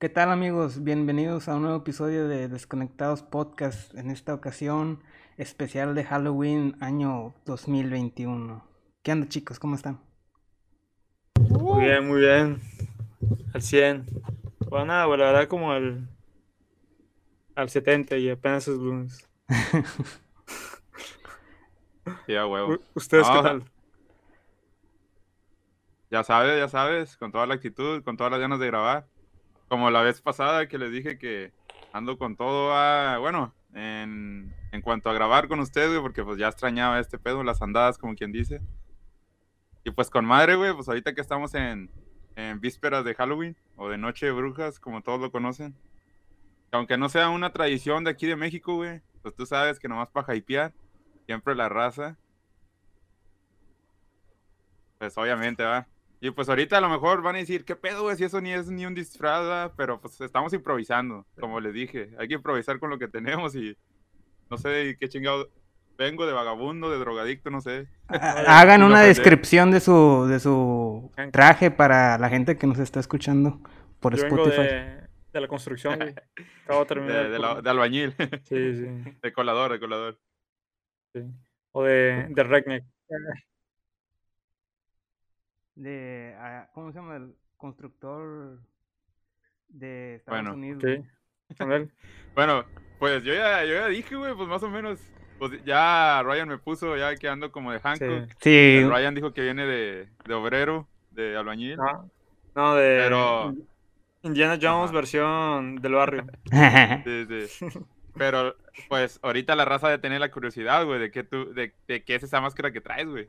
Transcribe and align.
¿Qué 0.00 0.08
tal 0.08 0.30
amigos? 0.30 0.82
Bienvenidos 0.82 1.46
a 1.46 1.56
un 1.56 1.60
nuevo 1.60 1.76
episodio 1.76 2.26
de 2.26 2.48
Desconectados 2.48 3.22
Podcast, 3.22 3.94
en 3.94 4.10
esta 4.10 4.32
ocasión 4.32 5.02
especial 5.36 5.94
de 5.94 6.04
Halloween 6.04 6.74
año 6.80 7.34
2021. 7.44 8.64
¿Qué 9.02 9.12
onda 9.12 9.28
chicos? 9.28 9.58
¿Cómo 9.58 9.74
están? 9.74 10.00
Muy 11.38 11.84
bien, 11.84 12.08
muy 12.08 12.20
bien. 12.20 12.62
Al 13.52 13.60
100. 13.60 14.06
Bueno, 14.70 14.86
nada, 14.86 15.04
bueno, 15.04 15.24
la 15.24 15.32
verdad 15.32 15.48
como 15.48 15.70
al, 15.70 16.08
al 17.54 17.68
70 17.68 18.16
y 18.16 18.30
apenas 18.30 18.66
es 18.68 18.78
lunes. 18.78 19.28
Sí, 22.24 22.34
a 22.34 22.46
huevo. 22.46 22.78
¿Ustedes 22.94 23.28
No, 23.28 23.34
qué 23.34 23.42
tal? 23.42 23.64
Ya 26.10 26.24
sabes, 26.24 26.58
ya 26.58 26.68
sabes, 26.68 27.18
con 27.18 27.30
toda 27.30 27.46
la 27.46 27.52
actitud, 27.52 28.02
con 28.02 28.16
todas 28.16 28.30
las 28.30 28.40
ganas 28.40 28.58
de 28.58 28.66
grabar. 28.66 29.06
Como 29.70 29.88
la 29.88 30.02
vez 30.02 30.20
pasada 30.20 30.66
que 30.66 30.78
les 30.78 30.90
dije 30.90 31.16
que 31.16 31.52
ando 31.92 32.18
con 32.18 32.34
todo 32.34 32.74
a, 32.74 33.18
bueno, 33.18 33.54
en, 33.72 34.52
en 34.72 34.82
cuanto 34.82 35.08
a 35.08 35.12
grabar 35.12 35.46
con 35.46 35.60
ustedes, 35.60 35.90
güey, 35.90 36.02
porque 36.02 36.24
pues 36.24 36.38
ya 36.38 36.48
extrañaba 36.48 36.98
este 36.98 37.20
pedo, 37.20 37.44
las 37.44 37.62
andadas, 37.62 37.96
como 37.96 38.16
quien 38.16 38.32
dice. 38.32 38.60
Y 39.84 39.92
pues 39.92 40.10
con 40.10 40.24
madre, 40.24 40.56
güey, 40.56 40.74
pues 40.74 40.88
ahorita 40.88 41.14
que 41.14 41.20
estamos 41.20 41.54
en, 41.54 41.88
en 42.34 42.60
vísperas 42.60 43.04
de 43.04 43.14
Halloween 43.14 43.56
o 43.76 43.88
de 43.88 43.96
Noche 43.96 44.26
de 44.26 44.32
Brujas, 44.32 44.80
como 44.80 45.02
todos 45.02 45.20
lo 45.20 45.30
conocen. 45.30 45.72
que 45.72 46.76
Aunque 46.76 46.98
no 46.98 47.08
sea 47.08 47.30
una 47.30 47.52
tradición 47.52 48.02
de 48.02 48.10
aquí 48.10 48.26
de 48.26 48.34
México, 48.34 48.74
güey, 48.74 49.02
pues 49.22 49.36
tú 49.36 49.46
sabes 49.46 49.78
que 49.78 49.86
nomás 49.86 50.10
para 50.10 50.34
hypear, 50.34 50.72
siempre 51.26 51.54
la 51.54 51.68
raza. 51.68 52.18
Pues 54.98 55.16
obviamente, 55.16 55.62
va. 55.62 55.86
Y 56.20 56.30
pues 56.32 56.48
ahorita 56.50 56.76
a 56.76 56.80
lo 56.82 56.88
mejor 56.90 57.22
van 57.22 57.36
a 57.36 57.38
decir, 57.38 57.64
¿qué 57.64 57.76
pedo, 57.76 58.02
güey? 58.02 58.16
Si 58.16 58.24
eso 58.24 58.40
ni 58.40 58.52
es 58.52 58.68
ni 58.70 58.84
un 58.84 58.94
disfraz, 58.94 59.42
¿va? 59.48 59.72
Pero 59.76 60.00
pues 60.00 60.20
estamos 60.20 60.52
improvisando, 60.52 61.26
como 61.38 61.60
les 61.60 61.72
dije. 61.72 62.10
Hay 62.18 62.28
que 62.28 62.34
improvisar 62.34 62.78
con 62.78 62.90
lo 62.90 62.98
que 62.98 63.08
tenemos 63.08 63.54
y 63.54 63.74
no 64.50 64.58
sé 64.58 64.68
de 64.68 64.96
qué 64.98 65.08
chingado. 65.08 65.48
Vengo 65.96 66.26
de 66.26 66.32
vagabundo, 66.32 66.90
de 66.90 66.98
drogadicto, 66.98 67.50
no 67.50 67.60
sé. 67.60 67.86
Ha- 68.08 68.60
Hagan 68.60 68.82
una 68.82 69.00
descripción 69.02 69.70
de 69.70 69.80
su, 69.80 70.26
de 70.28 70.40
su 70.40 71.10
traje 71.32 71.70
para 71.70 72.16
la 72.18 72.28
gente 72.28 72.56
que 72.56 72.66
nos 72.66 72.78
está 72.78 73.00
escuchando 73.00 73.60
por 74.00 74.14
Yo 74.16 74.24
vengo 74.24 74.46
Spotify. 74.46 74.62
de, 74.62 75.08
de 75.32 75.40
la 75.40 75.48
construcción, 75.48 75.96
güey. 75.98 76.14
Acabo 76.64 76.80
de 76.80 76.84
De, 76.84 76.86
terminar. 76.86 77.28
de 77.30 77.36
el 77.36 77.42
la- 77.42 77.48
turno. 77.48 77.62
de 77.62 77.70
albañil, 77.70 78.14
Sí, 78.44 78.74
sí, 78.76 79.16
de 79.22 79.32
colador, 79.32 79.72
de 79.72 79.80
colador. 79.80 80.18
sí. 81.14 81.22
O 81.72 81.82
de, 81.84 82.26
de 82.30 82.42
Redneck. 82.44 82.84
De, 85.74 86.34
ah, 86.38 86.68
¿cómo 86.74 86.92
se 86.92 86.98
llama? 86.98 87.16
El 87.16 87.34
constructor 87.56 88.58
de 89.68 90.16
Estados 90.16 90.42
Bueno, 90.42 90.54
Unidos. 90.54 90.82
Bueno, 92.34 92.64
pues 93.00 93.24
yo 93.24 93.34
ya, 93.34 93.64
yo 93.64 93.74
ya 93.74 93.88
dije, 93.88 94.14
güey, 94.14 94.34
pues 94.34 94.48
más 94.48 94.62
o 94.62 94.70
menos. 94.70 95.00
Pues 95.38 95.64
ya 95.64 96.22
Ryan 96.22 96.48
me 96.48 96.58
puso, 96.58 96.96
ya 96.96 97.16
que 97.16 97.28
ando 97.28 97.50
como 97.50 97.72
de 97.72 97.80
Hancock. 97.80 98.28
Sí. 98.28 98.36
Sí, 98.40 98.76
El 98.82 98.90
Ryan 98.90 99.14
dijo 99.14 99.32
que 99.32 99.42
viene 99.42 99.64
de, 99.66 100.08
de 100.26 100.34
obrero, 100.34 100.86
de 101.10 101.36
albañil. 101.36 101.76
No, 101.76 102.10
no, 102.54 102.74
de 102.76 102.98
Pero- 103.02 103.54
Indiana 104.22 104.58
Jones 104.60 104.90
Ajá. 104.90 104.96
versión 104.96 105.76
del 105.76 105.92
barrio. 105.94 106.26
Sí, 107.04 107.26
sí. 107.48 107.66
Pero, 108.16 108.54
pues, 108.88 109.18
ahorita 109.22 109.56
la 109.56 109.64
raza 109.64 109.88
de 109.88 109.98
tener 109.98 110.20
la 110.20 110.30
curiosidad, 110.30 110.84
güey, 110.84 111.00
de 111.00 111.10
qué 111.10 111.24
tú, 111.24 111.52
de, 111.54 111.74
de 111.88 112.04
qué 112.04 112.16
es 112.16 112.22
esa 112.22 112.40
máscara 112.40 112.70
que 112.70 112.80
traes, 112.82 113.08
güey. 113.08 113.26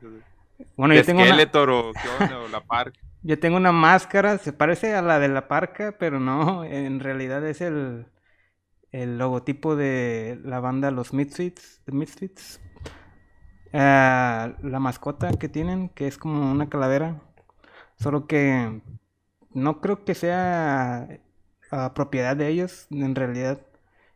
Bueno, 0.76 0.94
¿De 0.94 1.02
yo 1.02 1.06
tengo, 1.06 1.22
una, 1.22 1.30
Skeletor 1.30 1.70
o 1.70 1.92
qué 1.94 2.10
onda, 2.10 2.40
o 2.40 2.48
la 2.48 2.62
Park? 2.62 2.96
yo 3.24 3.40
tengo 3.40 3.58
una 3.58 3.72
máscara, 3.72 4.38
se 4.38 4.54
parece 4.54 4.94
a 4.96 5.02
la 5.02 5.20
de 5.20 5.28
la 5.28 5.48
parca, 5.48 5.96
pero 6.00 6.20
no, 6.20 6.64
en 6.64 7.00
realidad 7.00 7.46
es 7.46 7.62
el, 7.62 8.08
el 8.92 9.18
logotipo 9.18 9.76
de 9.76 10.40
la 10.44 10.60
banda 10.60 10.92
Los 10.92 11.14
Misfits, 11.14 11.82
The 11.86 11.92
Misfits. 11.92 12.60
Ah, 13.74 14.54
la 14.62 14.80
mascota 14.80 15.32
que 15.34 15.48
tienen, 15.48 15.90
que 15.90 16.08
es 16.08 16.18
como 16.18 16.52
una 16.52 16.70
calavera, 16.70 17.22
solo 17.98 18.28
que 18.28 18.82
no 19.54 19.80
creo 19.82 20.04
que 20.04 20.16
sea 20.16 21.08
ah, 21.72 21.94
propiedad 21.94 22.36
de 22.36 22.50
ellos, 22.50 22.88
en 22.92 23.16
realidad 23.16 23.62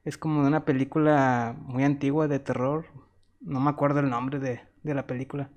es 0.03 0.17
como 0.17 0.41
de 0.41 0.47
una 0.49 0.65
película 0.65 1.55
muy 1.57 1.83
antigua 1.83 2.27
de 2.27 2.39
terror, 2.39 2.85
no 3.41 3.59
me 3.61 3.69
acuerdo 3.69 4.01
el 4.01 4.09
nombre 4.09 4.39
de, 4.39 4.61
de 4.83 4.93
la 4.93 5.07
película, 5.07 5.49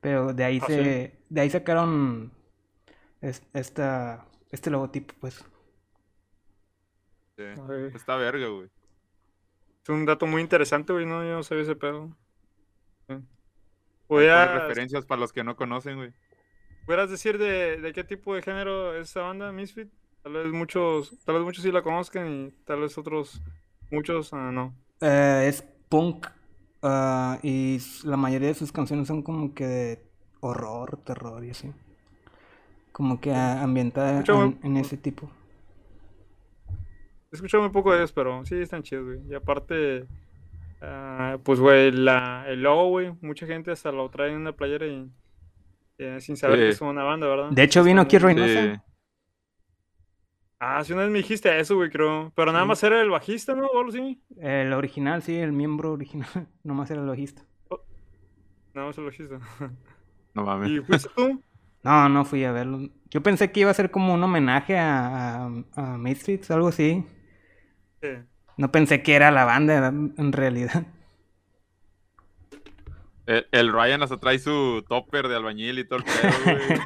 pero 0.00 0.32
de 0.32 0.44
ahí 0.44 0.60
Ah, 0.62 0.66
se, 0.66 1.18
de 1.28 1.40
ahí 1.40 1.50
sacaron 1.50 2.32
es- 3.20 3.42
esta, 3.52 4.26
este 4.50 4.70
logotipo, 4.70 5.14
pues. 5.20 5.44
Sí. 7.36 7.44
Ay, 7.68 7.90
Está 7.94 8.16
verga, 8.16 8.46
güey. 8.48 8.68
Es 9.82 9.88
un 9.88 10.04
dato 10.06 10.26
muy 10.26 10.42
interesante, 10.42 10.92
güey. 10.92 11.06
No, 11.06 11.22
yo 11.22 11.34
no 11.34 11.42
sabía 11.42 11.62
ese 11.64 11.76
pedo. 11.76 12.08
Sí. 13.08 13.14
Hay 13.14 13.22
¿Podrías, 14.06 14.48
puras 14.48 14.62
referencias 14.62 15.04
para 15.06 15.20
los 15.20 15.32
que 15.32 15.44
no 15.44 15.56
conocen, 15.56 15.96
güey. 15.96 16.12
¿Pudieras 16.84 17.10
decir 17.10 17.38
de, 17.38 17.78
de 17.80 17.92
qué 17.92 18.04
tipo 18.04 18.34
de 18.34 18.42
género 18.42 18.94
es 18.96 19.10
esa 19.10 19.22
banda, 19.22 19.50
Misfit? 19.52 19.90
Tal 20.22 20.32
vez 20.32 20.46
muchos, 20.52 21.18
tal 21.24 21.36
vez 21.36 21.44
muchos 21.44 21.62
sí 21.62 21.70
la 21.72 21.82
conozcan 21.82 22.28
y 22.28 22.50
tal 22.64 22.80
vez 22.80 22.96
otros, 22.98 23.40
muchos 23.90 24.32
ah, 24.32 24.50
no. 24.52 24.74
Eh, 25.00 25.46
es 25.48 25.62
punk 25.88 26.26
ah, 26.86 27.38
y 27.42 27.78
la 28.04 28.16
mayoría 28.16 28.48
de 28.48 28.54
sus 28.54 28.72
canciones 28.72 29.08
son 29.08 29.22
como 29.22 29.54
que 29.54 29.66
de 29.66 30.02
horror, 30.40 30.98
terror 31.04 31.44
y 31.44 31.50
así. 31.50 31.72
Como 32.92 33.20
que 33.20 33.34
ambientada 33.34 34.24
en, 34.62 34.76
ese 34.76 34.96
tipo. 34.96 35.30
He 37.30 37.36
escuchado 37.36 37.62
muy 37.62 37.72
poco 37.72 37.92
de 37.92 37.98
ellos, 37.98 38.12
pero 38.12 38.44
sí 38.46 38.56
están 38.56 38.82
chidos, 38.82 39.04
güey. 39.04 39.20
Y 39.28 39.34
aparte, 39.34 40.06
ah, 40.80 41.36
pues, 41.42 41.60
güey, 41.60 41.90
la, 41.92 42.44
el 42.48 42.62
logo, 42.62 42.88
güey, 42.88 43.12
mucha 43.20 43.46
gente 43.46 43.70
hasta 43.70 43.92
lo 43.92 44.08
trae 44.08 44.30
en 44.30 44.36
una 44.36 44.52
playera 44.52 44.86
y 44.86 45.10
eh, 45.98 46.20
sin 46.20 46.36
saber 46.36 46.58
que 46.58 46.68
es 46.68 46.80
una 46.80 47.02
banda, 47.02 47.26
¿verdad? 47.26 47.50
De 47.50 47.62
hecho, 47.62 47.82
vino 47.82 48.00
aquí 48.00 48.18
Reynosa. 48.18 48.74
Sí. 48.74 48.80
Ah, 50.58 50.82
sí, 50.82 50.92
una 50.94 51.02
vez 51.02 51.10
me 51.10 51.18
dijiste 51.18 51.58
eso, 51.60 51.76
güey, 51.76 51.90
creo. 51.90 52.32
Pero 52.34 52.50
nada 52.50 52.64
Sí. 52.64 52.68
más 52.68 52.82
era 52.82 53.00
el 53.02 53.10
bajista, 53.10 53.54
¿no? 53.54 53.66
O 53.66 53.78
algo 53.78 53.90
así. 53.90 54.22
El 54.38 54.72
original, 54.72 55.22
sí, 55.22 55.36
el 55.36 55.52
miembro 55.52 55.92
original, 55.92 56.28
nomás 56.64 56.90
era 56.90 57.00
el 57.02 57.06
bajista. 57.08 57.42
Nada 58.74 58.88
más 58.88 58.98
el 58.98 59.04
bajista. 59.04 59.38
No 60.34 60.44
mames. 60.44 60.68
¿Y 60.70 60.80
fuiste 60.80 61.08
tú? 61.16 61.42
No, 61.82 62.08
no 62.08 62.24
fui 62.24 62.42
a 62.44 62.50
verlo. 62.50 62.80
Yo 63.10 63.22
pensé 63.22 63.52
que 63.52 63.60
iba 63.60 63.70
a 63.70 63.74
ser 63.74 63.92
como 63.92 64.12
un 64.12 64.22
homenaje 64.22 64.76
a, 64.76 65.44
a, 65.44 65.50
a 65.76 65.94
algo 65.94 66.66
así. 66.68 67.06
Sí. 68.02 68.08
No 68.56 68.72
pensé 68.72 69.04
que 69.04 69.14
era 69.14 69.30
la 69.30 69.44
banda 69.44 69.86
en 69.86 70.32
realidad. 70.32 70.84
El, 73.26 73.46
el 73.52 73.72
Ryan 73.72 74.02
hasta 74.02 74.16
trae 74.18 74.40
su 74.40 74.84
topper 74.88 75.28
de 75.28 75.36
albañil 75.36 75.78
y 75.78 75.86
todo 75.86 76.00
el 76.00 76.04
pedo, 76.04 76.32
güey. 76.44 76.80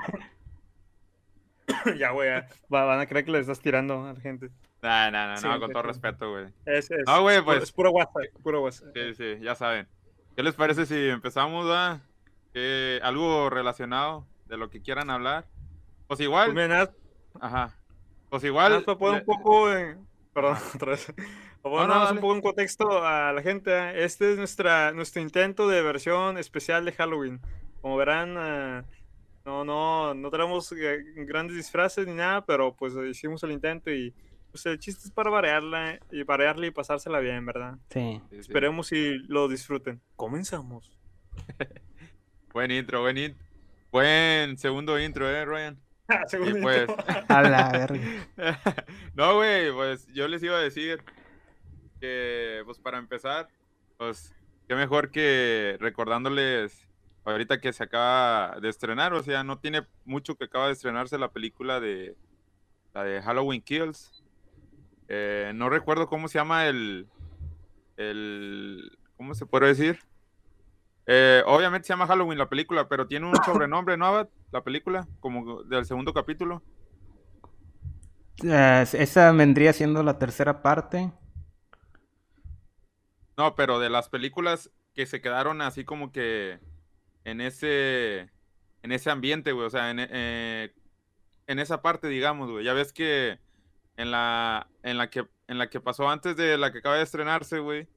ya, 1.99 2.11
güey, 2.11 2.29
van 2.69 3.01
a 3.01 3.07
creer 3.07 3.25
que 3.25 3.31
le 3.33 3.39
estás 3.41 3.61
tirando 3.61 4.07
a 4.07 4.13
la 4.13 4.21
gente. 4.21 4.51
Nah, 4.83 5.11
nah, 5.11 5.27
nah, 5.29 5.37
Sí, 5.37 5.47
no, 5.47 5.55
sí, 5.55 5.61
con 5.61 5.73
todo 5.73 5.83
respeto, 5.83 6.31
güey. 6.31 6.47
Es, 6.65 6.91
es, 6.91 7.05
Ah, 7.07 7.19
güey, 7.19 7.37
es 7.37 7.43
pu- 7.43 7.45
pues- 7.47 7.63
Es 7.65 7.73
puro 7.73 7.91
WhatsApp, 7.91 8.23
puro 8.43 8.63
WhatsApp. 8.63 8.89
Sí, 8.95 9.15
sí, 9.15 9.39
ya 9.43 9.55
saben. 9.55 9.87
¿Qué 10.37 10.43
les 10.43 10.55
parece 10.55 10.87
si 10.87 11.09
empezamos, 11.09 11.69
va? 11.69 12.01
Que 12.53 12.99
algo 13.03 13.51
relacionado 13.51 14.27
de 14.47 14.57
lo 14.57 14.71
que 14.71 14.81
quieran 14.81 15.11
hablar. 15.11 15.45
Pues 16.07 16.19
Pues 16.19 16.21
igual, 16.21 16.53
mira, 16.55 16.69
nada, 16.69 16.93
ajá. 17.41 17.77
Pues 18.31 18.43
igual. 18.45 18.83
poner 18.85 19.21
un 19.21 19.27
poco 19.27 19.73
en... 19.73 20.07
Perdón, 20.33 20.57
otra 20.75 20.91
vez. 20.93 21.13
Poner 21.63 21.89
No, 21.89 22.05
no, 22.07 22.11
un 22.13 22.19
poco 22.19 22.35
en 22.37 22.41
contexto 22.41 23.05
a 23.05 23.33
la 23.33 23.43
gente. 23.43 23.71
¿eh? 23.77 24.05
Este 24.05 24.33
es 24.33 24.39
nuestra, 24.39 24.93
nuestro 24.93 25.21
intento 25.21 25.69
de 25.69 25.83
versión 25.83 26.39
especial 26.39 26.85
de 26.85 26.93
Halloween. 26.93 27.41
Como 27.83 27.97
verán, 27.97 28.37
ah, 28.39 28.85
no, 29.45 29.65
no, 29.65 30.15
no 30.15 30.31
tenemos 30.31 30.71
eh, 30.73 31.03
grandes 31.27 31.57
disfraces 31.57 32.07
ni 32.07 32.15
nada, 32.15 32.45
pero 32.45 32.75
pues 32.75 32.95
hicimos 33.09 33.43
el 33.43 33.53
intento 33.53 33.91
y 33.91 34.15
pues 34.51 34.67
el 34.67 34.79
chiste 34.79 35.05
es 35.05 35.11
para 35.13 35.31
variarla 35.31 35.99
y 36.11 36.23
variarla 36.25 36.67
y 36.67 36.71
pasársela 36.71 37.21
bien, 37.21 37.47
¿verdad? 37.47 37.79
Sí. 37.91 38.21
Sí, 38.31 38.35
sí. 38.35 38.41
Esperemos 38.41 38.93
y 38.93 39.19
lo 39.29 39.49
disfruten. 39.49 40.01
Comenzamos. 40.17 40.97
Buen 42.53 42.71
intro, 42.73 43.01
buen 43.03 43.17
intro. 43.17 43.47
Buen 43.93 44.59
segundo 44.59 44.99
intro, 44.99 45.31
eh, 45.31 45.45
Ryan. 45.45 45.79
Segundo 46.27 46.59
Y 46.59 46.63
pues. 46.63 46.89
intro. 46.89 46.97
A 47.29 47.43
la 47.43 47.71
verga. 47.71 48.59
no, 49.15 49.37
güey, 49.37 49.73
pues 49.73 50.09
yo 50.13 50.27
les 50.27 50.43
iba 50.43 50.57
a 50.57 50.61
decir 50.61 51.01
que, 52.01 52.63
pues 52.65 52.79
para 52.81 52.99
empezar, 52.99 53.49
pues 53.97 54.35
qué 54.67 54.75
mejor 54.75 55.13
que 55.13 55.77
recordándoles 55.79 56.89
ahorita 57.31 57.61
que 57.61 57.73
se 57.73 57.85
acaba 57.85 58.59
de 58.61 58.69
estrenar, 58.69 59.13
o 59.15 59.23
sea, 59.23 59.45
no 59.45 59.59
tiene 59.59 59.87
mucho 60.05 60.37
que 60.37 60.45
acaba 60.45 60.67
de 60.67 60.73
estrenarse 60.73 61.19
la 61.19 61.31
película 61.33 61.81
de 61.81 62.17
la 62.95 63.05
de 63.05 63.23
Halloween 63.23 63.63
Kills. 63.63 64.23
Eh, 65.09 65.53
no 65.55 65.69
recuerdo 65.69 66.09
cómo 66.09 66.29
se 66.29 66.39
llama 66.39 66.67
el, 66.67 67.09
el, 67.97 68.99
¿cómo 69.17 69.35
se 69.35 69.47
puede 69.47 69.67
decir? 69.69 69.99
Eh, 71.07 71.43
obviamente 71.47 71.87
se 71.87 71.93
llama 71.93 72.07
Halloween 72.07 72.39
la 72.39 72.49
película, 72.49 72.89
pero 72.89 73.07
tiene 73.07 73.27
un 73.27 73.35
sobrenombre, 73.45 73.97
¿no, 73.97 74.07
Abad? 74.07 74.29
La 74.53 74.63
película, 74.63 75.09
como 75.21 75.63
del 75.65 75.85
segundo 75.85 76.13
capítulo. 76.15 76.63
Eh, 78.45 78.85
esa 78.93 79.33
vendría 79.33 79.73
siendo 79.73 80.03
la 80.03 80.19
tercera 80.19 80.63
parte. 80.63 81.13
No, 83.37 83.55
pero 83.55 83.79
de 83.79 83.91
las 83.91 84.09
películas 84.09 84.71
que 84.95 85.07
se 85.07 85.21
quedaron 85.21 85.63
así 85.63 85.85
como 85.85 86.13
que 86.13 86.61
en 87.25 87.41
ese 87.41 88.31
en 88.83 88.93
ese 88.93 89.11
ambiente, 89.11 89.53
güey, 89.53 89.67
o 89.67 89.71
sea, 89.71 89.91
en, 89.91 89.99
eh, 90.01 90.73
en 91.47 91.59
esa 91.59 91.83
parte, 91.83 92.09
digamos, 92.09 92.51
güey. 92.51 92.65
Ya 92.65 92.73
ves 92.73 92.93
que 92.93 93.39
en 93.97 94.11
la 94.11 94.69
en 94.83 94.99
la 94.99 95.11
que 95.11 95.27
en 95.49 95.59
la 95.59 95.69
que 95.69 95.81
pasó 95.81 96.09
antes 96.09 96.37
de 96.37 96.57
la 96.57 96.73
que 96.73 96.79
acaba 96.79 96.97
de 96.97 97.03
estrenarse, 97.03 97.59
güey, 97.59 97.89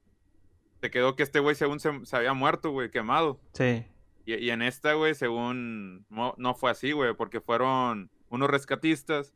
se 0.80 0.90
quedó 0.90 1.16
que 1.16 1.22
este 1.22 1.40
güey 1.40 1.54
según 1.54 1.80
se, 1.80 2.04
se 2.04 2.16
había 2.16 2.34
muerto, 2.34 2.70
güey, 2.70 2.90
quemado. 2.90 3.40
Sí. 3.54 3.86
Y, 4.26 4.34
y 4.34 4.50
en 4.50 4.62
esta, 4.62 4.94
güey, 4.94 5.14
según 5.14 6.04
no, 6.08 6.34
no 6.36 6.54
fue 6.54 6.70
así, 6.70 6.92
güey, 6.92 7.14
porque 7.14 7.40
fueron 7.40 8.10
unos 8.28 8.50
rescatistas. 8.50 9.34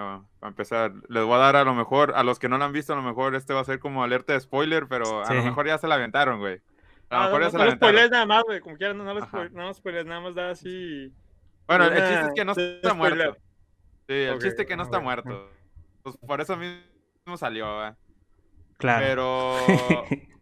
Ah, 0.00 0.22
para 0.38 0.50
empezar, 0.50 0.92
les 1.08 1.24
voy 1.24 1.34
a 1.34 1.38
dar 1.38 1.56
a 1.56 1.64
lo 1.64 1.74
mejor, 1.74 2.12
a 2.14 2.22
los 2.22 2.38
que 2.38 2.48
no 2.48 2.56
lo 2.56 2.64
han 2.64 2.72
visto, 2.72 2.92
a 2.92 2.96
lo 2.96 3.02
mejor 3.02 3.34
este 3.34 3.52
va 3.52 3.60
a 3.60 3.64
ser 3.64 3.80
como 3.80 4.04
alerta 4.04 4.32
de 4.32 4.40
spoiler, 4.40 4.86
pero 4.86 5.24
a 5.24 5.34
lo 5.34 5.42
mejor 5.42 5.66
ya 5.66 5.76
se 5.76 5.88
la 5.88 5.96
aventaron, 5.96 6.38
güey. 6.38 6.60
A 7.10 7.16
lo 7.16 7.20
Ah, 7.20 7.24
mejor 7.26 7.40
no, 7.40 7.44
no 7.46 7.50
spoilees 7.50 7.80
aventaron. 7.82 8.10
nada 8.10 8.26
más, 8.26 8.42
güey. 8.44 8.60
Como 8.60 8.76
quieran, 8.76 8.98
no, 8.98 9.04
no 9.04 9.14
lo 9.14 9.18
Ajá. 9.20 9.28
spoilees, 9.28 9.52
no 9.52 9.62
lo 9.62 9.74
spoilees, 9.74 10.06
nada 10.06 10.20
más 10.20 10.34
da 10.34 10.50
así. 10.50 11.12
Bueno, 11.66 11.84
el 11.86 11.94
chiste 11.94 12.20
es 12.26 12.32
que 12.34 12.44
no 12.44 12.52
está 12.52 12.94
muerto. 12.94 13.36
Sí, 14.08 14.14
el 14.14 14.38
chiste 14.38 14.62
es 14.62 14.68
que 14.68 14.76
no 14.76 14.82
está 14.82 15.00
muerto. 15.00 15.50
Pues 16.02 16.16
por 16.18 16.40
eso 16.40 16.56
mismo 16.56 17.36
salió, 17.36 17.76
güey. 17.78 17.92
Claro. 18.78 19.04
Pero 19.06 19.56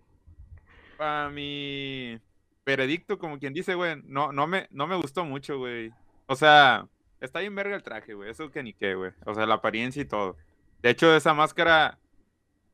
para 0.96 1.28
mi 1.30 2.20
veredicto, 2.64 3.18
como 3.18 3.38
quien 3.38 3.52
dice, 3.52 3.74
güey, 3.74 4.00
no, 4.04 4.32
no, 4.32 4.46
me, 4.46 4.66
no 4.70 4.86
me 4.86 4.96
gustó 4.96 5.24
mucho, 5.24 5.58
güey. 5.58 5.92
O 6.26 6.36
sea, 6.36 6.86
está 7.20 7.40
bien 7.40 7.54
verga 7.54 7.76
el 7.76 7.82
traje, 7.82 8.14
güey. 8.14 8.30
Eso 8.30 8.50
que 8.50 8.62
ni 8.62 8.72
qué, 8.72 8.94
güey. 8.94 9.12
O 9.24 9.34
sea, 9.34 9.46
la 9.46 9.54
apariencia 9.54 10.02
y 10.02 10.06
todo. 10.06 10.36
De 10.82 10.90
hecho, 10.90 11.14
esa 11.16 11.34
máscara, 11.34 11.98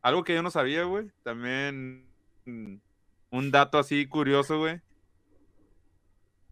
algo 0.02 0.24
que 0.24 0.34
yo 0.34 0.42
no 0.42 0.50
sabía, 0.50 0.84
güey. 0.84 1.10
También 1.22 2.06
mm, 2.44 2.76
un 3.32 3.50
dato 3.50 3.78
así 3.78 4.06
curioso, 4.06 4.58
güey. 4.58 4.80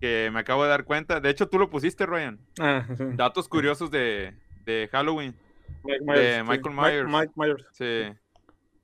Que 0.01 0.31
me 0.33 0.41
acabo 0.41 0.65
de 0.65 0.71
dar 0.71 0.85
cuenta. 0.85 1.21
De 1.21 1.31
hecho, 1.31 1.49
tú 1.49 1.59
lo 1.59 1.69
pusiste, 1.71 2.07
Ryan. 2.07 2.41
Ah, 2.59 2.87
sí. 2.97 3.05
Datos 3.13 3.49
curiosos 3.49 3.91
de, 3.91 4.35
de 4.65 4.89
Halloween. 4.91 5.37
Mike 5.85 6.21
de 6.21 6.37
sí. 6.39 6.43
Michael 6.43 6.75
Mike- 6.75 6.91
Myers. 7.05 7.09
Mike 7.09 7.33
Myers. 7.37 7.65
Sí. 7.73 8.19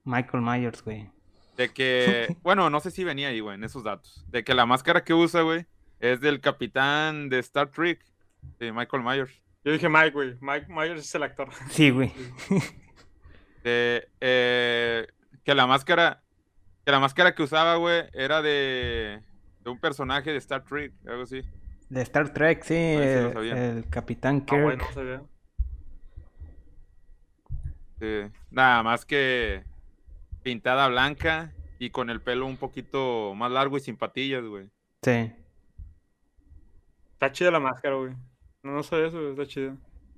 Michael 0.05 0.43
Myers, 0.43 0.83
güey. 0.85 1.11
De 1.57 1.71
que, 1.71 2.37
bueno, 2.43 2.69
no 2.69 2.81
sé 2.81 2.91
si 2.91 3.03
venía 3.03 3.29
ahí, 3.29 3.41
güey, 3.41 3.55
en 3.57 3.65
esos 3.65 3.83
datos. 3.83 4.25
De 4.29 4.45
que 4.45 4.55
la 4.55 4.67
máscara 4.67 5.03
que 5.05 5.15
usa, 5.15 5.41
güey, 5.41 5.67
es 6.01 6.21
del 6.21 6.41
capitán 6.41 7.31
de 7.31 7.39
Star 7.39 7.71
Trek, 7.71 8.05
de 8.59 8.73
Michael 8.73 9.03
Myers. 9.03 9.43
Yo 9.65 9.73
dije 9.73 9.89
Mike, 9.89 10.11
güey. 10.11 10.37
Mike 10.41 10.67
Myers 10.69 11.01
es 11.01 11.15
el 11.15 11.23
actor. 11.23 11.49
Sí, 11.71 11.91
güey. 11.91 12.13
De, 13.65 14.07
eh, 14.21 15.07
que 15.45 15.55
la 15.55 15.67
máscara, 15.67 16.23
que 16.87 16.93
la 16.93 17.01
máscara 17.01 17.35
que 17.35 17.43
usaba, 17.43 17.75
güey, 17.77 18.05
era 18.13 18.41
de, 18.43 19.21
de 19.65 19.71
un 19.71 19.81
personaje 19.81 20.31
de 20.31 20.39
Star 20.39 20.63
Trek, 20.63 20.93
algo 21.05 21.25
así. 21.25 21.43
De 21.91 22.01
Star 22.03 22.33
Trek, 22.33 22.63
sí. 22.63 22.75
El, 22.77 23.85
Capitán 23.91 24.43
Ah, 24.43 24.47
Kirk. 24.47 24.63
bueno, 24.63 24.85
no 24.87 24.93
sabía. 24.95 25.23
Sí. 27.99 28.31
Nada 28.53 28.85
más 28.85 29.05
que 29.05 29.65
pintada 30.45 30.87
blanca 30.87 31.53
y 31.81 31.91
con 31.91 32.09
el 32.09 32.21
pelo 32.21 32.47
un 32.47 32.57
poquito 32.57 33.35
más 33.35 33.51
largo 33.51 33.77
y 33.77 33.81
sin 33.81 33.97
patillas, 33.97 34.45
güey. 34.45 34.71
Sí. 35.03 35.33
Está 37.15 37.33
chida 37.33 37.51
la 37.51 37.59
máscara, 37.59 37.97
güey. 37.97 38.13
No, 38.63 38.73
no 38.75 38.83
sabía 38.85 39.07
eso, 39.09 39.19
güey, 39.19 39.31
está 39.33 39.47
chido. 39.47 39.75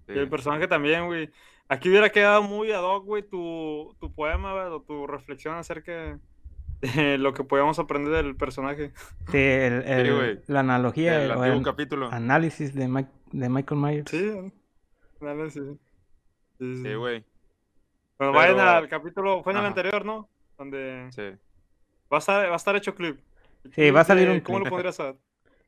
Sí. 0.07 0.13
Y 0.13 0.19
el 0.19 0.29
personaje 0.29 0.69
también, 0.69 1.07
güey. 1.07 1.31
Aquí 1.67 1.89
hubiera 1.89 2.11
quedado 2.11 2.43
muy 2.43 2.73
ad 2.73 2.83
hoc, 2.83 3.07
güey, 3.07 3.23
tu, 3.23 3.97
tu 4.01 4.13
poema, 4.13 4.53
güey, 4.53 4.67
o 4.67 4.83
tu 4.83 5.07
reflexión 5.07 5.55
acerca 5.55 6.19
de 6.81 7.19
lo 7.19 7.33
que 7.35 7.45
podíamos 7.45 7.79
aprender 7.79 8.13
del 8.13 8.37
personaje. 8.37 8.93
Sí, 9.31 9.37
el, 9.39 9.83
el- 9.83 10.15
güey. 10.15 10.41
la 10.47 10.61
analogía 10.61 11.23
El 11.25 11.31
el 11.33 11.63
capítulo. 11.63 12.11
análisis 12.13 12.75
de, 12.75 12.89
Mike- 12.89 13.11
de 13.33 13.49
Michael 13.49 13.81
Myers. 13.81 14.11
Sí, 14.11 14.53
dale, 15.21 15.51
sí. 15.51 15.61
Sí, 16.59 16.77
sí. 16.77 16.83
Sí, 16.83 16.95
güey. 16.95 17.25
Bueno, 18.19 18.33
vayan 18.33 18.59
al 18.61 18.89
capítulo, 18.89 19.43
fue 19.45 19.53
en 19.53 19.59
el 19.61 19.67
anterior, 19.67 20.05
¿no? 20.05 20.29
Donde 20.57 21.09
Sí. 21.13 21.23
va 22.13 22.17
a 22.17 22.19
estar, 22.19 22.49
va 22.49 22.53
a 22.55 22.57
estar 22.57 22.75
hecho 22.77 22.95
clip. 22.95 23.21
Sí, 23.75 23.91
va 23.91 24.01
a 24.01 24.05
salir 24.05 24.27
de- 24.29 24.35
un 24.35 24.41
¿Cómo 24.41 24.59
clip. 24.59 24.67
lo 24.67 24.71
pondrías 24.71 24.99
a? 25.01 25.15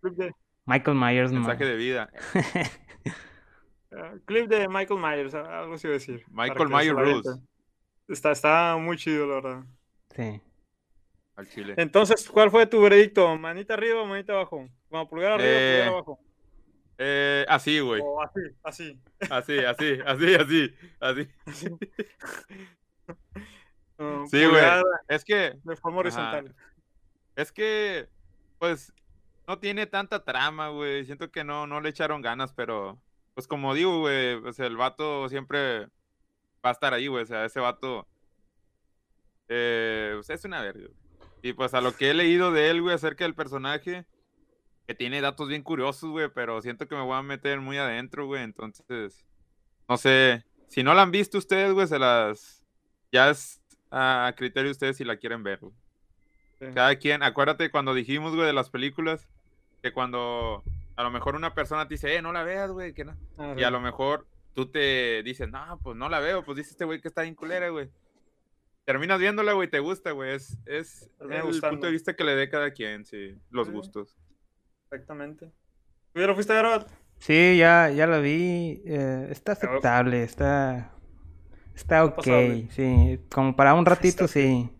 Clip 0.00 0.14
de, 0.14 0.34
Michael 0.66 0.96
Myers, 0.96 1.32
no. 1.32 1.40
Mensaje 1.40 1.64
de 1.64 1.76
vida. 1.76 2.10
eh, 2.34 4.20
clip 4.26 4.48
de 4.48 4.68
Michael 4.68 5.00
Myers, 5.00 5.34
algo 5.34 5.74
así 5.74 5.86
iba 5.86 5.94
a 5.94 5.98
decir. 5.98 6.24
Michael 6.30 6.68
Myers 6.68 6.96
Rules. 6.96 7.40
Está, 8.08 8.32
está 8.32 8.76
muy 8.76 8.96
chido, 8.96 9.26
la 9.26 9.34
verdad. 9.36 9.64
Sí. 10.16 10.40
Al 11.40 11.48
chile. 11.48 11.74
Entonces, 11.78 12.28
¿cuál 12.28 12.50
fue 12.50 12.66
tu 12.66 12.82
veredicto? 12.82 13.34
¿Manita 13.38 13.72
arriba 13.72 14.02
o 14.02 14.06
manita 14.06 14.34
abajo? 14.34 14.68
Bueno, 14.90 15.08
pulgar 15.08 15.32
arriba 15.32 15.48
Eh, 15.48 15.78
pulgar 15.78 15.88
abajo. 15.88 16.20
Eh, 16.98 17.46
así, 17.48 17.80
güey. 17.80 18.02
O 18.04 18.20
así, 18.22 18.40
así. 18.62 19.00
Así, 19.30 19.58
así, 19.60 19.98
así, 20.04 20.34
así, 20.34 20.74
así. 21.00 21.28
Uh, 23.96 24.26
Sí, 24.30 24.44
güey. 24.44 24.62
Es 25.08 25.24
que, 25.24 25.54
De 25.64 25.76
forma 25.76 26.00
horizontal. 26.00 26.54
es 27.36 27.50
que, 27.52 28.06
pues, 28.58 28.92
no 29.48 29.58
tiene 29.58 29.86
tanta 29.86 30.22
trama, 30.24 30.68
güey. 30.68 31.06
Siento 31.06 31.30
que 31.30 31.42
no, 31.42 31.66
no 31.66 31.80
le 31.80 31.88
echaron 31.88 32.20
ganas, 32.20 32.52
pero, 32.52 33.00
pues, 33.32 33.46
como 33.48 33.72
digo, 33.72 34.00
güey, 34.00 34.38
pues 34.42 34.58
el 34.58 34.76
vato 34.76 35.26
siempre 35.30 35.86
va 36.62 36.68
a 36.68 36.72
estar 36.72 36.92
ahí, 36.92 37.06
güey. 37.06 37.22
O 37.22 37.26
sea, 37.26 37.46
ese 37.46 37.60
vato, 37.60 38.06
eh, 39.48 40.12
pues, 40.16 40.28
es 40.28 40.44
una 40.44 40.60
verga. 40.60 40.86
Y 41.42 41.52
pues 41.52 41.74
a 41.74 41.80
lo 41.80 41.94
que 41.96 42.10
he 42.10 42.14
leído 42.14 42.52
de 42.52 42.70
él, 42.70 42.82
güey, 42.82 42.94
acerca 42.94 43.24
del 43.24 43.34
personaje, 43.34 44.04
que 44.86 44.94
tiene 44.94 45.20
datos 45.20 45.48
bien 45.48 45.62
curiosos, 45.62 46.10
güey, 46.10 46.28
pero 46.34 46.60
siento 46.60 46.86
que 46.88 46.94
me 46.96 47.02
voy 47.02 47.16
a 47.16 47.22
meter 47.22 47.60
muy 47.60 47.78
adentro, 47.78 48.26
güey. 48.26 48.42
Entonces, 48.42 49.24
no 49.88 49.96
sé, 49.96 50.44
si 50.68 50.82
no 50.82 50.94
la 50.94 51.02
han 51.02 51.10
visto 51.10 51.38
ustedes, 51.38 51.72
güey, 51.72 51.86
se 51.86 51.98
las, 51.98 52.64
ya 53.12 53.30
es 53.30 53.62
a 53.90 54.32
criterio 54.36 54.68
de 54.68 54.72
ustedes 54.72 54.96
si 54.96 55.04
la 55.04 55.16
quieren 55.16 55.42
ver, 55.42 55.60
güey. 55.60 55.74
Sí. 56.58 56.66
Cada 56.74 56.94
quien, 56.96 57.22
acuérdate 57.22 57.70
cuando 57.70 57.94
dijimos, 57.94 58.34
güey, 58.34 58.46
de 58.46 58.52
las 58.52 58.68
películas, 58.68 59.28
que 59.82 59.92
cuando 59.92 60.62
a 60.96 61.02
lo 61.02 61.10
mejor 61.10 61.34
una 61.34 61.54
persona 61.54 61.88
te 61.88 61.94
dice, 61.94 62.14
eh, 62.14 62.22
no 62.22 62.32
la 62.32 62.42
veas, 62.42 62.70
güey, 62.70 62.92
que 62.92 63.04
no. 63.04 63.16
Ah, 63.38 63.54
Y 63.56 63.62
a 63.62 63.70
lo 63.70 63.80
mejor 63.80 64.26
tú 64.54 64.66
te 64.66 65.22
dices, 65.22 65.48
no, 65.48 65.78
pues 65.82 65.96
no 65.96 66.08
la 66.08 66.20
veo, 66.20 66.44
pues 66.44 66.58
dice 66.58 66.70
este 66.70 66.84
güey 66.84 67.00
que 67.00 67.08
está 67.08 67.22
bien 67.22 67.34
culera, 67.34 67.70
güey. 67.70 67.88
Terminas 68.84 69.20
viéndola, 69.20 69.52
güey, 69.52 69.68
te 69.70 69.78
gusta, 69.78 70.10
güey. 70.12 70.34
Es, 70.34 70.58
es 70.66 71.10
el 71.20 71.42
gustando. 71.42 71.70
punto 71.74 71.86
de 71.86 71.92
vista 71.92 72.14
que 72.14 72.24
le 72.24 72.34
dé 72.34 72.48
cada 72.48 72.72
quien, 72.72 73.04
sí, 73.04 73.38
los 73.50 73.68
Sí. 73.68 73.72
gustos. 73.72 74.18
Exactamente. 74.84 75.52
¿Tú 76.12 76.20
ya 76.20 76.26
lo 76.26 76.34
fuiste 76.34 76.52
a 76.52 76.56
grabar? 76.56 76.86
Sí, 77.18 77.56
ya, 77.58 77.90
ya 77.90 78.06
la 78.06 78.18
vi. 78.18 78.82
eh, 78.84 79.28
está 79.30 79.54
Pero- 79.54 79.72
aceptable, 79.72 80.22
está. 80.24 80.92
Está 81.74 82.04
ok, 82.04 82.16
pasable. 82.16 82.68
sí. 82.70 83.20
Como 83.30 83.54
para 83.54 83.74
un 83.74 83.86
ratito, 83.86 84.24
Está 84.24 84.40
sí. 84.40 84.70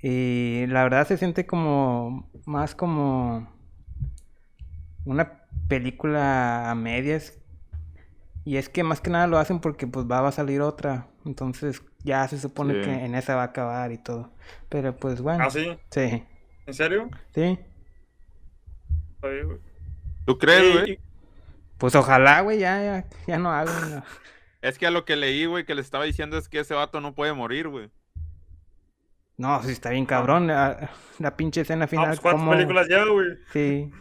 Y 0.00 0.66
la 0.68 0.84
verdad 0.84 1.06
se 1.08 1.16
siente 1.16 1.44
como. 1.46 2.30
Más 2.46 2.74
como. 2.76 3.52
Una 5.04 5.42
película 5.68 6.70
a 6.70 6.74
medias. 6.74 7.38
Y 8.44 8.56
es 8.58 8.68
que 8.68 8.84
más 8.84 9.00
que 9.00 9.10
nada 9.10 9.26
lo 9.26 9.38
hacen 9.38 9.60
porque 9.60 9.86
pues 9.86 10.06
va, 10.06 10.20
va 10.20 10.28
a 10.28 10.32
salir 10.32 10.60
otra. 10.60 11.08
Entonces 11.24 11.82
ya 12.04 12.26
se 12.28 12.38
supone 12.38 12.74
Sí. 12.74 12.80
que 12.82 13.04
en 13.04 13.14
esa 13.14 13.34
va 13.36 13.42
a 13.42 13.46
acabar 13.46 13.92
y 13.92 13.98
todo. 13.98 14.30
Pero 14.68 14.96
pues 14.96 15.20
bueno. 15.20 15.44
Ah, 15.44 15.50
sí. 15.50 15.76
Sí. 15.90 16.24
¿En 16.66 16.74
serio? 16.74 17.08
Sí. 17.34 17.58
¿Tú 20.24 20.38
crees, 20.38 20.74
güey? 20.74 21.00
Pues 21.78 21.94
ojalá, 21.94 22.40
güey, 22.40 22.58
ya, 22.58 22.82
ya, 22.82 23.04
ya 23.26 23.38
no 23.38 23.50
hago. 23.52 23.70
no. 23.88 24.02
Es 24.60 24.76
que 24.76 24.88
a 24.88 24.90
lo 24.90 25.04
que 25.04 25.14
leí, 25.14 25.46
güey, 25.46 25.64
que 25.64 25.76
le 25.76 25.80
estaba 25.80 26.02
diciendo 26.02 26.36
es 26.36 26.48
que 26.48 26.58
ese 26.58 26.74
vato 26.74 27.00
no 27.00 27.14
puede 27.14 27.32
morir, 27.32 27.68
güey. 27.68 27.90
No, 29.36 29.62
sí 29.62 29.70
está 29.70 29.90
bien 29.90 30.04
cabrón. 30.04 30.48
La, 30.48 30.90
la 31.20 31.36
pinche 31.36 31.60
escena 31.60 31.84
Ah, 31.84 31.88
final. 31.88 32.06
pues, 32.08 32.18
¿Cuántas 32.20 32.40
como- 32.40 32.50
películas 32.50 32.88
lleva, 32.88 33.08
güey? 33.08 33.28
Sí. 33.52 33.92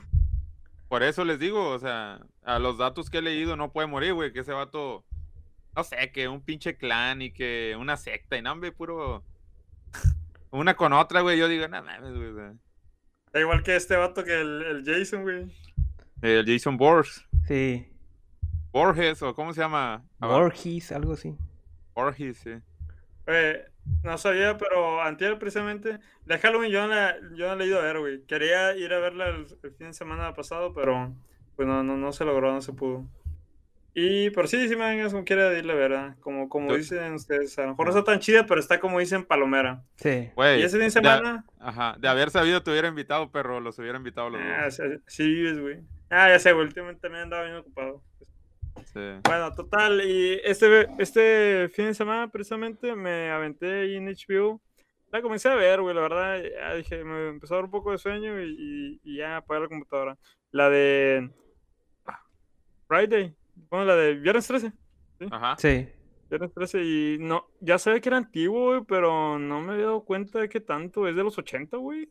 Por 0.89 1.03
eso 1.03 1.23
les 1.25 1.37
digo, 1.37 1.69
o 1.69 1.77
sea, 1.77 2.21
a 2.43 2.57
los 2.57 2.79
datos 2.79 3.11
que 3.11 3.19
he 3.19 3.21
leído 3.21 3.55
no 3.55 3.71
puede 3.71 3.85
morir, 3.87 4.15
güey, 4.15 4.33
que 4.33 4.39
ese 4.39 4.51
vato, 4.51 5.05
no 5.77 5.83
sé, 5.83 6.11
que 6.11 6.27
un 6.27 6.41
pinche 6.41 6.75
clan 6.75 7.21
y 7.21 7.31
que 7.31 7.75
una 7.79 7.97
secta 7.97 8.35
y 8.35 8.41
no, 8.41 8.51
hombre, 8.51 8.71
puro... 8.71 9.23
Una 10.49 10.75
con 10.75 10.91
otra, 10.91 11.21
güey, 11.21 11.37
yo 11.37 11.47
digo, 11.47 11.67
no 11.67 11.83
mames, 11.83 12.15
güey. 12.15 12.33
Da 13.31 13.39
igual 13.39 13.61
que 13.61 13.75
este 13.75 13.95
vato 13.95 14.23
que 14.23 14.41
el, 14.41 14.63
el 14.63 14.83
Jason, 14.83 15.21
güey. 15.21 15.55
El 16.23 16.45
Jason 16.47 16.77
Borges, 16.77 17.23
Sí. 17.47 17.87
Borges, 18.71 19.21
o 19.21 19.35
¿cómo 19.35 19.53
se 19.53 19.61
llama? 19.61 20.03
Borges, 20.19 20.91
algo 20.91 21.13
así. 21.13 21.35
Borges, 21.93 22.37
sí. 22.37 22.55
No 24.03 24.17
sabía, 24.17 24.57
pero 24.57 25.01
antier 25.03 25.37
precisamente, 25.37 25.99
la 26.25 26.39
Halloween 26.39 26.71
yo 26.71 26.87
no 26.87 26.87
la, 26.87 27.17
yo 27.35 27.49
no 27.49 27.55
la 27.55 27.63
he 27.63 27.67
ido 27.67 27.79
a 27.79 27.83
ver, 27.83 27.99
güey. 27.99 28.23
Quería 28.23 28.75
ir 28.75 28.91
a 28.93 28.99
verla 28.99 29.27
el, 29.27 29.45
el 29.61 29.71
fin 29.75 29.87
de 29.87 29.93
semana 29.93 30.33
pasado, 30.33 30.73
pero 30.73 31.13
pues 31.55 31.67
no, 31.67 31.83
no, 31.83 31.97
no 31.97 32.11
se 32.13 32.25
logró, 32.25 32.51
no 32.51 32.61
se 32.61 32.73
pudo. 32.73 33.05
Y, 33.99 34.29
pero 34.29 34.45
sí, 34.47 34.69
sí 34.69 34.75
ganas 34.75 35.11
como 35.11 35.25
quiera 35.25 35.49
de 35.49 35.57
ir, 35.57 35.65
la 35.65 35.73
verdad. 35.73 36.15
Como, 36.19 36.47
como 36.49 36.75
dicen 36.75 37.13
ustedes, 37.15 37.57
a 37.57 37.63
lo 37.63 37.69
mejor 37.69 37.87
no 37.87 37.91
está 37.97 38.03
tan 38.03 38.19
chida, 38.19 38.45
pero 38.45 38.59
está 38.59 38.79
como 38.79 38.99
dicen 38.99 39.25
Palomera. 39.25 39.81
Sí. 39.95 40.29
Güey, 40.35 40.59
Y 40.61 40.63
ese 40.63 40.73
fin 40.77 40.79
de 40.81 40.85
de- 40.85 40.91
semana, 40.91 41.45
Ajá, 41.59 41.95
de 41.97 42.07
haber 42.07 42.29
sabido 42.29 42.61
te 42.61 42.69
hubiera 42.69 42.89
invitado, 42.89 43.31
pero 43.31 43.59
los 43.59 43.79
hubiera 43.79 43.97
invitado 43.97 44.29
los 44.29 44.39
ah, 44.39 44.65
dos. 44.65 44.75
sí, 44.75 44.83
sí 45.07 45.23
vives, 45.27 45.59
güey. 45.59 45.79
Ah, 46.11 46.29
ya 46.29 46.37
sé, 46.37 46.51
güey, 46.53 46.67
últimamente 46.67 47.01
también 47.01 47.23
andaba 47.23 47.43
bien 47.45 47.55
ocupado. 47.55 48.03
Sí. 48.93 48.99
Bueno, 49.23 49.51
total, 49.55 49.99
y 50.05 50.39
este, 50.43 50.87
este 50.99 51.67
fin 51.73 51.85
de 51.85 51.93
semana 51.95 52.27
precisamente 52.29 52.95
me 52.95 53.31
aventé 53.31 53.79
ahí 53.81 53.95
en 53.95 54.07
HBO. 54.09 54.61
La 55.11 55.23
comencé 55.23 55.49
a 55.49 55.55
ver, 55.55 55.81
güey, 55.81 55.95
la 55.95 56.01
verdad, 56.01 56.39
ya 56.43 56.75
dije, 56.75 57.03
me 57.03 57.29
empezó 57.29 57.55
a 57.55 57.57
dar 57.57 57.65
un 57.65 57.71
poco 57.71 57.91
de 57.93 57.97
sueño 57.97 58.39
y, 58.39 58.55
y- 58.59 58.99
y 59.03 59.17
ya 59.17 59.37
apagué 59.37 59.61
la 59.61 59.67
computadora. 59.69 60.17
La 60.51 60.69
de 60.69 61.31
Friday, 62.87 63.33
bueno, 63.69 63.85
la 63.85 63.95
de 63.95 64.15
Viernes 64.15 64.47
13. 64.47 64.71
Ajá. 65.31 65.55
Sí. 65.57 65.87
Viernes 66.29 66.53
13 66.53 66.83
y 66.83 67.17
no, 67.19 67.47
ya 67.59 67.77
sabía 67.77 68.01
que 68.01 68.09
era 68.09 68.17
antiguo, 68.17 68.71
güey, 68.71 68.81
pero 68.87 69.39
no 69.39 69.61
me 69.61 69.73
había 69.73 69.85
dado 69.85 70.03
cuenta 70.03 70.39
de 70.39 70.49
qué 70.49 70.59
tanto, 70.59 71.07
es 71.07 71.15
de 71.15 71.23
los 71.23 71.37
80, 71.37 71.77
güey. 71.77 72.09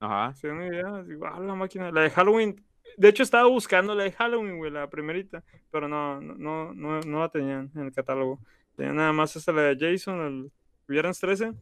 Ajá. 0.00 0.34
Da 0.42 0.52
una 0.52 0.66
idea, 0.66 1.02
digo, 1.04 1.26
ah, 1.26 1.40
la 1.40 1.54
máquina, 1.54 1.90
la 1.90 2.02
de 2.02 2.10
Halloween. 2.10 2.62
De 2.96 3.08
hecho, 3.08 3.22
estaba 3.22 3.48
buscando 3.48 3.94
la 3.94 4.04
de 4.04 4.12
Halloween, 4.12 4.58
güey, 4.58 4.70
la 4.70 4.90
primerita, 4.90 5.42
pero 5.70 5.88
no, 5.88 6.20
no, 6.20 6.34
no, 6.34 6.74
no, 6.74 7.00
no 7.00 7.20
la 7.20 7.28
tenían 7.28 7.70
en 7.74 7.82
el 7.82 7.92
catálogo. 7.92 8.40
Tenían 8.76 8.96
nada 8.96 9.12
más 9.12 9.34
esta, 9.36 9.52
la 9.52 9.62
de 9.62 9.76
Jason, 9.78 10.20
el 10.20 10.52
viernes 10.88 11.18
13, 11.20 11.52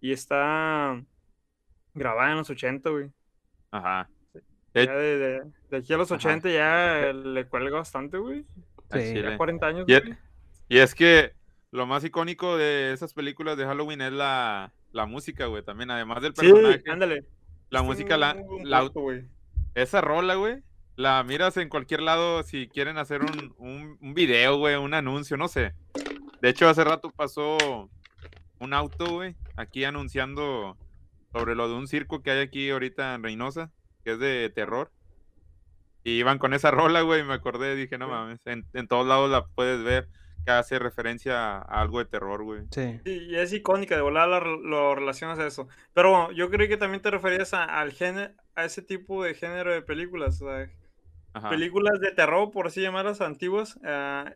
y 0.00 0.12
está 0.12 1.00
grabada 1.92 2.32
en 2.32 2.38
los 2.38 2.50
80, 2.50 2.90
güey. 2.90 3.10
Ajá. 3.70 4.08
Ya 4.74 4.92
de, 4.92 5.18
de, 5.18 5.42
de 5.70 5.76
aquí 5.76 5.92
a 5.92 5.96
los 5.96 6.10
Ajá. 6.10 6.16
80 6.28 6.50
ya 6.50 7.12
le 7.12 7.46
cuelga 7.46 7.78
bastante, 7.78 8.18
güey. 8.18 8.44
Sí. 8.92 9.14
Ya 9.14 9.36
40 9.36 9.66
años, 9.66 9.84
Y, 9.88 9.98
güey. 9.98 10.14
y 10.68 10.78
es 10.78 10.94
que 10.94 11.32
lo 11.70 11.86
más 11.86 12.04
icónico 12.04 12.56
de 12.56 12.92
esas 12.92 13.14
películas 13.14 13.56
de 13.56 13.64
Halloween 13.64 14.00
es 14.00 14.12
la, 14.12 14.72
la 14.92 15.06
música, 15.06 15.46
güey, 15.46 15.62
también. 15.62 15.90
Además 15.90 16.22
del 16.22 16.34
Sí, 16.36 16.46
personaje, 16.52 16.82
ándale. 16.90 17.24
la 17.70 17.82
música, 17.82 18.16
la, 18.16 18.36
la- 18.64 18.80
punto, 18.82 19.00
güey. 19.00 19.24
esa 19.74 20.00
rola, 20.00 20.34
güey, 20.36 20.62
la 20.96 21.22
miras 21.24 21.56
en 21.56 21.68
cualquier 21.68 22.02
lado 22.02 22.42
si 22.44 22.68
quieren 22.68 22.98
hacer 22.98 23.22
un, 23.22 23.54
un, 23.58 23.98
un 24.00 24.14
video, 24.14 24.58
güey, 24.58 24.76
un 24.76 24.94
anuncio, 24.94 25.36
no 25.36 25.48
sé. 25.48 25.72
De 26.40 26.48
hecho, 26.50 26.68
hace 26.68 26.84
rato 26.84 27.10
pasó 27.10 27.88
un 28.60 28.72
auto, 28.74 29.06
güey, 29.14 29.34
aquí 29.56 29.84
anunciando 29.84 30.76
sobre 31.32 31.56
lo 31.56 31.68
de 31.68 31.74
un 31.74 31.88
circo 31.88 32.22
que 32.22 32.30
hay 32.30 32.40
aquí 32.40 32.70
ahorita 32.70 33.14
en 33.16 33.22
Reynosa, 33.24 33.72
que 34.04 34.12
es 34.12 34.18
de 34.18 34.50
terror. 34.54 34.92
Y 36.04 36.18
iban 36.18 36.38
con 36.38 36.54
esa 36.54 36.70
rola, 36.70 37.00
güey, 37.00 37.20
y 37.20 37.24
me 37.24 37.34
acordé, 37.34 37.74
dije, 37.74 37.98
no 37.98 38.08
mames, 38.08 38.40
en, 38.46 38.66
en 38.74 38.86
todos 38.86 39.06
lados 39.06 39.30
la 39.30 39.46
puedes 39.46 39.82
ver 39.82 40.08
que 40.44 40.50
hace 40.50 40.78
referencia 40.78 41.56
a 41.56 41.80
algo 41.80 41.98
de 41.98 42.04
terror, 42.04 42.42
güey. 42.42 42.62
Sí. 42.70 43.00
Y 43.04 43.34
es 43.34 43.52
icónica, 43.52 43.96
de 43.96 44.02
volar 44.02 44.28
lo, 44.28 44.58
lo 44.58 44.94
relacionas 44.94 45.38
a 45.38 45.46
eso. 45.46 45.68
Pero 45.94 46.10
bueno, 46.10 46.32
yo 46.32 46.50
creí 46.50 46.68
que 46.68 46.76
también 46.76 47.02
te 47.02 47.10
referías 47.10 47.54
a, 47.54 47.64
al 47.64 47.92
género, 47.92 48.34
a 48.54 48.64
ese 48.64 48.82
tipo 48.82 49.24
de 49.24 49.34
género 49.34 49.72
de 49.72 49.82
películas. 49.82 50.40
O 50.42 50.46
sea, 50.46 50.68
Ajá. 51.32 51.48
películas 51.48 51.98
de 52.00 52.12
terror, 52.12 52.50
por 52.50 52.66
así 52.66 52.82
llamarlas, 52.82 53.20
antiguas, 53.20 53.80
ah, 53.84 54.34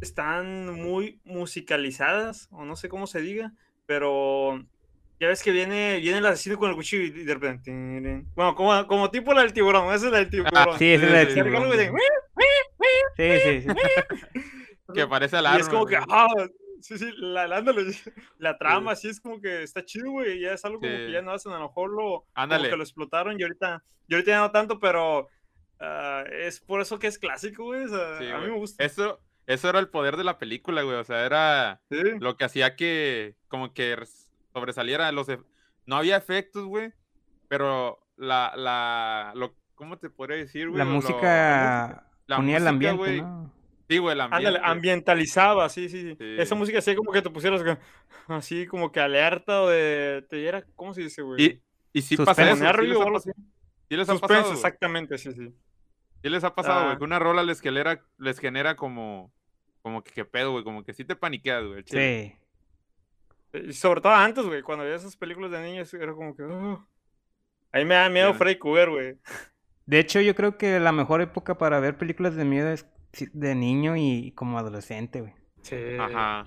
están 0.00 0.72
muy 0.72 1.20
musicalizadas, 1.24 2.48
o 2.50 2.64
no 2.64 2.76
sé 2.76 2.88
cómo 2.88 3.06
se 3.06 3.20
diga, 3.20 3.52
pero 3.86 4.64
ya 5.20 5.28
ves 5.28 5.42
que 5.42 5.52
viene, 5.52 5.98
viene 6.00 6.18
el 6.18 6.26
asesino 6.26 6.58
con 6.58 6.70
el 6.70 6.76
cuchillo 6.76 7.02
y 7.04 7.10
de 7.24 7.34
repente... 7.34 7.70
Bueno, 8.34 8.54
como, 8.54 8.86
como 8.86 9.10
tipo 9.10 9.32
la 9.32 9.42
del 9.42 9.52
tiburón, 9.52 9.92
esa 9.94 10.06
es 10.06 10.12
la 10.12 10.18
del 10.18 10.30
tiburón. 10.30 10.78
Sí, 10.78 10.92
esa 10.92 11.06
es 11.06 11.12
la 11.12 11.18
del 11.18 11.32
sí, 11.32 11.40
Y 11.40 11.42
tiburón. 11.42 11.70
Sí, 13.16 13.38
sí, 13.42 13.60
sí. 13.62 13.68
Que 14.94 15.06
parece 15.06 15.36
Y 15.36 15.38
alarma. 15.38 15.60
es 15.60 15.68
como 15.68 15.86
que, 15.86 15.96
ah, 15.96 16.28
sí, 16.80 16.98
sí, 16.98 17.10
la, 17.16 17.48
la, 17.48 17.56
ándale, 17.56 17.84
la 18.38 18.56
trama 18.58 18.92
así 18.92 19.08
es 19.08 19.20
como 19.20 19.40
que 19.40 19.62
está 19.62 19.84
chido, 19.84 20.10
güey, 20.10 20.38
ya 20.40 20.52
es 20.52 20.64
algo 20.64 20.78
como 20.78 20.92
que 20.92 21.06
Sí. 21.06 21.12
ya 21.12 21.22
no 21.22 21.32
hacen, 21.32 21.52
a 21.52 21.58
lo 21.58 21.68
mejor 21.68 21.90
lo, 21.90 22.26
como 22.34 22.62
que 22.62 22.76
lo 22.76 22.82
explotaron 22.82 23.40
y 23.40 23.42
ahorita, 23.42 23.82
y 24.06 24.14
ahorita 24.14 24.30
ya 24.30 24.38
no 24.40 24.50
tanto, 24.52 24.78
pero 24.78 25.28
ah, 25.80 26.22
es 26.30 26.60
por 26.60 26.80
eso 26.80 26.98
que 26.98 27.06
es 27.08 27.18
clásico, 27.18 27.64
güey, 27.64 27.84
o 27.84 27.88
sea, 27.88 28.18
Sí, 28.18 28.26
a 28.26 28.34
mí 28.34 28.40
güey. 28.40 28.50
me 28.52 28.58
gusta. 28.58 28.84
Eso, 28.84 29.20
eso 29.46 29.68
era 29.70 29.78
el 29.78 29.88
poder 29.88 30.16
de 30.16 30.24
la 30.24 30.38
película, 30.38 30.82
güey. 30.82 30.96
O 30.96 31.04
sea, 31.04 31.24
era 31.24 31.80
Sí, 31.90 31.96
lo 32.20 32.36
que 32.36 32.44
hacía 32.44 32.76
que 32.76 33.34
como 33.48 33.72
que 33.74 33.96
sobresaliera 34.54 35.10
los 35.12 35.28
ef- 35.28 35.44
no 35.86 35.96
había 35.96 36.16
efectos, 36.16 36.64
güey, 36.64 36.92
pero 37.48 37.98
la 38.16 38.52
la 38.56 39.32
lo 39.34 39.54
¿cómo 39.74 39.98
te 39.98 40.08
podría 40.08 40.36
decir, 40.38 40.68
güey? 40.68 40.78
La 40.78 40.84
lo- 40.84 40.90
música 40.92 42.08
la 42.26 42.36
ponía 42.36 42.56
el 42.56 42.62
música, 42.62 42.70
ambiente, 42.70 42.96
güey. 42.98 43.20
¿no? 43.20 43.52
Sí, 43.88 43.98
güey, 43.98 44.14
el 44.14 44.20
ándale, 44.22 44.46
ambiente. 44.48 44.70
ambientalizaba, 44.70 45.68
sí, 45.68 45.88
sí, 45.90 46.00
sí, 46.02 46.16
Sí. 46.18 46.36
Esa 46.38 46.54
música 46.54 46.78
hacía 46.78 46.96
como 46.96 47.12
que 47.12 47.20
te 47.20 47.28
pusieras 47.28 47.62
así 48.28 48.66
como 48.66 48.90
que 48.90 49.00
alerta 49.00 49.62
o 49.62 49.68
de, 49.68 50.24
te 50.30 50.36
diera, 50.36 50.64
¿cómo 50.74 50.94
se 50.94 51.02
dice, 51.02 51.20
güey? 51.20 51.44
Y, 51.44 51.62
y 51.92 52.00
sí 52.02 52.16
Suspenso. 52.16 52.24
pasa 52.24 52.46
eso, 52.46 52.56
sí 52.56 52.62
Nervio 52.62 52.88
les 52.88 52.98
ha 52.98 53.02
algo 53.04 53.16
pas- 53.16 53.20
así. 53.20 53.30
sí 53.90 53.96
les 53.96 54.08
ha 54.08 54.12
Suspenso, 54.12 54.36
pasado, 54.36 54.54
exactamente, 54.54 55.18
sí, 55.18 55.32
sí. 55.32 55.54
Sí 56.22 56.30
les 56.30 56.42
ha 56.44 56.54
pasado, 56.54 56.84
güey, 56.84 56.94
Ah. 56.94 56.98
que 56.98 57.04
una 57.04 57.18
rola 57.18 57.42
les 57.42 57.60
genera 57.60 58.00
les 58.16 58.38
genera 58.38 58.74
como 58.76 59.30
como 59.82 60.02
que 60.02 60.12
qué 60.12 60.24
pedo, 60.24 60.52
güey, 60.52 60.64
como 60.64 60.82
que 60.82 60.94
sí 60.94 61.04
te 61.04 61.14
paniqueas, 61.14 61.62
güey. 61.66 61.82
Sí. 61.84 62.34
Y 63.54 63.72
sobre 63.72 64.00
todo 64.00 64.12
antes, 64.12 64.44
güey, 64.44 64.62
cuando 64.62 64.84
veía 64.84 64.96
esas 64.96 65.16
películas 65.16 65.50
de 65.50 65.62
niños, 65.62 65.92
era 65.94 66.12
como 66.12 66.34
que. 66.36 66.42
Ahí 67.72 67.84
me 67.84 67.94
da 67.94 68.08
miedo 68.08 68.32
Sí. 68.32 68.38
Freddy 68.38 68.58
Krueger, 68.58 68.90
güey. 68.90 69.16
De 69.86 69.98
hecho, 69.98 70.20
yo 70.20 70.34
creo 70.34 70.56
que 70.58 70.80
la 70.80 70.92
mejor 70.92 71.20
época 71.20 71.58
para 71.58 71.78
ver 71.80 71.96
películas 71.98 72.34
de 72.36 72.44
miedo 72.44 72.68
es 72.70 72.86
de 73.32 73.54
niño 73.54 73.96
y 73.96 74.32
como 74.34 74.58
adolescente, 74.58 75.20
güey. 75.20 75.34
Sí. 75.62 75.76
Ajá. 75.98 76.46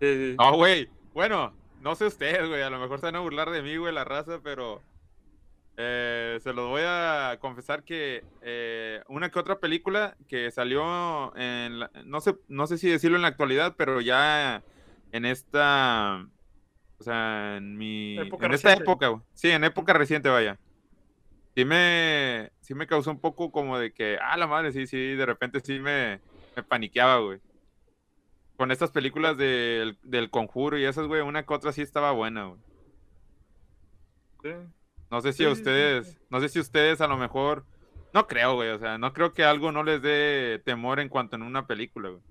Sí, 0.00 0.06
sí. 0.32 0.36
No, 0.38 0.56
güey. 0.56 0.88
Bueno, 1.14 1.52
no 1.80 1.94
sé 1.94 2.06
ustedes, 2.06 2.48
güey. 2.48 2.62
A 2.62 2.70
lo 2.70 2.78
mejor 2.78 2.98
se 3.00 3.06
van 3.06 3.16
a 3.16 3.20
burlar 3.20 3.50
de 3.50 3.62
mí, 3.62 3.76
güey, 3.76 3.94
la 3.94 4.04
raza, 4.04 4.40
pero 4.42 4.82
eh, 5.76 6.38
se 6.42 6.52
los 6.52 6.68
voy 6.68 6.82
a 6.84 7.38
confesar 7.40 7.82
que 7.84 8.24
eh, 8.42 9.02
una 9.08 9.30
que 9.30 9.38
otra 9.38 9.58
película 9.58 10.16
que 10.28 10.50
salió 10.50 11.34
en 11.36 11.80
la- 11.80 11.90
no 12.04 12.20
sé, 12.20 12.36
no 12.48 12.66
sé 12.66 12.78
si 12.78 12.88
decirlo 12.88 13.16
en 13.16 13.22
la 13.22 13.28
actualidad, 13.28 13.74
pero 13.76 14.00
ya 14.00 14.62
en 15.14 15.24
esta, 15.24 16.26
o 16.98 17.02
sea, 17.04 17.56
en 17.56 17.76
mi, 17.78 18.18
Época 18.18 18.46
en 18.46 18.52
esta 18.52 18.72
época, 18.72 19.08
güey. 19.08 19.22
Sí, 19.34 19.50
en 19.50 19.64
época 19.64 19.92
reciente, 19.92 20.28
vaya. 20.28 20.58
Sí 21.56 21.64
me, 21.64 22.50
sí 22.60 22.74
me 22.74 22.86
causó 22.86 23.10
un 23.12 23.20
poco 23.20 23.52
como 23.52 23.78
de 23.78 23.92
que, 23.92 24.18
ah, 24.20 24.36
la 24.36 24.46
madre, 24.46 24.72
sí, 24.72 24.86
sí, 24.86 24.98
de 25.14 25.26
repente 25.26 25.60
sí 25.60 25.78
me, 25.78 26.20
me 26.56 26.62
paniqueaba, 26.62 27.18
güey 27.18 27.40
con 28.56 28.70
estas 28.70 28.90
películas 28.90 29.36
del, 29.36 29.98
del 30.02 30.30
conjuro 30.30 30.78
y 30.78 30.84
esas, 30.84 31.06
güey, 31.06 31.22
una 31.22 31.44
que 31.44 31.54
otra 31.54 31.72
sí 31.72 31.82
estaba 31.82 32.12
buena, 32.12 32.44
güey. 32.46 32.60
sí. 34.42 34.50
No 35.10 35.20
sé 35.20 35.32
si 35.32 35.44
Sí, 35.44 35.44
a 35.44 35.50
ustedes, 35.50 36.08
sí. 36.08 36.18
no 36.30 36.40
sé 36.40 36.48
si 36.48 36.58
ustedes 36.60 37.00
a 37.00 37.06
lo 37.08 37.16
mejor, 37.16 37.66
no 38.12 38.26
creo, 38.26 38.54
güey, 38.54 38.70
o 38.70 38.78
sea, 38.78 38.98
no 38.98 39.12
creo 39.12 39.32
que 39.32 39.44
algo 39.44 39.72
no 39.72 39.82
les 39.84 40.02
dé 40.02 40.60
temor 40.64 41.00
en 41.00 41.08
cuanto 41.08 41.36
en 41.36 41.42
una 41.42 41.66
película, 41.66 42.10
güey. 42.10 42.22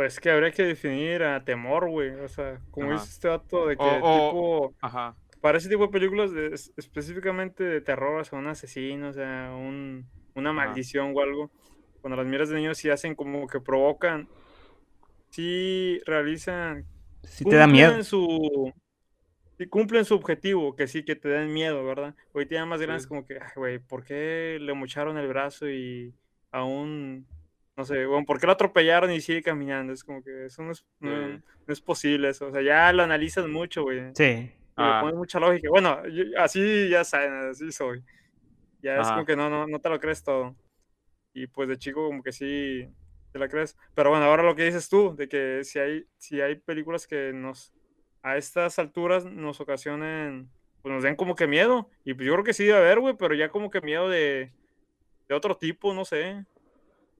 Pues 0.00 0.18
que 0.18 0.30
habría 0.30 0.50
que 0.50 0.62
definir 0.62 1.22
a 1.24 1.44
temor, 1.44 1.90
güey. 1.90 2.08
O 2.20 2.28
sea, 2.28 2.58
como 2.70 2.86
Ajá. 2.86 2.94
dice 2.94 3.10
este 3.12 3.28
dato 3.28 3.66
de 3.66 3.76
que 3.76 3.82
O- 3.82 3.98
o- 4.00 4.68
tipo. 4.70 4.74
Ajá, 4.80 5.14
Para 5.42 5.58
ese 5.58 5.68
tipo 5.68 5.82
de 5.84 5.92
películas, 5.92 6.32
de- 6.32 6.54
es- 6.54 6.72
específicamente 6.78 7.62
de 7.64 7.82
terror, 7.82 8.18
o 8.18 8.24
sea, 8.24 8.38
un 8.38 8.46
asesino, 8.46 9.08
o 9.08 9.12
sea, 9.12 9.52
un, 9.54 10.06
una 10.34 10.50
Ajá. 10.50 10.56
maldición 10.56 11.12
o 11.14 11.20
algo. 11.20 11.50
Cuando 12.00 12.16
las 12.16 12.26
miras 12.26 12.48
de 12.48 12.56
niños 12.56 12.78
sí 12.78 12.88
hacen 12.88 13.14
como 13.14 13.46
que 13.46 13.60
provocan. 13.60 14.26
Sí 15.28 16.00
realizan 16.06 16.86
Si 17.24 17.44
te 17.44 17.56
da 17.56 17.66
miedo. 17.66 17.88
cumplen 17.90 18.04
su 18.04 18.72
sí 19.58 19.66
cumplen 19.66 20.04
su 20.06 20.14
objetivo, 20.14 20.74
que 20.76 20.86
sí, 20.88 21.04
que 21.04 21.14
te 21.14 21.28
den 21.28 21.52
miedo, 21.52 21.84
¿verdad? 21.84 22.14
Ahorita 22.34 22.54
ya 22.54 22.64
más 22.64 22.80
grandes 22.80 23.02
Sí. 23.02 23.08
como 23.10 23.26
que, 23.26 23.34
"Ay, 23.34 23.50
güey, 23.54 23.78
¿por 23.78 24.02
qué 24.04 24.56
le 24.58 24.72
mocharon 24.72 25.18
el 25.18 25.28
brazo 25.28 25.68
y 25.68 26.14
aún, 26.52 27.26
no 27.76 27.84
sé, 27.84 28.04
bueno, 28.06 28.24
¿por 28.26 28.38
qué 28.40 28.46
lo 28.46 28.52
atropellaron 28.52 29.10
y 29.12 29.20
sigue 29.20 29.42
caminando? 29.42 29.92
Es 29.92 30.04
como 30.04 30.22
que 30.22 30.46
eso 30.46 30.62
no 30.62 30.72
es, 30.72 30.84
no, 30.98 31.10
Sí. 31.10 31.42
no 31.66 31.72
es 31.72 31.80
posible 31.80 32.28
eso, 32.28 32.48
o 32.48 32.52
sea, 32.52 32.62
ya 32.62 32.92
lo 32.92 33.02
analizas 33.02 33.46
mucho, 33.48 33.82
güey. 33.82 34.10
Sí. 34.14 34.52
y 34.78 34.82
le 34.82 34.88
Ah. 34.88 35.00
pones 35.02 35.16
mucha 35.16 35.38
lógica. 35.38 35.68
Bueno, 35.68 36.06
yo- 36.08 36.24
así 36.38 36.88
ya 36.88 37.04
saben, 37.04 37.32
así 37.50 37.70
soy. 37.70 38.02
Ya 38.80 38.98
es 39.00 39.08
como 39.08 39.26
que 39.26 39.36
no, 39.36 39.50
no, 39.50 39.66
no 39.66 39.78
te 39.78 39.90
lo 39.90 40.00
crees 40.00 40.22
todo. 40.24 40.56
Y 41.34 41.48
pues 41.48 41.68
de 41.68 41.76
chico 41.76 42.06
como 42.06 42.22
que 42.22 42.32
sí 42.32 42.88
te 43.30 43.38
la 43.38 43.46
crees. 43.48 43.76
Pero 43.94 44.08
bueno, 44.08 44.24
ahora 44.24 44.42
lo 44.42 44.56
que 44.56 44.64
dices 44.64 44.88
tú, 44.88 45.14
de 45.16 45.28
que 45.28 45.64
si 45.64 45.78
hay, 45.80 46.06
si 46.16 46.40
hay 46.40 46.54
películas 46.54 47.06
que 47.06 47.30
nos, 47.34 47.74
a 48.22 48.38
estas 48.38 48.78
alturas 48.78 49.26
nos 49.26 49.60
ocasionen, 49.60 50.48
pues 50.80 50.94
nos 50.94 51.02
den 51.02 51.14
como 51.16 51.34
que 51.34 51.46
miedo. 51.46 51.90
Y 52.04 52.14
pues 52.14 52.26
yo 52.26 52.32
creo 52.32 52.44
que 52.44 52.54
sí 52.54 52.64
debe 52.64 52.78
haber, 52.78 53.00
güey, 53.00 53.14
pero 53.18 53.34
ya 53.34 53.50
como 53.50 53.68
que 53.70 53.82
miedo 53.82 54.08
de, 54.08 54.50
de 55.28 55.34
otro 55.34 55.56
tipo, 55.58 55.92
no 55.92 56.06
sé. 56.06 56.46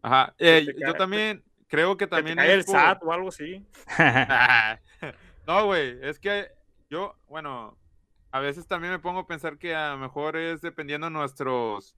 Ajá. 0.03 0.35
Que 0.39 0.59
Eh, 0.59 0.67
yo 0.87 0.95
también 0.95 1.45
creo 1.69 1.97
que 1.97 2.07
Que 2.07 2.11
también 2.11 2.37
cae 2.37 2.55
el 2.55 2.65
SAT 2.65 3.03
o 3.03 3.13
algo 3.13 3.29
así. 3.29 3.65
no, 5.47 5.67
güey, 5.67 5.99
es 6.03 6.19
que 6.19 6.49
yo, 6.89 7.17
bueno, 7.29 7.79
a 8.33 8.41
veces 8.41 8.67
también 8.67 8.93
me 8.93 8.99
pongo 8.99 9.21
a 9.21 9.27
pensar 9.27 9.59
que 9.59 9.75
a 9.75 9.91
lo 9.91 9.99
mejor 9.99 10.37
es 10.37 10.61
dependiendo 10.61 11.11
nuestros 11.11 11.97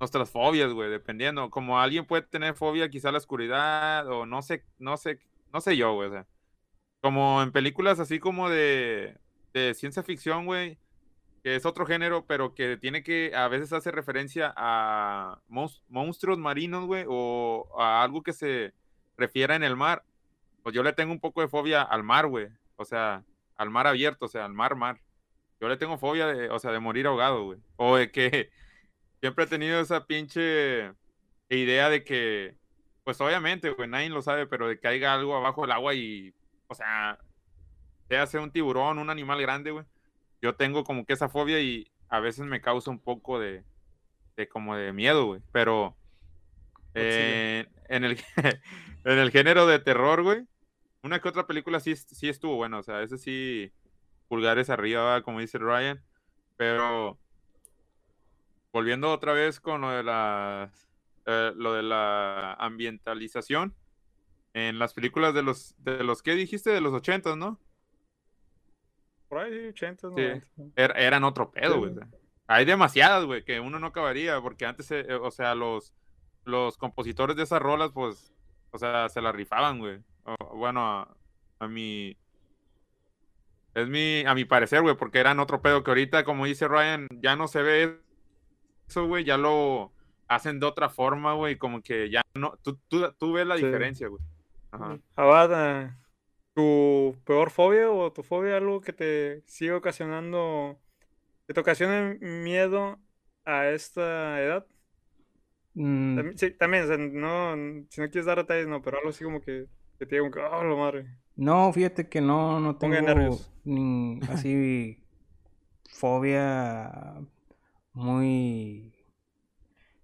nuestras 0.00 0.30
fobias, 0.30 0.72
güey, 0.72 0.90
dependiendo. 0.90 1.50
Como 1.50 1.78
alguien 1.78 2.04
puede 2.06 2.22
tener 2.22 2.54
fobia 2.54 2.88
quizá 2.88 3.08
a 3.10 3.12
la 3.12 3.18
oscuridad 3.18 4.06
o 4.08 4.26
no 4.26 4.42
sé, 4.42 4.64
no 4.78 4.96
sé, 4.96 5.20
no 5.52 5.60
sé 5.60 5.76
yo, 5.76 5.94
güey, 5.94 6.08
o 6.08 6.12
sea. 6.12 6.26
Como 7.00 7.42
en 7.42 7.52
películas 7.52 8.00
así 8.00 8.18
como 8.18 8.48
de, 8.48 9.18
de 9.52 9.74
ciencia 9.74 10.02
ficción, 10.02 10.46
güey, 10.46 10.78
que 11.44 11.56
es 11.56 11.66
otro 11.66 11.84
género, 11.84 12.24
pero 12.26 12.54
que 12.54 12.78
tiene 12.78 13.02
que, 13.02 13.32
a 13.36 13.48
veces 13.48 13.70
hace 13.74 13.90
referencia 13.90 14.54
a 14.56 15.42
monstruos 15.90 16.38
marinos, 16.38 16.86
güey, 16.86 17.04
o 17.06 17.68
a 17.78 18.02
algo 18.02 18.22
que 18.22 18.32
se 18.32 18.72
refiera 19.18 19.54
en 19.54 19.62
el 19.62 19.76
mar. 19.76 20.04
Pues 20.62 20.74
yo 20.74 20.82
le 20.82 20.94
tengo 20.94 21.12
un 21.12 21.20
poco 21.20 21.42
de 21.42 21.48
fobia 21.48 21.82
al 21.82 22.02
mar, 22.02 22.28
güey. 22.28 22.48
O 22.76 22.86
sea, 22.86 23.24
al 23.58 23.68
mar 23.68 23.86
abierto, 23.86 24.24
o 24.24 24.28
sea, 24.28 24.46
al 24.46 24.54
mar, 24.54 24.74
mar. 24.74 25.02
Yo 25.60 25.68
le 25.68 25.76
tengo 25.76 25.98
fobia 25.98 26.26
de, 26.28 26.48
o 26.48 26.58
sea, 26.58 26.72
de 26.72 26.80
morir 26.80 27.06
ahogado, 27.06 27.44
güey. 27.44 27.58
O 27.76 27.96
de 27.96 28.10
que 28.10 28.50
siempre 29.20 29.44
he 29.44 29.48
tenido 29.48 29.80
esa 29.80 30.06
pinche 30.06 30.94
idea 31.50 31.90
de 31.90 32.04
que, 32.04 32.56
pues 33.04 33.20
obviamente, 33.20 33.68
güey, 33.68 33.86
nadie 33.86 34.08
lo 34.08 34.22
sabe, 34.22 34.46
pero 34.46 34.66
de 34.66 34.80
que 34.80 34.88
haya 34.88 35.12
algo 35.12 35.36
abajo 35.36 35.60
del 35.60 35.72
agua 35.72 35.92
y, 35.92 36.32
o 36.68 36.74
sea, 36.74 37.18
sea, 38.08 38.40
un 38.40 38.50
tiburón, 38.50 38.98
un 38.98 39.10
animal 39.10 39.42
grande, 39.42 39.72
güey. 39.72 39.84
Yo 40.44 40.54
tengo 40.56 40.84
como 40.84 41.06
que 41.06 41.14
esa 41.14 41.30
fobia 41.30 41.58
y 41.58 41.90
a 42.10 42.20
veces 42.20 42.44
me 42.44 42.60
causa 42.60 42.90
un 42.90 42.98
poco 42.98 43.40
de, 43.40 43.64
de 44.36 44.46
como 44.46 44.76
de 44.76 44.92
miedo, 44.92 45.24
güey. 45.24 45.40
Pero 45.52 45.96
eh, 46.92 47.66
en, 47.88 48.04
el, 48.04 48.18
en 49.04 49.18
el 49.18 49.30
género 49.30 49.66
de 49.66 49.78
terror, 49.78 50.22
güey, 50.22 50.46
una 51.02 51.18
que 51.22 51.30
otra 51.30 51.46
película 51.46 51.80
sí, 51.80 51.96
sí 51.96 52.28
estuvo 52.28 52.56
bueno, 52.56 52.80
o 52.80 52.82
sea, 52.82 53.00
ese 53.00 53.16
sí, 53.16 53.72
pulgares 54.28 54.68
arriba, 54.68 55.22
como 55.22 55.40
dice 55.40 55.56
Ryan, 55.56 56.04
pero 56.58 57.18
volviendo 58.70 59.10
otra 59.10 59.32
vez 59.32 59.60
con 59.60 59.80
lo 59.80 59.92
de 59.92 60.02
la, 60.02 60.70
eh, 61.24 61.52
lo 61.56 61.72
de 61.72 61.84
la 61.84 62.52
ambientalización 62.52 63.74
en 64.52 64.78
las 64.78 64.92
películas 64.92 65.32
de 65.32 65.42
los, 65.42 65.74
de 65.78 66.04
los 66.04 66.22
que 66.22 66.34
dijiste, 66.34 66.68
de 66.68 66.82
los 66.82 66.92
ochentas, 66.92 67.34
¿no? 67.34 67.58
Por 69.34 69.42
ahí, 69.42 69.66
ochentas, 69.66 70.12
sí. 70.14 70.22
Er, 70.76 70.94
eran 70.96 71.24
otro 71.24 71.50
pedo, 71.50 71.78
güey. 71.78 71.92
Hay 72.46 72.64
demasiadas, 72.64 73.24
güey, 73.24 73.44
que 73.44 73.58
uno 73.58 73.80
no 73.80 73.88
acabaría, 73.88 74.40
porque 74.40 74.64
antes, 74.64 74.88
eh, 74.92 75.12
o 75.12 75.32
sea, 75.32 75.56
los, 75.56 75.92
los 76.44 76.78
compositores 76.78 77.34
de 77.34 77.42
esas 77.42 77.60
rolas, 77.60 77.90
pues, 77.90 78.32
o 78.70 78.78
sea, 78.78 79.08
se 79.08 79.20
la 79.20 79.32
rifaban, 79.32 79.80
güey. 79.80 79.98
bueno, 80.54 80.86
a, 80.86 81.16
a 81.58 81.66
mi 81.66 82.16
es 83.74 83.88
mi, 83.88 84.22
a 84.24 84.36
mi 84.36 84.44
parecer, 84.44 84.82
güey, 84.82 84.96
porque 84.96 85.18
eran 85.18 85.40
otro 85.40 85.60
pedo 85.60 85.82
que 85.82 85.90
ahorita, 85.90 86.22
como 86.22 86.46
dice 86.46 86.68
Ryan, 86.68 87.08
ya 87.20 87.34
no 87.34 87.48
se 87.48 87.60
ve 87.60 87.98
eso, 88.86 89.08
güey, 89.08 89.24
ya 89.24 89.36
lo 89.36 89.90
hacen 90.28 90.60
de 90.60 90.66
otra 90.66 90.90
forma, 90.90 91.32
güey, 91.32 91.58
como 91.58 91.82
que 91.82 92.08
ya 92.08 92.22
no, 92.34 92.56
tú, 92.62 92.78
tú, 92.86 93.12
tú 93.18 93.32
ves 93.32 93.48
la 93.48 93.56
diferencia, 93.56 94.06
güey. 94.06 94.22
Ajá. 94.70 94.96
Abad, 95.16 95.90
¿tu 96.54 97.16
peor 97.24 97.50
fobia 97.50 97.90
o 97.90 98.12
tu 98.12 98.22
fobia 98.22 98.56
algo 98.56 98.80
que 98.80 98.92
te 98.92 99.42
sigue 99.46 99.72
ocasionando, 99.72 100.78
que 101.46 101.54
te 101.54 101.60
ocasiona 101.60 102.16
miedo 102.20 102.98
a 103.44 103.68
esta 103.68 104.40
edad? 104.40 104.66
Mm. 105.74 106.16
También, 106.16 106.38
sí, 106.38 106.50
también, 106.52 106.84
o 106.84 106.86
sea, 106.86 106.96
no, 106.96 107.56
si 107.90 108.00
no 108.00 108.08
quieres 108.08 108.26
dar 108.26 108.38
detalles, 108.38 108.68
no, 108.68 108.80
pero 108.80 108.98
algo 108.98 109.10
así 109.10 109.24
como 109.24 109.40
que, 109.40 109.66
que 109.98 110.06
te 110.06 110.16
diga, 110.16 110.30
como 110.30 110.46
oh, 110.46 110.64
lo 110.64 110.76
madre. 110.76 111.06
No, 111.36 111.72
fíjate 111.72 112.08
que 112.08 112.20
no, 112.20 112.60
no 112.60 112.76
tengo 112.76 113.40
ni, 113.64 114.20
así 114.30 115.02
fobia 115.90 117.16
muy 117.92 118.92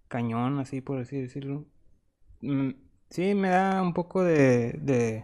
cañón, 0.09 0.59
así 0.59 0.81
por 0.81 0.99
así 0.99 1.21
decirlo. 1.21 1.65
Mm, 2.41 2.71
sí, 3.09 3.33
me 3.33 3.49
da 3.49 3.81
un 3.81 3.93
poco 3.93 4.23
de, 4.23 4.73
de 4.81 5.23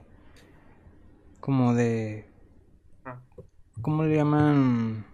como 1.40 1.74
de, 1.74 2.30
ah. 3.06 3.20
¿cómo 3.82 4.04
le 4.04 4.16
llaman? 4.16 5.06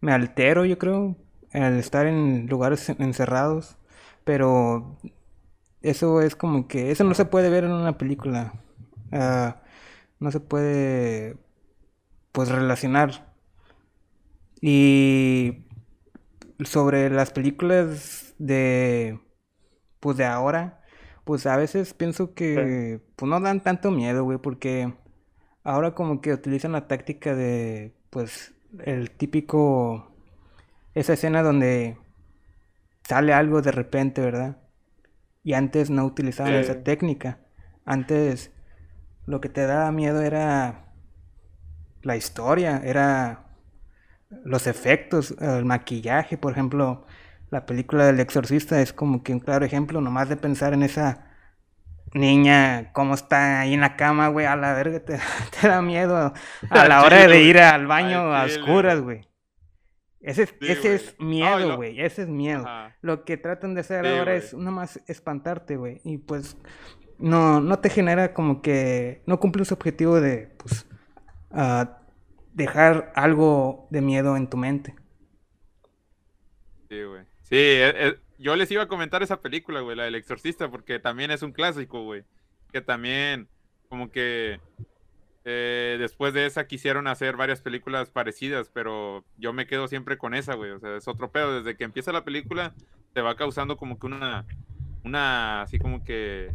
Me 0.00 0.12
altero, 0.12 0.64
yo 0.64 0.78
creo, 0.78 1.16
al 1.52 1.78
estar 1.78 2.06
en 2.06 2.46
lugares 2.46 2.88
encerrados, 2.88 3.76
pero 4.24 4.96
eso 5.82 6.22
es 6.22 6.36
como 6.36 6.68
que, 6.68 6.90
eso 6.90 7.04
no 7.04 7.14
se 7.14 7.24
puede 7.24 7.50
ver 7.50 7.64
en 7.64 7.72
una 7.72 7.98
película. 7.98 8.54
Ah, 9.12 9.62
no 10.20 10.30
se 10.30 10.40
puede, 10.40 11.36
pues, 12.32 12.48
relacionar. 12.50 13.34
Y 14.60 15.64
sobre 16.64 17.10
las 17.10 17.30
películas 17.32 18.34
de 18.38 19.18
pues 20.00 20.16
de 20.16 20.24
ahora, 20.24 20.82
pues 21.24 21.46
a 21.46 21.56
veces 21.56 21.94
pienso 21.94 22.34
que 22.34 23.00
pues 23.16 23.28
no 23.28 23.40
dan 23.40 23.62
tanto 23.62 23.90
miedo, 23.90 24.24
güey, 24.24 24.38
porque 24.38 24.94
ahora 25.64 25.94
como 25.94 26.20
que 26.20 26.32
utilizan 26.32 26.72
la 26.72 26.88
táctica 26.88 27.34
de 27.34 27.94
pues 28.10 28.54
el 28.84 29.10
típico 29.10 30.12
esa 30.94 31.12
escena 31.14 31.42
donde 31.42 31.98
sale 33.04 33.32
algo 33.32 33.62
de 33.62 33.72
repente, 33.72 34.20
¿verdad? 34.20 34.58
Y 35.42 35.54
antes 35.54 35.90
no 35.90 36.04
utilizaban 36.04 36.54
esa 36.54 36.82
técnica. 36.82 37.38
Antes 37.84 38.52
lo 39.26 39.40
que 39.40 39.48
te 39.48 39.66
daba 39.66 39.90
miedo 39.92 40.22
era 40.22 40.92
la 42.02 42.16
historia, 42.16 42.82
era 42.84 43.46
los 44.44 44.66
efectos, 44.66 45.34
el 45.40 45.64
maquillaje, 45.64 46.38
por 46.38 46.52
ejemplo, 46.52 47.06
la 47.50 47.66
película 47.66 48.06
del 48.06 48.20
exorcista 48.20 48.80
es 48.80 48.92
como 48.92 49.22
que 49.22 49.32
un 49.32 49.40
claro 49.40 49.64
ejemplo, 49.64 50.00
nomás 50.00 50.28
de 50.28 50.36
pensar 50.36 50.72
en 50.72 50.82
esa 50.82 51.29
niña, 52.12 52.92
cómo 52.92 53.14
está 53.14 53.60
ahí 53.60 53.74
en 53.74 53.80
la 53.80 53.96
cama, 53.96 54.28
güey, 54.28 54.46
a 54.46 54.56
la 54.56 54.74
verga, 54.74 55.00
te, 55.00 55.18
da 55.68 55.82
miedo 55.82 56.32
a 56.70 56.88
la 56.88 57.04
hora 57.04 57.26
de 57.26 57.42
ir 57.42 57.58
al 57.58 57.86
baño 57.86 58.34
a 58.34 58.44
oscuras, 58.44 59.00
güey. 59.00 59.28
Ese, 60.20 60.42
es, 60.42 60.54
ese 60.60 60.94
es 60.94 61.16
miedo, 61.18 61.76
güey, 61.76 62.00
ese 62.00 62.22
es 62.22 62.28
miedo. 62.28 62.66
Lo 63.00 63.24
que 63.24 63.38
tratan 63.38 63.74
de 63.74 63.80
hacer 63.80 64.06
ahora 64.06 64.34
es 64.34 64.52
nomás 64.52 65.00
espantarte, 65.06 65.76
güey, 65.76 66.00
y 66.04 66.18
pues 66.18 66.56
no, 67.18 67.60
no 67.60 67.78
te 67.78 67.88
genera 67.88 68.34
como 68.34 68.60
que, 68.60 69.22
no 69.26 69.40
cumple 69.40 69.64
su 69.64 69.74
objetivo 69.74 70.20
de, 70.20 70.54
pues, 70.58 70.86
uh, 71.52 71.86
dejar 72.52 73.12
algo 73.14 73.88
de 73.90 74.00
miedo 74.00 74.36
en 74.36 74.48
tu 74.48 74.56
mente. 74.56 74.94
Sí, 76.88 77.02
güey. 77.02 77.24
Sí, 77.42 77.56
e, 77.56 78.08
e, 78.08 78.16
yo 78.40 78.56
les 78.56 78.70
iba 78.70 78.82
a 78.82 78.88
comentar 78.88 79.22
esa 79.22 79.42
película, 79.42 79.80
güey, 79.80 79.96
la 79.96 80.04
del 80.04 80.14
exorcista, 80.14 80.70
porque 80.70 80.98
también 80.98 81.30
es 81.30 81.42
un 81.42 81.52
clásico, 81.52 82.02
güey. 82.04 82.24
Que 82.72 82.80
también, 82.80 83.48
como 83.90 84.10
que 84.10 84.60
eh, 85.44 85.96
después 86.00 86.32
de 86.32 86.46
esa 86.46 86.66
quisieron 86.66 87.06
hacer 87.06 87.36
varias 87.36 87.60
películas 87.60 88.08
parecidas, 88.08 88.70
pero 88.72 89.26
yo 89.36 89.52
me 89.52 89.66
quedo 89.66 89.88
siempre 89.88 90.16
con 90.16 90.34
esa, 90.34 90.54
güey. 90.54 90.70
O 90.70 90.80
sea, 90.80 90.96
es 90.96 91.06
otro 91.06 91.30
pedo. 91.30 91.62
Desde 91.62 91.76
que 91.76 91.84
empieza 91.84 92.12
la 92.12 92.24
película, 92.24 92.74
te 93.12 93.20
va 93.20 93.36
causando 93.36 93.76
como 93.76 93.98
que 93.98 94.06
una, 94.06 94.46
una, 95.04 95.60
así 95.60 95.78
como 95.78 96.02
que, 96.02 96.50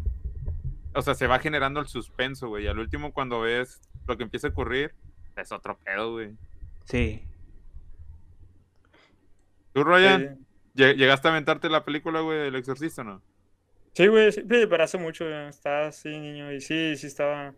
o 0.95 1.03
sea, 1.03 1.13
se 1.13 1.27
va 1.27 1.37
generando 1.37 1.79
el 1.79 1.87
suspenso, 1.87 2.47
güey. 2.47 2.63
Y 2.63 2.67
al 2.67 2.79
último, 2.79 3.13
cuando 3.13 3.41
ves 3.41 3.79
lo 4.07 4.17
que 4.17 4.23
empieza 4.23 4.47
a 4.47 4.51
ocurrir, 4.51 4.95
es 5.35 5.51
otro 5.51 5.77
pedo, 5.77 6.13
güey. 6.13 6.31
Sí. 6.85 7.21
¿Tú, 9.71 9.83
Ryan? 9.83 10.44
¿Llegaste 10.75 11.27
a 11.27 11.31
aventarte 11.31 11.69
la 11.69 11.85
película, 11.85 12.19
güey, 12.19 12.39
del 12.39 12.55
exorcista, 12.55 13.03
no? 13.03 13.21
Sí, 13.93 14.07
güey, 14.07 14.31
sí, 14.31 14.43
pero 14.45 14.83
hace 14.83 14.97
mucho, 14.97 15.25
estaba 15.47 15.87
así, 15.87 16.09
niño, 16.09 16.51
y 16.51 16.59
sí, 16.59 16.95
sí 16.97 17.07
estaba... 17.07 17.53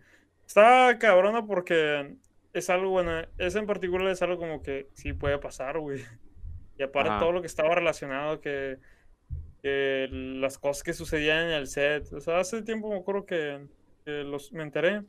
Estaba 0.45 0.97
cabrona 0.97 1.45
porque 1.45 2.15
es 2.53 2.69
algo, 2.69 2.91
bueno, 2.91 3.21
ese 3.37 3.59
en 3.59 3.65
particular 3.65 4.07
es 4.07 4.21
algo 4.21 4.37
como 4.37 4.61
que 4.61 4.87
sí 4.93 5.13
puede 5.13 5.39
pasar, 5.39 5.79
güey. 5.79 6.03
Y 6.77 6.83
aparte 6.83 7.19
todo 7.19 7.31
lo 7.31 7.41
que 7.41 7.47
estaba 7.47 7.73
relacionado, 7.73 8.39
que, 8.39 8.77
que, 9.61 10.07
las 10.11 10.57
cosas 10.59 10.83
que 10.83 10.93
sucedían 10.93 11.47
en 11.47 11.53
el 11.53 11.67
set. 11.67 12.13
O 12.13 12.21
sea, 12.21 12.39
hace 12.39 12.61
tiempo 12.61 12.89
me 12.89 12.97
acuerdo 12.97 13.25
que, 13.25 13.65
los, 14.05 14.53
me 14.53 14.63
enteré. 14.63 15.01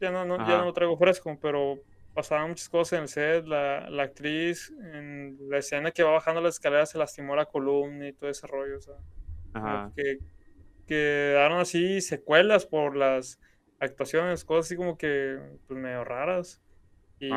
Ya 0.00 0.10
no, 0.10 0.24
no 0.24 0.38
ya 0.48 0.58
no 0.58 0.66
lo 0.66 0.72
traigo 0.72 0.96
fresco, 0.96 1.36
pero 1.42 1.80
pasaban 2.14 2.50
muchas 2.50 2.68
cosas 2.68 2.94
en 2.94 3.02
el 3.02 3.08
set. 3.08 3.46
La, 3.46 3.88
la, 3.90 4.04
actriz, 4.04 4.72
en 4.92 5.36
la 5.48 5.58
escena 5.58 5.90
que 5.90 6.02
va 6.02 6.12
bajando 6.12 6.40
las 6.40 6.54
escaleras, 6.54 6.90
se 6.90 6.98
lastimó 6.98 7.36
la 7.36 7.46
columna 7.46 8.08
y 8.08 8.12
todo 8.12 8.30
ese 8.30 8.46
rollo. 8.46 8.78
O 8.78 8.80
sea, 8.80 9.90
que 9.96 10.18
quedaron 10.86 11.60
así 11.60 12.00
secuelas 12.00 12.66
por 12.66 12.96
las 12.96 13.40
actuaciones, 13.78 14.44
cosas 14.44 14.66
así 14.66 14.76
como 14.76 14.98
que 14.98 15.38
pues, 15.66 15.78
medio 15.78 16.04
raras. 16.04 16.62
Y, 17.18 17.30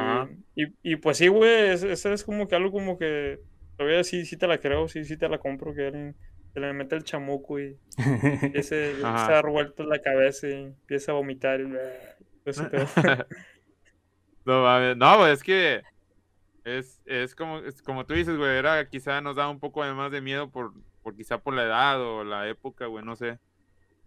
y, 0.56 0.74
y, 0.82 0.96
pues 0.96 1.18
sí, 1.18 1.28
güey, 1.28 1.70
eso 1.70 2.14
es 2.14 2.24
como 2.24 2.48
que 2.48 2.56
algo 2.56 2.72
como 2.72 2.98
que 2.98 3.42
todavía 3.78 4.04
sí, 4.04 4.26
sí 4.26 4.38
te 4.38 4.48
la 4.48 4.58
creo, 4.58 4.88
sí, 4.88 5.04
sí 5.04 5.18
te 5.18 5.28
la 5.28 5.40
compro, 5.40 5.74
que 5.74 5.88
alguien 5.88 6.16
se 6.54 6.60
le 6.60 6.72
mete 6.72 6.96
el 6.96 7.04
chamuco 7.04 7.60
y 7.60 7.78
ese, 8.54 8.96
se 8.96 9.06
ha 9.06 9.42
revuelto 9.42 9.84
la 9.84 10.00
cabeza 10.00 10.48
y 10.48 10.54
empieza 10.54 11.12
a 11.12 11.16
vomitar. 11.16 11.60
Y, 11.62 11.66
No 14.46 14.96
no, 14.96 15.28
es 15.28 15.44
que 15.44 15.82
es, 16.64 17.02
es 17.06 17.36
como, 17.36 17.60
es 17.60 17.82
como 17.82 18.06
tú 18.06 18.14
dices, 18.14 18.38
güey, 18.38 18.58
era 18.58 18.88
quizá 18.88 19.22
nos 19.22 19.36
da 19.36 19.50
un 19.50 19.60
poco 19.60 19.84
de 19.84 19.94
más 19.94 20.12
de 20.12 20.22
miedo 20.22 20.50
por 20.50 20.74
por 21.04 21.16
quizá 21.16 21.38
por 21.38 21.54
la 21.54 21.64
edad 21.64 22.02
o 22.02 22.24
la 22.24 22.48
época, 22.48 22.88
güey, 22.88 23.06
no 23.06 23.16
sé. 23.16 23.38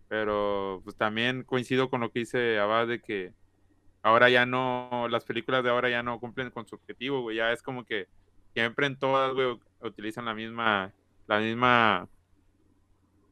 Pero 0.08 0.80
pues 0.82 0.96
también 0.96 1.44
coincido 1.44 1.90
con 1.90 2.00
lo 2.00 2.10
que 2.10 2.20
dice 2.20 2.58
Abad 2.58 2.86
de 2.86 3.00
que 3.00 3.32
ahora 4.02 4.30
ya 4.30 4.46
no, 4.46 5.06
las 5.10 5.24
películas 5.24 5.62
de 5.62 5.70
ahora 5.70 5.90
ya 5.90 6.02
no 6.02 6.18
cumplen 6.18 6.50
con 6.50 6.66
su 6.66 6.76
objetivo, 6.76 7.20
güey. 7.22 7.36
Ya 7.36 7.52
es 7.52 7.62
como 7.62 7.84
que 7.84 8.08
siempre 8.54 8.86
en 8.86 8.96
todas, 8.96 9.34
güey, 9.34 9.58
utilizan 9.80 10.24
la 10.24 10.34
misma, 10.34 10.92
la 11.26 11.38
misma, 11.40 12.08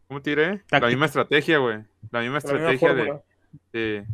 ¿cómo 0.07 0.21
te 0.21 0.31
diré? 0.31 0.63
La 0.71 0.81
misma 0.81 1.07
estrategia, 1.07 1.59
güey. 1.59 1.77
La 2.11 2.21
misma 2.21 2.21
La 2.21 2.21
misma 2.21 2.39
estrategia 2.39 2.95
de. 2.95 3.21
Sí. 3.73 4.07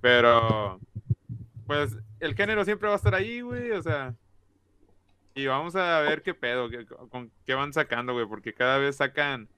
Pero, 0.00 0.78
pues, 1.66 1.96
el 2.20 2.34
género 2.34 2.64
siempre 2.64 2.88
va 2.88 2.94
a 2.94 2.96
estar 2.96 3.14
ahí, 3.14 3.40
güey, 3.40 3.70
o 3.72 3.82
sea. 3.82 4.14
Y 5.34 5.46
vamos 5.46 5.76
a 5.76 6.00
ver 6.00 6.22
qué 6.22 6.32
pedo, 6.34 6.70
qué, 6.70 6.86
con 6.86 7.30
qué 7.44 7.54
van 7.54 7.72
sacando, 7.72 8.14
güey, 8.14 8.26
porque 8.26 8.54
cada 8.54 8.78
vez 8.78 8.96
sacan 8.96 9.48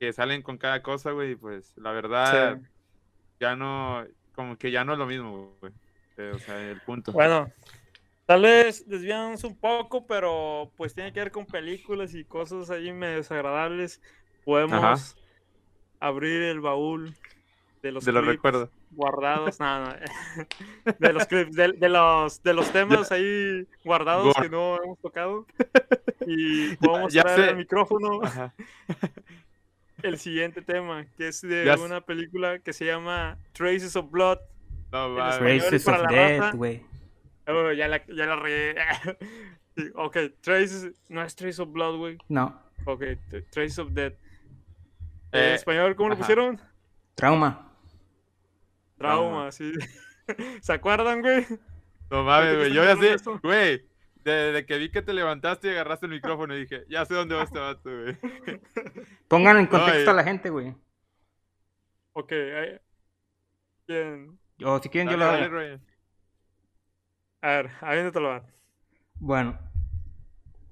que 0.00 0.12
salen 0.12 0.42
con 0.42 0.56
cada 0.58 0.82
cosa, 0.82 1.10
güey, 1.10 1.32
y 1.32 1.36
pues 1.36 1.76
la 1.76 1.92
verdad 1.92 2.56
Sí. 2.58 2.62
ya 3.40 3.56
no, 3.56 4.06
como 4.34 4.56
que 4.56 4.70
ya 4.70 4.84
no 4.84 4.92
es 4.94 4.98
lo 4.98 5.06
mismo, 5.06 5.54
güey. 5.60 5.72
Eh, 6.16 6.32
O 6.34 6.38
sea, 6.38 6.60
el 6.70 6.80
punto. 6.80 7.12
Bueno, 7.12 7.52
tal 8.26 8.42
vez 8.42 8.88
desviándose 8.88 9.46
un 9.46 9.56
poco, 9.56 10.06
pero 10.06 10.72
pues 10.76 10.94
tiene 10.94 11.12
que 11.12 11.20
ver 11.20 11.30
con 11.30 11.44
películas 11.46 12.14
y 12.14 12.24
cosas 12.24 12.70
ahí 12.70 12.92
medio 12.92 13.16
desagradables. 13.16 14.00
Podemos 14.44 15.16
abrir 16.00 16.42
el 16.42 16.60
baúl 16.60 17.14
de 17.82 17.92
los 17.92 18.04
de 18.04 18.12
los 18.12 18.24
recuerdos. 18.26 18.70
Guardados, 18.90 19.58
no, 19.60 19.84
no, 19.86 19.94
de 20.98 21.12
los 21.12 21.26
clips, 21.26 21.54
de, 21.54 21.72
de 21.72 21.88
los 21.88 22.42
de 22.42 22.52
los 22.54 22.70
temas 22.72 23.10
ahí 23.12 23.66
guardados 23.84 24.34
que 24.40 24.48
no 24.48 24.76
hemos 24.82 24.98
tocado 25.00 25.46
y 26.26 26.74
podemos 26.76 27.12
ya 27.12 27.22
traer 27.22 27.40
sé. 27.40 27.48
al 27.50 27.56
micrófono 27.56 28.20
Ajá. 28.22 28.54
el 30.02 30.18
siguiente 30.18 30.62
tema, 30.62 31.06
que 31.16 31.28
es 31.28 31.40
de 31.42 31.64
Ya 31.64 31.76
sé. 31.76 31.82
una 31.84 32.00
película 32.00 32.58
que 32.60 32.72
se 32.72 32.84
llama 32.86 33.36
Traces 33.52 33.96
of 33.96 34.10
Blood. 34.10 34.38
No, 34.92 35.14
En. 35.14 35.38
Traces 35.38 35.88
of 35.88 36.08
Death, 36.08 36.54
güey. 36.54 36.82
Oh, 37.46 37.72
ya 37.72 37.88
la, 37.88 38.04
ya 38.06 38.26
la. 38.26 38.42
Sí, 39.76 39.90
ok, 39.94 40.16
Traces, 40.40 40.92
no 41.08 41.22
es 41.22 41.34
Traces 41.36 41.60
of 41.60 41.72
Blood, 41.72 41.96
güey. 41.96 42.18
No, 42.28 42.60
Ok, 42.84 43.02
Traces 43.50 43.78
of 43.78 43.90
Dead. 43.92 44.12
En 45.32 45.40
Eh, 45.44 45.54
español, 45.54 45.94
¿cómo 45.96 46.08
lo 46.10 46.16
pusieron? 46.16 46.60
trauma. 47.14 47.67
Trauma, 48.98 49.52
sí. 49.52 49.72
¿Se 50.60 50.72
acuerdan, 50.72 51.20
güey? 51.22 51.46
No 52.10 52.22
mames, 52.24 52.48
¿Ahorita 52.48 52.56
güey. 52.58 52.72
Yo 52.72 52.84
ya 52.84 52.96
sé, 53.18 53.30
güey. 53.42 53.86
Desde 54.24 54.66
que 54.66 54.76
vi 54.78 54.90
que 54.90 55.00
te 55.00 55.12
levantaste 55.14 55.68
y 55.68 55.70
agarraste 55.70 56.06
el 56.06 56.12
micrófono, 56.12 56.54
dije, 56.54 56.84
ya 56.88 57.04
sé 57.06 57.14
dónde 57.14 57.34
va 57.34 57.44
este 57.44 57.58
vato, 57.58 57.88
güey. 57.90 58.16
Pongan 59.28 59.56
en 59.58 59.66
contexto 59.66 60.10
eh. 60.10 60.10
a 60.10 60.12
la 60.14 60.24
gente, 60.24 60.50
güey. 60.50 60.74
Ok, 62.12 62.32
ahí- 62.32 62.80
bien. 63.86 64.38
O 64.64 64.78
si 64.80 64.88
quieren, 64.88 65.10
yo 65.10 65.16
lo 65.16 65.24
dale, 65.24 65.44
hago. 65.44 65.54
Ryan. 65.54 65.80
A 67.40 67.48
ver, 67.48 67.70
aviéntatelo, 67.80 68.28
va. 68.28 68.44
Bueno. 69.14 69.58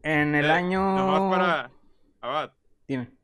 En 0.03 0.35
el 0.35 0.47
Eh, 0.47 0.51
año. 0.53 0.81
Nomás 0.97 1.37
para. 1.39 1.71
Abad, 2.21 2.53
Dime. 2.89 3.16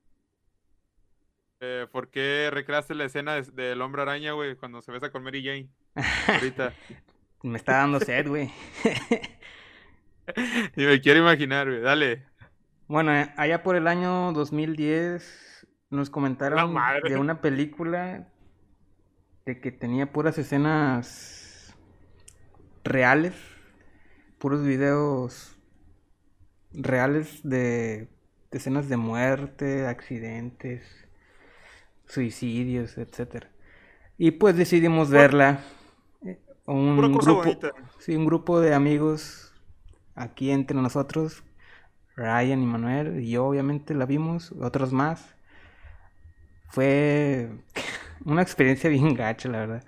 Eh, 1.62 1.87
¿por 1.92 2.11
qué 2.11 2.51
recreaste 2.53 2.94
la 2.94 3.05
escena 3.05 3.35
de- 3.35 3.51
del 3.53 3.81
hombre 3.81 4.03
araña, 4.03 4.33
güey, 4.33 4.57
cuando 4.57 4.83
se 4.83 4.90
besa 4.90 5.11
con 5.11 5.22
Mary 5.22 5.44
Jane? 5.44 5.68
Ahorita. 6.27 6.75
Me 7.44 7.57
está 7.57 7.79
dando 7.79 7.98
sed, 8.01 8.29
güey. 8.29 8.53
y 10.77 10.85
me 10.85 11.01
quiero 11.01 11.18
imaginar, 11.20 11.68
güey. 11.68 11.81
Dale. 11.81 12.25
Bueno, 12.87 13.12
eh, 13.12 13.33
allá 13.37 13.64
por 13.64 13.75
el 13.75 13.88
año 13.88 14.33
2010 14.33 15.66
nos 15.90 16.09
comentaron 16.09 16.75
de 17.03 17.16
una 17.16 17.40
película 17.40 18.29
de 19.44 19.61
que 19.61 19.72
tenía 19.72 20.12
puras 20.12 20.38
escenas 20.38 21.77
reales, 22.85 23.35
puros 24.38 24.62
videos 24.64 25.57
reales 26.72 27.40
de, 27.42 28.09
de 28.53 28.59
escenas 28.59 28.88
de 28.88 28.96
muerte, 28.98 29.87
accidentes, 29.88 31.09
suicidios, 32.12 32.98
etcétera. 32.98 33.51
Y 34.18 34.33
pues 34.33 34.57
decidimos 34.57 35.11
verla. 35.11 35.61
eh, 36.25 36.40
Un 36.66 37.12
grupo, 37.14 37.35
bonita. 37.35 37.72
Sí, 37.98 38.16
un 38.16 38.27
grupo 38.27 38.61
de 38.61 38.75
amigos 38.75 39.53
aquí 40.14 40.51
entre 40.51 40.77
nosotros, 40.81 41.44
Ryan 42.16 42.62
y 42.62 42.66
Manuel, 42.66 43.20
y 43.22 43.31
yo 43.33 43.46
obviamente 43.46 43.94
la 43.94 44.07
vimos, 44.07 44.53
otros 44.61 44.92
más. 44.92 45.37
Fue 46.68 47.51
una 48.25 48.42
experiencia 48.42 48.90
bien 48.90 49.14
gacha, 49.14 49.48
la 49.48 49.59
verdad. 49.59 49.85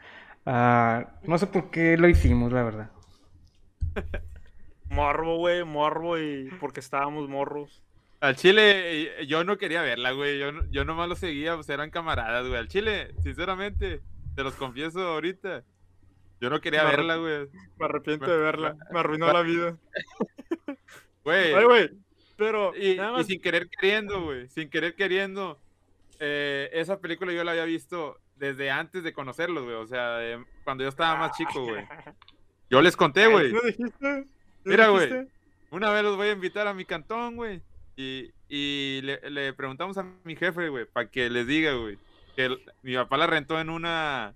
Ah, 0.47 1.19
no 1.25 1.39
sé 1.39 1.47
por 1.47 1.71
qué 1.71 1.97
lo 1.97 2.09
hicimos, 2.09 2.53
la 2.53 2.63
verdad. 2.63 2.91
Morbo, 4.89 5.39
güey, 5.39 5.65
morbo 5.65 6.19
y 6.19 6.53
porque 6.61 6.81
estábamos 6.81 7.29
morros. 7.29 7.83
Al 8.25 8.37
Chile, 8.37 9.21
eh, 9.21 9.27
yo 9.27 9.45
no 9.45 9.59
quería 9.59 9.83
verla, 9.83 10.13
güey. 10.13 10.39
Yo, 10.39 10.51
no- 10.53 10.65
yo 10.71 10.85
nomás 10.85 11.09
lo 11.09 11.17
seguía, 11.17 11.55
pues 11.57 11.69
eran 11.69 11.91
camaradas, 11.91 12.47
güey. 12.47 12.59
Al 12.59 12.69
Chile, 12.69 13.15
sinceramente, 13.23 14.01
te 14.35 14.43
los 14.43 14.55
confieso 14.55 15.01
ahorita. 15.01 15.63
Yo 16.41 16.51
no 16.51 16.61
quería 16.61 16.85
Me 16.85 16.91
verla, 16.91 17.17
güey. 17.17 17.49
Me 17.79 17.85
arrepiento 17.85 18.31
de 18.31 18.39
verla. 18.39 18.77
Me 18.93 19.01
arruinó 19.01 19.33
la 19.33 19.43
vida. 19.43 19.77
Güey. 21.25 21.55
Ay, 21.55 21.65
güey. 21.65 21.91
Pero 22.37 22.77
Y, 22.77 22.97
nada 22.97 23.11
y 23.11 23.13
más. 23.15 23.27
sin 23.27 23.41
querer 23.41 23.69
queriendo, 23.71 24.23
güey. 24.23 24.49
Sin 24.51 24.69
querer 24.69 24.95
queriendo. 24.95 25.59
eh, 26.21 26.69
esa 26.75 27.01
película 27.01 27.33
yo 27.33 27.43
la 27.45 27.53
había 27.53 27.65
visto 27.65 28.19
desde 28.37 28.71
antes 28.71 29.03
de 29.03 29.13
conocerlos, 29.15 29.65
güey. 29.65 29.77
O 29.77 29.87
sea, 29.87 30.17
de- 30.19 30.45
cuando 30.65 30.83
yo 30.85 30.89
estaba 30.91 31.17
más 31.17 31.33
chico, 31.37 31.63
güey. 31.65 31.85
Yo 32.71 32.83
les 32.83 32.97
conté, 32.97 33.27
güey. 33.27 33.53
¿No 33.53 33.61
dijiste? 33.63 33.95
¿No 34.01 34.25
Mira, 34.65 34.89
güey. 34.89 35.27
Una 35.71 35.91
vez 35.91 36.03
los 36.03 36.17
voy 36.17 36.29
a 36.29 36.33
invitar 36.33 36.67
a 36.69 36.75
mi 36.75 36.85
cantón, 36.85 37.37
güey. 37.37 37.63
Y, 37.97 38.33
y 38.49 39.01
le, 39.03 39.21
le 39.31 39.53
preguntamos 39.53 39.97
a 39.99 40.05
mi 40.25 40.35
jefe, 40.37 40.69
güey, 40.69 40.85
para 40.85 41.09
que 41.11 41.31
les 41.31 41.47
diga, 41.47 41.73
güey. 41.75 41.99
Que 42.37 42.47
el- 42.47 42.61
mi 42.83 42.95
papá 42.95 43.17
la 43.17 43.27
rentó 43.27 43.61
en 43.61 43.71
una. 43.71 44.35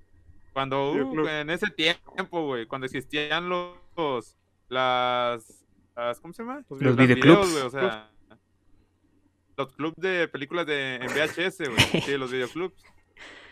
Cuando, 0.52 0.92
uh, 0.92 1.26
en 1.28 1.50
ese 1.50 1.68
tiempo, 1.70 2.46
güey, 2.46 2.66
cuando 2.66 2.86
existían 2.86 3.48
los. 3.48 4.36
Las. 4.68 5.64
las- 5.96 6.20
¿Cómo 6.20 6.32
se 6.34 6.42
llama? 6.42 6.62
Los 6.68 6.80
Los 6.82 6.96
Las 6.96 7.06
videoclubs. 7.06 7.52
güey, 7.52 7.62
o 7.64 7.70
sea. 7.70 8.10
Los 9.56 9.72
clubs 9.72 9.96
de 9.96 10.28
películas 10.28 10.66
de, 10.66 10.96
en 10.96 11.08
VHS, 11.08 11.58
güey. 11.68 11.78
Sí, 12.04 12.16
los 12.16 12.30
videoclubs. 12.30 12.80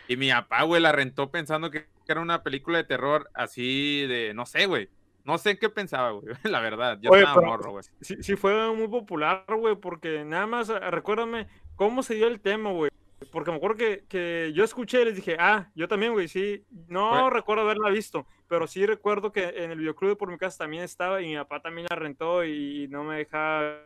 Y 0.09 0.16
mi 0.16 0.31
papá, 0.31 0.62
güey, 0.62 0.81
la 0.81 0.92
rentó 0.92 1.31
pensando 1.33 1.71
que 1.73 1.87
era 2.07 2.21
una 2.21 2.45
película 2.45 2.79
de 2.79 2.85
terror 2.85 3.29
así 3.35 4.07
de. 4.07 4.33
No 4.35 4.47
sé, 4.47 4.66
güey. 4.66 4.88
No 5.27 5.39
sé 5.39 5.59
qué 5.59 5.69
pensaba, 5.69 6.12
güey. 6.12 6.35
La 6.45 6.61
verdad. 6.61 6.99
Yo 7.03 7.11
Oye, 7.11 7.23
estaba 7.23 7.43
morro, 7.45 7.73
güey. 7.73 7.85
Sí, 8.01 8.17
sí 8.21 8.37
fue 8.37 8.73
muy 8.73 8.87
popular, 8.87 9.45
güey, 9.49 9.75
porque 9.75 10.25
nada 10.25 10.47
más, 10.47 10.69
eh, 10.71 10.79
recuérdame 10.79 11.49
cómo 11.75 12.05
se 12.05 12.15
dio 12.15 12.29
el 12.29 12.41
tema, 12.41 12.71
güey. 12.71 12.93
Porque 13.33 13.51
me 13.51 13.57
acuerdo 13.57 13.77
que, 13.77 14.05
que 14.09 14.53
yo 14.55 14.62
escuché 14.62 15.03
y 15.03 15.07
les 15.07 15.17
dije, 15.17 15.37
ah, 15.41 15.69
yo 15.75 15.89
también, 15.89 16.12
güey, 16.12 16.29
sí. 16.29 16.65
No 16.87 17.29
recuerdo 17.29 17.65
haberla 17.65 17.91
visto, 17.91 18.27
pero 18.47 18.69
sí 18.69 18.87
recuerdo 18.87 19.33
que 19.33 19.49
en 19.49 19.73
el 19.73 19.79
videoclub 19.81 20.11
de 20.11 20.17
por 20.17 20.31
mi 20.31 20.39
casa 20.39 20.59
también 20.59 20.85
estaba 20.85 21.21
y 21.21 21.27
mi 21.27 21.37
papá 21.37 21.61
también 21.61 21.89
la 21.91 21.97
rentó 21.97 22.45
y 22.45 22.87
no 22.89 23.03
me 23.03 23.17
dejaba 23.17 23.81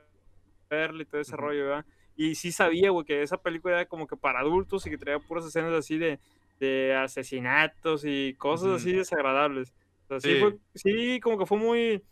verla 0.68 1.02
y 1.02 1.06
todo 1.06 1.20
ese 1.20 1.36
rollo, 1.36 1.64
¿verdad? 1.64 1.86
Y 2.16 2.34
sí 2.34 2.52
sabía, 2.52 2.90
güey, 2.90 3.06
que 3.06 3.22
esa 3.22 3.38
película 3.38 3.76
era 3.76 3.86
como 3.86 4.06
que 4.06 4.16
para 4.16 4.40
adultos 4.40 4.86
y 4.86 4.90
que 4.90 4.98
traía 4.98 5.18
puras 5.20 5.46
escenas 5.46 5.72
así 5.72 5.96
de, 5.96 6.18
de 6.58 6.94
asesinatos 6.94 8.04
y 8.04 8.34
cosas 8.34 8.82
así 8.82 8.92
desagradables. 8.92 9.72
Sea, 10.10 10.20
sí, 10.20 10.34
Sí. 10.34 10.40
fue- 10.40 10.56
sí, 10.74 11.20
como 11.20 11.38
que 11.38 11.46
fue 11.46 11.56
muy, 11.58 12.02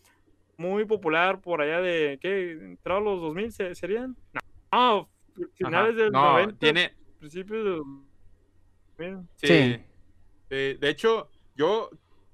muy 0.56 0.84
popular 0.84 1.40
por 1.40 1.60
allá 1.60 1.80
de, 1.80 2.18
¿qué? 2.22 2.52
¿Entrados 2.52 3.02
los 3.04 3.20
2000 3.20 3.52
se- 3.52 3.74
serían? 3.74 4.16
No, 4.32 4.40
Ajá. 4.70 5.06
finales 5.54 5.96
del 5.96 6.10
no, 6.12 6.32
90, 6.32 6.58
tiene. 6.58 6.94
principios 7.18 7.64
del 7.64 7.82
2000. 8.96 9.28
Sí. 9.36 9.82
De 10.48 10.88
hecho, 10.88 11.28
yo. 11.56 11.90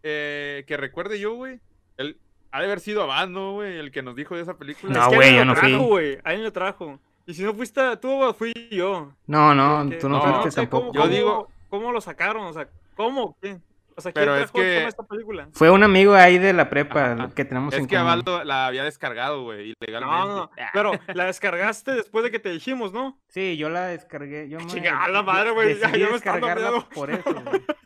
eh, 0.06 0.64
que 0.66 0.76
recuerde 0.76 1.18
yo, 1.18 1.32
güey. 1.34 1.60
Él 1.96 2.18
ha 2.50 2.58
de 2.60 2.66
haber 2.66 2.80
sido 2.80 3.02
Abad, 3.02 3.26
¿no, 3.26 3.54
güey? 3.54 3.78
El 3.78 3.90
que 3.90 4.02
nos 4.02 4.14
dijo 4.14 4.36
de 4.36 4.42
esa 4.42 4.58
película. 4.58 4.92
No, 4.92 5.00
Es 5.04 5.08
que 5.08 5.14
güey, 5.16 5.32
yo 5.32 5.38
lo 5.38 5.44
no 5.46 5.56
fui. 5.56 5.70
trajo, 5.70 5.84
güey, 5.86 6.18
alguien 6.24 6.44
lo 6.44 6.52
trajo. 6.52 7.00
Y 7.26 7.32
si 7.32 7.42
no 7.42 7.54
fuiste 7.54 7.80
tú, 7.96 8.20
fui 8.36 8.52
yo. 8.70 9.14
No, 9.26 9.54
no, 9.54 9.88
tú 9.98 10.10
no 10.10 10.18
no, 10.18 10.42
fuiste 10.42 10.60
no 10.60 10.68
tampoco. 10.68 10.88
Cómo, 10.88 11.04
Yo 11.04 11.08
digo- 11.08 11.48
¿Cómo 11.70 11.90
lo 11.90 12.02
sacaron? 12.02 12.44
O 12.44 12.52
sea, 12.52 12.68
¿cómo? 12.94 13.34
¿Quién? 13.40 13.62
O 13.96 14.00
sea, 14.00 14.12
¿quién 14.12 14.24
Pero 14.24 14.36
es 14.36 14.50
que- 14.50 14.86
esta 14.86 15.04
película? 15.04 15.48
Fue 15.52 15.70
un 15.70 15.82
amigo 15.84 16.14
ahí 16.14 16.38
de 16.38 16.52
la 16.52 16.68
prepa 16.68 17.12
Ajá. 17.12 17.30
que 17.34 17.44
tenemos 17.44 17.72
en 17.74 17.82
Es 17.82 17.86
que 17.86 17.96
común. 17.96 18.10
Abad 18.10 18.24
lo- 18.26 18.44
la 18.44 18.66
había 18.66 18.82
descargado, 18.84 19.42
güey, 19.44 19.74
ilegalmente. 19.80 20.16
No, 20.18 20.26
no, 20.26 20.36
no. 20.36 20.50
Pero 20.72 20.92
la 21.14 21.26
descargaste 21.26 21.92
después 21.92 22.24
de 22.24 22.30
que 22.30 22.38
te 22.40 22.48
dijimos, 22.50 22.92
¿no? 22.92 23.20
Sí, 23.28 23.56
yo 23.56 23.68
la 23.68 23.86
descargué. 23.86 24.48
Yo 24.48 24.58
me, 24.58 24.66
Chinga, 24.66 25.06
la 25.08 25.18
yo 25.20 25.24
madre, 25.24 25.50
güey, 25.52 25.78
ya- 25.78 25.90
ya 25.92 26.08
me 26.08 26.40
miedo. 26.54 26.88
por 26.94 27.10
eso. 27.10 27.22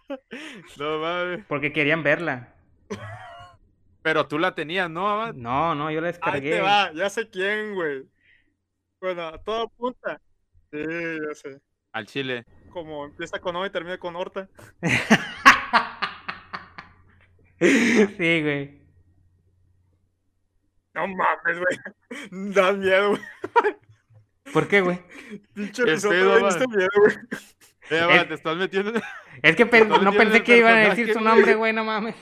No 0.79 0.99
mames. 1.01 1.44
Porque 1.47 1.73
querían 1.73 2.03
verla. 2.03 2.55
Pero 4.03 4.27
tú 4.27 4.38
la 4.38 4.55
tenías, 4.55 4.88
¿no, 4.88 5.09
Abad? 5.11 5.35
No, 5.35 5.75
no, 5.75 5.90
yo 5.90 6.01
la 6.01 6.07
Ahí 6.09 6.12
descargué. 6.12 6.51
te 6.53 6.61
va, 6.62 6.92
ya 6.94 7.11
sé 7.11 7.29
quién, 7.29 7.75
güey. 7.75 8.05
Bueno, 9.01 9.27
a 9.29 9.38
toda 9.38 9.66
punta. 9.66 10.21
Sí, 10.73 10.79
ya 10.81 11.35
sé. 11.35 11.61
Al 11.92 12.07
chile. 12.07 12.44
Como 12.71 13.05
empieza 13.05 13.38
con 13.40 13.57
O 13.57 13.66
y 13.66 13.71
termina 13.71 13.99
con 13.99 14.16
Horta. 14.16 14.49
sí, 18.16 18.42
güey. 18.42 18.79
No 20.94 21.07
mames, 21.09 21.59
güey. 21.59 21.79
Da 22.55 22.73
miedo, 22.73 23.11
güey. 23.11 23.23
¿Por 24.53 24.66
qué, 24.68 24.81
güey? 24.81 24.99
Pinche 25.55 25.85
¿Qué 25.85 25.90
me 25.92 25.97
miedo, 26.68 26.88
güey. 27.01 27.14
Eh, 27.90 28.01
va, 28.05 28.16
Es- 28.16 28.29
te 28.29 28.35
estás 28.35 28.57
metiendo. 28.57 28.94
en- 28.94 29.03
Es 29.42 29.57
que 29.57 29.66
pe- 29.66 29.85
No 29.85 30.12
pensé 30.12 30.42
que 30.42 30.59
iban 30.59 30.77
a 30.77 30.88
decir 30.90 31.07
su 31.09 31.12
personaje, 31.14 31.37
nombre, 31.37 31.55
güey. 31.55 31.73
no 31.73 31.85
mames. 31.85 32.14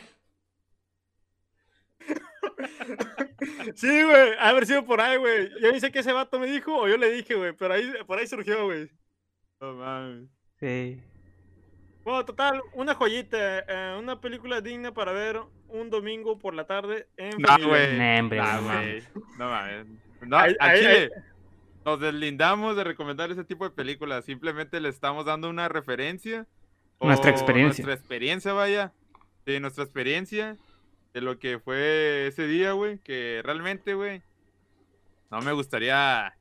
Sí, 3.75 4.03
güey. 4.03 4.35
Ha 4.39 4.49
haber 4.51 4.67
sido 4.67 4.85
por 4.85 5.01
ahí, 5.01 5.17
güey. 5.19 5.51
Yo 5.61 5.73
ni 5.73 5.81
sé 5.81 5.91
que 5.91 5.99
ese 6.01 6.13
vato 6.13 6.39
me 6.39 6.47
dijo 6.47 6.75
o 6.77 6.89
yo 6.89 6.97
le 6.97 7.11
dije, 7.11 7.35
güey. 7.35 7.53
Pero 7.53 7.75
ahí, 7.75 7.93
por 8.07 8.19
ahí 8.19 8.27
surgió, 8.27 8.65
güey. 8.65 8.91
No 9.61 9.75
mames. 9.75 10.29
Sí. 10.61 11.03
Bueno, 12.07 12.25
total, 12.25 12.63
una 12.73 12.95
joyita. 12.95 13.59
eh, 13.69 13.99
una 13.99 14.21
película 14.21 14.61
digna 14.61 14.95
para 14.95 15.11
ver 15.11 15.41
un 15.69 15.91
domingo 15.91 16.39
por 16.39 16.55
la 16.55 16.65
tarde 16.65 17.09
en 17.17 17.31
No, 17.39 17.69
güey. 17.69 17.99
Nah, 17.99 18.21
hombre, 18.21 18.39
Nah, 18.39 18.61
no 18.61 18.63
güey. 18.63 19.03
No 19.39 19.49
mames. 19.51 19.87
No, 20.23 20.39
Ahí- 20.39 20.55
al 20.61 20.71
ahí- 20.71 20.79
chile. 20.81 21.11
Nos 21.85 21.99
deslindamos 22.01 22.77
de 22.77 22.85
recomendar 22.85 23.33
ese 23.33 23.43
tipo 23.43 23.65
de 23.65 23.71
películas. 23.75 24.25
Simplemente 24.25 24.81
le 24.81 24.89
estamos 24.89 25.25
dando 25.25 25.51
una 25.51 25.69
referencia. 25.69 26.47
Nuestra 27.01 27.31
experiencia. 27.33 27.85
Nuestra 27.85 27.95
experiencia, 28.01 28.53
vaya. 28.53 28.93
De 29.45 29.59
nuestra 29.59 29.83
experiencia. 29.83 30.57
De 31.13 31.21
lo 31.23 31.41
que 31.41 31.59
fue 31.59 32.29
ese 32.29 32.47
día, 32.47 32.71
güey. 32.73 32.99
Que 33.01 33.41
realmente, 33.45 33.95
güey. 33.95 34.23
No 35.31 35.41
me 35.41 35.51
gustaría 35.53 36.36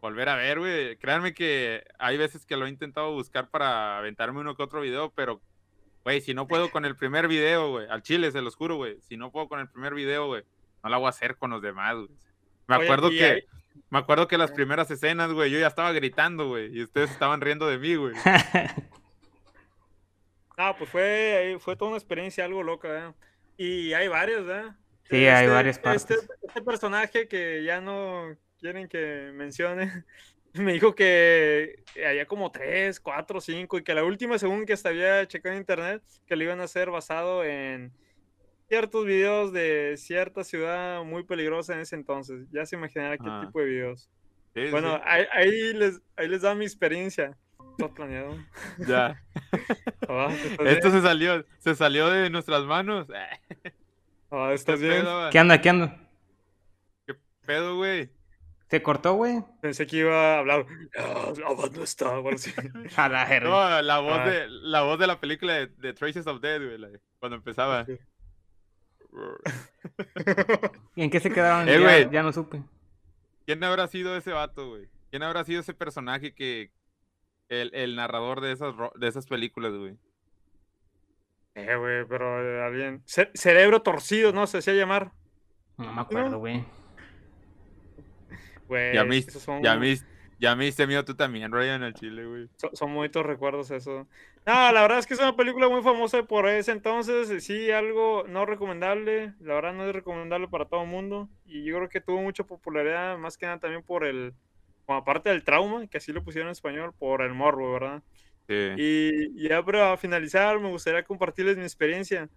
volver 0.00 0.28
a 0.28 0.36
ver, 0.36 0.58
güey. 0.58 0.96
Créanme 0.96 1.34
que 1.34 1.84
hay 1.98 2.16
veces 2.16 2.46
que 2.46 2.56
lo 2.56 2.66
he 2.66 2.70
intentado 2.70 3.12
buscar 3.12 3.48
para 3.50 3.98
aventarme 3.98 4.40
uno 4.40 4.56
que 4.56 4.62
otro 4.62 4.80
video, 4.80 5.12
pero, 5.14 5.40
güey, 6.04 6.20
si 6.20 6.34
no 6.34 6.46
puedo 6.48 6.70
con 6.70 6.84
el 6.84 6.96
primer 6.96 7.28
video, 7.28 7.70
güey, 7.70 7.86
al 7.88 8.02
chile, 8.02 8.30
se 8.32 8.40
los 8.42 8.56
juro, 8.56 8.76
güey, 8.76 9.00
si 9.02 9.16
no 9.16 9.30
puedo 9.30 9.48
con 9.48 9.60
el 9.60 9.68
primer 9.68 9.94
video, 9.94 10.26
güey, 10.26 10.44
no 10.82 10.90
la 10.90 10.96
voy 10.96 11.06
a 11.06 11.10
hacer 11.10 11.36
con 11.36 11.50
los 11.50 11.62
demás, 11.62 11.96
güey. 11.96 12.08
Me 12.66 12.76
acuerdo 12.76 13.10
que, 13.10 13.44
me 13.90 13.98
acuerdo 13.98 14.28
que 14.28 14.38
las 14.38 14.52
primeras 14.52 14.90
escenas, 14.90 15.32
güey, 15.32 15.50
yo 15.50 15.58
ya 15.58 15.66
estaba 15.66 15.92
gritando, 15.92 16.48
güey, 16.48 16.76
y 16.76 16.82
ustedes 16.82 17.10
estaban 17.10 17.40
riendo 17.40 17.66
de 17.66 17.78
mí, 17.78 17.94
güey. 17.96 18.14
Ah, 20.62 20.74
pues 20.76 20.90
fue, 20.90 21.56
fue 21.58 21.74
toda 21.74 21.88
una 21.92 21.96
experiencia 21.96 22.44
algo 22.44 22.62
loca, 22.62 23.08
¿eh? 23.08 23.14
Y 23.56 23.94
hay 23.94 24.08
varios, 24.08 24.46
¿eh? 24.46 24.70
Sí, 25.04 25.26
hay 25.26 25.48
varias 25.48 25.76
Este, 25.76 25.84
partes. 25.88 26.30
este 26.42 26.60
personaje 26.62 27.28
que 27.28 27.64
ya 27.64 27.80
no 27.80 28.36
quieren 28.60 28.88
que 28.88 29.30
mencione, 29.34 30.04
me 30.54 30.72
dijo 30.72 30.94
que 30.94 31.82
había 32.06 32.26
como 32.26 32.50
tres, 32.52 33.00
cuatro, 33.00 33.40
cinco, 33.40 33.78
y 33.78 33.82
que 33.82 33.94
la 33.94 34.04
última, 34.04 34.38
según 34.38 34.66
que 34.66 34.72
hasta 34.74 34.88
había 34.90 35.26
checado 35.26 35.54
en 35.54 35.60
internet, 35.60 36.02
que 36.26 36.36
lo 36.36 36.44
iban 36.44 36.60
a 36.60 36.64
hacer 36.64 36.90
basado 36.90 37.44
en 37.44 37.92
ciertos 38.68 39.04
videos 39.04 39.52
de 39.52 39.94
cierta 39.96 40.44
ciudad 40.44 41.02
muy 41.02 41.24
peligrosa 41.24 41.74
en 41.74 41.80
ese 41.80 41.96
entonces. 41.96 42.46
Ya 42.52 42.64
se 42.66 42.76
imaginará 42.76 43.16
qué 43.18 43.24
Ah. 43.26 43.42
tipo 43.44 43.58
de 43.60 43.66
videos. 43.66 44.08
Sí, 44.54 44.64
sí, 44.66 44.70
Bueno, 44.70 45.00
ahí, 45.04 45.24
ahí 45.32 45.72
les, 45.72 46.00
ahí 46.16 46.28
les 46.28 46.42
da 46.42 46.54
mi 46.54 46.64
experiencia. 46.64 47.36
Todo 47.78 47.92
planeado. 47.94 48.36
ya. 48.86 49.20
Ah, 50.08 50.28
¿estás 50.32 50.66
Esto 50.66 50.90
se 50.90 51.02
salió, 51.02 51.44
se 51.58 51.74
salió 51.76 52.08
de 52.10 52.30
nuestras 52.30 52.64
manos. 52.64 53.06
¿Qué 54.30 54.54
¿Estás 54.54 54.80
bien? 54.80 55.02
pedo? 55.02 55.30
¿Qué 55.30 55.38
anda, 55.38 55.60
qué 55.60 55.68
anda? 55.70 56.08
¿Qué 57.06 57.14
pedo, 57.46 57.76
güey? 57.76 58.10
¿Se 58.70 58.82
cortó, 58.82 59.14
güey? 59.14 59.42
Pensé 59.60 59.86
que 59.86 59.96
iba 59.98 60.36
a 60.36 60.38
hablar. 60.38 60.64
"Ah, 60.96 61.32
La 61.38 61.48
voz 61.52 61.72
no 61.72 61.82
está, 61.82 62.08
o 62.10 62.14
algo 62.16 62.30
así. 62.30 62.52
A 62.96 63.08
la. 63.08 63.40
No, 63.40 63.82
la 63.82 63.98
voz, 63.98 64.18
Ah. 64.20 64.28
de, 64.28 64.46
la 64.48 64.82
voz 64.82 64.98
de 64.98 65.06
la 65.08 65.18
película 65.20 65.54
de, 65.54 65.66
de 65.66 65.92
Traces 65.92 66.26
of 66.28 66.40
Dead, 66.40 66.60
güey, 66.64 67.00
cuando 67.18 67.36
empezaba. 67.36 67.84
¿Y 70.94 71.02
en 71.02 71.10
qué 71.10 71.20
se 71.20 71.30
quedaron? 71.32 71.68
Eh, 71.68 71.72
ya, 71.72 71.80
güey. 71.80 72.10
ya 72.10 72.22
no 72.22 72.32
supe. 72.32 72.62
¿Quién 73.46 73.62
habrá 73.64 73.88
sido 73.88 74.16
ese 74.16 74.32
vato, 74.32 74.68
güey? 74.68 74.88
¿Quién 75.10 75.22
habrá 75.24 75.44
sido 75.44 75.60
ese 75.60 75.74
personaje 75.74 76.34
que... 76.34 76.70
El, 77.48 77.74
el 77.74 77.96
narrador 77.96 78.40
de 78.40 78.52
esas, 78.52 78.72
de 78.94 79.08
esas 79.08 79.26
películas, 79.26 79.72
güey? 79.72 79.96
Eh, 81.56 81.74
güey, 81.74 82.04
pero 82.08 82.40
eh, 82.40 82.62
alguien. 82.64 83.02
Ce- 83.06 83.32
cerebro 83.34 83.82
torcido, 83.82 84.32
¿no? 84.32 84.46
Se 84.46 84.58
hacía 84.58 84.74
llamar. 84.74 85.10
No 85.76 85.92
me 85.92 86.00
acuerdo, 86.00 86.30
No. 86.30 86.38
Güey. 88.70 88.94
Ya 88.94 89.02
esos 89.02 89.42
son, 89.42 89.62
ya 89.62 89.76
me, 89.76 89.96
ya 90.38 90.54
me 90.54 90.68
hice 90.68 90.86
mío 90.86 91.04
tú 91.04 91.14
también, 91.14 91.52
Ryan, 91.52 91.82
al 91.82 91.92
chile, 91.94 92.24
güey. 92.24 92.48
son, 92.56 92.74
son 92.74 92.94
bonitos 92.94 93.26
recuerdos 93.26 93.70
eso. 93.72 94.06
No, 94.46 94.72
la 94.72 94.80
verdad 94.80 94.98
es 94.98 95.06
que 95.06 95.14
es 95.14 95.20
una 95.20 95.36
película 95.36 95.68
muy 95.68 95.82
famosa 95.82 96.22
por 96.22 96.48
ese 96.48 96.72
entonces. 96.72 97.44
Sí, 97.44 97.70
algo 97.70 98.24
no 98.28 98.46
recomendable. 98.46 99.34
La 99.40 99.54
verdad 99.54 99.74
no 99.74 99.86
es 99.86 99.92
recomendable 99.92 100.48
para 100.48 100.64
todo 100.64 100.82
el 100.84 100.88
mundo. 100.88 101.28
Y 101.44 101.64
yo 101.64 101.76
creo 101.76 101.88
que 101.88 102.00
tuvo 102.00 102.22
mucha 102.22 102.44
popularidad, 102.44 103.18
más 103.18 103.36
que 103.36 103.46
nada 103.46 103.58
también 103.58 103.82
por 103.82 104.04
el. 104.04 104.32
Como 104.86 104.98
aparte 104.98 105.28
del 105.28 105.44
trauma, 105.44 105.86
que 105.88 105.98
así 105.98 106.12
lo 106.12 106.24
pusieron 106.24 106.48
en 106.48 106.52
español, 106.52 106.94
por 106.98 107.22
el 107.22 107.34
morbo, 107.34 107.72
¿verdad? 107.72 108.02
Sí. 108.48 108.74
Y 108.78 109.48
ya 109.48 109.62
para 109.62 109.96
finalizar, 109.96 110.58
me 110.58 110.70
gustaría 110.70 111.04
compartirles 111.04 111.56
mi 111.56 111.64
experiencia. 111.64 112.28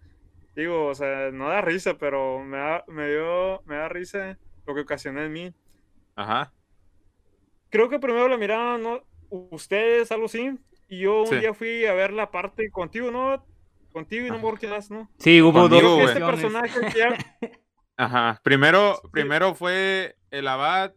Digo, 0.56 0.88
o 0.88 0.96
sea, 0.96 1.32
no 1.32 1.50
da 1.50 1.62
risa, 1.62 1.98
pero 1.98 2.44
me 2.44 2.58
da, 2.58 2.84
me 2.88 3.10
dio, 3.10 3.64
me 3.66 3.76
da 3.76 3.90
risa 3.90 4.38
lo 4.68 4.76
que 4.76 4.82
ocasionó 4.82 5.22
en 5.24 5.32
mí. 5.32 5.54
Ajá. 6.16 6.54
Creo 7.70 7.90
que 7.90 8.00
primero 8.00 8.28
la 8.28 8.38
miraron 8.38 8.84
¿no? 8.84 9.02
ustedes, 9.30 10.12
algo 10.12 10.26
así, 10.26 10.52
y 10.88 11.00
yo 11.00 11.22
un 11.22 11.28
Sí. 11.28 11.38
día 11.38 11.54
fui 11.54 11.86
a 11.86 11.94
ver 11.94 12.14
la 12.14 12.30
parte 12.30 12.70
contigo, 12.70 13.10
¿no? 13.12 13.44
Contigo 13.92 14.26
y 14.26 14.30
no 14.30 14.34
me 14.36 14.40
acuerdo 14.40 14.60
quién 14.60 14.72
más, 14.72 14.92
¿no? 14.92 15.10
Sí, 15.18 15.42
hubo 15.42 15.54
Conmigo, 15.54 15.82
dos. 15.90 16.10
Este 16.10 16.20
versiones. 16.20 16.42
personaje 16.42 16.80
que 16.94 17.00
ya- 17.00 17.18
Ajá. 17.98 18.40
Primero, 18.44 18.96
Sí. 19.02 19.08
primero 19.12 19.54
fue 19.56 20.18
el 20.32 20.48
abad, 20.48 20.94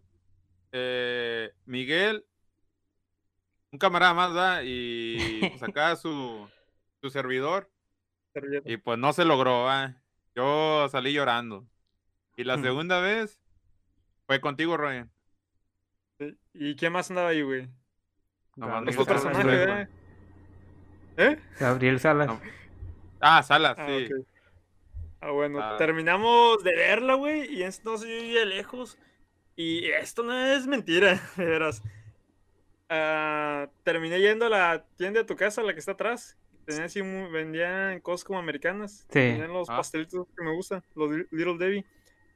eh, 0.73 1.51
Miguel, 1.67 2.25
un 3.73 3.79
camarada 3.79 4.15
más, 4.15 4.33
¿verdad? 4.33 4.63
Y 4.65 5.41
pues 5.49 5.63
acá 5.63 5.97
su, 5.97 6.49
su 7.01 7.11
servidor. 7.11 7.71
Y 8.67 8.77
pues 8.79 8.99
no 8.99 9.13
se 9.15 9.25
logró, 9.25 9.65
¿va? 9.65 9.97
Yo 10.35 10.89
salí 10.91 11.13
llorando. 11.15 11.67
Y 12.37 12.45
la 12.45 12.59
segunda 12.59 13.01
vez 13.01 13.41
fue 14.27 14.41
contigo, 14.41 14.77
Ryan. 14.77 15.11
¿Y 16.55 16.75
quién 16.77 16.93
más 16.93 17.11
andaba 17.11 17.29
ahí, 17.29 17.43
güey? 17.43 17.63
Este 17.63 18.61
nosotros 18.67 19.07
personaje. 19.25 19.83
¿eh? 19.83 19.89
¿Eh? 21.19 21.39
Gabriel 21.61 22.01
Salas. 22.01 22.27
No. 22.29 22.41
Ah, 23.21 23.43
Salas, 23.43 23.77
Ah, 23.79 23.87
sí. 23.87 24.09
Ah, 25.21 25.31
bueno, 25.31 25.61
Ah. 25.61 25.77
terminamos 25.79 26.63
de 26.65 26.75
verla, 26.75 27.15
güey, 27.15 27.53
y 27.55 27.63
entonces 27.63 28.09
yo 28.09 28.15
vivía 28.23 28.45
lejos. 28.45 28.99
Y 29.57 29.87
esto 29.91 30.23
no 30.23 30.35
es 30.39 30.67
mentira, 30.67 31.21
de 31.37 31.45
veras. 31.45 31.83
Ah, 32.89 33.69
terminé 33.83 34.21
yendo 34.21 34.47
a 34.47 34.51
la 34.51 34.85
tienda 34.97 35.21
de 35.21 35.27
tu 35.27 35.37
casa, 35.37 35.63
la 35.63 35.73
que 35.73 35.81
está 35.81 35.93
atrás. 35.93 36.37
Tenía 36.65 36.85
así, 36.85 37.01
vendían 37.01 38.01
cosas 38.01 38.25
como 38.25 38.39
americanas. 38.39 39.07
Sí. 39.09 39.21
Tenían 39.21 39.53
los 39.53 39.69
Ah. 39.71 39.77
pastelitos 39.79 40.27
que 40.37 40.45
me 40.45 40.53
gustan, 40.55 40.83
los 40.95 41.11
Li- 41.11 41.27
Little 41.31 41.59
Debbie. 41.59 41.85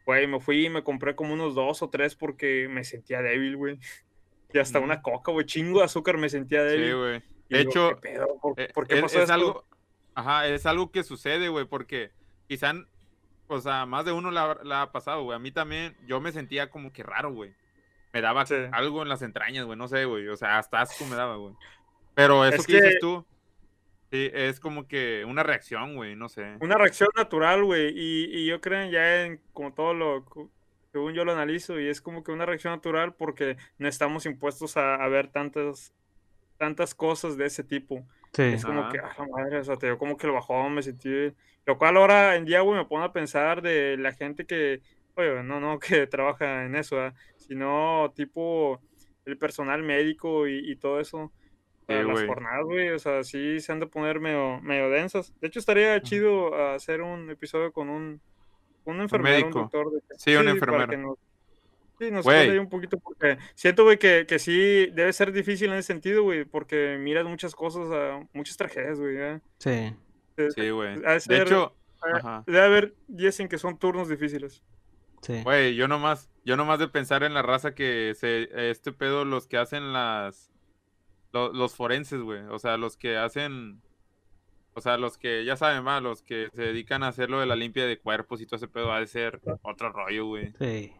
Güey, 0.07 0.27
me 0.27 0.41
fui 0.41 0.67
y 0.67 0.71
me 0.71 0.83
compré 0.83 1.15
como 1.15 1.35
unos 1.35 1.55
dos 1.55 1.83
o 1.83 1.91
tres 1.91 2.15
porque 2.17 2.69
me 2.71 2.85
sentía 2.85 3.23
débil, 3.23 3.57
güey. 3.57 3.79
Y 4.53 4.59
hasta 4.59 4.81
una 4.81 5.03
coca, 5.03 5.31
güey, 5.33 5.47
chingo 5.47 5.79
de 5.79 5.85
azúcar 5.85 6.17
me 6.19 6.29
sentía 6.29 6.63
débil. 6.65 6.87
Sí, 6.87 6.93
güey. 6.93 7.13
De 7.49 7.59
digo, 7.59 7.71
hecho, 7.71 7.89
¿qué 8.01 8.11
pedo? 8.11 8.39
¿Por, 8.41 8.61
Eh, 8.61 8.69
por 8.75 8.87
qué 8.89 8.97
es, 8.97 9.03
pasó 9.03 9.17
es 9.19 9.23
esto? 9.23 9.35
algo, 9.35 9.65
ajá, 10.15 10.47
es 10.49 10.67
algo 10.67 10.91
que 10.91 11.03
sucede, 11.05 11.49
güey, 11.49 11.67
porque 11.67 12.11
quizá, 12.49 12.73
o 13.47 13.61
sea, 13.61 13.87
más 13.87 14.05
de 14.05 14.13
uno 14.13 14.31
la, 14.31 14.59
la 14.65 14.83
ha 14.83 14.93
pasado, 14.93 15.23
güey. 15.25 15.37
A 15.37 15.41
mí 15.41 15.53
también, 15.53 15.97
yo 16.07 16.21
me 16.21 16.33
sentía 16.33 16.71
como 16.71 16.93
que 16.93 17.03
raro, 17.03 17.33
güey. 17.33 17.55
Me 18.13 18.21
daba 18.21 18.45
Sí. 18.47 18.55
algo 18.73 19.03
en 19.03 19.09
las 19.09 19.23
entrañas, 19.23 19.67
güey, 19.67 19.79
no 19.79 19.87
sé, 19.87 20.05
güey. 20.05 20.27
O 20.29 20.37
sea, 20.37 20.59
hasta 20.59 20.81
asco 20.81 21.05
me 21.07 21.15
daba, 21.15 21.37
güey. 21.37 21.55
Pero 22.15 22.45
eso 22.45 22.57
Es 22.57 22.67
que 22.67 22.75
dices 22.75 22.99
tú, 23.01 23.25
sí, 24.11 24.31
es 24.33 24.61
como 24.61 24.87
que 24.87 25.25
una 25.25 25.43
reacción, 25.43 25.97
güey, 25.97 26.17
no 26.17 26.29
sé. 26.29 26.57
Una 26.61 26.77
reacción 26.77 27.09
natural, 27.17 27.65
güey. 27.65 27.93
Y, 27.97 28.25
y 28.31 28.47
yo 28.47 28.61
creo 28.61 28.91
ya 28.91 29.25
en 29.25 29.41
como 29.53 29.73
todo 29.73 29.95
lo, 29.95 30.25
según 30.93 31.15
yo 31.15 31.25
lo 31.25 31.33
analizo, 31.33 31.79
y 31.81 31.89
es 31.89 32.01
como 32.01 32.23
que 32.23 32.33
una 32.33 32.47
reacción 32.47 32.73
natural 32.75 33.15
porque 33.15 33.57
no 33.79 33.89
estamos 33.89 34.27
impuestos 34.27 34.77
a, 34.77 34.97
a 34.97 35.09
ver 35.09 35.29
tantas, 35.29 35.95
tantas 36.57 36.95
cosas 36.95 37.37
de 37.37 37.47
ese 37.47 37.65
tipo. 37.65 38.05
Sí. 38.33 38.43
Es 38.43 38.65
como 38.65 38.81
Ajá. 38.81 38.93
que, 38.93 38.99
ah, 38.99 39.15
la 39.19 39.27
madre, 39.27 39.59
o 39.59 39.65
sea, 39.65 39.77
te 39.77 39.87
dio 39.87 39.99
como 39.99 40.17
que 40.17 40.27
el 40.27 40.33
bajón, 40.33 40.75
me 40.75 40.83
sentí. 40.83 41.33
Lo 41.67 41.79
cual 41.79 41.97
ahora 41.97 42.37
en 42.37 42.45
día, 42.45 42.61
güey, 42.61 42.79
me 42.79 42.87
pone 42.87 43.05
a 43.05 43.13
pensar 43.13 43.63
de 43.63 43.97
la 43.97 44.13
gente 44.13 44.47
que, 44.47 44.83
oye, 45.15 45.43
no, 45.43 45.61
no, 45.61 45.79
que 45.81 46.07
trabaja 46.07 46.65
en 46.65 46.75
eso, 46.77 46.97
sino 47.37 48.13
tipo 48.15 48.81
el 49.25 49.37
personal 49.39 49.83
médico 49.83 50.49
y, 50.49 50.71
y 50.71 50.77
todo 50.77 51.01
eso. 51.01 51.33
Para 51.91 52.03
Sí, 52.03 52.09
las 52.09 52.27
jornadas, 52.27 52.65
güey, 52.65 52.89
o 52.91 52.99
sea, 52.99 53.25
sí 53.25 53.61
se 53.61 53.73
han 53.73 53.81
de 53.81 53.87
poner 53.87 54.21
medio, 54.21 54.61
medio 54.61 54.91
densas. 54.91 55.33
De 55.41 55.49
hecho, 55.49 55.59
estaría 55.59 56.01
chido 56.03 56.55
hacer 56.73 57.03
un 57.03 57.31
episodio 57.31 57.73
con 57.73 57.89
un, 57.89 58.21
un 58.85 59.01
enfermero, 59.01 59.37
un 59.37 59.43
médico. 59.43 59.61
doctor. 59.61 59.93
De, 59.93 60.01
Sí, 60.17 60.35
un 60.37 60.49
enfermero. 60.49 61.19
Sí, 61.99 62.11
nos 62.11 62.27
ahí 62.27 62.57
un 62.57 62.71
poquito 62.71 62.99
porque 62.99 63.37
siento, 63.55 63.85
güey, 63.85 63.99
que, 63.99 64.25
que 64.27 64.39
sí 64.39 64.87
debe 64.95 65.13
ser 65.13 65.33
difícil 65.33 65.69
en 65.71 65.75
ese 65.79 65.89
sentido, 65.89 66.23
güey, 66.23 66.45
porque 66.47 66.97
miras 66.99 67.27
muchas 67.27 67.55
cosas, 67.55 67.89
ah, 67.93 68.27
muchas 68.33 68.57
tragedias, 68.57 68.99
güey. 68.99 69.17
¿eh? 69.19 69.41
Sí. 69.59 69.95
De- 70.37 70.51
Sí, 70.51 70.71
güey. 70.71 70.99
de 70.99 71.43
hecho. 71.43 71.75
Debe 72.47 72.63
haber 72.65 72.95
días 73.09 73.39
en 73.41 73.49
que 73.49 73.59
son 73.59 73.79
turnos 73.79 74.09
difíciles. 74.09 74.63
Sí. 75.21 75.43
Güey, 75.43 75.75
yo 75.75 75.87
nomás, 75.89 76.31
yo 76.47 76.57
nomás 76.57 76.79
de 76.79 76.89
pensar 76.89 77.23
en 77.25 77.35
la 77.35 77.43
raza 77.43 77.75
que 77.75 78.15
se, 78.17 78.49
este 78.71 78.93
pedo, 78.93 79.27
los 79.27 79.47
que 79.47 79.59
hacen 79.59 79.93
las, 79.93 80.50
lo- 81.33 81.53
los, 81.53 81.75
forenses, 81.75 82.21
güey, 82.21 82.43
o 82.51 82.59
sea, 82.59 82.77
los 82.77 82.97
que 82.97 83.17
hacen, 83.17 83.81
o 84.75 84.81
sea, 84.81 84.97
los 84.97 85.19
que, 85.19 85.45
ya 85.45 85.57
saben, 85.57 85.83
más, 85.85 86.03
los 86.03 86.23
que 86.23 86.49
se 86.55 86.63
dedican 86.63 87.03
a 87.03 87.09
hacer 87.09 87.31
lo 87.31 87.41
de 87.41 87.47
la 87.47 87.57
limpia 87.57 87.87
de 87.87 87.99
cuerpos 87.99 88.41
y 88.41 88.47
todo 88.47 88.57
ese 88.57 88.69
pedo, 88.69 88.93
ha 88.93 89.01
de 89.01 89.07
ser 89.07 89.41
otro 89.63 89.91
rollo, 89.93 90.27
güey, 90.27 90.53
Sí. 90.59 90.93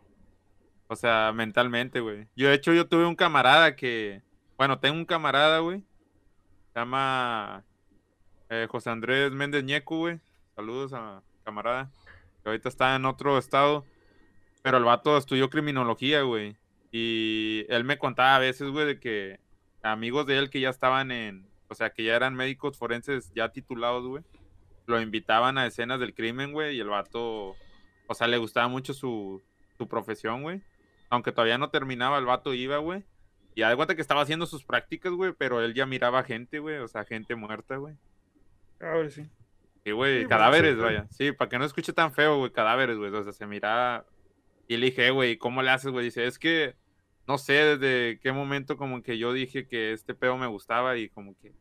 o 0.89 0.97
sea, 0.97 1.33
mentalmente, 1.35 2.01
güey. 2.01 2.27
Yo, 2.37 2.49
de 2.49 2.55
hecho, 2.55 2.73
yo 2.73 2.87
tuve 2.89 3.07
un 3.07 3.17
camarada 3.17 3.77
que, 3.77 4.23
bueno, 4.57 4.79
tengo 4.79 4.97
un 4.97 5.05
camarada, 5.05 5.59
güey, 5.61 5.81
se 6.73 6.79
llama 6.81 7.65
eh, 8.49 8.67
José 8.71 8.91
Andrés 8.91 9.31
Méndez 9.33 9.65
Ñeco, 9.65 9.97
güey, 9.99 10.21
saludos 10.57 10.93
a 10.93 11.23
camarada, 11.45 11.91
que 12.43 12.49
ahorita 12.51 12.69
está 12.69 12.95
en 12.97 13.05
otro 13.05 13.39
estado. 13.39 13.85
Pero 14.63 14.77
el 14.77 14.85
vato 14.85 15.17
estudió 15.17 15.49
criminología, 15.49 16.21
güey. 16.23 16.55
Y 16.93 17.65
él 17.71 17.85
me 17.85 17.97
contaba 17.97 18.37
a 18.37 18.39
veces, 18.41 18.69
güey, 18.71 18.87
de 18.87 19.01
que 19.01 19.41
amigos 19.83 20.27
de 20.27 20.39
él 20.39 20.51
que 20.51 20.61
ya 20.61 20.71
estaban 20.71 21.11
en, 21.11 21.47
o 21.69 21.75
sea, 21.75 21.91
que 21.91 22.05
ya 22.05 22.17
eran 22.17 22.35
médicos 22.35 22.77
forenses 22.79 23.33
ya 23.35 23.51
titulados, 23.51 24.07
güey, 24.07 24.23
lo 24.87 25.01
invitaban 25.01 25.59
a 25.59 25.67
escenas 25.67 26.01
del 26.01 26.15
crimen, 26.15 26.53
güey, 26.53 26.77
y 26.77 26.81
el 26.81 26.89
vato, 26.89 27.57
o 28.07 28.15
sea, 28.15 28.27
le 28.27 28.39
gustaba 28.39 28.69
mucho 28.69 28.93
su, 28.93 29.43
su 29.79 29.89
profesión, 29.89 30.43
güey. 30.43 30.63
Aunque 31.09 31.33
todavía 31.33 31.59
no 31.59 31.71
terminaba, 31.71 32.19
el 32.19 32.25
vato 32.27 32.55
iba, 32.55 32.79
güey. 32.79 33.05
Y 33.55 33.63
da 33.63 33.69
de 33.71 33.77
cuenta 33.77 33.95
que 33.97 34.03
estaba 34.03 34.23
haciendo 34.23 34.47
sus 34.47 34.65
prácticas, 34.65 35.13
güey, 35.13 35.33
pero 35.37 35.61
él 35.61 35.75
ya 35.75 35.87
miraba 35.87 36.23
gente, 36.23 36.59
güey, 36.61 36.79
o 36.79 36.89
sea, 36.89 37.05
gente 37.05 37.35
muerta, 37.35 37.77
güey. 37.77 37.97
A 38.81 38.87
ver, 38.95 39.11
sí. 39.11 39.29
Sí, 39.85 39.91
güey, 39.93 40.13
Sí, 40.13 40.25
bueno, 40.25 40.29
cadáveres, 40.29 40.75
sí, 40.77 40.81
vaya. 40.81 41.07
Sí, 41.11 41.33
para 41.33 41.49
que 41.49 41.59
no 41.59 41.65
escuche 41.65 41.93
tan 41.93 42.13
feo, 42.13 42.39
güey, 42.39 42.53
cadáveres, 42.53 42.97
güey. 42.97 43.13
O 43.13 43.25
sea, 43.25 43.33
se 43.33 43.47
miraba. 43.47 44.05
Y 44.69 44.77
le 44.77 44.87
dije, 44.87 45.07
"Eh, 45.09 45.11
güey, 45.11 45.37
¿cómo 45.37 45.63
le 45.63 45.71
haces, 45.71 45.91
güey? 45.91 46.05
Dice, 46.05 46.27
es 46.27 46.39
que 46.39 46.77
no 47.31 47.39
sé 47.39 47.53
desde 47.53 48.19
qué 48.19 48.33
momento 48.33 48.77
como 48.77 49.05
que 49.05 49.17
yo 49.17 49.33
dije 49.33 49.69
que 49.69 49.93
este 49.93 50.15
pedo 50.15 50.37
me 50.37 50.49
gustaba 50.49 50.97
y 50.97 51.09
como 51.09 51.39
que. 51.39 51.53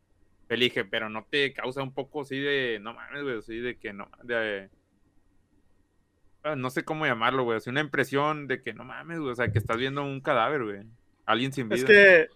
Le 0.49 0.55
dije, 0.55 0.83
pero 0.83 1.09
no 1.09 1.27
te 1.29 1.53
causa 1.53 1.83
un 1.83 1.93
poco 1.93 2.21
así 2.21 2.39
de. 2.39 2.79
No 2.81 2.95
mames, 2.95 3.21
güey, 3.21 3.37
así 3.37 3.59
de 3.59 3.77
que 3.77 3.93
no. 3.93 4.09
De, 4.23 4.67
ah, 6.41 6.55
no 6.55 6.71
sé 6.71 6.83
cómo 6.83 7.05
llamarlo, 7.05 7.43
güey. 7.43 7.57
Así 7.57 7.69
una 7.69 7.81
impresión 7.81 8.47
de 8.47 8.63
que 8.63 8.73
no 8.73 8.83
mames, 8.83 9.19
güey. 9.19 9.31
O 9.31 9.35
sea, 9.35 9.51
que 9.51 9.59
estás 9.59 9.77
viendo 9.77 10.01
un 10.01 10.21
cadáver, 10.21 10.63
güey. 10.63 10.87
Alguien 11.27 11.53
sin 11.53 11.69
vida. 11.69 11.81
Es 11.81 11.85
que, 11.85 12.27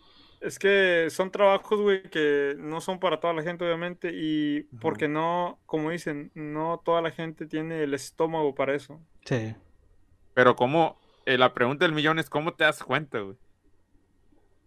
es 0.42 0.60
que 0.60 1.08
son 1.10 1.32
trabajos, 1.32 1.82
güey, 1.82 2.04
que 2.04 2.56
no 2.60 2.82
son 2.82 3.00
para 3.00 3.20
toda 3.20 3.34
la 3.34 3.42
gente, 3.42 3.66
obviamente, 3.66 4.12
y 4.14 4.60
Ajá. 4.60 4.80
porque 4.80 5.08
no, 5.08 5.60
como 5.66 5.90
dicen, 5.90 6.30
no 6.36 6.84
toda 6.86 7.02
la 7.02 7.10
gente 7.10 7.48
tiene 7.48 7.82
el 7.82 7.96
estómago 7.96 8.54
para 8.54 8.76
eso. 8.76 9.02
Sí. 9.26 9.56
Pero 10.36 10.56
cómo, 10.56 11.00
eh, 11.26 11.38
la 11.38 11.54
pregunta 11.54 11.86
del 11.86 11.94
millón 11.94 12.20
es 12.20 12.30
cómo 12.30 12.54
te 12.54 12.64
das 12.64 12.84
cuenta, 12.84 13.20
güey. 13.20 13.38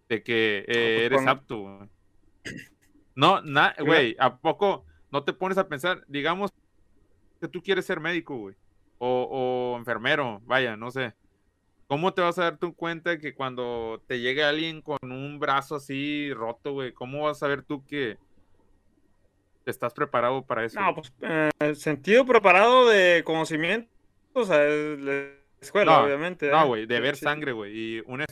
De 0.08 0.22
que 0.22 0.64
eh, 0.68 1.08
pues, 1.08 1.20
eres 1.20 1.26
apto, 1.26 1.58
güey. 1.60 1.88
No, 3.14 3.40
na, 3.42 3.74
güey, 3.78 4.14
¿a 4.18 4.36
poco 4.36 4.84
no 5.10 5.24
te 5.24 5.32
pones 5.32 5.58
a 5.58 5.68
pensar, 5.68 6.04
digamos 6.06 6.52
que 7.40 7.48
tú 7.48 7.62
quieres 7.62 7.86
ser 7.86 8.00
médico, 8.00 8.36
güey? 8.36 8.54
O, 8.98 9.72
o 9.74 9.78
enfermero, 9.78 10.40
vaya, 10.44 10.76
no 10.76 10.90
sé. 10.90 11.14
¿Cómo 11.86 12.12
te 12.12 12.20
vas 12.20 12.38
a 12.38 12.44
dar 12.44 12.58
tú 12.58 12.74
cuenta 12.74 13.18
que 13.18 13.34
cuando 13.34 14.02
te 14.06 14.20
llegue 14.20 14.42
alguien 14.42 14.82
con 14.82 14.98
un 15.02 15.38
brazo 15.38 15.76
así 15.76 16.32
roto, 16.34 16.72
güey, 16.72 16.92
cómo 16.92 17.22
vas 17.22 17.36
a 17.36 17.40
saber 17.40 17.62
tú 17.62 17.84
que 17.86 18.18
estás 19.64 19.94
preparado 19.94 20.44
para 20.44 20.64
eso? 20.64 20.80
No, 20.80 20.94
pues, 20.94 21.12
eh, 21.20 21.74
sentido 21.74 22.26
preparado 22.26 22.88
de 22.88 23.22
conocimiento, 23.24 23.88
o 24.32 24.44
sea, 24.44 24.66
es 24.66 24.98
la 24.98 25.45
escuela, 25.60 25.98
No, 25.98 26.04
obviamente. 26.04 26.50
No, 26.50 26.62
¿eh? 26.62 26.66
güey, 26.66 26.86
de 26.86 27.00
ver 27.00 27.16
sí. 27.16 27.24
sangre, 27.24 27.52
güey, 27.52 27.72
y 27.98 28.02
una, 28.06 28.24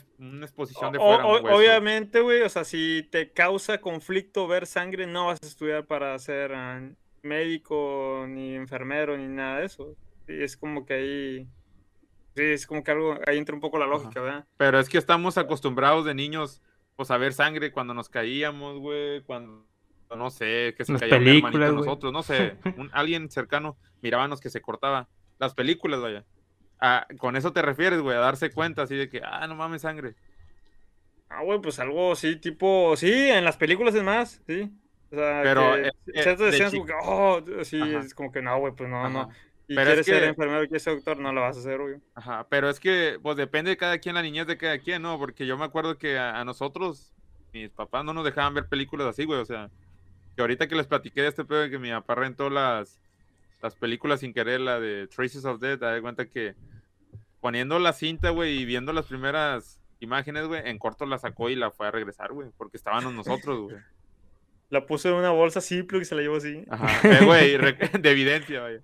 exposición 0.43 0.93
de 0.93 0.99
O- 0.99 1.03
fuera, 1.03 1.27
o- 1.27 1.57
obviamente, 1.57 2.21
güey, 2.21 2.43
o 2.43 2.49
sea, 2.49 2.65
si 2.65 3.07
te 3.11 3.33
causa 3.33 3.81
conflicto 3.81 4.47
ver 4.47 4.67
sangre, 4.67 5.07
no 5.07 5.27
vas 5.27 5.39
a 5.43 5.47
estudiar 5.47 5.87
para 5.87 6.19
ser 6.19 6.53
ah, 6.55 6.81
médico, 7.23 8.27
ni 8.29 8.55
enfermero, 8.55 9.17
ni 9.17 9.27
nada 9.27 9.61
de 9.61 9.67
eso. 9.67 9.97
Sí, 10.27 10.35
es 10.43 10.57
como 10.57 10.87
que 10.87 10.95
ahí, 10.95 11.49
sí, 12.37 12.43
es 12.43 12.67
como 12.67 12.83
que 12.85 12.91
algo, 12.91 13.19
ahí 13.27 13.39
entra 13.39 13.55
un 13.55 13.61
poco 13.61 13.79
la 13.79 13.87
lógica, 13.87 14.21
¿verdad? 14.21 14.47
Pero 14.57 14.79
es 14.79 14.89
que 14.89 14.99
estamos 14.99 15.37
acostumbrados 15.39 16.05
de 16.05 16.15
niños, 16.15 16.63
pues, 16.97 17.11
a 17.11 17.17
ver 17.17 17.33
sangre 17.33 17.73
cuando 17.73 17.93
nos 17.95 18.09
caíamos, 18.09 18.79
güey, 18.79 19.23
cuando, 19.23 19.67
no 20.17 20.31
sé, 20.31 20.75
que 20.77 20.85
se 20.85 20.93
Las 20.93 21.01
caía 21.01 21.17
un 21.17 21.23
hermanito 21.23 21.43
películas, 21.49 21.69
de 21.71 21.75
güey. 21.77 21.87
nosotros, 21.87 22.13
no 22.13 22.23
sé, 22.23 22.57
un- 22.77 22.91
alguien 22.93 23.31
cercano, 23.31 23.77
mirábamos 24.01 24.41
que 24.41 24.51
se 24.51 24.61
cortaba. 24.61 25.09
Las 25.39 25.55
películas, 25.55 26.01
vaya. 26.01 26.25
Ah, 26.81 27.07
con 27.19 27.37
eso 27.37 27.53
te 27.53 27.63
refieres, 27.63 28.01
güey, 28.01 28.17
a 28.17 28.21
darse 28.21 28.51
cuenta 28.51 28.83
así 28.83 28.97
de 28.97 29.09
que, 29.09 29.21
ah, 29.25 29.47
no 29.47 29.55
mames, 29.55 29.83
sangre. 29.83 30.15
Ah, 31.29 31.43
güey, 31.43 31.61
pues 31.61 31.79
algo 31.79 32.13
así, 32.13 32.37
tipo, 32.37 32.97
sí, 32.97 33.11
en 33.13 33.45
las 33.45 33.57
películas 33.57 33.95
es 33.95 34.03
más, 34.03 34.43
sí. 34.47 34.71
O 35.11 35.17
sea, 35.17 35.41
Pero, 35.43 35.75
que 35.75 35.89
eh, 35.89 36.23
ciertas 36.23 36.55
escenas 36.55 36.73
como 36.73 36.87
que, 36.87 36.93
oh, 37.03 37.45
sí, 37.63 37.81
Ajá. 37.81 38.01
es 38.01 38.15
como 38.15 38.31
que 38.33 38.43
no, 38.43 38.59
güey, 38.59 38.73
pues 38.75 38.89
no, 38.89 39.09
no. 39.09 39.31
Y 39.67 39.75
Pero 39.75 39.93
es 39.93 40.05
quieres 40.05 40.23
ser 40.23 40.29
enfermero, 40.29 40.61
quieres 40.63 40.83
ser 40.83 40.97
doctor, 40.97 41.19
no 41.19 41.33
lo 41.33 41.41
vas 41.41 41.57
a 41.57 41.61
hacer, 41.61 41.81
güey. 41.81 41.97
Ajá, 42.15 42.47
pero 42.51 42.69
es 42.69 42.79
que, 42.79 43.19
pues 43.23 43.37
depende 43.37 43.71
de 43.71 43.77
cada 43.77 43.99
quien, 43.99 44.15
la 44.15 44.23
niñez 44.23 44.47
de 44.47 44.59
cada 44.59 44.79
quien, 44.79 45.03
¿no? 45.03 45.19
Porque 45.19 45.47
yo 45.47 45.57
me 45.57 45.65
acuerdo 45.65 45.97
que 45.97 46.19
a, 46.19 46.39
a 46.39 46.45
nosotros, 46.45 47.15
mis 47.53 47.71
papás 47.71 48.05
no 48.05 48.13
nos 48.13 48.25
dejaban 48.25 48.55
ver 48.55 48.69
películas 48.69 49.07
así, 49.07 49.25
güey, 49.25 49.41
o 49.41 49.45
sea, 49.45 49.71
que 50.37 50.43
ahorita 50.43 50.69
que 50.69 50.77
les 50.77 50.87
platiqué 50.87 51.23
de 51.23 51.29
este 51.29 51.45
pedo 51.45 51.61
de 51.61 51.71
que 51.71 51.79
mi 51.79 51.91
papá 51.91 52.17
rentó 52.17 52.51
las, 52.51 53.01
las 53.65 53.75
películas 53.77 54.21
sin 54.21 54.35
querer, 54.35 54.61
la 54.61 54.79
de 54.79 55.07
Traces 55.07 55.47
of 55.47 55.59
Death, 55.59 55.81
te 55.81 55.87
das 55.87 56.01
cuenta 56.03 56.27
que 56.27 56.55
poniendo 57.41 57.79
la 57.79 57.95
cinta, 57.95 58.29
güey, 58.29 58.59
y 58.59 58.65
viendo 58.67 58.93
las 58.93 59.07
primeras 59.07 59.81
imágenes, 60.01 60.47
güey, 60.47 60.61
en 60.69 60.79
corto 60.79 61.07
la 61.07 61.17
sacó 61.17 61.49
y 61.49 61.55
la 61.57 61.71
fue 61.71 61.87
a 61.87 61.91
regresar, 61.91 62.31
güey, 62.35 62.51
porque 62.59 62.77
estábamos 62.77 63.15
nosotros, 63.15 63.59
güey. 63.63 63.77
La 64.69 64.85
puso 64.87 65.09
en 65.09 65.15
una 65.15 65.31
bolsa 65.31 65.63
simple 65.63 65.99
y 65.99 66.05
se 66.05 66.15
la 66.15 66.21
llevó 66.21 66.37
así. 66.37 66.63
Ajá, 66.69 67.09
eh, 67.09 67.25
güey, 67.25 67.57
de 68.03 68.11
evidencia, 68.11 68.61
vaya. 68.61 68.81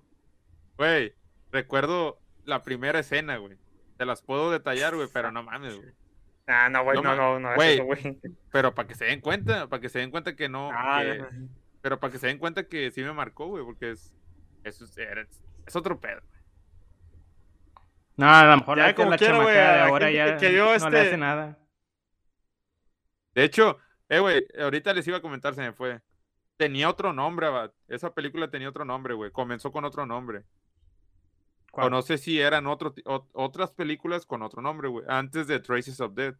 Güey, 0.77 1.13
recuerdo 1.51 2.17
la 2.45 2.63
primera 2.63 2.97
escena, 2.99 3.37
güey. 3.37 3.57
Te 3.97 4.05
las 4.05 4.23
puedo 4.23 4.49
detallar, 4.49 4.95
güey, 4.95 5.09
pero 5.13 5.31
no 5.31 5.43
mames, 5.43 5.75
güey. 5.75 5.89
Ah, 6.47 6.69
no, 6.69 6.83
güey, 6.83 6.97
No 6.97 7.15
no, 7.15 7.39
no, 7.39 7.39
no, 7.39 7.55
güey. 7.55 7.79
Pero 8.51 8.73
para 8.73 8.87
que 8.87 8.95
se 8.95 9.05
den 9.05 9.21
cuenta, 9.21 9.67
para 9.67 9.79
que 9.79 9.89
se 9.89 9.99
den 9.99 10.09
cuenta 10.09 10.35
que 10.35 10.49
no. 10.49 10.71
Ah, 10.73 11.03
que- 11.03 11.23
pero 11.83 11.99
para 11.99 12.11
que 12.11 12.17
se 12.17 12.25
den 12.27 12.39
cuenta 12.39 12.63
que 12.67 12.89
sí 12.89 13.03
me 13.03 13.13
marcó, 13.13 13.45
güey, 13.45 13.63
porque 13.63 13.91
es. 13.91 14.15
Eso 14.63 14.85
es, 14.85 15.75
otro 15.75 15.99
pedo. 15.99 16.21
güey. 16.21 16.41
No, 18.17 18.29
a 18.29 18.45
lo 18.45 18.57
mejor 18.57 18.77
Ya, 18.77 18.87
la, 18.87 18.95
como 18.95 19.09
la 19.11 19.17
quiera, 19.17 19.39
de 19.39 19.79
ahora 19.81 20.11
ya 20.11 20.37
que- 20.37 20.49
vio 20.49 20.65
no 20.65 20.71
le 20.71 20.75
este- 20.75 20.99
hace 20.99 21.17
nada. 21.17 21.57
De 23.33 23.43
hecho, 23.43 23.77
eh, 24.09 24.19
güey, 24.19 24.45
ahorita 24.59 24.93
les 24.93 25.07
iba 25.07 25.17
a 25.17 25.21
comentar, 25.21 25.55
se 25.55 25.61
me 25.61 25.73
fue. 25.73 26.01
Tenía 26.57 26.89
otro 26.89 27.13
nombre, 27.13 27.47
Abad. 27.47 27.71
Esa 27.87 28.13
película 28.13 28.49
tenía 28.51 28.69
otro 28.69 28.85
nombre, 28.85 29.13
güey. 29.15 29.31
Comenzó 29.31 29.71
con 29.71 29.85
otro 29.85 30.05
nombre. 30.05 30.43
¿Cuál? 31.71 31.87
O 31.87 31.89
no 31.89 32.01
sé 32.01 32.17
si 32.17 32.39
eran 32.39 32.67
otro, 32.67 32.91
ti- 32.93 33.01
ot- 33.03 33.29
otras 33.33 33.71
películas 33.71 34.25
con 34.25 34.41
otro 34.43 34.61
nombre, 34.61 34.89
güey. 34.89 35.05
Antes 35.07 35.47
de 35.47 35.59
Traces 35.59 35.99
of 36.01 36.13
Death. 36.13 36.35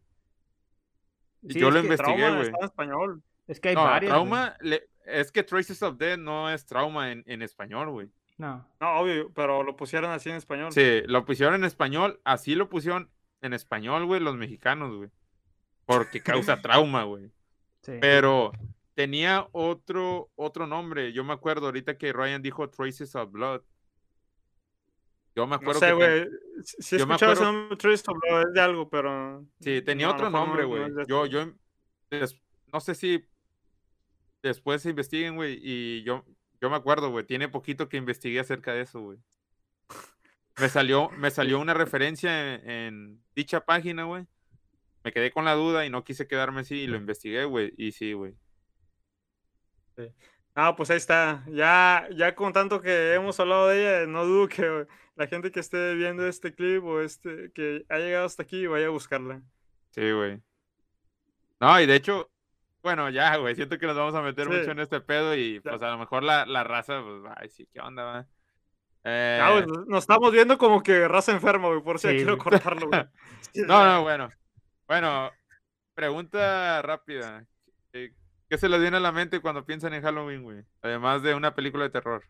Y 1.42 1.54
Sí, 1.54 1.58
yo 1.58 1.68
es 1.68 1.74
lo 1.74 1.80
que 1.80 1.86
investigué, 1.86 2.28
güey. 2.28 2.42
está 2.42 2.58
en 2.58 2.64
español. 2.64 3.22
Es 3.48 3.58
que 3.58 3.70
hay 3.70 3.74
No, 3.74 3.84
varias. 3.84 4.10
trauma, 4.10 4.56
le- 4.60 4.88
es 5.04 5.32
que 5.32 5.42
Traces 5.42 5.82
of 5.82 5.96
Death 5.98 6.18
no 6.18 6.50
es 6.50 6.64
trauma 6.66 7.12
en, 7.12 7.22
en 7.26 7.42
español, 7.42 7.90
güey. 7.90 8.08
No. 8.38 8.66
No, 8.80 8.98
obvio, 9.00 9.30
pero 9.34 9.62
lo 9.62 9.76
pusieron 9.76 10.10
así 10.10 10.30
en 10.30 10.36
español. 10.36 10.72
Sí, 10.72 11.02
lo 11.06 11.24
pusieron 11.24 11.54
en 11.54 11.64
español, 11.64 12.20
así 12.24 12.54
lo 12.54 12.68
pusieron 12.68 13.10
en 13.40 13.52
español, 13.52 14.06
güey, 14.06 14.20
los 14.20 14.36
mexicanos, 14.36 14.96
güey. 14.96 15.10
Porque 15.86 16.20
causa 16.22 16.60
trauma, 16.62 17.04
güey. 17.04 17.30
Sí. 17.82 17.92
Pero 18.00 18.52
tenía 18.94 19.48
otro, 19.52 20.30
otro 20.36 20.66
nombre. 20.66 21.12
Yo 21.12 21.24
me 21.24 21.32
acuerdo 21.32 21.66
ahorita 21.66 21.98
que 21.98 22.12
Ryan 22.12 22.42
dijo 22.42 22.68
Traces 22.70 23.14
of 23.16 23.30
Blood. 23.32 23.62
Yo 25.34 25.46
me 25.46 25.50
No 25.50 25.56
acuerdo 25.56 25.80
sé, 25.80 25.86
que 25.86 25.92
ten- 25.92 25.98
güey. 25.98 26.28
Sí, 26.64 26.76
sí 26.80 26.96
he 26.96 26.98
yo 26.98 27.06
me 27.06 27.14
escuchado 27.14 27.32
ese 27.32 27.42
acuerdo- 27.42 27.58
nombre, 27.60 27.76
Trist 27.78 28.08
of 28.08 28.18
Blood, 28.22 28.48
es 28.48 28.52
de 28.54 28.60
algo, 28.60 28.88
pero. 28.90 29.46
Sí, 29.60 29.82
tenía 29.82 30.06
no, 30.08 30.12
otro 30.14 30.30
no- 30.30 30.38
nombre, 30.38 30.62
no 30.62 30.68
güey. 30.68 31.06
yo, 31.08 31.26
yo, 31.26 31.46
no 32.72 32.80
sé 32.80 32.94
si 32.94 33.24
después 34.42 34.82
se 34.82 34.90
investiguen, 34.90 35.36
güey, 35.36 35.58
y 35.62 36.02
yo, 36.04 36.24
yo 36.60 36.70
me 36.70 36.76
acuerdo, 36.76 37.10
güey, 37.10 37.24
tiene 37.24 37.48
poquito 37.48 37.88
que 37.88 37.96
investigué 37.96 38.40
acerca 38.40 38.72
de 38.72 38.82
eso, 38.82 39.00
güey. 39.00 39.18
Me 40.58 40.68
salió, 40.68 41.10
me 41.10 41.30
salió 41.30 41.60
una 41.60 41.74
referencia 41.74 42.54
en, 42.54 42.70
en 42.70 43.22
dicha 43.34 43.64
página, 43.64 44.04
güey. 44.04 44.26
Me 45.04 45.12
quedé 45.12 45.32
con 45.32 45.44
la 45.44 45.54
duda 45.54 45.84
y 45.84 45.90
no 45.90 46.04
quise 46.04 46.28
quedarme 46.28 46.60
así 46.60 46.76
y 46.76 46.86
lo 46.86 46.96
investigué, 46.96 47.44
güey, 47.44 47.72
y 47.76 47.92
sí, 47.92 48.12
güey. 48.12 48.34
Ah, 50.54 50.76
pues 50.76 50.90
ahí 50.90 50.98
está. 50.98 51.44
Ya, 51.48 52.08
ya 52.14 52.34
con 52.34 52.52
tanto 52.52 52.80
que 52.80 53.14
hemos 53.14 53.38
hablado 53.40 53.68
de 53.68 53.80
ella, 53.80 54.06
no 54.06 54.24
dudo 54.26 54.48
que 54.48 54.86
la 55.16 55.26
gente 55.26 55.50
que 55.50 55.60
esté 55.60 55.94
viendo 55.94 56.26
este 56.26 56.54
clip 56.54 56.84
o 56.84 57.00
este 57.00 57.52
que 57.52 57.84
ha 57.88 57.98
llegado 57.98 58.26
hasta 58.26 58.42
aquí 58.42 58.66
vaya 58.66 58.86
a 58.86 58.90
buscarla. 58.90 59.42
Sí, 59.90 60.10
güey. 60.10 60.40
No, 61.60 61.80
y 61.80 61.86
de 61.86 61.96
hecho, 61.96 62.30
bueno, 62.82 63.08
ya, 63.10 63.36
güey, 63.36 63.54
siento 63.54 63.78
que 63.78 63.86
nos 63.86 63.96
vamos 63.96 64.14
a 64.14 64.22
meter 64.22 64.46
Sí. 64.48 64.52
mucho 64.52 64.70
en 64.72 64.80
este 64.80 65.00
pedo 65.00 65.34
y 65.36 65.54
Ya. 65.56 65.70
pues 65.70 65.82
a 65.82 65.90
lo 65.90 65.98
mejor 65.98 66.22
la, 66.22 66.44
la 66.46 66.64
raza, 66.64 67.02
pues, 67.02 67.22
ay, 67.36 67.48
sí, 67.48 67.66
¿qué 67.72 67.80
onda, 67.80 68.04
va? 68.04 68.26
Eh, 69.04 69.40
Ah, 69.42 69.52
güey, 69.52 69.66
nos- 69.88 70.02
estamos 70.04 70.30
viendo 70.32 70.58
como 70.58 70.82
que 70.82 71.08
raza 71.08 71.32
enferma, 71.32 71.68
güey, 71.68 71.82
por 71.82 71.98
si 71.98 72.08
Sí, 72.08 72.16
quiero 72.16 72.38
cortarlo, 72.38 72.88
güey. 72.88 73.04
No, 73.68 73.84
no, 73.84 74.02
bueno. 74.02 74.30
Bueno, 74.86 75.30
pregunta 75.94 76.82
rápida. 76.82 77.46
¿Qué 77.92 78.58
se 78.58 78.68
les 78.68 78.80
viene 78.80 78.98
a 78.98 79.00
la 79.00 79.12
mente 79.12 79.40
cuando 79.40 79.64
piensan 79.64 79.94
en 79.94 80.02
Halloween, 80.02 80.42
güey? 80.42 80.62
Además 80.82 81.22
de 81.22 81.34
una 81.34 81.54
película 81.54 81.84
de 81.84 81.90
terror. 81.90 82.22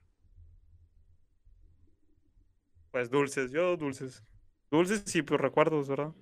Pues 2.90 3.10
dulces, 3.10 3.50
yo 3.52 3.76
dulces. 3.76 4.22
Dulces 4.70 5.14
y 5.16 5.22
pues 5.22 5.40
recuerdos, 5.40 5.88
¿verdad? 5.88 6.12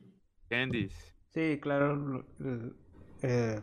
Candies. 0.48 1.14
Sí, 1.34 1.58
claro. 1.60 2.24
eh, 3.22 3.60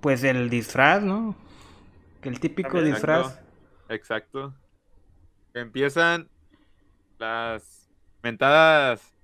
pues 0.00 0.22
el 0.24 0.50
disfraz, 0.50 1.02
¿no? 1.02 1.36
Que 2.20 2.28
el 2.28 2.40
típico 2.40 2.82
disfraz. 2.82 3.40
Exacto. 3.88 4.54
Empiezan 5.54 6.28
las 7.18 7.88
mentadas 8.22 9.14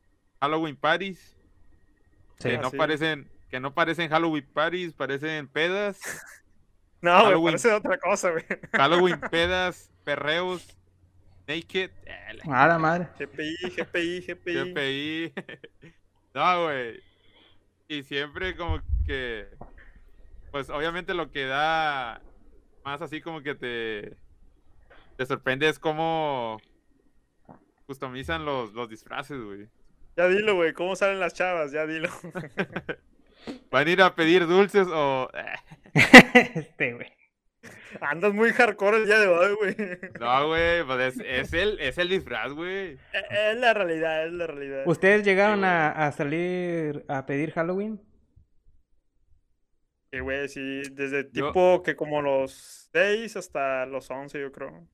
Halloween 0.40 0.76
parties. 0.76 1.36
Sí. 2.38 2.50
que 2.50 2.58
no 2.58 2.70
sí. 2.70 2.76
parecen, 2.76 3.30
que 3.48 3.60
no 3.60 3.72
parecen 3.72 4.10
Halloween 4.10 4.46
parties, 4.52 4.92
parecen 4.92 5.48
pedas. 5.48 6.00
No, 7.00 7.10
Halloween. 7.10 7.44
parece 7.44 7.70
otra 7.70 7.98
cosa, 7.98 8.30
güey. 8.30 8.44
Halloween 8.72 9.20
pedas, 9.30 9.92
perreos, 10.04 10.66
naked. 11.46 11.90
A 12.50 12.66
la 12.66 12.78
madre. 12.78 13.08
GPI, 13.18 13.56
GPI, 13.76 14.20
GPI. 14.22 14.54
GPI. 14.54 15.32
no, 16.34 16.62
güey. 16.64 17.02
Y 17.88 18.02
siempre 18.04 18.56
como 18.56 18.80
que, 19.06 19.50
pues 20.54 20.70
obviamente 20.70 21.14
lo 21.14 21.32
que 21.32 21.46
da 21.46 22.22
más 22.84 23.02
así 23.02 23.20
como 23.20 23.42
que 23.42 23.56
te, 23.56 24.14
te 25.16 25.26
sorprende 25.26 25.68
es 25.68 25.80
cómo 25.80 26.60
customizan 27.86 28.44
los, 28.44 28.72
los 28.72 28.88
disfraces, 28.88 29.42
güey. 29.42 29.66
Ya 30.16 30.28
dilo, 30.28 30.54
güey, 30.54 30.72
¿cómo 30.72 30.94
salen 30.94 31.18
las 31.18 31.34
chavas? 31.34 31.72
Ya 31.72 31.88
dilo. 31.88 32.08
¿Van 33.72 33.88
a 33.88 33.90
ir 33.90 34.00
a 34.00 34.14
pedir 34.14 34.46
dulces 34.46 34.86
o...? 34.88 35.28
este, 36.54 36.92
güey. 36.92 37.12
Andas 38.00 38.32
muy 38.32 38.52
hardcore 38.52 38.98
el 38.98 39.06
día 39.06 39.18
de 39.18 39.26
hoy, 39.26 39.54
güey. 39.54 39.76
No, 40.20 40.46
güey, 40.46 40.84
pues 40.84 41.16
es, 41.16 41.24
es 41.26 41.52
el, 41.52 41.80
es 41.80 41.98
el 41.98 42.10
disfraz, 42.10 42.52
güey. 42.52 42.92
Eh, 42.92 43.50
Es 43.50 43.56
la 43.58 43.74
realidad, 43.74 44.24
es 44.24 44.32
la 44.32 44.46
realidad. 44.46 44.84
¿Ustedes 44.86 45.24
llegaron 45.24 45.64
a, 45.64 45.90
a 45.90 46.12
salir 46.12 47.04
a 47.08 47.26
pedir 47.26 47.50
Halloween? 47.50 48.00
Sí, 50.14 50.20
güey, 50.20 50.48
sí, 50.48 50.82
desde 50.92 51.24
Yo- 51.32 51.50
tipo 51.50 51.82
que 51.82 51.96
como 51.96 52.22
los 52.22 52.88
6 52.92 53.36
hasta 53.36 53.84
los 53.84 54.08
11, 54.08 54.40
yo 54.40 54.52
creo. 54.52 54.86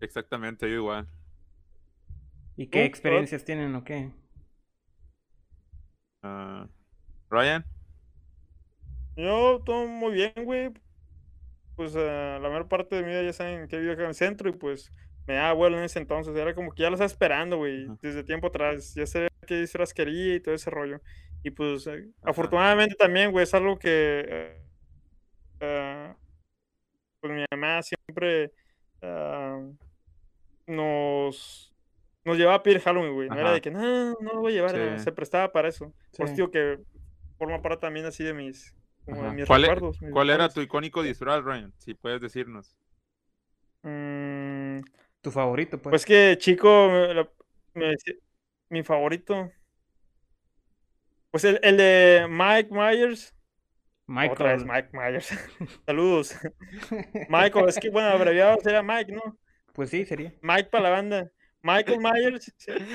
Exactamente, 0.00 0.70
yo 0.70 0.76
igual. 0.76 1.08
¿Y 2.56 2.68
qué 2.68 2.84
experiencias 2.84 3.44
tienen 3.44 3.74
o 3.74 3.82
qué? 3.82 4.12
Ah, 6.22 6.68
Ryan, 7.28 7.64
Yo 9.16 9.60
todo 9.66 9.88
muy 9.88 10.12
bien, 10.12 10.32
güey. 10.44 10.70
Pues 11.74 11.96
ah, 11.96 12.38
la 12.40 12.48
mayor 12.48 12.68
parte 12.68 12.94
de 12.94 13.02
mi 13.02 13.08
vida 13.08 13.24
ya 13.24 13.32
saben 13.32 13.66
que 13.66 13.80
vivo 13.80 13.94
acá 13.94 14.02
en 14.02 14.10
el 14.10 14.14
centro 14.14 14.48
y 14.48 14.52
pues 14.52 14.92
me 15.26 15.34
da 15.34 15.48
abuelo 15.48 15.76
en 15.76 15.82
ese 15.82 15.98
entonces. 15.98 16.36
Era 16.36 16.54
como 16.54 16.70
que 16.72 16.84
ya 16.84 16.88
lo 16.88 16.94
estaba 16.94 17.06
esperando, 17.06 17.56
güey, 17.56 17.88
desde 18.00 18.22
tiempo 18.22 18.46
atrás. 18.46 18.94
Ya 18.94 19.06
sabía 19.06 19.28
qué 19.44 19.58
disfraz 19.58 19.92
quería 19.92 20.36
y 20.36 20.40
todo 20.40 20.54
ese 20.54 20.70
rollo. 20.70 21.00
Y 21.42 21.50
pues 21.50 21.86
eh, 21.86 22.08
Ajá. 22.20 22.30
afortunadamente 22.30 22.94
también, 22.96 23.30
güey, 23.32 23.44
es 23.44 23.54
algo 23.54 23.78
que 23.78 24.58
eh, 25.60 26.14
pues 27.20 27.32
mi 27.32 27.44
mamá 27.50 27.82
siempre 27.82 28.52
ah, 29.02 29.60
nos, 30.66 31.72
nos 32.24 32.36
llevaba 32.36 32.56
a 32.56 32.62
pedir 32.62 32.80
Halloween, 32.80 33.14
güey. 33.14 33.28
No 33.28 33.38
era 33.38 33.52
de 33.52 33.60
que 33.60 33.70
no, 33.70 33.80
no 34.20 34.32
lo 34.34 34.40
voy 34.40 34.52
a 34.52 34.54
llevar, 34.56 34.74
no", 34.76 34.98
Sí. 34.98 35.04
se 35.04 35.12
prestaba 35.12 35.52
para 35.52 35.68
eso. 35.68 35.92
Por 36.16 36.28
Sí. 36.28 36.34
digo 36.34 36.50
que 36.50 36.78
forma 37.38 37.60
parte 37.62 37.80
también 37.82 38.06
así 38.06 38.22
de 38.24 38.34
mis, 38.34 38.74
como 39.06 39.20
de 39.22 39.26
Ajá. 39.26 39.34
mis 39.34 39.46
¿cuál, 39.46 39.64
e- 39.64 39.68
recuerdos. 39.68 40.02
mis 40.02 40.12
cuál 40.12 40.30
era 40.30 40.48
tu 40.50 40.60
icónico 40.60 41.02
disfraz, 41.02 41.42
Ryan? 41.42 41.72
Si 41.78 41.94
puedes 41.94 42.20
decirnos. 42.20 42.76
Mm, 43.82 44.80
¿Tu 45.22 45.30
favorito, 45.30 45.78
pues? 45.78 45.90
pues 45.90 46.04
que 46.04 46.36
chico, 46.38 46.88
me, 46.90 47.14
la- 47.14 47.30
me 47.74 47.86
decía- 47.86 48.14
mi 48.68 48.82
favorito. 48.82 49.50
Pues 51.30 51.44
el, 51.44 51.60
el 51.62 51.76
de 51.76 52.26
Mike 52.28 52.68
Myers. 52.72 53.34
Otra 54.30 54.52
vez 54.54 54.64
Michael. 54.64 54.66
Mike 54.66 54.88
Myers. 54.92 55.28
Saludos. 55.86 56.36
Michael, 57.28 57.68
es 57.68 57.78
que 57.78 57.90
bueno, 57.90 58.08
abreviado 58.08 58.58
sería 58.60 58.82
Mike, 58.82 59.12
¿no? 59.12 59.38
Pues 59.72 59.90
sí, 59.90 60.04
sería. 60.04 60.32
Mike 60.42 60.68
para 60.70 60.84
la 60.84 60.90
banda. 60.90 61.30
Michael 61.62 62.00
Myers, 62.00 62.52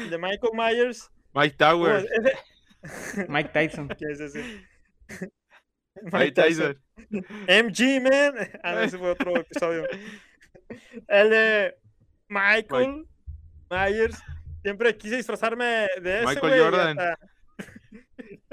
de 0.09 0.17
Michael 0.17 0.51
Myers. 0.53 1.09
Mike 1.33 1.55
¿cómo 1.57 1.86
Tower. 1.86 1.95
es? 2.05 2.11
Ese- 2.11 3.27
Mike 3.29 3.49
Tyson. 3.53 3.88
¿Quién 3.97 4.11
es 4.11 4.19
ese? 4.19 4.67
Mike 6.11 6.31
Tyson. 6.33 6.81
MG, 7.09 8.01
man. 8.01 8.33
Ah, 8.63 8.73
no, 8.73 8.81
ese 8.81 8.97
fue 8.97 9.11
otro 9.11 9.38
episodio. 9.38 9.86
El 11.07 11.29
de 11.29 11.75
Michael 12.27 13.05
Myers. 13.69 14.21
Siempre 14.63 14.97
quise 14.97 15.17
disfrazarme 15.17 15.88
de 16.01 16.17
ese, 16.17 16.25
Michael 16.25 16.39
güey. 16.41 16.59
y 16.59 16.63
Jordan. 16.63 16.99
hasta- 16.99 17.19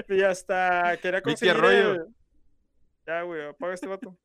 Y 0.08 0.22
hasta 0.22 0.96
quería 1.00 1.22
conseguir 1.22 1.56
el- 1.64 2.06
Ya, 3.06 3.22
güey, 3.22 3.46
apaga 3.46 3.74
este 3.74 3.86
vato. 3.88 4.16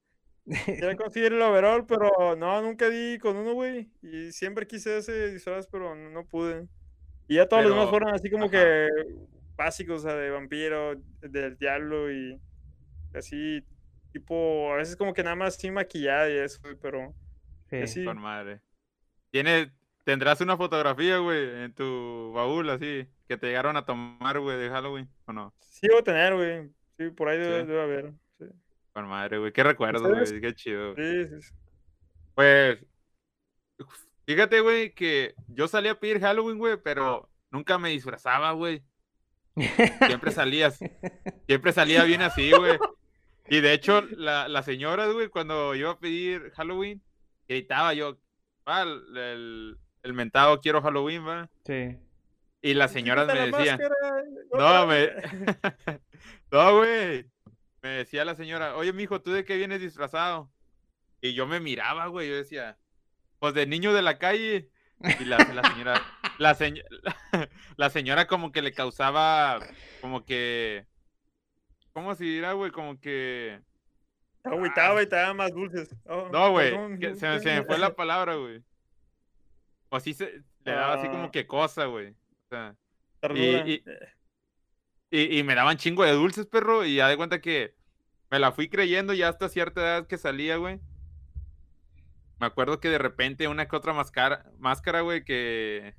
Quería 0.65 0.95
conseguir 0.95 1.33
el 1.33 1.41
overall, 1.41 1.85
pero 1.85 2.35
no, 2.37 2.61
nunca 2.61 2.89
di 2.89 3.17
con 3.19 3.35
uno, 3.35 3.53
güey. 3.53 3.89
Y 4.01 4.31
siempre 4.31 4.65
quise 4.65 4.97
ese 4.97 5.31
disfraz, 5.33 5.67
pero 5.67 5.93
no, 5.95 6.09
no 6.09 6.25
pude. 6.25 6.67
Y 7.27 7.35
ya 7.35 7.47
todos 7.47 7.63
los 7.63 7.73
demás 7.73 7.89
fueron 7.89 8.13
así 8.13 8.29
como 8.29 8.45
ajá. 8.45 8.51
que 8.51 8.87
básicos, 9.57 10.05
o 10.05 10.07
sea, 10.07 10.15
de 10.15 10.29
vampiro, 10.29 10.95
del 11.19 11.57
diablo 11.57 12.09
y 12.11 12.39
así, 13.13 13.61
tipo, 14.13 14.71
a 14.71 14.77
veces 14.77 14.95
como 14.95 15.13
que 15.13 15.23
nada 15.23 15.35
más 15.35 15.55
sin 15.55 15.73
maquillada 15.73 16.29
y 16.29 16.37
eso, 16.37 16.59
pero 16.81 17.13
Sí. 17.69 17.75
así. 17.77 18.05
Con 18.05 18.19
madre. 18.21 18.61
Tiene, 19.31 19.73
tendrás 20.05 20.39
una 20.39 20.55
fotografía, 20.55 21.17
güey, 21.17 21.63
en 21.63 21.73
tu 21.73 22.31
baúl, 22.33 22.69
así, 22.69 23.05
que 23.27 23.37
te 23.37 23.47
llegaron 23.47 23.77
a 23.77 23.85
tomar, 23.85 24.39
güey, 24.39 24.57
de 24.57 24.69
Halloween, 24.69 25.09
¿o 25.25 25.33
no? 25.33 25.53
Sí, 25.59 25.87
debo 25.87 26.03
tener, 26.03 26.35
güey. 26.35 26.69
Sí, 26.97 27.09
por 27.11 27.27
ahí 27.29 27.37
debe, 27.37 27.61
Sí. 27.61 27.67
debe 27.67 27.81
haber. 27.81 28.13
Sí, 28.39 28.45
Con 28.93 29.07
madre, 29.07 29.37
güey. 29.37 29.51
Qué 29.51 29.63
recuerdos, 29.63 30.01
¿Ustedes? 30.01 30.29
güey. 30.31 30.41
Qué 30.41 30.55
chido. 30.55 30.93
güey. 30.95 31.05
sí, 31.27 31.35
sí, 31.35 31.41
sí. 31.41 31.53
Pues, 32.35 32.79
fíjate, 34.25 34.61
güey, 34.61 34.93
que 34.93 35.33
yo 35.47 35.67
salía 35.67 35.91
a 35.93 35.99
pedir 35.99 36.19
Halloween, 36.19 36.57
güey, 36.57 36.77
pero 36.83 37.29
nunca 37.51 37.77
me 37.77 37.89
disfrazaba, 37.89 38.51
güey. 38.53 38.83
Siempre 40.05 40.31
salías, 40.31 40.79
siempre 41.47 41.71
salía 41.73 42.03
bien 42.03 42.21
así, 42.21 42.51
güey. 42.51 42.77
Y 43.49 43.61
de 43.61 43.73
hecho, 43.73 44.01
la, 44.01 44.47
las 44.47 44.65
señoras, 44.65 45.11
güey, 45.13 45.29
cuando 45.29 45.73
iba 45.73 45.91
a 45.91 45.99
pedir 45.99 46.51
Halloween, 46.55 47.01
gritaba 47.47 47.93
yo, 47.93 48.17
el, 48.67 49.17
el, 49.17 49.77
el 50.03 50.13
mentado 50.13 50.59
quiero 50.61 50.81
Halloween, 50.81 51.25
va. 51.27 51.49
Sí. 51.65 51.97
Y 52.61 52.73
las 52.73 52.91
señoras 52.91 53.27
me 53.27 53.35
la 53.35 53.45
decían, 53.57 53.79
máscara, 53.79 54.23
no, 54.53 54.87
me, 54.87 54.95
vez". 54.95 55.13
no, 56.51 56.77
güey. 56.77 57.25
Me 57.81 57.89
decía 57.89 58.25
la 58.25 58.35
señora, 58.35 58.75
oye, 58.75 58.91
mijo, 58.93 59.21
¿tú 59.21 59.31
de 59.31 59.45
qué 59.45 59.55
vienes 59.55 59.79
disfrazado? 59.79 60.51
Y 61.21 61.33
yo 61.33 61.45
me 61.47 61.59
miraba, 61.59 62.07
güey, 62.07 62.27
yo 62.29 62.35
decía, 62.35 62.77
pues 63.39 63.53
de 63.53 63.65
niño 63.67 63.93
de 63.93 64.01
la 64.01 64.17
calle. 64.17 64.69
Y 65.19 65.25
la, 65.25 65.37
la 65.37 65.61
señora, 65.69 66.01
la, 66.39 66.55
señ- 66.55 66.83
la 67.77 67.89
señora 67.91 68.25
como 68.25 68.51
que 68.51 68.63
le 68.63 68.73
causaba, 68.73 69.59
como 70.01 70.25
que, 70.25 70.87
¿cómo 71.93 72.15
se 72.15 72.23
dirá, 72.23 72.53
güey? 72.53 72.71
Como 72.71 72.99
que, 72.99 73.61
agüitaba 74.43 75.03
y 75.03 75.07
te 75.07 75.15
daba 75.15 75.35
más 75.35 75.53
dulces. 75.53 75.95
Oh, 76.05 76.29
no, 76.33 76.49
güey, 76.51 76.71
se, 77.15 77.27
me- 77.29 77.39
se 77.39 77.53
me 77.59 77.63
fue 77.63 77.77
la 77.77 77.93
palabra, 77.95 78.35
güey. 78.35 78.63
O 79.89 79.97
así 79.97 80.13
se, 80.15 80.41
le 80.65 80.71
daba 80.71 80.95
así 80.95 81.07
como 81.07 81.25
Ah. 81.25 81.31
que 81.31 81.45
cosa, 81.45 81.85
güey. 81.85 82.15
O 82.47 82.55
sea, 82.55 82.75
y- 83.35 83.83
Y, 85.09 85.39
y 85.39 85.43
me 85.43 85.55
daban 85.55 85.77
chingo 85.77 86.03
de 86.03 86.11
dulces, 86.11 86.45
perro, 86.47 86.83
y 86.85 86.95
ya 86.95 87.07
de 87.07 87.15
cuenta 87.17 87.39
que 87.39 87.75
me 88.29 88.39
la 88.39 88.51
fui 88.51 88.67
creyendo 88.69 89.13
ya 89.13 89.29
hasta 89.29 89.47
cierta 89.47 89.79
edad 89.81 90.07
que 90.07 90.17
salía, 90.17 90.57
güey. 90.57 90.79
Me 92.39 92.45
acuerdo 92.47 92.79
que 92.79 92.89
de 92.89 92.97
repente 92.97 93.47
una 93.47 93.67
que 93.67 93.75
otra 93.75 93.93
máscara, 93.93 94.45
máscara, 94.59 95.01
güey, 95.01 95.23
que, 95.23 95.95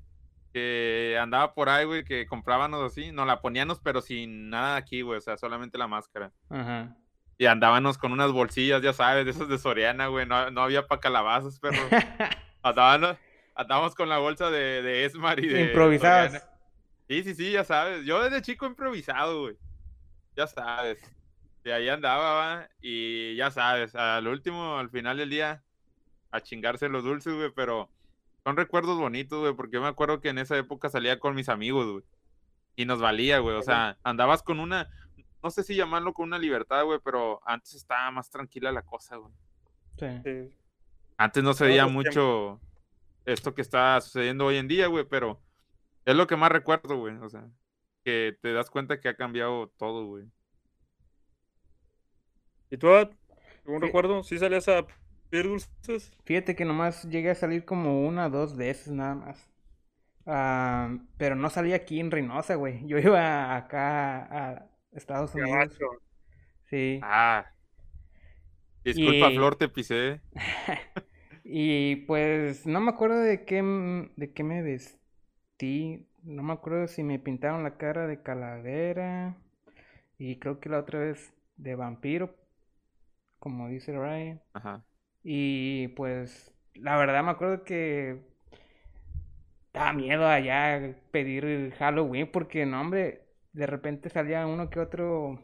que 0.53 1.17
andaba 1.19 1.53
por 1.55 1.69
ahí, 1.69 1.85
güey, 1.85 2.03
que 2.05 2.27
comprábamos 2.27 2.81
así, 2.83 3.11
nos 3.11 3.25
la 3.27 3.41
poníamos, 3.41 3.79
pero 3.79 4.01
sin 4.01 4.49
nada 4.49 4.75
aquí, 4.77 5.01
güey, 5.01 5.17
o 5.17 5.21
sea, 5.21 5.37
solamente 5.37 5.77
la 5.79 5.87
máscara. 5.87 6.31
Ajá. 6.49 6.95
Y 7.37 7.45
andábamos 7.47 7.97
con 7.97 8.11
unas 8.11 8.31
bolsillas, 8.31 8.81
ya 8.81 8.93
sabes, 8.93 9.25
de 9.25 9.31
esas 9.31 9.49
de 9.49 9.57
Soriana, 9.57 10.07
güey. 10.07 10.25
No, 10.27 10.51
no 10.51 10.61
había 10.61 10.85
para 10.87 11.01
calabazas, 11.01 11.59
perro. 11.59 11.77
andábamos, 12.61 13.17
andábamos 13.59 13.93
con 13.93 14.07
la 14.07 14.19
bolsa 14.19 14.49
de, 14.49 14.81
de 14.81 15.05
Esmar 15.05 15.39
y 15.43 15.47
de. 15.47 15.61
Improvisadas. 15.63 16.47
Sí, 17.09 17.23
sí, 17.23 17.35
sí, 17.35 17.51
ya 17.51 17.63
sabes. 17.65 18.05
Yo 18.05 18.23
desde 18.23 18.41
chico 18.41 18.65
improvisado, 18.65 19.41
güey. 19.41 19.57
Ya 20.35 20.47
sabes. 20.47 20.99
Y 21.65 21.69
ahí 21.69 21.89
andaba, 21.89 22.33
¿va? 22.33 22.69
Y 22.81 23.35
ya 23.35 23.51
sabes, 23.51 23.93
al 23.95 24.27
último, 24.27 24.77
al 24.77 24.89
final 24.89 25.17
del 25.17 25.29
día, 25.29 25.61
a 26.31 26.39
chingarse 26.39 26.87
los 26.87 27.03
dulces, 27.03 27.33
güey, 27.33 27.51
pero 27.53 27.89
son 28.45 28.55
recuerdos 28.55 28.97
bonitos, 28.97 29.41
güey, 29.41 29.53
porque 29.53 29.73
yo 29.73 29.81
me 29.81 29.89
acuerdo 29.89 30.21
que 30.21 30.29
en 30.29 30.37
esa 30.37 30.57
época 30.57 30.89
salía 30.89 31.19
con 31.19 31.35
mis 31.35 31.49
amigos, 31.49 31.85
güey. 31.91 32.03
Y 32.77 32.85
nos 32.85 33.01
valía, 33.01 33.39
güey. 33.39 33.57
O 33.57 33.61
sea, 33.61 33.97
andabas 34.03 34.41
con 34.41 34.61
una, 34.61 34.87
no 35.43 35.49
sé 35.49 35.63
si 35.63 35.75
llamarlo 35.75 36.13
con 36.13 36.27
una 36.27 36.39
libertad, 36.39 36.85
güey, 36.85 36.99
pero 37.03 37.41
antes 37.45 37.73
estaba 37.73 38.09
más 38.11 38.29
tranquila 38.29 38.71
la 38.71 38.83
cosa, 38.83 39.17
güey. 39.17 39.33
Sí. 39.97 40.49
Antes 41.17 41.43
no 41.43 41.53
se 41.53 41.65
veía 41.65 41.87
mucho 41.87 42.61
esto 43.25 43.53
que 43.53 43.61
está 43.61 43.99
sucediendo 44.01 44.45
hoy 44.45 44.57
en 44.57 44.67
día, 44.67 44.87
güey, 44.87 45.05
pero 45.05 45.41
es 46.05 46.15
lo 46.15 46.27
que 46.27 46.35
más 46.35 46.51
recuerdo, 46.51 46.97
güey. 46.97 47.15
O 47.17 47.29
sea, 47.29 47.47
que 48.03 48.37
te 48.41 48.53
das 48.53 48.69
cuenta 48.69 48.99
que 48.99 49.09
ha 49.09 49.15
cambiado 49.15 49.69
todo, 49.77 50.05
güey. 50.07 50.25
¿Y 52.71 52.77
tú? 52.77 52.87
¿Algún 52.89 53.09
Sí. 53.81 53.85
recuerdo? 53.87 54.23
¿Sí 54.23 54.37
salías 54.39 54.67
a 54.67 54.85
pedir 55.29 55.47
dulces? 55.47 56.11
Fíjate 56.25 56.55
que 56.55 56.65
nomás 56.65 57.03
llegué 57.09 57.31
a 57.31 57.35
salir 57.35 57.65
como 57.65 58.07
una 58.07 58.27
o 58.27 58.29
dos 58.29 58.55
veces 58.55 58.93
nada 58.93 59.15
más. 59.15 59.49
Ah, 60.25 60.95
pero 61.17 61.35
no 61.35 61.49
salí 61.49 61.73
aquí 61.73 61.99
en 61.99 62.11
Reynosa, 62.11 62.55
güey. 62.55 62.85
Yo 62.85 62.99
iba 62.99 63.55
acá 63.55 64.23
a 64.55 64.69
Estados 64.91 65.33
Unidos. 65.33 65.77
Sí. 66.69 66.99
Ah. 67.03 67.45
Disculpa, 68.83 69.31
Y- 69.31 69.35
Flor, 69.35 69.55
te 69.55 69.67
pisé. 69.69 70.21
Y 71.51 71.95
pues 72.05 72.67
no 72.67 72.79
me 72.79 72.91
acuerdo 72.91 73.17
de 73.21 73.43
qué, 73.43 73.63
de 74.15 74.33
qué 74.33 74.43
me 74.43 74.61
vestí. 74.61 76.07
No 76.21 76.43
me 76.43 76.53
acuerdo 76.53 76.87
si 76.87 77.01
me 77.01 77.17
pintaron 77.17 77.63
la 77.63 77.75
cara 77.75 78.05
de 78.05 78.21
calavera. 78.21 79.35
Y 80.19 80.37
creo 80.37 80.59
que 80.59 80.69
la 80.69 80.77
otra 80.77 80.99
vez 80.99 81.33
de 81.57 81.73
vampiro, 81.73 82.35
como 83.39 83.67
dice 83.67 83.97
Ryan. 83.97 84.39
Ajá. 84.53 84.85
Y 85.23 85.87
pues 85.89 86.53
la 86.75 86.97
verdad 86.97 87.23
me 87.23 87.31
acuerdo 87.31 87.63
que 87.63 88.19
daba 89.73 89.91
miedo 89.93 90.27
allá 90.27 90.95
pedir 91.09 91.73
Halloween 91.79 92.31
porque 92.31 92.67
no, 92.67 92.79
hombre, 92.79 93.23
de 93.53 93.65
repente 93.65 94.11
salía 94.11 94.45
uno 94.45 94.69
que 94.69 94.79
otro 94.79 95.39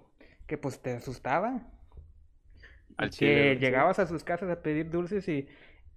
que 0.46 0.60
pues 0.60 0.80
te 0.84 0.92
asustaba. 0.98 1.64
Al 2.98 3.10
chile, 3.10 3.58
que 3.58 3.66
llegabas 3.66 3.98
a 3.98 4.06
sus 4.06 4.24
casas 4.24 4.52
a 4.52 4.62
pedir 4.62 4.92
dulces 4.92 5.28
y 5.28 5.50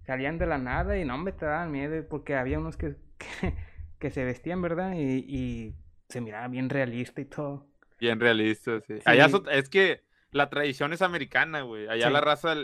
salían 0.08 0.38
de 0.38 0.46
la 0.46 0.56
nada 0.56 0.98
y 0.98 1.04
no, 1.04 1.14
hombre, 1.14 1.34
te 1.34 1.44
daban 1.44 1.70
miedo 1.70 2.02
porque 2.08 2.34
había 2.34 2.58
unos 2.58 2.78
que, 2.78 2.96
que, 3.18 3.54
que 3.98 4.10
se 4.10 4.24
vestían, 4.24 4.62
¿verdad? 4.62 4.94
Y, 4.94 5.18
y 5.28 5.74
se 6.08 6.22
miraba 6.22 6.48
bien 6.48 6.70
realista 6.70 7.20
y 7.20 7.26
todo. 7.26 7.66
Bien 8.00 8.18
realista, 8.18 8.80
sí. 8.80 8.94
Allá 9.04 9.28
so- 9.28 9.46
es 9.50 9.68
que 9.68 10.02
la 10.30 10.48
tradición 10.48 10.94
es 10.94 11.02
americana, 11.02 11.60
güey. 11.60 11.88
Allá 11.88 12.06
Sí. 12.06 12.12
la 12.14 12.22
raza 12.22 12.54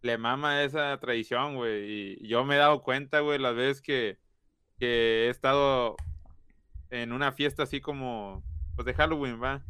le 0.00 0.16
mama 0.16 0.62
esa 0.62 0.98
tradición, 1.00 1.56
güey. 1.56 2.16
Y 2.22 2.26
yo 2.28 2.46
me 2.46 2.54
he 2.54 2.58
dado 2.58 2.80
cuenta, 2.82 3.20
güey, 3.20 3.38
las 3.38 3.54
veces 3.54 3.82
que, 3.82 4.18
que 4.78 5.26
he 5.26 5.28
estado 5.28 5.96
en 6.88 7.12
una 7.12 7.30
fiesta 7.32 7.64
así 7.64 7.82
como, 7.82 8.42
pues 8.74 8.86
de 8.86 8.94
Halloween, 8.94 9.38
¿va? 9.42 9.62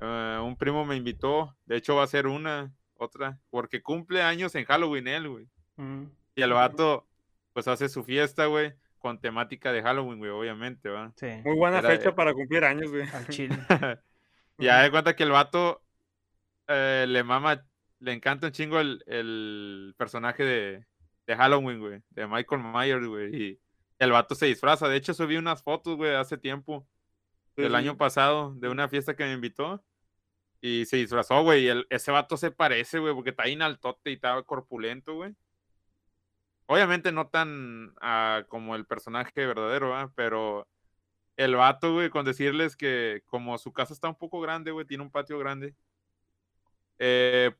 Eh, 0.00 0.38
un 0.44 0.56
primo 0.56 0.84
me 0.84 0.94
invitó, 0.94 1.56
de 1.64 1.76
hecho 1.76 1.96
va 1.96 2.04
a 2.04 2.06
ser 2.06 2.28
una, 2.28 2.72
otra, 2.94 3.40
porque 3.50 3.82
cumple 3.82 4.22
años 4.22 4.54
en 4.54 4.64
Halloween 4.64 5.08
él, 5.08 5.28
güey. 5.28 5.48
Mm, 5.76 6.04
Y 6.36 6.42
el 6.42 6.52
vato, 6.52 7.08
pues 7.52 7.66
hace 7.66 7.88
su 7.88 8.04
fiesta, 8.04 8.46
güey, 8.46 8.74
con 8.98 9.20
temática 9.20 9.72
de 9.72 9.82
Halloween, 9.82 10.18
güey, 10.18 10.30
obviamente, 10.30 10.88
¿va? 10.88 11.12
sí, 11.16 11.26
Muy 11.44 11.56
buena 11.56 11.78
Era- 11.80 11.88
fecha 11.88 12.14
para 12.14 12.32
cumplir 12.34 12.64
años, 12.64 12.90
güey. 12.90 13.08
al 13.10 13.26
chile. 13.28 13.56
Ya 14.58 14.80
de 14.82 14.90
cuenta 14.90 15.14
que 15.14 15.22
el 15.24 15.30
vato 15.32 15.82
eh, 16.66 17.04
le 17.08 17.22
mama, 17.22 17.62
le 18.00 18.12
encanta 18.12 18.46
un 18.46 18.52
chingo 18.54 18.80
el, 18.80 19.02
el 19.06 19.94
personaje 19.98 20.44
de, 20.44 20.86
de 21.26 21.36
Halloween, 21.36 21.78
güey, 21.78 22.02
de 22.10 22.26
Michael 22.26 22.62
Myers, 22.62 23.06
güey. 23.06 23.36
Y 23.36 23.60
el 23.98 24.12
vato 24.12 24.34
se 24.34 24.46
disfraza. 24.46 24.88
De 24.88 24.96
hecho, 24.96 25.12
subí 25.12 25.36
unas 25.36 25.62
fotos, 25.62 25.96
güey, 25.96 26.14
hace 26.14 26.38
tiempo, 26.38 26.88
Sí, 27.54 27.62
del 27.62 27.72
sí. 27.72 27.76
año 27.76 27.96
pasado, 27.98 28.54
de 28.56 28.68
una 28.70 28.88
fiesta 28.88 29.14
que 29.14 29.24
me 29.24 29.32
invitó. 29.32 29.84
Y 30.62 30.86
se 30.86 30.96
disfrazó, 30.96 31.42
güey. 31.42 31.64
Y 31.64 31.68
el- 31.68 31.86
ese 31.90 32.10
vato 32.10 32.38
se 32.38 32.50
parece, 32.50 32.98
güey, 32.98 33.12
porque 33.14 33.30
está 33.30 33.42
ahí 33.42 33.52
en 33.52 33.62
altote 33.62 34.10
y 34.10 34.14
está 34.14 34.42
corpulento, 34.42 35.14
güey. 35.16 35.34
Obviamente 36.66 37.12
no 37.12 37.28
tan 37.28 37.94
ah, 38.00 38.44
como 38.48 38.74
el 38.76 38.84
personaje 38.86 39.46
verdadero, 39.46 39.90
¿va? 39.90 40.10
Pero 40.14 40.66
el 41.36 41.54
vato, 41.54 41.92
güey, 41.94 42.10
con 42.10 42.24
decirles 42.24 42.76
que 42.76 43.22
como 43.26 43.56
su 43.58 43.72
casa 43.72 43.92
está 43.92 44.08
un 44.08 44.16
poco 44.18 44.40
grande, 44.40 44.70
güey, 44.72 44.86
tiene 44.86 45.02
un 45.04 45.10
patio 45.10 45.38
grande. 45.38 45.74
eh, 46.98 47.52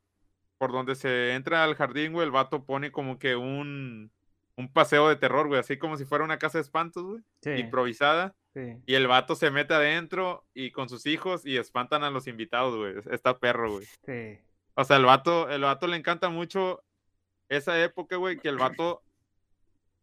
por 0.58 0.72
donde 0.72 0.94
se 0.94 1.34
entra 1.34 1.64
al 1.64 1.74
jardín, 1.74 2.12
güey, 2.14 2.24
el 2.24 2.30
vato 2.30 2.64
pone 2.64 2.90
como 2.90 3.18
que 3.18 3.36
un, 3.36 4.10
un 4.56 4.72
paseo 4.72 5.06
de 5.08 5.16
terror, 5.16 5.48
güey, 5.48 5.60
así 5.60 5.76
como 5.76 5.98
si 5.98 6.06
fuera 6.06 6.24
una 6.24 6.38
casa 6.38 6.56
de 6.58 6.62
espantos, 6.62 7.02
güey, 7.04 7.22
Sí, 7.42 7.50
improvisada. 7.60 8.34
sí. 8.54 8.78
Y 8.86 8.94
el 8.94 9.06
vato 9.06 9.34
se 9.34 9.50
mete 9.50 9.74
adentro 9.74 10.46
y 10.54 10.70
con 10.70 10.88
sus 10.88 11.04
hijos 11.04 11.44
y 11.44 11.58
espantan 11.58 12.04
a 12.04 12.10
los 12.10 12.26
invitados, 12.26 12.74
güey. 12.74 12.94
Está 13.14 13.38
perro, 13.38 13.72
güey. 13.72 13.86
Sí. 14.06 14.38
O 14.74 14.84
sea, 14.84 14.96
el 14.96 15.04
vato, 15.04 15.50
el 15.50 15.60
vato 15.60 15.86
le 15.86 15.96
encanta 15.98 16.30
mucho 16.30 16.82
esa 17.48 17.82
época, 17.82 18.16
güey, 18.16 18.38
que 18.38 18.48
el 18.48 18.56
vato, 18.56 19.02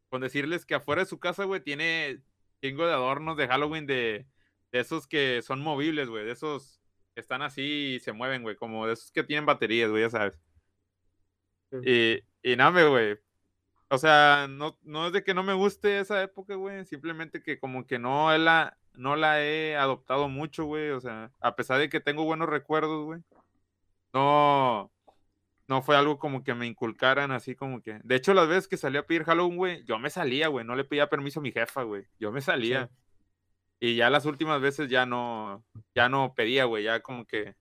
con 0.10 0.22
decirles 0.22 0.66
que 0.66 0.76
afuera 0.76 1.04
de 1.04 1.10
su 1.10 1.20
casa, 1.20 1.44
güey, 1.46 1.62
tiene 1.62 2.22
chingo 2.62 2.86
de 2.86 2.94
adornos 2.94 3.38
de 3.38 3.48
Halloween 3.48 3.86
de, 3.86 4.26
de 4.72 4.80
esos 4.80 5.08
que 5.08 5.42
son 5.42 5.62
movibles, 5.62 6.10
güey, 6.10 6.26
de 6.26 6.32
esos 6.32 6.80
que 7.14 7.22
están 7.22 7.42
así 7.42 7.96
y 7.96 8.00
se 8.00 8.14
mueven, 8.14 8.44
güey, 8.44 8.56
como 8.56 8.88
de 8.88 8.94
esos 8.94 9.12
que 9.12 9.24
tienen 9.24 9.46
baterías, 9.46 9.90
güey, 9.90 10.04
ya 10.04 10.10
sabes. 10.10 10.40
Y, 11.84 12.20
y 12.44 12.56
nada, 12.56 12.88
güey. 12.88 13.18
O 13.90 13.98
sea, 13.98 14.48
no, 14.50 14.78
no 14.84 15.08
es 15.08 15.14
de 15.14 15.24
que 15.24 15.34
no 15.34 15.44
me 15.44 15.54
guste 15.54 16.00
esa 16.00 16.22
época, 16.24 16.56
güey, 16.56 16.86
simplemente 16.86 17.44
que 17.44 17.60
como 17.60 17.86
que 17.86 18.00
no 18.00 18.36
la, 18.38 18.78
no 18.94 19.16
la 19.16 19.44
he 19.44 19.76
adoptado 19.76 20.30
mucho, 20.30 20.66
güey, 20.66 20.92
o 20.92 21.02
sea, 21.02 21.32
a 21.40 21.56
pesar 21.56 21.80
de 21.80 21.90
que 21.90 22.00
tengo 22.00 22.24
buenos 22.24 22.50
recuerdos, 22.50 23.06
güey 23.06 23.22
no, 24.14 24.92
no 25.68 25.82
fue 25.82 25.96
algo 25.96 26.20
como 26.20 26.44
que 26.44 26.54
me 26.54 26.68
inculcaran 26.68 27.32
así 27.32 27.56
como 27.56 27.82
que. 27.82 28.00
De 28.04 28.16
hecho, 28.16 28.34
las 28.34 28.48
veces 28.48 28.68
que 28.68 28.78
salí 28.78 28.98
a 28.98 29.06
pedir 29.06 29.24
Halloween, 29.24 29.58
güey, 29.58 29.84
yo 29.86 29.98
me 30.00 30.10
salía, 30.10 30.48
güey, 30.48 30.66
no 30.66 30.76
le 30.76 30.84
pedía 30.84 31.10
permiso 31.10 31.40
a 31.40 31.44
mi 31.44 31.52
jefa, 31.52 31.84
güey. 31.84 32.06
Yo 32.20 32.32
me 32.32 32.42
salía. 32.42 32.90
Y 33.80 33.96
ya 33.96 34.10
las 34.10 34.26
últimas 34.26 34.62
veces 34.62 34.90
ya 34.90 35.06
no, 35.06 35.64
ya 35.94 36.10
no 36.10 36.34
pedía, 36.36 36.66
güey, 36.66 36.84
ya 36.84 37.02
como 37.02 37.26
que. 37.26 37.56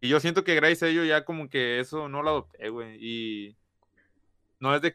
Y 0.00 0.08
yo 0.08 0.20
siento 0.20 0.44
que 0.44 0.54
gracias 0.54 0.82
a 0.82 0.88
ello 0.88 1.04
ya 1.04 1.24
como 1.24 1.48
que 1.48 1.80
eso 1.80 2.08
no 2.08 2.22
lo 2.22 2.30
adopté, 2.30 2.68
güey. 2.68 2.98
Y 3.00 3.56
no 4.60 4.74
es 4.74 4.82
de 4.82 4.94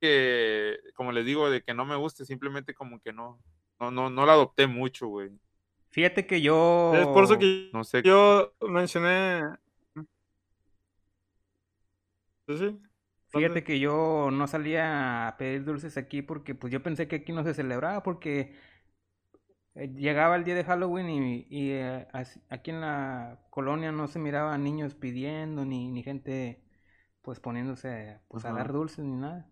que, 0.00 0.78
como 0.94 1.12
les 1.12 1.24
digo, 1.24 1.50
de 1.50 1.62
que 1.62 1.74
no 1.74 1.84
me 1.84 1.96
guste, 1.96 2.24
simplemente 2.24 2.74
como 2.74 3.00
que 3.00 3.12
no, 3.12 3.40
no, 3.78 3.90
no, 3.90 4.10
no 4.10 4.26
lo 4.26 4.32
adopté 4.32 4.66
mucho, 4.66 5.06
güey. 5.08 5.30
Fíjate 5.90 6.26
que 6.26 6.40
yo... 6.40 6.92
Es 6.94 7.06
por 7.06 7.24
eso 7.24 7.38
que 7.38 7.70
No 7.72 7.84
sé. 7.84 8.02
yo 8.02 8.52
mencioné. 8.60 9.42
Sí, 12.56 12.58
sí. 12.58 12.80
Fíjate 13.28 13.62
que 13.62 13.78
yo 13.78 14.30
no 14.32 14.46
salía 14.48 15.28
a 15.28 15.36
pedir 15.36 15.64
dulces 15.64 15.96
aquí 15.96 16.20
porque 16.20 16.54
pues 16.56 16.72
yo 16.72 16.82
pensé 16.82 17.06
que 17.06 17.16
aquí 17.16 17.32
no 17.32 17.44
se 17.44 17.54
celebraba 17.54 18.02
porque 18.02 18.56
eh, 19.76 19.88
llegaba 19.94 20.34
el 20.34 20.44
día 20.44 20.56
de 20.56 20.64
Halloween 20.64 21.08
y, 21.08 21.46
y, 21.48 21.70
eh, 21.72 22.08
aquí 22.48 22.70
en 22.72 22.80
la 22.80 23.38
colonia 23.50 23.92
no 23.92 24.08
se 24.08 24.18
miraba 24.18 24.58
niños 24.58 24.94
pidiendo 24.94 25.64
ni, 25.64 25.88
ni 25.88 26.02
gente 26.02 26.60
pues 27.22 27.38
poniéndose 27.38 28.18
pues 28.28 28.44
a 28.44 28.52
dar 28.52 28.72
dulces 28.72 29.04
ni 29.04 29.14
nada. 29.16 29.48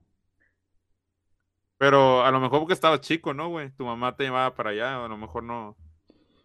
Pero 1.78 2.24
a 2.24 2.30
lo 2.32 2.40
mejor 2.40 2.59
porque 2.61 2.74
estabas 2.74 3.01
chico, 3.01 3.32
¿no, 3.32 3.49
güey? 3.49 3.70
Tu 3.70 3.84
mamá 3.84 4.16
te 4.16 4.24
llevaba 4.24 4.55
para 4.55 4.70
allá, 4.70 5.01
o 5.01 5.05
a 5.05 5.09
lo 5.09 5.16
mejor 5.16 5.44
no. 5.44 5.76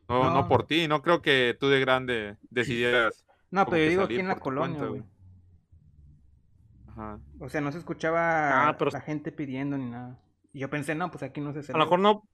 No, 0.08 0.24
no, 0.26 0.32
No. 0.42 0.48
por 0.48 0.68
ti. 0.68 0.88
No 0.88 1.02
creo 1.02 1.22
que 1.24 1.58
tú 1.60 1.70
de 1.70 1.80
grande 1.80 2.38
decidieras. 2.52 3.26
No, 3.50 3.66
pero 3.66 3.84
yo 3.84 3.90
digo 3.90 4.04
aquí 4.04 4.20
en 4.20 4.28
la 4.28 4.40
colonia, 4.40 4.84
güey. 4.86 5.04
Ajá. 6.96 7.20
O 7.40 7.50
sea, 7.50 7.60
no 7.62 7.72
se 7.72 7.80
escuchaba 7.80 8.70
Ah, 8.70 8.78
pero- 8.78 8.92
la 8.92 9.02
gente 9.02 9.32
pidiendo 9.32 9.78
ni 9.78 9.90
nada. 9.90 10.20
Y 10.52 10.60
yo 10.60 10.70
pensé, 10.70 10.94
no, 10.96 11.10
pues 11.10 11.24
aquí 11.24 11.42
no 11.42 11.52
se 11.52 11.60
A 11.60 11.62
lo 11.62 11.66
celebra. 11.66 11.86
mejor 11.86 12.00
no. 12.00 12.30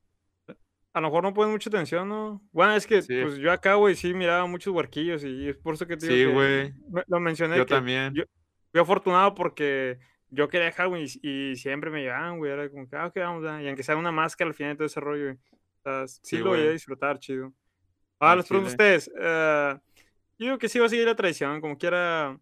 A 0.91 1.01
lo 1.01 1.07
mejor 1.07 1.23
no 1.23 1.33
ponen 1.33 1.51
mucha 1.51 1.69
atención, 1.69 2.09
¿no? 2.09 2.41
Bueno, 2.51 2.73
es 2.73 2.85
que 2.87 3.01
Sí. 3.01 3.21
pues 3.21 3.37
yo 3.37 3.51
acá, 3.51 3.75
güey, 3.75 3.95
sí 3.95 4.13
miraba 4.13 4.45
muchos 4.47 4.73
huarquillos 4.73 5.23
y 5.23 5.49
es 5.49 5.55
por 5.57 5.75
eso 5.75 5.85
que 5.87 5.95
te 5.97 6.07
digo 6.07 6.31
Sí, 6.31 6.33
güey. 6.35 6.73
Lo 7.07 7.19
mencioné. 7.19 7.57
Yo 7.57 7.65
que 7.65 7.75
también. 7.75 8.13
Yo, 8.15 8.23
fui 8.71 8.81
afortunado 8.81 9.35
porque 9.35 9.99
yo 10.29 10.47
quería 10.49 10.71
Halloween 10.71 11.05
y, 11.21 11.51
y 11.51 11.55
siempre 11.55 11.91
me 11.91 12.01
llevaban, 12.01 12.39
güey. 12.39 12.51
Era 12.51 12.69
como 12.69 12.89
que, 12.89 12.95
ah, 12.97 13.05
ok, 13.05 13.15
vamos, 13.17 13.45
ah", 13.47 13.61
y 13.61 13.67
aunque 13.67 13.83
sea 13.83 13.95
una 13.95 14.11
máscara 14.11 14.47
al 14.49 14.55
final 14.55 14.73
de 14.73 14.77
todo 14.77 14.85
ese 14.87 14.99
rollo, 14.99 15.23
güey. 15.25 15.35
O 15.35 15.81
sea, 15.83 16.07
sí, 16.07 16.19
Sí, 16.23 16.37
lo 16.39 16.49
voy 16.49 16.61
a 16.61 16.71
disfrutar, 16.71 17.19
chido. 17.19 17.53
Ahora 18.19 18.33
Al 18.33 18.37
les 18.39 18.47
pregunto 18.47 18.69
a 18.69 18.71
ustedes. 18.71 19.11
eh, 19.17 19.77
yo 20.39 20.45
digo 20.47 20.57
que 20.57 20.69
sí 20.69 20.79
va 20.79 20.87
a 20.87 20.89
seguir 20.89 21.05
la 21.05 21.15
tradición, 21.15 21.61
como 21.61 21.77
quiera. 21.77 22.37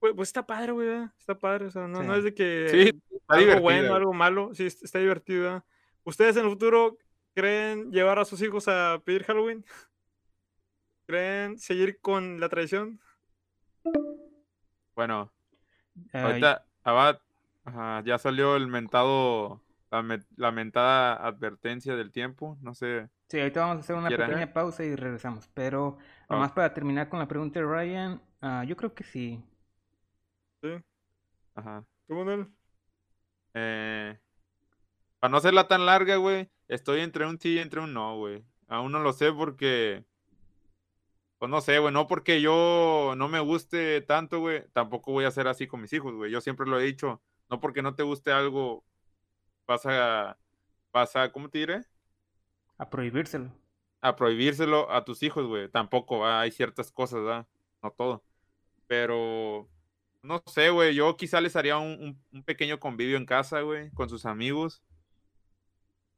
Pues, 0.00 0.14
pues 0.16 0.28
está 0.30 0.46
padre, 0.46 0.72
güey, 0.72 0.88
¿verdad? 0.88 1.12
Está 1.18 1.38
padre, 1.38 1.66
o 1.66 1.70
sea, 1.70 1.86
no, 1.86 2.02
no 2.02 2.14
es 2.16 2.24
de 2.24 2.34
que 2.34 2.66
Sí, 2.70 2.78
está 3.10 3.34
algo 3.34 3.40
divertida, 3.46 3.60
bueno, 3.60 3.94
algo 3.94 4.12
malo, 4.14 4.54
sí, 4.54 4.66
est- 4.66 4.82
está 4.82 4.98
divertido. 4.98 5.42
¿verdad? 5.44 5.64
¿Ustedes 6.04 6.36
en 6.36 6.44
el 6.44 6.50
futuro 6.50 6.96
creen 7.34 7.90
llevar 7.92 8.18
a 8.18 8.24
sus 8.24 8.40
hijos 8.42 8.66
a 8.68 9.00
pedir 9.04 9.24
Halloween? 9.24 9.64
¿Creen 11.06 11.58
seguir 11.58 12.00
con 12.00 12.40
la 12.40 12.48
tradición? 12.48 13.00
Bueno, 14.94 15.30
Ay, 16.12 16.22
ahorita 16.24 16.64
Abad, 16.84 17.20
ajá, 17.64 18.02
ya 18.04 18.18
salió 18.18 18.56
el 18.56 18.66
mentado, 18.68 19.60
la, 19.90 20.02
me- 20.02 20.20
la 20.36 20.50
mentada 20.50 21.14
advertencia 21.14 21.94
del 21.96 22.10
tiempo. 22.10 22.56
No 22.62 22.74
sé. 22.74 23.08
sí, 23.28 23.38
ahorita 23.38 23.60
vamos 23.60 23.76
a 23.78 23.80
hacer 23.80 23.96
una 23.96 24.08
¿Quieran? 24.08 24.28
pequeña 24.28 24.52
pausa 24.52 24.84
y 24.84 24.94
regresamos. 24.96 25.48
Pero 25.54 25.98
nomás 26.28 26.52
para 26.52 26.72
terminar 26.74 27.08
con 27.08 27.18
la 27.18 27.28
pregunta 27.28 27.60
de 27.60 27.66
Ryan, 27.66 28.20
ah, 28.40 28.64
yo 28.66 28.76
creo 28.76 28.94
que 28.94 29.04
sí. 29.04 29.42
¿Sí? 30.62 30.68
Ajá. 31.54 31.84
¿Tú, 32.06 32.14
Manuel? 32.14 32.48
Eh, 33.54 34.18
para 35.18 35.30
no 35.30 35.36
hacerla 35.38 35.68
tan 35.68 35.86
larga, 35.86 36.16
güey, 36.16 36.50
estoy 36.68 37.00
entre 37.00 37.26
un 37.26 37.38
sí 37.38 37.54
y 37.54 37.58
entre 37.58 37.80
un 37.80 37.92
no, 37.94 38.16
güey. 38.18 38.44
Aún 38.68 38.92
no 38.92 39.00
lo 39.00 39.12
sé 39.12 39.32
porque, 39.32 40.04
pues 41.38 41.50
no 41.50 41.60
sé, 41.60 41.78
güey, 41.78 41.92
no 41.92 42.06
porque 42.06 42.40
yo 42.40 43.14
no 43.16 43.28
me 43.28 43.40
guste 43.40 44.00
tanto, 44.02 44.40
güey, 44.40 44.66
tampoco 44.72 45.12
voy 45.12 45.24
a 45.24 45.30
ser 45.30 45.48
así 45.48 45.66
con 45.66 45.80
mis 45.80 45.92
hijos, 45.92 46.14
güey. 46.14 46.30
Yo 46.30 46.40
siempre 46.40 46.66
lo 46.66 46.78
he 46.78 46.84
dicho, 46.84 47.22
no 47.48 47.60
porque 47.60 47.82
no 47.82 47.94
te 47.94 48.02
guste 48.02 48.32
algo, 48.32 48.84
vas 49.66 49.86
a, 49.86 50.38
vas 50.92 51.16
a, 51.16 51.32
¿cómo 51.32 51.48
te 51.50 51.58
diré? 51.58 51.84
A 52.78 52.90
prohibírselo. 52.90 53.52
a 54.02 54.16
prohibírselo 54.16 54.90
a 54.90 55.04
tus 55.04 55.22
hijos, 55.22 55.46
güey. 55.46 55.68
Tampoco, 55.70 56.20
¿va? 56.20 56.40
hay 56.40 56.50
ciertas 56.52 56.90
cosas, 56.92 57.20
¿verdad? 57.22 57.46
No 57.82 57.90
todo. 57.92 58.24
Pero, 58.86 59.68
no 60.22 60.42
sé, 60.46 60.70
güey. 60.70 60.94
Yo 60.94 61.16
quizá 61.16 61.40
les 61.40 61.56
haría 61.56 61.78
un, 61.78 61.90
un- 62.02 62.22
un 62.32 62.42
pequeño 62.44 62.78
convivio 62.80 63.16
en 63.16 63.26
casa, 63.26 63.60
güey, 63.62 63.90
con 63.92 64.08
sus 64.08 64.26
amigos. 64.26 64.82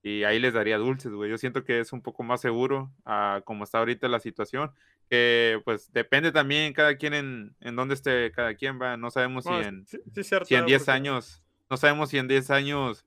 Y 0.04 0.24
ahí 0.24 0.40
les 0.40 0.54
daría 0.54 0.78
dulces, 0.78 1.12
güey. 1.12 1.30
Yo 1.30 1.38
siento 1.38 1.62
que 1.64 1.78
es 1.78 1.92
un 1.92 2.02
poco 2.02 2.22
más 2.24 2.40
seguro 2.40 2.90
a 3.04 3.40
como 3.44 3.62
está 3.64 3.78
ahorita 3.78 4.08
la 4.08 4.18
situación. 4.18 4.72
Que, 5.08 5.60
pues, 5.64 5.92
depende 5.92 6.32
también 6.32 6.72
cada 6.72 6.96
quien 6.96 7.14
en, 7.14 7.54
en 7.60 7.76
dónde 7.76 7.94
esté 7.94 8.32
cada 8.32 8.54
quien, 8.54 8.80
va. 8.80 8.96
No 8.96 9.10
sabemos 9.10 9.44
si 9.44 9.50
en, 9.52 9.86
sí, 9.86 9.98
sí, 10.14 10.24
cierto, 10.24 10.46
si 10.46 10.54
en 10.54 10.60
¿verdad? 10.62 10.66
10 10.68 10.80
Porque- 10.82 10.90
años, 10.92 11.42
no 11.70 11.76
sabemos 11.76 12.08
si 12.10 12.18
en 12.18 12.26
10 12.28 12.50
años 12.50 13.04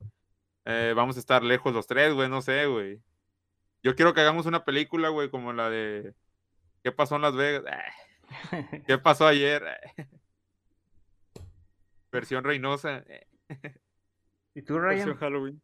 eh, 0.66 0.94
vamos 0.96 1.18
a 1.18 1.20
estar 1.20 1.44
lejos 1.44 1.74
los 1.74 1.86
tres, 1.88 2.14
güey, 2.14 2.30
no 2.30 2.42
sé, 2.42 2.66
güey. 2.68 3.02
Yo 3.84 3.96
quiero 3.96 4.14
que 4.14 4.22
hagamos 4.22 4.46
una 4.46 4.64
película, 4.64 5.10
güey, 5.10 5.30
como 5.30 5.52
la 5.54 5.70
de 5.70 6.14
¿Qué 6.84 6.92
pasó 6.92 7.16
en 7.18 7.24
Las 7.24 7.36
Vegas? 7.36 7.64
¿Qué 8.88 8.98
pasó 8.98 9.28
ayer? 9.28 9.64
Versión 12.16 12.44
Reynosa. 12.44 13.04
¿Y 14.56 14.62
tú, 14.62 14.80
versión 14.80 15.16
Ryan? 15.16 15.18
Halloween. 15.18 15.62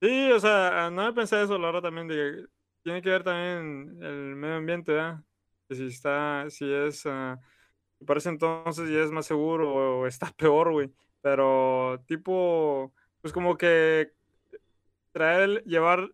Sí, 0.00 0.30
o 0.32 0.38
sea, 0.40 0.90
no 0.90 1.08
he 1.08 1.12
pensado 1.12 1.44
eso, 1.44 1.58
la 1.58 1.66
verdad, 1.68 1.82
también, 1.82 2.06
de 2.08 2.46
tiene 2.82 3.02
que 3.02 3.10
ver 3.10 3.24
también 3.24 4.02
el 4.02 4.36
medio 4.36 4.56
ambiente, 4.56 4.92
¿verdad? 4.92 5.22
Que 5.68 5.74
si 5.74 5.86
está, 5.86 6.48
si 6.50 6.72
es, 6.72 7.04
ah, 7.06 7.38
si 7.98 8.04
parece 8.04 8.28
entonces 8.30 8.88
ya 8.90 9.00
es 9.02 9.10
más 9.10 9.26
seguro 9.26 10.00
o 10.00 10.06
está 10.06 10.32
peor, 10.36 10.72
güey. 10.72 10.92
Pero, 11.20 12.02
tipo, 12.06 12.94
pues 13.20 13.32
como 13.32 13.58
que 13.58 14.12
traer, 15.12 15.64
llevar, 15.64 16.10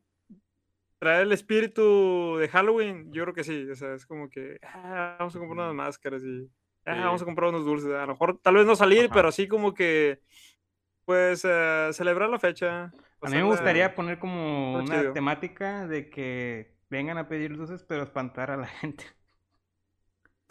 traer 0.99 1.23
el 1.23 1.33
espíritu 1.33 2.37
de 2.39 2.49
Halloween, 2.49 3.13
yo 3.13 3.23
creo 3.25 3.35
que 3.35 3.45
sí, 3.45 3.69
o 3.71 3.75
sea, 3.75 3.95
es 3.95 4.07
como 4.07 4.29
que, 4.29 4.59
ah, 4.63 5.17
vamos 5.19 5.37
a 5.37 5.39
comprar 5.39 5.59
unas 5.69 5.75
Ujú. 5.75 5.77
máscaras 5.77 6.23
y, 6.25 6.51
ah, 6.87 6.95
Sí. 6.95 7.01
vamos 7.01 7.23
a 7.23 7.25
comprar 7.25 7.51
unos 7.51 7.65
dulces, 7.65 7.91
a 7.93 8.03
lo 8.07 8.09
mejor, 8.09 8.39
tal 8.43 8.55
vez 8.55 8.67
no 8.67 8.77
salir, 8.77 9.05
Ajá. 9.07 9.15
pero 9.15 9.29
así 9.29 9.49
como 9.49 9.75
que, 9.75 10.21
pues, 11.05 11.45
eh, 11.45 11.91
celebrar 11.93 12.29
la 12.31 12.39
fecha. 12.39 12.93
A 13.23 13.29
mí 13.31 13.37
me 13.37 13.43
gustaría 13.45 13.95
poner 13.95 14.19
como 14.19 14.75
una 14.79 15.01
chido. 15.01 15.13
temática 15.15 15.87
de 15.87 16.11
que 16.11 16.75
vengan 16.91 17.17
a 17.19 17.29
pedir 17.29 17.57
dulces, 17.57 17.83
pero 17.85 18.03
espantar 18.03 18.51
a 18.51 18.57
la 18.57 18.67
gente. 18.67 19.05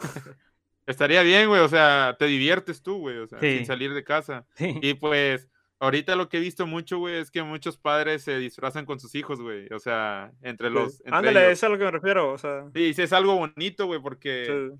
Estaría 0.86 1.22
bien, 1.22 1.48
güey, 1.48 1.60
o 1.62 1.68
sea, 1.68 2.16
te 2.18 2.26
diviertes 2.26 2.82
tú, 2.82 2.98
güey, 2.98 3.18
o 3.18 3.26
sea, 3.26 3.40
Sí. 3.40 3.56
sin 3.58 3.66
salir 3.66 3.94
de 3.94 4.04
casa. 4.04 4.46
Sí. 4.54 4.78
Y 4.82 4.94
pues, 4.94 5.48
ahorita 5.78 6.14
lo 6.16 6.28
que 6.28 6.36
he 6.36 6.40
visto 6.40 6.66
mucho, 6.66 6.98
güey, 6.98 7.16
es 7.16 7.30
que 7.30 7.42
muchos 7.42 7.78
padres 7.78 8.22
se 8.22 8.36
disfrazan 8.38 8.84
con 8.84 9.00
sus 9.00 9.14
hijos, 9.14 9.40
güey, 9.40 9.66
o 9.72 9.78
sea, 9.78 10.32
entre 10.42 10.68
Sí. 10.68 10.74
los... 10.74 11.00
entre 11.00 11.16
Ándale, 11.16 11.40
ellos. 11.46 11.52
es 11.52 11.64
a 11.64 11.68
lo 11.70 11.78
que 11.78 11.84
me 11.84 11.90
refiero, 11.90 12.32
o 12.32 12.38
sea, 12.38 12.64
Sí, 12.74 12.92
sí, 12.92 13.02
es 13.02 13.12
algo 13.14 13.34
bonito, 13.36 13.86
güey, 13.86 14.00
porque 14.00 14.44
sí. 14.72 14.78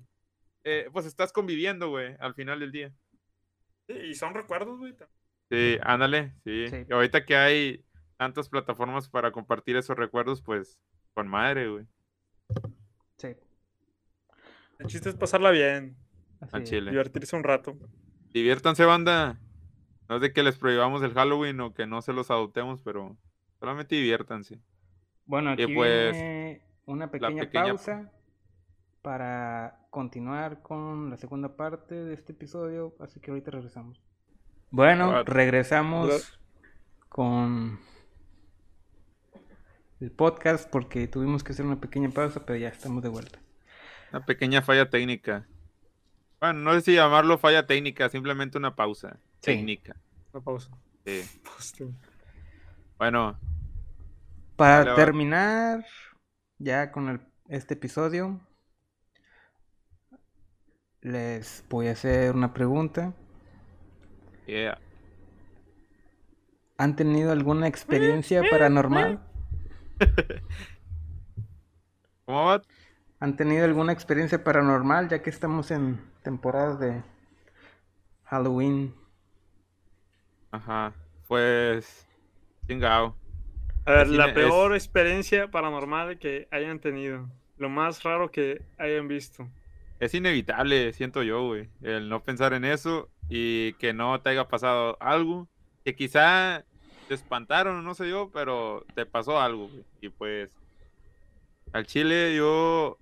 Eh, 0.65 0.89
pues 0.91 1.05
estás 1.05 1.31
conviviendo, 1.31 1.89
güey, 1.89 2.15
al 2.19 2.33
final 2.33 2.59
del 2.59 2.71
día. 2.73 2.91
Sí, 3.87 3.93
Y 3.93 4.15
son 4.15 4.33
recuerdos, 4.33 4.77
güey. 4.79 4.93
Sí, 5.49 5.77
ándale, 5.83 6.33
sí. 6.43 6.67
Sí. 6.67 6.85
Y 6.89 6.93
ahorita 6.93 7.23
que 7.23 7.35
hay 7.37 7.85
tantas 8.17 8.49
plataformas 8.49 9.07
para 9.07 9.31
compartir 9.31 9.77
esos 9.77 9.95
recuerdos, 9.95 10.41
pues, 10.41 10.79
con 11.13 11.27
madre, 11.27 11.69
güey, 11.69 11.85
Sí. 13.17 13.29
El 14.79 14.87
chiste 14.87 15.07
es 15.09 15.15
pasarla 15.15 15.51
bien, 15.51 15.95
así 16.41 16.63
chile. 16.63 16.91
divertirse 16.91 17.35
un 17.35 17.43
rato. 17.43 17.77
Diviértanse, 18.33 18.83
banda. 18.85 19.39
No 20.09 20.15
es 20.17 20.21
de 20.21 20.33
que 20.33 20.43
les 20.43 20.57
prohibamos 20.57 21.01
el 21.03 21.13
Halloween 21.13 21.59
o 21.61 21.73
que 21.73 21.87
no 21.87 22.01
se 22.01 22.11
los 22.13 22.29
adoptemos, 22.29 22.81
pero 22.81 23.17
solamente 23.59 23.95
diviértanse. 23.95 24.59
Bueno, 25.25 25.51
aquí 25.51 25.65
pues, 25.73 26.11
viene 26.11 26.61
una 26.85 27.09
pequeña, 27.09 27.43
pequeña- 27.43 27.65
pausa 27.67 28.11
para 29.05 29.85
continuar 29.91 30.63
con 30.63 31.11
la 31.11 31.17
segunda 31.17 31.55
parte 31.55 31.93
de 31.93 32.15
este 32.15 32.31
episodio, 32.31 32.95
así 32.99 33.19
que 33.19 33.29
ahorita 33.29 33.51
regresamos. 33.51 34.01
Bueno, 34.71 35.23
regresamos 35.23 36.39
con 37.07 37.79
el 39.99 40.09
podcast 40.11 40.67
porque 40.71 41.07
tuvimos 41.07 41.43
que 41.43 41.51
hacer 41.51 41.67
una 41.67 41.79
pequeña 41.79 42.09
pausa, 42.09 42.43
pero 42.47 42.57
ya 42.57 42.69
estamos 42.69 43.03
de 43.03 43.09
vuelta. 43.09 43.37
Una 44.11 44.25
pequeña 44.25 44.63
falla 44.63 44.89
técnica. 44.89 45.45
Bueno, 46.39 46.61
no 46.61 46.73
sé 46.73 46.81
si 46.81 46.95
llamarlo 46.95 47.37
falla 47.37 47.67
técnica, 47.67 48.09
simplemente 48.09 48.57
una 48.57 48.75
pausa 48.75 49.19
Sí. 49.41 49.51
técnica. 49.53 49.95
Una 50.33 50.43
pausa. 50.43 50.71
Sí. 51.05 51.21
Bueno, 52.97 53.37
Para 54.55 54.95
terminar 54.95 55.85
ya 56.57 56.91
con 56.91 57.09
el- 57.09 57.21
este 57.49 57.75
episodio, 57.75 58.39
les 61.05 61.63
voy 61.69 61.87
a 61.87 61.91
hacer 61.91 62.33
una 62.35 62.51
pregunta. 62.53 63.13
yeah. 64.47 64.77
¿Han 66.77 66.95
tenido 66.95 67.31
alguna 67.31 67.67
experiencia 67.67 68.41
paranormal? 68.49 69.19
¿Cómo 72.25 72.45
va? 72.45 72.61
¿Han 73.19 73.35
tenido 73.35 73.65
alguna 73.65 73.91
experiencia 73.93 74.43
paranormal 74.43 75.09
ya 75.09 75.21
que 75.21 75.29
estamos 75.29 75.71
en 75.71 75.99
temporada 76.23 76.75
de 76.75 77.03
Halloween? 78.25 78.93
Ajá. 80.51 80.93
Pues, 81.27 82.07
chingado. 82.67 83.15
A 83.85 83.91
ver, 83.93 84.07
la 84.07 84.27
es- 84.27 84.33
peor 84.33 84.73
experiencia 84.75 85.49
paranormal 85.49 86.17
que 86.19 86.47
hayan 86.51 86.79
tenido. 86.79 87.29
Lo 87.57 87.69
más 87.69 88.03
raro 88.03 88.31
que 88.31 88.61
hayan 88.77 89.07
visto. 89.07 89.47
Es 89.99 90.13
inevitable, 90.13 90.91
siento 90.93 91.23
yo, 91.23 91.45
güey, 91.47 91.69
el 91.81 92.09
no 92.09 92.21
pensar 92.21 92.53
en 92.53 92.65
eso 92.65 93.09
y 93.29 93.73
que 93.73 93.93
no 93.93 94.19
te 94.19 94.29
haya 94.29 94.47
pasado 94.47 94.97
algo, 94.99 95.47
que 95.85 95.95
quizá 95.95 96.65
te 97.07 97.13
espantaron, 97.13 97.83
no 97.83 97.93
sé 97.93 98.09
yo, 98.09 98.29
pero 98.33 98.85
te 98.93 99.05
pasó 99.05 99.39
algo, 99.39 99.69
güey. 99.69 99.85
Y 100.01 100.09
pues, 100.09 100.51
al 101.71 101.85
chile 101.85 102.35
yo, 102.35 102.97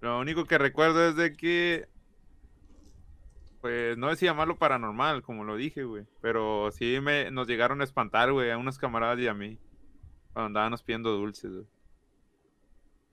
lo 0.00 0.18
único 0.18 0.44
que 0.46 0.58
recuerdo 0.58 1.08
es 1.08 1.16
de 1.16 1.36
que, 1.36 1.86
pues, 3.60 3.96
no 3.96 4.08
decía 4.08 4.32
llamarlo 4.32 4.58
paranormal, 4.58 5.22
como 5.22 5.44
lo 5.44 5.56
dije, 5.56 5.84
güey, 5.84 6.06
pero 6.20 6.70
sí 6.72 6.98
me, 7.00 7.30
nos 7.30 7.46
llegaron 7.46 7.80
a 7.80 7.84
espantar, 7.84 8.32
güey, 8.32 8.50
a 8.50 8.58
unos 8.58 8.78
camaradas 8.78 9.20
y 9.20 9.28
a 9.28 9.34
mí, 9.34 9.58
cuando 10.32 10.46
andábamos 10.46 10.82
pidiendo 10.82 11.12
dulces, 11.12 11.52
güey. 11.52 11.66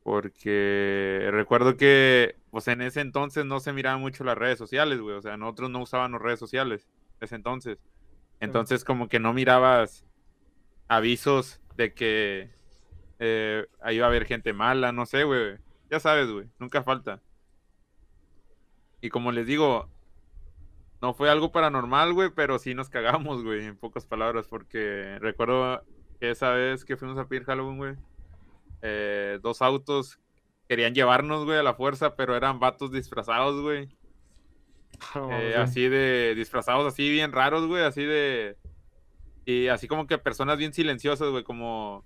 Porque 0.02 1.30
recuerdo 1.32 1.78
que, 1.78 2.39
pues 2.52 2.68
en 2.68 2.82
ese 2.82 3.02
entonces 3.02 3.45
no 3.45 3.60
se 3.60 3.74
miraban 3.74 4.02
mucho 4.02 4.24
las 4.24 4.38
redes 4.38 4.58
sociales, 4.58 5.00
güey. 5.00 5.16
O 5.16 5.22
sea, 5.22 5.38
nosotros 5.38 5.70
no 5.70 5.82
usábamos 5.82 6.22
redes 6.22 6.39
sociales 6.39 6.88
ese 7.20 7.36
entonces. 7.36 7.78
Entonces, 8.39 8.84
como 8.84 9.10
que 9.10 9.20
no 9.20 9.34
mirabas 9.34 10.06
avisos 10.88 11.62
de 11.76 11.93
que 11.93 12.50
eh, 13.20 13.68
ahí 13.82 13.97
iba 13.97 14.06
a 14.06 14.10
haber 14.10 14.26
gente 14.26 14.54
mala, 14.54 14.91
no 14.91 15.06
sé, 15.06 15.24
güey. 15.24 15.58
Ya 15.89 16.00
sabes, 16.00 16.30
güey. 16.32 16.47
Nunca 16.60 16.84
falta. 16.84 17.22
Y 19.02 19.10
como 19.10 19.32
les 19.32 19.45
digo, 19.45 19.89
no 21.02 21.14
fue 21.14 21.30
algo 21.30 21.52
paranormal, 21.52 22.14
güey, 22.14 22.30
pero 22.36 22.60
sí 22.60 22.74
nos 22.74 22.89
cagamos, 22.89 23.43
güey, 23.43 23.66
en 23.66 23.78
pocas 23.78 24.06
palabras. 24.06 24.47
Porque 24.47 25.18
recuerdo 25.20 25.84
que 26.20 26.32
esa 26.32 26.52
vez 26.52 26.86
que 26.86 26.97
fuimos 26.97 27.18
a 27.18 27.28
pedir 27.28 27.45
Halloween, 27.45 27.78
güey 27.78 27.95
eh, 28.82 29.39
dos 29.41 29.62
autos 29.62 30.20
querían 30.70 30.93
llevarnos, 30.93 31.45
güey, 31.45 31.57
a 31.57 31.63
la 31.63 31.74
fuerza, 31.74 32.15
pero 32.15 32.36
eran 32.38 32.59
vatos 32.59 32.91
disfrazados, 32.91 33.59
güey. 33.61 33.89
No, 35.15 35.32
eh, 35.32 35.53
sí. 35.53 35.59
así 35.59 35.89
de 35.89 36.36
disfrazados 36.36 36.86
así 36.93 37.09
bien 37.09 37.32
raros, 37.32 37.65
güey, 37.67 37.84
así 37.84 38.03
de... 38.05 38.55
Y 39.45 39.67
así 39.67 39.88
como 39.88 40.05
que 40.05 40.20
personas 40.20 40.57
bien 40.59 40.74
silenciosas, 40.74 41.30
güey, 41.30 41.43
como 41.43 42.05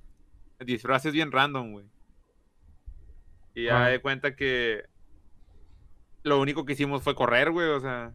disfraces 0.59 1.11
bien 1.11 1.31
random, 1.31 1.73
güey. 1.73 1.85
Y 3.53 3.65
ya 3.65 3.85
Ah. 3.85 3.89
de 3.89 3.99
cuenta 3.99 4.35
que 4.35 4.85
lo 6.23 6.39
único 6.39 6.63
que 6.65 6.73
hicimos 6.73 7.03
fue 7.03 7.15
correr, 7.15 7.51
güey, 7.51 7.67
o 7.67 7.81
sea, 7.81 8.13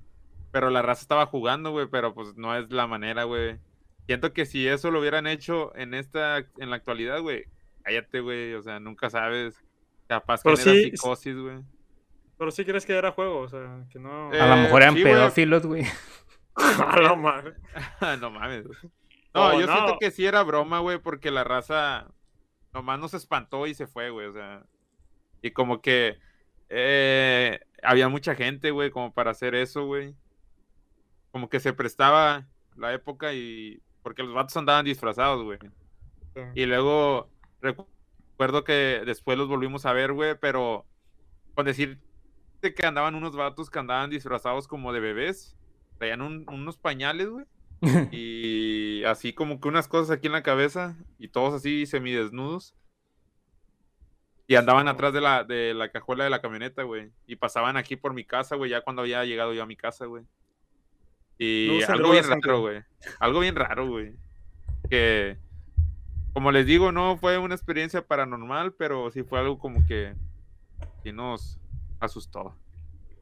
pero 0.51 0.71
la 0.71 0.81
raza 0.81 1.03
estaba 1.03 1.27
jugando, 1.27 1.73
güey, 1.73 1.89
pero 1.89 2.15
pues 2.15 2.37
no 2.37 2.57
es 2.57 2.71
la 2.73 2.87
manera, 2.87 3.25
güey. 3.25 3.59
Siento 4.07 4.33
que 4.33 4.47
si 4.47 4.67
eso 4.67 4.91
lo 4.91 5.01
hubieran 5.01 5.27
hecho 5.27 5.77
en 5.77 5.93
esta, 5.93 6.39
en 6.39 6.71
la 6.71 6.77
actualidad, 6.77 7.21
güey, 7.21 7.45
cállate, 7.83 8.21
güey, 8.21 8.55
o 8.55 8.63
sea, 8.63 8.81
nunca 8.81 9.11
sabes. 9.11 9.63
Capaz 10.09 10.43
que 10.43 10.57
sí- 10.57 10.91
psicosis, 10.91 11.37
güey. 11.37 11.59
Pero 12.39 12.51
sí 12.51 12.65
crees 12.65 12.87
que 12.87 12.95
era 12.95 13.13
juego, 13.13 13.41
o 13.41 13.49
sea, 13.49 13.85
que 13.91 13.99
no. 13.99 14.33
Eh, 14.33 14.41
A 14.41 14.47
lo 14.49 14.63
mejor 14.63 14.83
eran 14.83 14.95
sí, 14.95 15.03
güey. 15.03 15.13
pedófilos, 15.15 15.67
güey. 15.67 15.85
A 16.57 17.01
la 17.01 17.15
madre. 17.15 17.55
no 18.21 18.31
mames. 18.31 18.65
No, 19.35 19.49
Oh, 19.49 19.61
yo 19.61 19.67
no. 19.67 19.73
siento 19.75 19.97
que 20.01 20.11
sí 20.11 20.25
era 20.27 20.43
broma, 20.43 20.79
güey, 20.81 20.99
porque 20.99 21.31
la 21.31 21.45
raza 21.45 22.11
nomás 22.73 22.99
nos 22.99 23.15
espantó 23.15 23.67
y 23.67 23.75
se 23.75 23.87
fue, 23.87 24.11
güey, 24.11 24.27
o 24.29 24.33
sea. 24.33 24.65
Y 25.43 25.51
como 25.53 25.81
que 25.83 26.19
eh, 26.69 27.61
había 27.83 28.09
mucha 28.09 28.35
gente, 28.35 28.71
güey, 28.71 28.91
como 28.91 29.13
para 29.13 29.31
hacer 29.33 29.55
eso, 29.55 29.85
güey. 29.87 30.15
Como 31.31 31.49
que 31.49 31.61
se 31.61 31.73
prestaba 31.73 32.47
la 32.77 32.93
época 32.93 33.33
y... 33.35 33.81
Porque 34.03 34.23
los 34.23 34.33
vatos 34.35 34.57
andaban 34.57 34.85
disfrazados, 34.85 35.45
güey. 35.45 35.59
Sí. 36.35 36.41
Y 36.55 36.67
luego 36.67 37.29
recu- 37.61 37.87
recuerdo 38.39 38.63
que 38.63 39.03
después 39.05 39.37
los 39.37 39.49
volvimos 39.49 39.85
a 39.85 39.93
ver, 39.93 40.13
güey, 40.13 40.37
pero 40.41 40.87
con 41.57 41.67
decir 41.67 41.99
que 42.61 42.87
andaban 42.87 43.17
unos 43.17 43.35
vatos 43.35 43.69
que 43.69 43.81
andaban 43.81 44.11
disfrazados 44.11 44.69
como 44.69 44.93
de 44.93 45.01
bebés, 45.01 45.57
traían 45.99 46.23
un- 46.23 46.47
unos 46.49 46.79
pañales, 46.79 47.29
güey, 47.29 47.47
y 48.13 49.03
así 49.07 49.33
como 49.33 49.61
que 49.61 49.67
unas 49.67 49.89
cosas 49.89 50.17
aquí 50.17 50.29
en 50.29 50.35
la 50.35 50.45
cabeza, 50.45 50.97
y 51.19 51.27
todos 51.27 51.53
así 51.53 51.85
semidesnudos. 51.85 52.77
Y 54.47 54.55
andaban 54.55 54.87
atrás 54.87 55.13
de 55.13 55.21
la, 55.21 55.43
de 55.43 55.75
la 55.75 55.91
cajuela 55.91 56.23
de 56.23 56.31
la 56.31 56.41
camioneta, 56.41 56.85
güey. 56.85 57.11
Y 57.27 57.37
pasaban 57.37 57.77
aquí 57.77 57.97
por 57.97 58.15
mi 58.15 58.25
casa, 58.25 58.55
güey, 58.55 58.71
ya 58.71 58.83
cuando 58.83 59.03
había 59.03 59.25
llegado 59.25 59.53
yo 59.53 59.65
a 59.65 59.67
mi 59.67 59.77
casa, 59.77 60.07
güey. 60.07 60.25
Y 61.39 61.81
No 61.87 61.93
algo 61.93 62.13
bien 62.13 62.25
raro, 62.25 62.61
güey. 62.61 62.83
Algo 63.19 63.41
bien 63.41 63.57
raro, 63.57 63.89
güey. 63.89 64.15
Que, 64.89 65.37
como 66.39 66.53
les 66.53 66.67
digo, 66.67 66.93
no 66.93 67.17
fue 67.17 67.37
una 67.37 67.57
experiencia 67.57 68.07
paranormal, 68.07 68.73
pero 68.75 69.11
sí 69.11 69.25
fue 69.25 69.41
algo 69.41 69.59
como 69.59 69.85
que, 69.89 70.15
que 71.03 71.13
nos 71.13 71.59
asustó. 71.99 72.55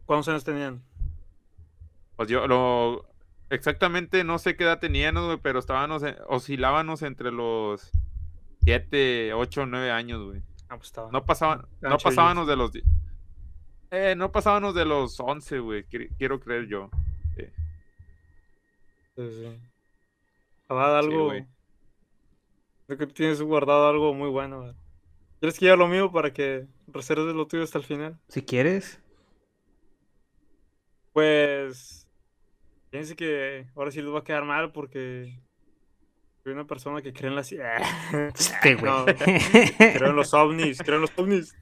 ¿Cuántos 0.04 0.28
años 0.28 0.44
tenían? 0.44 0.82
Pues 2.16 2.28
yo 2.28 2.46
lo 2.46 3.06
exactamente 3.48 4.22
no 4.22 4.38
sé 4.38 4.54
qué 4.54 4.64
edad 4.64 4.80
teníamos, 4.80 5.24
güey, 5.24 5.38
pero 5.38 5.60
estábamos 5.60 6.02
oscilábamos 6.28 7.00
entre 7.00 7.32
los 7.32 7.90
7, 8.64 9.32
8, 9.32 9.64
9 9.64 9.90
años, 9.90 10.22
güey. 10.22 10.42
Ah, 10.68 10.76
pues 10.76 10.88
estaba. 10.88 11.10
No 11.10 11.24
pasaban 11.24 11.64
no 11.80 11.96
pasábamos 11.96 12.46
de 12.46 12.56
los 12.56 12.70
eh, 13.92 14.14
no 14.14 14.30
pasábamos 14.30 14.74
de 14.74 14.84
los 14.84 15.18
11, 15.18 15.58
güey, 15.60 15.84
qui- 15.88 16.10
quiero 16.18 16.38
creer 16.38 16.66
yo. 16.66 16.90
Sí, 17.34 17.44
sí. 19.16 19.46
Sí, 19.48 19.58
algo. 20.68 21.24
güey. 21.24 21.46
Creo 22.86 22.98
que 22.98 23.06
tienes 23.08 23.42
guardado 23.42 23.88
algo 23.88 24.14
muy 24.14 24.28
bueno. 24.28 24.74
¿Quieres 25.40 25.58
que 25.58 25.66
yo 25.66 25.76
lo 25.76 25.88
mío 25.88 26.10
para 26.10 26.32
que 26.32 26.66
reserves 26.86 27.34
lo 27.34 27.46
tuyo 27.46 27.62
hasta 27.64 27.78
el 27.78 27.84
final? 27.84 28.18
Si 28.28 28.42
quieres. 28.42 29.00
Pues. 31.12 32.06
Fíjense 32.90 33.16
que 33.16 33.66
ahora 33.74 33.90
sí 33.90 34.00
les 34.00 34.12
va 34.12 34.20
a 34.20 34.24
quedar 34.24 34.44
mal 34.44 34.72
porque. 34.72 35.40
Soy 36.42 36.52
una 36.52 36.66
persona 36.66 37.02
que 37.02 37.12
cree 37.12 37.28
en 37.30 37.36
las. 37.36 37.50
Este. 37.52 38.76
No, 38.82 39.04
creo 39.78 40.10
en 40.10 40.16
los 40.16 40.32
ovnis, 40.32 40.78
creo 40.78 40.96
en 40.96 41.02
los 41.02 41.12
ovnis. 41.16 41.54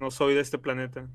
No 0.00 0.10
soy 0.10 0.34
de 0.34 0.40
este 0.40 0.58
planeta. 0.58 1.08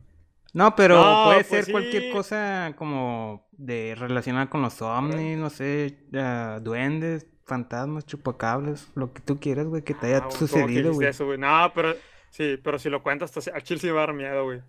No, 0.53 0.73
pero 0.75 0.95
No, 0.95 1.25
puede 1.25 1.37
pues 1.43 1.47
ser 1.47 1.65
sí. 1.65 1.71
cualquier 1.71 2.13
cosa 2.13 2.73
como 2.77 3.45
de 3.51 3.95
relacionada 3.97 4.49
con 4.49 4.61
los 4.61 4.81
ovnis, 4.81 5.37
no 5.37 5.49
sé, 5.49 5.97
ah, 6.13 6.59
duendes, 6.61 7.27
fantasmas, 7.45 8.05
chupacables, 8.05 8.91
lo 8.95 9.13
que 9.13 9.21
tú 9.21 9.39
quieras, 9.39 9.67
güey, 9.67 9.83
que 9.83 9.93
te 9.93 10.07
haya 10.07 10.17
Ah, 10.17 10.21
¿cómo 10.21 10.31
que 10.31 10.37
sucedido, 10.37 10.93
güey. 10.93 11.07
eso, 11.07 11.25
güey? 11.25 11.37
No, 11.37 11.71
pero 11.73 11.93
sí, 12.31 12.57
pero 12.63 12.79
si 12.79 12.89
lo 12.89 13.03
cuentas, 13.03 13.35
hasta- 13.37 13.55
a 13.55 13.61
Chile 13.61 13.79
sí 13.79 13.87
me 13.87 13.93
va 13.93 14.03
a 14.03 14.07
dar 14.07 14.15
miedo, 14.15 14.43
güey. 14.45 14.61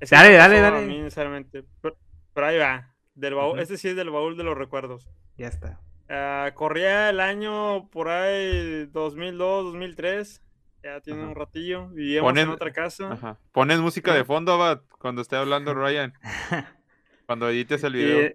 Es 0.00 0.10
Dale, 0.10 0.32
dale, 0.34 0.60
dale. 0.60 0.78
A 0.78 0.80
mí 0.82 0.98
necesariamente. 0.98 1.64
Pero, 1.80 1.96
pero 2.34 2.46
ahí 2.46 2.58
va. 2.58 2.92
Del 3.14 3.34
baúl. 3.34 3.58
Este 3.60 3.78
sí 3.78 3.88
es 3.88 3.96
del 3.96 4.10
baúl 4.10 4.36
de 4.36 4.44
los 4.44 4.56
recuerdos. 4.58 5.08
Ya 5.38 5.46
está. 5.48 5.80
Ah, 6.08 6.50
corría 6.54 7.08
el 7.10 7.18
año 7.20 7.88
por 7.90 8.08
ahí 8.08 8.86
2002, 8.92 9.64
2003. 9.64 10.42
Ya 10.84 11.00
tiene 11.00 11.20
Ajá. 11.20 11.28
un 11.30 11.34
ratillo. 11.34 11.88
Vivíamos 11.88 12.30
en 12.36 12.36
Ponen- 12.48 12.52
otra 12.54 12.72
casa. 12.72 13.10
Ajá. 13.10 13.38
Pones 13.52 13.80
música 13.80 14.14
de 14.14 14.24
fondo, 14.24 14.52
Abad, 14.52 14.82
cuando 15.00 15.22
esté 15.22 15.36
hablando 15.36 15.72
Ryan. 15.74 16.12
Cuando 17.26 17.48
edites 17.48 17.82
el 17.82 17.92
video. 17.94 18.30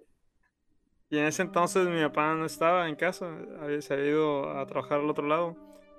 Y, 1.12 1.18
en 1.18 1.26
ese 1.26 1.42
entonces 1.42 1.86
mi 1.86 2.00
papá 2.02 2.34
no 2.34 2.46
estaba 2.46 2.88
en 2.88 2.96
casa. 2.96 3.30
Había, 3.60 3.82
se 3.82 3.92
había 3.92 4.06
ido 4.06 4.58
a 4.58 4.64
trabajar 4.66 5.00
al 5.00 5.10
otro 5.10 5.26
lado. 5.26 5.56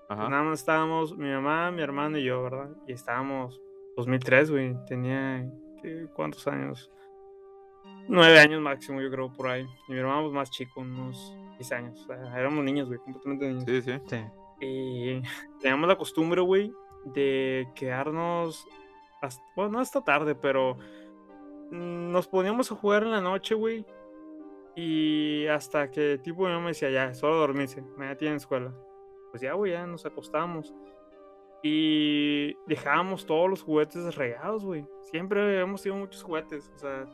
Ajá. 0.10 0.28
nada 0.28 0.44
más 0.44 0.60
estábamos 0.60 1.16
mi 1.18 1.30
mamá, 1.30 1.72
mi 1.72 1.82
hermano 1.82 2.18
y 2.18 2.26
yo, 2.26 2.44
¿verdad? 2.44 2.70
Y 2.88 2.94
estábamos 2.94 3.62
2003, 3.96 4.52
güey. 4.52 4.76
Tenía, 4.86 5.48
¿qué? 5.82 6.08
¿cuántos 6.14 6.48
años? 6.48 6.92
Nueve 8.08 8.40
años 8.40 8.60
máximo, 8.62 9.02
yo 9.02 9.10
creo, 9.12 9.32
por 9.32 9.48
ahí. 9.48 9.66
Y 9.88 9.94
mi 9.94 10.00
hermano 10.00 10.24
pues, 10.24 10.34
más 10.34 10.52
chico, 10.52 10.82
unos 10.82 11.38
10 11.58 11.72
años. 11.74 12.02
O 12.02 12.08
sea, 12.08 12.40
éramos 12.40 12.64
niños, 12.66 12.88
güey, 12.88 13.00
completamente 13.00 13.48
niños. 13.48 13.64
Sí, 13.66 13.82
sí. 13.82 14.00
Sí. 14.08 14.24
Y 14.60 15.22
teníamos 15.62 15.88
la 15.88 15.96
costumbre, 15.96 16.42
güey, 16.42 16.74
de 17.06 17.68
quedarnos, 17.76 18.68
hasta, 19.22 19.44
bueno, 19.56 19.74
no 19.74 19.80
hasta 19.80 20.04
tarde, 20.04 20.36
pero 20.36 20.78
nos 21.72 22.28
poníamos 22.28 22.72
a 22.72 22.76
jugar 22.76 23.04
en 23.04 23.12
la 23.12 23.22
noche, 23.22 23.56
güey. 23.56 23.86
Y 24.76 25.46
hasta 25.48 25.90
que 25.92 26.18
tipo 26.18 26.44
mamá 26.44 26.60
me 26.60 26.68
decía, 26.70 26.90
ya, 26.90 27.10
de 27.10 27.20
dormirse, 27.20 27.82
mañana 27.98 28.18
tienen 28.18 28.38
escuela. 28.38 28.74
Pues 29.32 29.42
ya, 29.42 29.54
güey, 29.54 29.72
ya 29.72 29.86
nos 29.86 30.06
acostamos. 30.06 30.74
Y 31.62 32.56
dejábamos 32.68 33.26
todos 33.26 33.50
los 33.50 33.62
juguetes 33.62 34.16
regados, 34.16 34.66
güey. 34.66 34.86
Siempre 35.02 35.60
hemos 35.60 35.82
tenido 35.82 36.02
muchos 36.02 36.24
juguetes. 36.24 36.72
O 36.76 36.80
sea, 36.80 37.06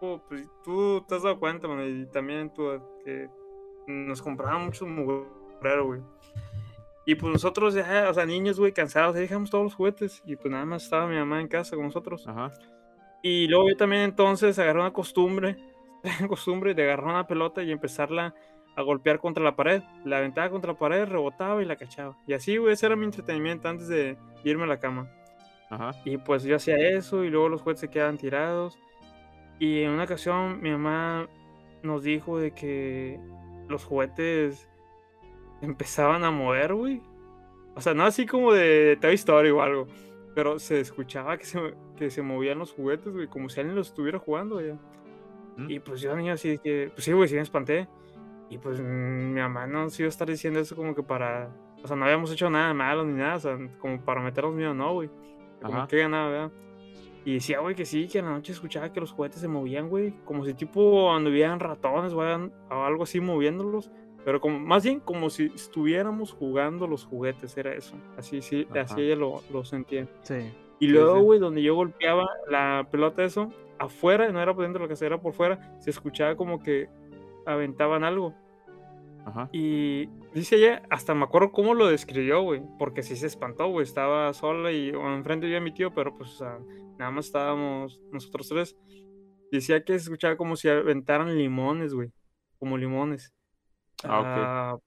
pues, 0.00 0.48
tú 0.62 1.04
te 1.06 1.16
has 1.16 1.22
dado 1.22 1.38
cuenta, 1.38 1.68
man, 1.68 2.02
y 2.02 2.06
también 2.06 2.52
tú, 2.52 2.80
que 3.04 3.28
nos 3.86 4.22
compraban 4.22 4.66
muchos 4.66 4.88
mugrero, 4.88 5.86
güey. 5.86 6.00
Y 7.06 7.16
pues 7.16 7.32
nosotros, 7.32 7.74
ya, 7.74 8.08
o 8.08 8.14
sea, 8.14 8.24
niños, 8.24 8.58
güey, 8.58 8.72
cansados, 8.72 9.14
dejamos 9.14 9.50
todos 9.50 9.64
los 9.64 9.74
juguetes. 9.74 10.22
Y 10.24 10.36
pues 10.36 10.50
nada 10.50 10.64
más 10.64 10.84
estaba 10.84 11.06
mi 11.06 11.16
mamá 11.16 11.40
en 11.40 11.48
casa 11.48 11.76
con 11.76 11.86
nosotros. 11.86 12.26
Ajá. 12.26 12.52
Y 13.22 13.46
luego 13.48 13.68
yo 13.68 13.76
también 13.76 14.02
entonces 14.02 14.58
agarré 14.58 14.80
una 14.80 14.92
costumbre, 14.92 15.56
una 16.04 16.28
costumbre 16.28 16.74
de 16.74 16.84
agarrar 16.84 17.06
una 17.06 17.26
pelota 17.26 17.62
y 17.62 17.72
empezarla 17.72 18.34
a 18.76 18.82
golpear 18.82 19.20
contra 19.20 19.42
la 19.42 19.56
pared. 19.56 19.82
La 20.04 20.18
aventaba 20.18 20.50
contra 20.50 20.72
la 20.72 20.78
pared, 20.78 21.06
rebotaba 21.06 21.62
y 21.62 21.64
la 21.64 21.76
cachaba. 21.76 22.16
Y 22.26 22.32
así, 22.32 22.56
güey, 22.56 22.74
ese 22.74 22.86
era 22.86 22.96
mi 22.96 23.04
entretenimiento 23.04 23.68
antes 23.68 23.88
de 23.88 24.16
irme 24.44 24.64
a 24.64 24.68
la 24.68 24.78
cama. 24.78 25.10
Ajá. 25.70 25.92
Y 26.04 26.18
pues 26.18 26.44
yo 26.44 26.56
hacía 26.56 26.76
eso 26.76 27.24
y 27.24 27.30
luego 27.30 27.48
los 27.48 27.62
juguetes 27.62 27.80
se 27.80 27.90
quedaban 27.90 28.18
tirados. 28.18 28.78
Y 29.58 29.82
en 29.82 29.90
una 29.90 30.04
ocasión 30.04 30.60
mi 30.60 30.70
mamá 30.70 31.28
nos 31.82 32.02
dijo 32.02 32.38
de 32.38 32.52
que 32.52 33.18
los 33.68 33.84
juguetes 33.84 34.68
empezaban 35.62 36.24
a 36.24 36.30
mover, 36.30 36.74
güey. 36.74 37.00
O 37.76 37.80
sea, 37.80 37.94
no 37.94 38.04
así 38.04 38.26
como 38.26 38.52
de 38.52 38.98
Toy 39.00 39.14
Story 39.14 39.50
o 39.50 39.62
algo. 39.62 39.86
Pero 40.34 40.58
se 40.58 40.80
escuchaba 40.80 41.38
que 41.38 41.44
se, 41.44 41.74
que 41.96 42.10
se 42.10 42.22
movían 42.22 42.58
los 42.58 42.72
juguetes, 42.72 43.12
güey, 43.12 43.28
como 43.28 43.48
si 43.48 43.60
alguien 43.60 43.76
los 43.76 43.88
estuviera 43.88 44.18
jugando 44.18 44.60
ya. 44.60 44.76
¿Mm? 45.56 45.70
Y 45.70 45.80
pues 45.80 46.00
yo 46.00 46.14
niño 46.16 46.32
así 46.32 46.58
que, 46.58 46.90
pues 46.94 47.04
sí, 47.04 47.12
güey, 47.12 47.28
sí 47.28 47.34
me 47.36 47.42
espanté. 47.42 47.88
Y 48.50 48.58
pues 48.58 48.80
mm, 48.80 49.32
mi 49.34 49.40
mamá 49.40 49.66
no 49.66 49.88
se 49.90 50.02
iba 50.02 50.08
a 50.08 50.10
estar 50.10 50.28
diciendo 50.28 50.60
eso 50.60 50.76
como 50.76 50.94
que 50.94 51.02
para... 51.02 51.50
O 51.82 51.86
sea, 51.86 51.96
no 51.96 52.04
habíamos 52.04 52.32
hecho 52.32 52.48
nada 52.48 52.72
malo 52.72 53.04
ni 53.04 53.12
nada, 53.12 53.36
o 53.36 53.40
sea, 53.40 53.58
como 53.78 54.00
para 54.00 54.20
meternos 54.22 54.54
miedo, 54.54 54.72
no, 54.74 54.94
güey. 54.94 55.10
Como 55.60 55.86
que 55.86 55.98
ganaba, 55.98 56.28
¿verdad? 56.30 56.52
Y 57.26 57.34
decía, 57.34 57.60
güey, 57.60 57.74
que 57.74 57.84
sí, 57.86 58.06
que 58.08 58.18
en 58.18 58.26
la 58.26 58.32
noche 58.32 58.52
escuchaba 58.52 58.92
que 58.92 59.00
los 59.00 59.12
juguetes 59.12 59.40
se 59.40 59.48
movían, 59.48 59.88
güey. 59.88 60.14
Como 60.24 60.44
si 60.44 60.54
tipo 60.54 61.10
anduvieran 61.12 61.60
ratones, 61.60 62.12
güey, 62.14 62.28
o 62.70 62.74
algo 62.84 63.02
así 63.04 63.20
moviéndolos. 63.20 63.90
Pero 64.24 64.40
como, 64.40 64.58
más 64.58 64.84
bien 64.84 65.00
como 65.00 65.28
si 65.30 65.46
estuviéramos 65.54 66.32
jugando 66.32 66.86
los 66.86 67.04
juguetes, 67.04 67.56
era 67.58 67.74
eso. 67.74 67.94
Así, 68.16 68.40
sí, 68.40 68.66
Ajá. 68.70 68.80
así 68.82 69.00
ella 69.02 69.16
lo, 69.16 69.42
lo 69.52 69.64
sentía. 69.64 70.06
Sí. 70.22 70.52
Y 70.80 70.86
Sí, 70.86 70.92
luego, 70.92 71.16
sí. 71.16 71.22
güey, 71.22 71.38
donde 71.38 71.62
yo 71.62 71.74
golpeaba 71.74 72.26
la 72.50 72.86
pelota, 72.90 73.22
eso, 73.24 73.50
afuera, 73.78 74.30
no 74.30 74.40
era 74.40 74.54
por 74.54 74.64
dentro 74.64 74.82
de 74.82 74.86
la 74.86 74.92
casa, 74.92 75.06
era 75.06 75.20
por 75.20 75.32
fuera, 75.32 75.76
se 75.80 75.90
escuchaba 75.90 76.36
como 76.36 76.62
que 76.62 76.88
aventaban 77.46 78.04
algo. 78.04 78.34
Ajá. 79.24 79.48
Y 79.52 80.06
dice 80.34 80.56
ella, 80.56 80.82
hasta 80.90 81.14
me 81.14 81.24
acuerdo 81.24 81.52
cómo 81.52 81.74
lo 81.74 81.86
describió, 81.86 82.42
güey, 82.42 82.62
porque 82.78 83.02
sí 83.02 83.16
se 83.16 83.26
espantó, 83.26 83.68
güey, 83.68 83.84
estaba 83.84 84.32
sola 84.34 84.70
y 84.72 84.90
o 84.90 85.14
enfrente 85.14 85.48
yo 85.48 85.56
a 85.56 85.60
mi 85.60 85.72
tío, 85.72 85.94
pero 85.94 86.16
pues, 86.16 86.30
o 86.30 86.36
sea, 86.36 86.58
nada 86.98 87.10
más 87.10 87.26
estábamos 87.26 88.00
nosotros 88.12 88.48
tres. 88.48 88.76
decía 89.50 89.84
que 89.84 89.92
se 89.94 90.04
escuchaba 90.04 90.36
como 90.36 90.56
si 90.56 90.68
aventaran 90.68 91.36
limones, 91.36 91.94
güey. 91.94 92.12
Como 92.58 92.76
limones. 92.76 93.32
Ah, 94.04 94.20
ok. 94.20 94.26
Ah, 94.26 94.78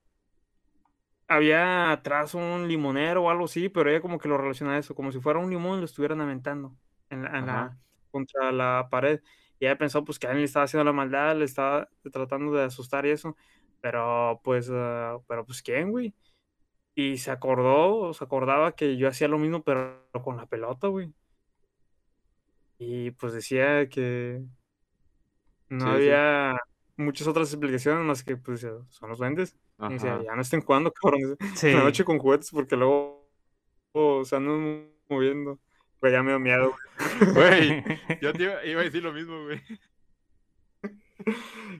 había 1.27 1.91
atrás 1.91 2.33
un 2.33 2.67
limonero 2.67 3.23
o 3.23 3.29
algo 3.29 3.45
así, 3.45 3.69
pero 3.69 3.89
ella 3.89 4.01
como 4.01 4.17
que 4.17 4.29
lo 4.29 4.37
relaciona 4.37 4.73
a 4.73 4.77
eso, 4.77 4.95
como 4.95 5.11
si 5.11 5.19
fuera 5.19 5.39
un 5.39 5.49
limón 5.49 5.77
y 5.77 5.79
lo 5.79 5.85
estuvieran 5.85 6.21
aventando 6.21 6.75
en 7.09 7.23
la, 7.23 7.37
en 7.37 7.45
la-. 7.45 7.77
Contra 8.11 8.51
la 8.51 8.87
pared. 8.91 9.21
Y 9.59 9.65
ella 9.65 9.77
pensó 9.77 10.03
pues 10.05 10.19
que 10.19 10.27
alguien 10.27 10.41
le 10.41 10.45
estaba 10.45 10.65
haciendo 10.65 10.83
la 10.85 10.93
maldad, 10.93 11.35
le 11.37 11.45
estaba 11.45 11.89
tratando 12.11 12.53
de 12.53 12.63
asustar 12.65 13.05
y 13.05 13.11
eso. 13.11 13.35
Pero 13.81 14.41
pues, 14.43 14.69
ah, 14.71 15.17
pero 15.27 15.45
pues 15.45 15.61
¿quién, 15.61 15.91
güey? 15.91 16.13
Y 16.95 17.17
se 17.19 17.31
acordó, 17.31 18.13
se 18.13 18.23
acordaba 18.23 18.73
que 18.75 18.97
yo 18.97 19.07
hacía 19.09 19.27
lo 19.27 19.37
mismo, 19.39 19.63
pero 19.63 20.03
con 20.23 20.37
la 20.37 20.47
pelota, 20.47 20.87
güey. 20.87 21.13
Y 22.79 23.11
pues 23.11 23.33
decía 23.33 23.87
que 23.89 24.43
no 25.69 25.85
Sí, 25.85 26.01
sí. 26.03 26.11
había 26.13 26.57
muchas 26.95 27.27
otras 27.27 27.51
explicaciones 27.51 28.05
más 28.05 28.23
que 28.23 28.37
pues 28.37 28.61
son 28.61 29.09
los 29.09 29.19
duendes. 29.19 29.57
Y 29.89 29.93
decía, 29.93 30.15
Ajá. 30.15 30.23
ya 30.23 30.35
no 30.35 30.41
estén 30.41 30.61
jugando, 30.61 30.91
cabrón. 31.01 31.37
Sí. 31.55 31.71
La 31.73 31.83
noche 31.83 32.03
con 32.05 32.19
juguetes 32.19 32.51
porque 32.51 32.75
luego 32.75 33.29
oh, 33.93 34.23
se 34.25 34.35
andan 34.35 34.89
moviendo. 35.09 35.59
Güey, 36.01 36.13
ya 36.13 36.21
me 36.23 36.31
da 36.31 36.39
miedo. 36.39 36.75
Güey, 37.33 37.83
yo 38.21 38.33
te 38.33 38.43
iba, 38.43 38.65
iba 38.65 38.81
a 38.81 38.83
decir 38.83 39.01
lo 39.03 39.11
mismo, 39.13 39.43
güey. 39.45 39.61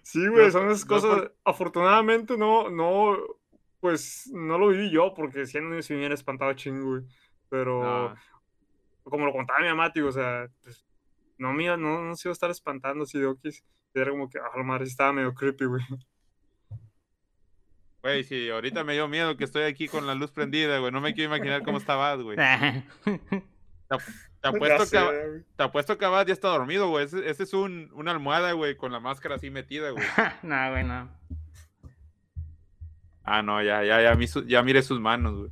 Sí, 0.03 0.27
güey, 0.27 0.45
No, 0.45 0.51
son 0.51 0.67
esas 0.69 0.85
no 0.85 0.87
cosas. 0.95 1.15
por- 1.15 1.35
Afortunadamente 1.45 2.37
no, 2.37 2.69
no, 2.69 3.15
pues 3.79 4.29
no 4.33 4.57
lo 4.57 4.69
viví 4.69 4.89
yo 4.91 5.13
porque 5.13 5.45
si 5.45 5.59
no 5.61 5.81
se 5.81 5.93
me 5.93 5.99
hubiera 5.99 6.15
espantado 6.15 6.51
chingo, 6.53 6.89
güey. 6.91 7.03
Pero 7.49 7.83
No. 8.09 8.15
como 9.03 9.25
lo 9.25 9.31
contaba 9.31 9.59
mi 9.61 9.67
mamá, 9.67 9.93
tío, 9.93 10.07
o 10.07 10.11
sea, 10.11 10.47
pues, 10.63 10.85
no 11.37 11.53
me 11.53 11.65
iba, 11.65 11.77
no, 11.77 12.01
no 12.03 12.15
se 12.15 12.27
iba 12.27 12.31
a 12.31 12.33
estar 12.33 12.49
espantando 12.49 13.03
así 13.03 13.19
de 13.19 13.27
okis. 13.27 13.63
Era 13.93 14.11
como 14.11 14.29
que, 14.29 14.39
ah, 14.39 14.51
la 14.55 14.63
madre, 14.63 14.85
estaba 14.85 15.13
medio 15.13 15.33
creepy, 15.33 15.65
güey. 15.65 15.83
Güey, 18.01 18.23
sí, 18.23 18.49
ahorita 18.49 18.83
me 18.83 18.93
dio 18.93 19.07
miedo 19.07 19.37
que 19.37 19.43
estoy 19.43 19.63
aquí 19.63 19.87
con 19.87 20.05
la 20.07 20.15
luz 20.15 20.31
prendida, 20.31 20.79
güey. 20.79 20.91
No 20.91 21.01
me 21.01 21.13
quiero 21.13 21.33
imaginar 21.35 21.63
cómo 21.63 21.77
estabas, 21.77 22.21
güey. 22.21 22.37
Te 23.87 23.95
apuesto, 24.47 24.85
sé, 24.85 24.97
que, 24.97 25.43
te 25.55 25.63
apuesto 25.63 25.97
que 25.97 26.05
Abad 26.05 26.27
ya 26.27 26.33
está 26.33 26.49
dormido, 26.49 26.89
güey. 26.89 27.05
Ese, 27.05 27.29
ese 27.29 27.43
es 27.43 27.53
un, 27.53 27.89
una 27.93 28.11
almohada, 28.11 28.51
güey, 28.51 28.75
con 28.75 28.91
la 28.91 28.99
máscara 28.99 29.35
así 29.35 29.49
metida, 29.49 29.91
güey. 29.91 30.03
no, 30.43 30.71
güey, 30.71 30.83
no. 30.83 31.09
Ah, 33.23 33.41
no, 33.41 33.61
ya, 33.61 33.83
ya, 33.83 34.01
ya, 34.01 34.17
ya 34.47 34.63
miré 34.63 34.81
sus 34.81 34.99
manos, 34.99 35.35
güey. 35.37 35.51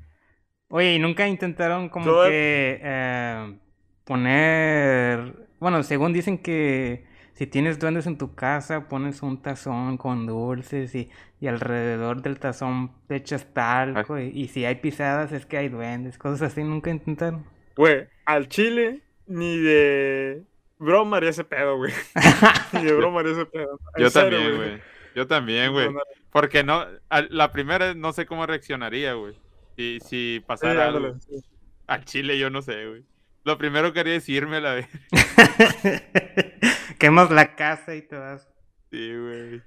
Oye, 0.70 0.96
¿y 0.96 1.00
nunca 1.00 1.28
intentaron 1.28 1.90
como 1.90 2.06
que 2.24 2.80
eh, 2.82 3.60
poner... 4.04 5.48
Bueno, 5.60 5.84
según 5.84 6.12
dicen 6.12 6.38
que 6.38 7.06
si 7.34 7.48
tienes 7.48 7.78
duendes 7.80 8.08
en 8.08 8.18
tu 8.18 8.34
casa, 8.34 8.88
pones 8.88 9.22
un 9.22 9.42
tazón 9.42 9.98
con 9.98 10.26
dulces 10.26 10.96
y, 10.96 11.12
y 11.40 11.48
alrededor 11.48 12.22
del 12.22 12.40
tazón 12.40 12.92
echas 13.10 13.54
talco 13.54 14.18
y, 14.20 14.28
y 14.30 14.48
si 14.48 14.66
hay 14.66 14.76
pisadas 14.76 15.32
es 15.34 15.46
que 15.46 15.58
hay 15.58 15.70
duendes, 15.70 16.18
cosas 16.18 16.52
así, 16.54 16.64
¿nunca 16.64 16.90
intentaron? 16.90 17.46
Güey, 17.76 18.08
al 18.26 18.48
chile, 18.48 19.02
ni 19.28 19.58
de 19.58 20.44
broma 20.80 21.18
haría 21.18 21.30
ese 21.30 21.44
pedo, 21.44 21.78
güey. 21.78 21.94
ni 22.74 22.84
de 22.84 22.94
broma 22.94 23.20
haría 23.20 23.34
ese 23.34 23.46
pedo. 23.46 23.80
Yo 23.98 24.10
serio, 24.10 24.40
también, 24.40 24.56
güey. 24.56 24.82
Yo 25.16 25.28
también, 25.28 25.72
güey. 25.72 25.90
Porque 26.32 26.64
no, 26.64 26.86
la 27.30 27.52
primera 27.52 27.94
no 27.94 28.14
sé 28.14 28.26
cómo 28.26 28.46
reaccionaría, 28.46 29.14
güey. 29.14 29.36
Si, 29.76 30.00
si 30.02 30.44
pasara 30.46 30.88
ándale, 30.88 31.08
algo. 31.08 31.20
sí. 31.20 31.44
Al 31.88 32.04
chile 32.06 32.38
yo 32.38 32.50
no 32.50 32.62
sé, 32.62 32.88
güey. 32.88 33.06
Lo 33.44 33.58
primero 33.58 33.94
que 33.94 34.00
haría 34.00 34.16
es 34.16 34.28
irme 34.28 34.58
a 34.58 34.62
la 34.62 34.74
vez. 34.74 34.88
Quemas 37.00 37.30
la 37.30 37.56
casa 37.56 37.94
y 37.94 38.02
te 38.02 38.18
vas. 38.18 38.50
Sí, 38.90 39.16
güey. 39.16 39.62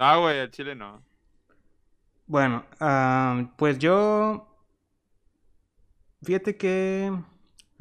No, 0.00 0.20
güey, 0.22 0.40
al 0.40 0.50
chile 0.50 0.74
no. 0.74 1.02
Bueno, 2.26 2.64
ah, 2.80 3.52
pues 3.56 3.78
yo... 3.78 4.50
Fíjate 6.24 6.56
que 6.56 7.12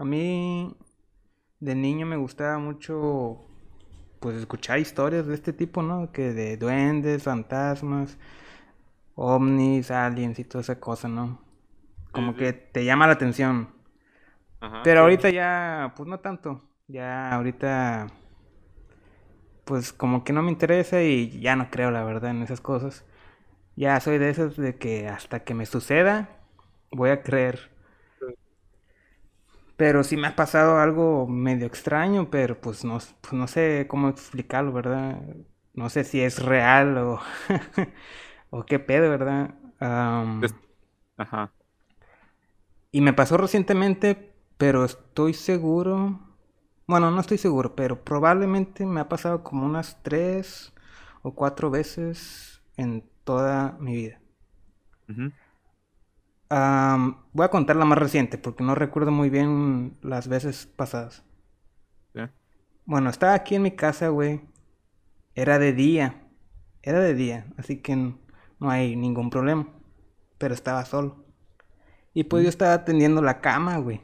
a 0.04 0.06
mí 0.06 0.76
de 1.60 1.76
niño 1.76 2.06
me 2.06 2.18
gustaba 2.18 2.58
mucho 2.60 3.40
pues 4.20 4.38
escuchar 4.38 4.80
historias 4.80 5.28
de 5.28 5.34
este 5.34 5.54
tipo, 5.54 5.82
¿no? 5.82 6.12
Que 6.12 6.34
de 6.34 6.58
duendes, 6.58 7.24
fantasmas, 7.24 8.18
ovnis, 9.16 9.92
aliens 9.92 10.40
y 10.40 10.46
toda 10.46 10.62
esa 10.62 10.80
cosa, 10.80 11.08
¿no? 11.08 11.42
Como 12.12 12.34
sí. 12.34 12.38
que 12.38 12.54
te 12.54 12.86
llama 12.86 13.08
la 13.08 13.14
atención. 13.14 13.70
Ajá. 14.62 14.82
Pero 14.84 15.02
ahorita 15.02 15.30
ya, 15.30 15.94
pues 15.96 16.08
no 16.08 16.20
tanto. 16.20 16.62
Ya 16.88 17.34
ahorita, 17.34 18.08
pues 19.66 19.94
como 19.94 20.24
que 20.24 20.34
no 20.34 20.42
me 20.42 20.52
interesa 20.52 21.02
y 21.02 21.40
ya 21.40 21.56
no 21.56 21.70
creo 21.70 21.92
la 21.92 22.04
verdad 22.04 22.32
en 22.32 22.44
esas 22.44 22.62
cosas. 22.62 23.06
Ya 23.76 24.00
soy 24.00 24.18
de 24.20 24.30
esos 24.30 24.58
de 24.58 24.78
que 24.78 25.08
hasta 25.08 25.44
que 25.44 25.54
me 25.54 25.66
suceda, 25.66 26.30
voy 26.92 27.10
a 27.10 27.24
creer. 27.24 27.73
Pero 29.78 30.04
sí 30.04 30.18
me 30.18 30.28
ha 30.28 30.36
pasado 30.36 30.78
algo 30.80 31.28
medio 31.28 31.66
extraño, 31.68 32.30
pero 32.30 32.60
pues 32.62 32.86
no, 32.86 33.00
pues 33.22 33.34
no 33.34 33.48
sé 33.48 33.88
cómo 33.90 34.10
explicarlo, 34.10 34.72
¿verdad? 34.72 35.22
No 35.74 35.90
sé 35.90 36.04
si 36.04 36.22
es 36.22 36.42
real 36.44 36.98
o, 36.98 37.20
o 38.52 38.66
qué 38.66 38.80
pedo, 38.80 39.10
¿verdad? 39.10 39.56
Des- 40.40 40.54
Ajá. 41.18 41.52
y 42.92 43.02
me 43.02 43.14
pasó 43.14 43.38
recientemente, 43.38 44.34
pero 44.58 44.86
estoy 44.86 45.34
seguro. 45.34 46.20
Bueno, 46.88 47.12
no 47.12 47.22
estoy 47.22 47.38
seguro, 47.38 47.76
pero 47.76 48.04
probablemente 48.04 48.86
me 48.86 49.00
ha 49.02 49.10
pasado 49.10 49.44
como 49.44 49.66
unas 49.66 50.02
tres 50.04 50.74
o 51.22 51.34
cuatro 51.34 51.70
veces 51.72 52.62
en 52.78 53.04
toda 53.24 53.78
mi 53.80 53.96
vida. 53.96 54.20
Ujú. 55.10 55.32
Voy 56.54 57.46
a 57.46 57.50
contar 57.50 57.76
la 57.76 57.86
más 57.86 57.98
reciente 57.98 58.38
porque 58.38 58.64
no 58.64 58.76
recuerdo 58.76 59.12
muy 59.12 59.30
bien 59.30 59.98
las 60.02 60.28
veces 60.28 60.68
pasadas. 60.68 61.24
Sí. 62.14 62.22
Bueno, 62.86 63.10
estaba 63.10 63.34
aquí 63.34 63.56
en 63.56 63.64
mi 63.64 63.72
casa, 63.72 64.10
güey. 64.10 64.42
Era 65.34 65.58
de 65.58 65.74
día. 65.74 66.28
Era 66.84 67.00
de 67.00 67.16
día, 67.16 67.48
así 67.58 67.82
que 67.82 67.96
no 67.96 68.70
hay 68.70 68.96
ningún 68.96 69.30
problema. 69.30 69.68
Pero 70.38 70.54
estaba 70.54 70.86
solo. 70.86 71.26
Y 72.14 72.26
pues 72.26 72.44
yo 72.44 72.50
estaba 72.50 72.86
tendiendo 72.86 73.22
la 73.22 73.42
cama, 73.42 73.78
güey. 73.78 74.02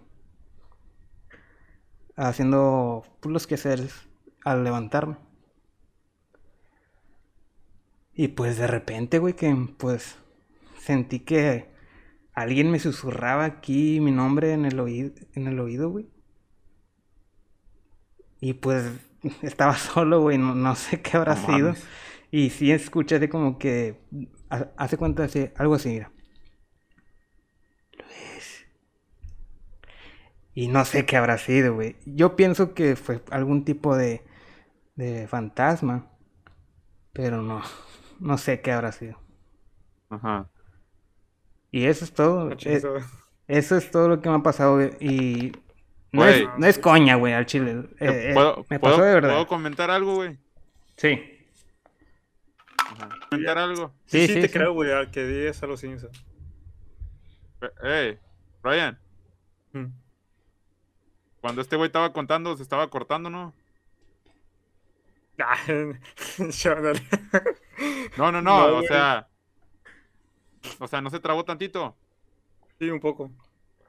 Haciendo 2.15 3.03
pues, 3.19 3.31
los 3.31 3.45
quehaceres 3.45 4.07
al 4.43 4.63
levantarme. 4.63 5.17
Y 8.13 8.29
pues 8.29 8.57
de 8.57 8.67
repente, 8.67 9.19
güey, 9.19 9.35
que 9.35 9.55
pues 9.77 10.17
sentí 10.79 11.19
que 11.19 11.68
alguien 12.41 12.71
me 12.71 12.79
susurraba 12.79 13.45
aquí 13.45 13.99
mi 14.01 14.11
nombre 14.11 14.53
en 14.53 14.65
el 14.65 14.79
oído, 14.79 15.11
en 15.35 15.47
el 15.47 15.59
oído, 15.59 15.89
güey. 15.89 16.07
Y 18.41 18.53
pues 18.53 18.85
estaba 19.41 19.75
solo, 19.75 20.21
güey, 20.21 20.37
no, 20.37 20.55
no 20.55 20.75
sé 20.75 21.01
qué 21.01 21.17
habrá 21.17 21.35
No 21.35 21.41
sido. 21.45 21.75
mames. 21.75 21.89
Y 22.31 22.49
sí 22.51 22.71
escuché 22.71 23.19
de 23.19 23.29
como 23.29 23.57
que 23.57 23.99
ha- 24.49 24.69
hace 24.77 24.97
cuenta 24.97 25.23
así, 25.23 25.49
algo 25.55 25.75
así, 25.75 25.89
mira. 25.89 26.11
Luis. 27.97 28.65
Y 30.53 30.67
no 30.67 30.83
sé 30.85 31.05
qué 31.05 31.17
habrá 31.17 31.37
sido, 31.37 31.75
güey. 31.75 31.95
Yo 32.05 32.35
pienso 32.35 32.73
que 32.73 32.95
fue 32.95 33.23
algún 33.31 33.63
tipo 33.65 33.95
de, 33.95 34.23
de 34.95 35.27
fantasma. 35.27 36.11
Pero 37.13 37.41
no, 37.41 37.61
no 38.19 38.37
sé 38.37 38.61
qué 38.61 38.71
habrá 38.71 38.91
sido. 38.91 39.19
Ajá. 40.09 40.49
Y 41.71 41.85
eso 41.85 42.05
es 42.05 42.13
todo. 42.13 42.49
Ah, 42.51 42.55
eh, 42.65 42.81
Eso 43.47 43.77
es 43.77 43.91
todo 43.91 44.09
lo 44.09 44.21
que 44.21 44.29
me 44.29 44.35
ha 44.35 44.39
pasado, 44.43 44.75
güey. 44.75 44.91
Y 44.99 45.51
no 46.11 46.25
es, 46.25 46.47
no 46.57 46.65
es 46.67 46.77
coña, 46.79 47.15
güey, 47.15 47.33
al 47.33 47.45
chile. 47.45 47.85
Eh, 47.99 48.29
eh, 48.29 48.31
¿Puedo, 48.33 48.65
me 48.69 48.79
puedo- 48.79 48.95
pasó 48.95 49.05
de 49.05 49.13
verdad. 49.13 49.29
¿Puedo 49.29 49.47
comentar 49.47 49.89
algo, 49.91 50.15
güey? 50.15 50.37
Sí. 50.97 51.19
Ajá. 52.77 53.09
¿Comentar 53.29 53.57
algo? 53.57 53.93
Sí, 54.05 54.21
Sí, 54.21 54.27
sí, 54.27 54.33
sí, 54.35 54.41
te 54.41 54.47
sí. 54.47 54.53
creo, 54.53 54.73
güey, 54.73 54.91
a 54.91 55.09
que 55.11 55.25
digas 55.25 55.61
algo 55.63 55.77
sin 55.77 55.93
eso. 55.93 56.09
Eh, 57.61 57.69
Hey, 57.83 58.17
Ryan, 58.63 58.97
cuando 61.41 61.61
este 61.61 61.75
güey 61.77 61.87
estaba 61.87 62.11
contando, 62.11 62.57
se 62.57 62.63
estaba 62.63 62.89
cortando, 62.89 63.29
¿no? 63.29 63.53
No, 68.17 68.31
no, 68.31 68.41
no, 68.41 68.43
No, 68.67 68.77
o 68.79 68.83
sea. 68.83 69.28
O 70.79 70.87
sea, 70.87 71.01
no 71.01 71.09
se 71.09 71.19
trabó 71.19 71.43
tantito. 71.45 71.95
Sí, 72.79 72.89
un 72.89 72.99
poco. 72.99 73.31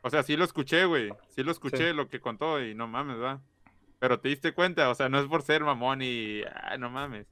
O 0.03 0.11
sea, 0.11 0.23
sí 0.23 0.37
lo 0.37 0.45
escuché, 0.45 0.85
güey. 0.85 1.11
Sí 1.35 1.43
lo 1.43 1.53
escuché 1.53 1.89
Sí. 1.91 1.95
lo 1.95 2.09
que 2.09 2.21
contó 2.21 2.61
y 2.63 2.75
no 2.75 2.87
mames, 2.87 3.19
¿verdad? 3.19 3.41
Pero 3.99 4.19
te 4.19 4.29
diste 4.31 4.53
cuenta, 4.55 4.89
o 4.89 4.95
sea, 4.95 5.09
no 5.09 5.19
es 5.21 5.27
por 5.27 5.43
ser 5.43 5.63
mamón 5.63 6.01
y. 6.03 6.43
Ay, 6.63 6.79
no 6.79 6.89
mames. 6.91 7.27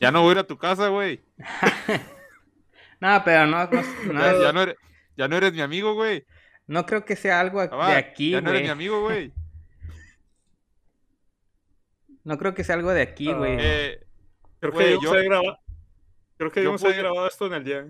Ya 0.00 0.10
no 0.10 0.20
voy 0.22 0.30
a 0.30 0.32
ir 0.32 0.38
a 0.40 0.46
tu 0.46 0.58
casa, 0.58 0.88
güey. 0.88 1.20
No, 2.98 3.20
pero 3.26 3.44
no, 3.46 3.68
no, 3.70 3.82
no 4.12 4.42
Ya, 4.42 4.52
no 4.54 4.62
eres, 4.62 4.76
ya 5.18 5.28
no 5.28 5.36
eres 5.36 5.52
mi 5.52 5.60
amigo, 5.60 5.92
güey. 5.94 6.24
no 6.66 6.86
creo 6.86 7.04
que 7.04 7.14
sea 7.14 7.40
algo 7.40 7.60
Abad, 7.60 7.88
de 7.88 7.96
aquí, 7.96 8.30
Ya 8.30 8.40
no 8.40 8.48
eres 8.48 8.62
mi 8.62 8.66
güey. 8.68 8.72
amigo, 8.72 9.00
güey. 9.02 9.32
No 12.24 12.38
creo 12.38 12.54
que 12.54 12.64
sea 12.64 12.74
algo 12.74 12.90
de 12.92 13.02
aquí, 13.02 13.30
Ah, 13.30 13.34
güey. 13.34 13.56
Eh, 13.60 14.00
Creo 14.60 14.72
que 14.72 14.96
Güey, 14.96 14.98
yo-. 15.02 15.58
Creo 16.36 16.50
que 16.50 16.60
yo 16.60 16.70
debimos 16.70 16.84
haber 16.84 16.98
grabado 16.98 17.26
esto 17.26 17.46
en 17.46 17.52
el 17.54 17.64
día. 17.64 17.86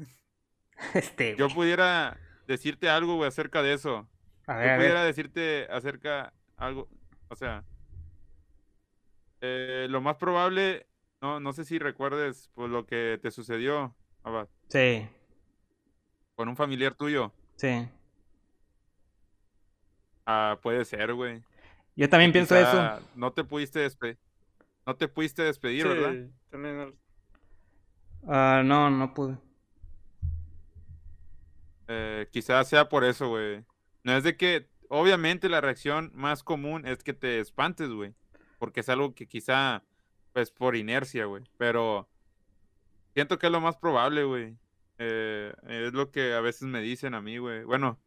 Este, 0.95 1.35
yo 1.37 1.49
pudiera 1.49 2.19
decirte 2.47 2.89
algo, 2.91 3.17
güey, 3.17 3.29
acerca 3.29 3.63
de 3.63 3.73
eso. 3.73 4.07
A 4.47 4.55
Yo 4.55 4.61
ver, 4.61 4.71
a 4.71 4.77
pudiera 4.77 5.01
ver. 5.01 5.07
decirte 5.07 5.67
acerca 5.71 6.33
algo, 6.59 6.87
o 7.29 7.35
sea, 7.35 7.65
eh, 9.41 9.87
lo 9.89 10.01
más 10.03 10.17
probable, 10.17 10.87
no, 11.23 11.41
no 11.41 11.53
sé 11.55 11.65
si 11.65 11.79
recuerdes 11.79 12.51
pues, 12.55 12.71
lo 12.71 12.85
que 12.87 13.19
te 13.23 13.31
sucedió 13.31 13.95
Abad, 14.23 14.49
Sí, 14.69 15.09
con 16.35 16.49
un 16.49 16.57
familiar 16.57 16.95
tuyo. 16.95 17.33
sí. 17.57 17.89
Ah, 20.27 20.59
puede 20.61 20.85
ser, 20.85 21.15
güey. 21.15 21.43
Yo 21.95 22.09
también 22.09 22.33
pienso 22.33 22.57
eso. 22.57 23.01
No 23.15 23.33
te 23.33 23.45
pudiste 23.45 23.79
despedir. 23.79 24.19
No 24.85 24.97
te 24.97 25.07
pudiste 25.09 25.43
despedir, 25.43 25.87
¿verdad? 25.87 26.13
Sí, 26.13 26.33
también. 26.51 26.95
Ah, 28.27 28.63
no, 28.65 28.91
no 28.91 29.15
pude. 29.15 29.39
Eh, 31.89 32.29
quizás 32.33 32.69
sea 32.69 32.89
por 32.89 33.05
eso, 33.05 33.29
güey. 33.29 33.65
No 34.03 34.17
es 34.17 34.25
de 34.25 34.37
que, 34.37 34.69
obviamente 34.89 35.49
la 35.49 35.61
reacción 35.61 36.11
más 36.15 36.43
común 36.43 36.87
es 36.87 37.03
que 37.05 37.13
te 37.13 37.39
espantes, 37.41 37.91
güey. 37.91 38.15
Porque 38.59 38.81
es 38.81 38.89
algo 38.89 39.15
que 39.15 39.29
quizá, 39.29 39.85
pues 40.33 40.51
por 40.51 40.77
inercia, 40.77 41.27
güey. 41.27 41.45
Pero 41.57 42.09
siento 43.15 43.39
que 43.39 43.47
es 43.47 43.53
lo 43.53 43.61
más 43.61 43.77
probable, 43.77 44.25
güey. 44.25 44.57
Eh, 44.99 45.55
es 45.69 45.93
lo 45.93 46.11
que 46.11 46.35
a 46.35 46.41
veces 46.41 46.63
me 46.63 46.81
dicen 46.81 47.15
a 47.15 47.21
mí, 47.21 47.39
güey. 47.39 47.65
Bueno, 47.65 48.01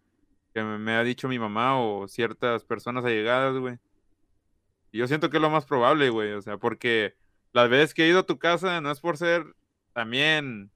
que 0.53 0.63
me, 0.63 0.77
me 0.79 0.93
ha 0.93 1.03
dicho 1.03 1.29
mi 1.29 1.39
mamá 1.39 1.79
o 1.79 2.07
ciertas 2.07 2.65
personas 2.65 3.05
allegadas, 3.05 3.55
güey. 3.57 3.77
Y 4.91 4.97
yo 4.99 5.07
siento 5.07 5.29
que 5.29 5.37
es 5.37 5.41
lo 5.41 5.49
más 5.49 5.65
probable, 5.65 6.09
güey. 6.09 6.33
O 6.33 6.41
sea, 6.41 6.57
porque 6.57 7.15
las 7.53 7.69
veces 7.69 7.93
que 7.93 8.05
he 8.05 8.09
ido 8.09 8.19
a 8.19 8.25
tu 8.25 8.39
casa 8.39 8.81
no 8.81 8.91
es 8.91 8.99
por 8.99 9.17
ser 9.17 9.55
también 9.93 10.71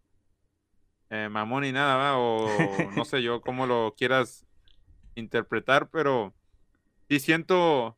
eh, 1.10 1.30
mamón 1.30 1.64
ni 1.64 1.72
nada. 1.72 2.18
O 2.18 2.48
no 2.96 3.06
sé 3.06 3.22
yo 3.22 3.42
cómo 3.42 3.68
lo 3.68 3.94
quieras 3.98 4.46
interpretar, 5.16 5.90
pero 5.90 6.34
sí 7.08 7.20
siento, 7.20 7.96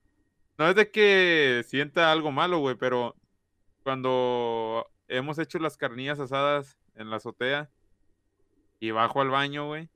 no 0.57 0.67
es 0.67 0.75
de 0.75 0.91
que 0.91 1.63
sienta 1.65 2.11
algo 2.11 2.31
malo, 2.31 2.59
güey, 2.59 2.75
pero 2.75 3.15
cuando 3.83 4.85
hemos 5.07 5.39
hecho 5.39 5.59
las 5.59 5.77
carnillas 5.77 6.19
asadas 6.19 6.77
en 6.95 7.09
la 7.09 7.17
azotea 7.17 7.69
y 8.79 8.91
bajo 8.91 9.21
al 9.21 9.29
baño, 9.29 9.67
güey, 9.67 9.89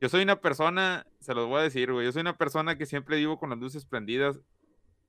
yo 0.00 0.08
soy 0.08 0.22
una 0.22 0.40
persona, 0.40 1.06
se 1.20 1.34
los 1.34 1.46
voy 1.46 1.60
a 1.60 1.64
decir, 1.64 1.92
güey, 1.92 2.06
yo 2.06 2.12
soy 2.12 2.22
una 2.22 2.36
persona 2.36 2.76
que 2.76 2.86
siempre 2.86 3.16
vivo 3.16 3.38
con 3.38 3.50
las 3.50 3.58
luces 3.58 3.86
prendidas 3.86 4.40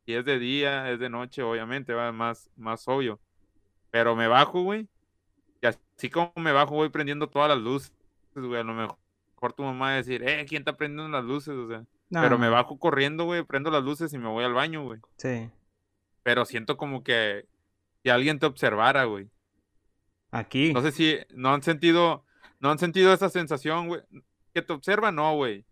y 0.06 0.14
es 0.14 0.26
de 0.26 0.38
día, 0.38 0.92
es 0.92 1.00
de 1.00 1.10
noche, 1.10 1.42
obviamente, 1.42 1.94
va 1.94 2.12
más, 2.12 2.52
más 2.56 2.88
obvio, 2.88 3.20
pero 3.90 4.16
me 4.16 4.28
bajo, 4.28 4.62
güey, 4.62 4.88
y 5.66 5.98
así 5.98 6.10
como 6.10 6.32
me 6.36 6.52
bajo, 6.52 6.76
voy 6.76 6.90
prendiendo 6.90 7.28
todas 7.28 7.50
las 7.50 7.58
luces, 7.58 7.92
güey. 8.36 8.60
A 8.60 8.64
lo 8.64 8.74
mejor 8.74 9.54
tu 9.54 9.64
mamá 9.64 9.88
va 9.88 9.92
a 9.94 9.96
decir, 9.96 10.28
eh, 10.28 10.46
¿quién 10.48 10.62
está 10.62 10.74
prendiendo 10.74 11.10
las 11.10 11.26
luces? 11.26 11.56
O 11.56 11.68
sea, 11.68 11.86
No, 12.10 12.22
pero 12.22 12.38
me 12.38 12.50
bajo 12.50 12.78
corriendo, 12.78 13.26
güey, 13.26 13.44
prendo 13.44 13.72
las 13.72 13.84
luces 13.84 14.14
y 14.14 14.18
me 14.18 14.30
voy 14.30 14.44
al 14.44 14.54
baño, 14.54 14.84
güey. 14.84 15.00
Sí. 15.18 15.50
Pero 16.24 16.46
siento 16.46 16.78
como 16.78 17.04
que 17.04 17.48
si 18.04 18.10
alguien 18.10 18.40
te 18.40 18.46
observara, 18.46 19.06
güey. 19.06 19.30
Aquí. 20.32 20.74
No 20.74 20.82
sé 20.82 20.92
si 20.92 21.18
no 21.34 21.54
han 21.54 21.64
sentido, 21.64 22.24
no 22.60 22.70
han 22.70 22.80
sentido 22.80 23.14
esa 23.14 23.30
sensación, 23.30 23.88
güey. 23.88 24.02
Que 24.54 24.62
te 24.62 24.74
observan, 24.74 25.16
no, 25.16 25.36
güey. 25.36 25.66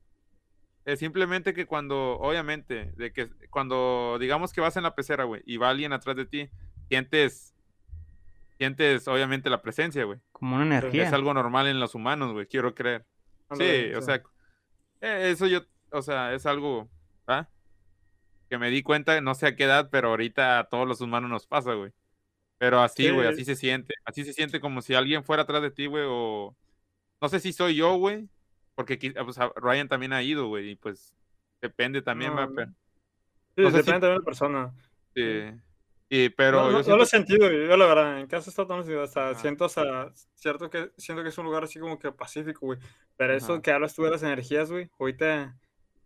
Es 0.85 0.99
simplemente 0.99 1.53
que 1.53 1.65
cuando, 1.65 2.17
obviamente, 2.19 2.91
de 2.97 3.13
que 3.13 3.29
cuando 3.49 4.17
digamos 4.19 4.51
que 4.51 4.61
vas 4.61 4.75
en 4.75 4.83
la 4.83 4.95
pecera, 4.95 5.23
güey, 5.23 5.41
y 5.45 5.57
va 5.57 5.69
alguien 5.69 5.93
atrás 5.93 6.15
de 6.15 6.25
ti, 6.25 6.49
sientes, 6.89 7.52
sientes 8.63 9.07
obviamente 9.07 9.49
la 9.49 9.61
presencia, 9.61 10.03
güey. 10.05 10.19
Como 10.31 10.55
una 10.55 10.65
energía. 10.65 11.05
Es 11.07 11.13
algo 11.13 11.33
normal 11.33 11.67
en 11.67 11.79
los 11.79 11.95
humanos, 11.95 12.31
güey, 12.33 12.47
quiero 12.47 12.73
creer. 12.73 13.05
Sí, 13.51 13.63
Ándale, 13.63 13.97
o 13.97 14.01
sea, 14.01 14.15
eh, 15.01 15.29
eso 15.31 15.47
yo, 15.47 15.61
o 15.91 16.01
sea, 16.01 16.33
es 16.33 16.45
algo, 16.45 16.89
¿ah? 17.27 17.47
Que 18.49 18.57
me 18.57 18.69
di 18.69 18.81
cuenta, 18.83 19.19
no 19.21 19.35
sé 19.35 19.47
a 19.47 19.55
qué 19.55 19.65
edad, 19.65 19.89
pero 19.91 20.09
ahorita 20.09 20.59
a 20.59 20.63
todos 20.69 20.87
los 20.87 21.01
humanos 21.01 21.29
nos 21.29 21.45
pasa, 21.45 21.73
güey. 21.73 21.91
Pero 22.57 22.81
así, 22.81 23.09
güey, 23.09 23.27
Sí. 23.27 23.33
así 23.33 23.45
se 23.45 23.55
siente. 23.55 23.93
Así 24.05 24.23
se 24.23 24.31
siente 24.33 24.59
como 24.61 24.81
si 24.81 24.95
alguien 24.95 25.23
fuera 25.23 25.43
atrás 25.43 25.61
de 25.61 25.71
ti, 25.71 25.85
güey, 25.87 26.05
o... 26.07 26.55
No 27.21 27.29
sé 27.29 27.39
si 27.39 27.51
soy 27.53 27.75
yo, 27.75 27.95
güey, 27.95 28.27
porque 28.75 28.97
pues, 29.25 29.37
Ryan 29.55 29.87
también 29.89 30.13
ha 30.13 30.23
ido, 30.23 30.47
güey, 30.47 30.71
y 30.71 30.75
pues 30.75 31.13
depende 31.61 32.01
también, 32.01 32.31
No, 32.31 32.37
va, 32.37 32.49
pero... 32.55 32.71
Sí, 33.55 33.61
no 33.61 33.71
sé 33.71 33.77
depende 33.77 33.83
si- 33.83 33.91
también 33.91 34.01
de 34.01 34.19
la 34.19 34.25
persona. 34.25 34.73
sí. 35.15 35.59
Y, 36.09 36.29
pero 36.29 36.57
no, 36.57 36.65
yo 36.65 36.71
no- 36.71 36.77
no 36.77 36.83
siento- 36.83 36.97
lo 36.97 37.03
he 37.03 37.05
sentido, 37.07 37.51
yo 37.51 37.77
la 37.77 37.85
verdad, 37.87 38.19
en 38.19 38.27
casa 38.27 38.49
está 38.49 38.67
todo 38.67 39.01
hasta 39.03 39.29
Ajá. 39.31 39.39
siento 39.39 39.65
hasta 39.65 40.13
cierto 40.35 40.69
que 40.69 40.91
siento 40.97 41.23
que 41.23 41.29
es 41.29 41.37
un 41.37 41.45
lugar 41.45 41.63
así 41.63 41.79
como 41.79 41.97
que 41.97 42.11
pacífico, 42.11 42.59
güey. 42.67 42.79
Pero 43.17 43.33
eso 43.33 43.61
que 43.61 43.71
hablas 43.71 43.95
tú 43.95 44.03
de 44.03 44.11
las 44.11 44.21
energías, 44.23 44.69
güey, 44.71 44.89
ahorita 44.99 45.57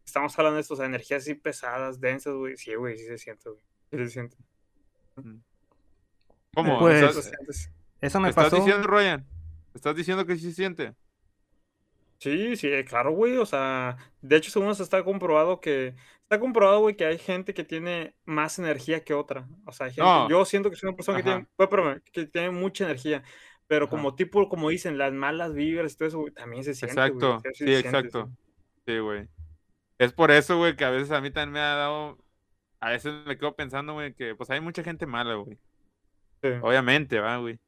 estamos 0.05 0.37
hablando 0.39 0.55
de 0.55 0.61
esto, 0.61 0.75
o 0.75 0.77
sea, 0.77 0.85
energías 0.85 1.23
así 1.23 1.33
pesadas, 1.33 1.99
densas, 1.99 2.33
güey. 2.35 2.55
Sí, 2.57 2.73
güey, 2.75 2.97
sí 2.97 3.05
se 3.05 3.17
siente, 3.17 3.49
güey. 3.49 3.61
Sí 3.91 3.97
se 3.97 4.07
siente. 4.09 4.37
¿Cómo? 6.53 6.79
Pues- 6.79 7.01
Lo 7.01 7.07
¿Estás, 7.09 7.25
sientes. 7.25 7.71
Eso 8.01 8.19
me 8.19 8.29
estás 8.29 8.45
pasó. 8.45 8.57
diciendo, 8.57 8.87
Ryan? 8.87 9.25
¿Estás 9.73 9.95
diciendo 9.95 10.25
que 10.25 10.35
sí 10.37 10.49
se 10.49 10.53
siente? 10.53 10.93
Sí, 12.19 12.55
sí, 12.55 12.69
claro, 12.85 13.11
güey. 13.11 13.37
O 13.37 13.45
sea, 13.45 13.97
de 14.21 14.37
hecho, 14.37 14.51
según 14.51 14.69
eso 14.69 14.83
está 14.83 15.03
comprobado 15.03 15.59
que. 15.59 15.95
Está 16.23 16.39
comprobado, 16.39 16.81
güey, 16.81 16.95
que 16.97 17.05
hay 17.05 17.17
gente 17.17 17.53
que 17.53 17.63
tiene 17.63 18.13
más 18.25 18.59
energía 18.59 19.03
que 19.03 19.13
otra. 19.13 19.47
O 19.65 19.71
sea, 19.71 19.85
hay 19.85 19.93
gente. 19.93 20.09
No. 20.09 20.29
Yo 20.29 20.43
siento 20.43 20.69
que 20.69 20.75
soy 20.75 20.89
una 20.89 20.95
persona 20.97 21.17
que 21.19 21.23
tiene. 21.23 21.47
pues, 21.55 22.01
que 22.11 22.25
tiene 22.25 22.51
mucha 22.51 22.83
energía. 22.85 23.23
Pero 23.67 23.85
Ajá. 23.85 23.91
como 23.91 24.15
tipo, 24.15 24.49
como 24.49 24.69
dicen, 24.69 24.97
las 24.97 25.13
malas 25.13 25.53
vibras 25.53 25.93
y 25.93 25.97
todo 25.97 26.07
eso, 26.07 26.19
güey, 26.19 26.33
también 26.33 26.63
se 26.63 26.73
siente. 26.73 26.95
güey, 26.95 27.07
Exacto, 27.07 27.39
sea, 27.41 27.51
sí, 27.53 27.57
se 27.59 27.65
siente, 27.65 27.87
exacto. 27.87 28.31
Sí, 28.85 28.97
güey. 28.99 29.27
Es 29.99 30.13
por 30.13 30.31
eso, 30.31 30.57
güey, 30.57 30.75
que 30.75 30.85
a 30.85 30.89
veces 30.89 31.11
a 31.11 31.21
mí 31.21 31.31
también 31.31 31.53
me 31.53 31.59
ha 31.59 31.75
dado. 31.75 32.17
A 32.79 32.91
veces 32.91 33.13
me 33.25 33.37
quedo 33.37 33.55
pensando, 33.55 33.93
güey, 33.93 34.13
que 34.13 34.35
pues 34.35 34.49
hay 34.49 34.61
mucha 34.61 34.83
gente 34.83 35.05
mala, 35.05 35.35
güey. 35.35 35.57
sí. 36.41 36.49
Obviamente, 36.61 37.19
va, 37.19 37.37
güey. 37.37 37.59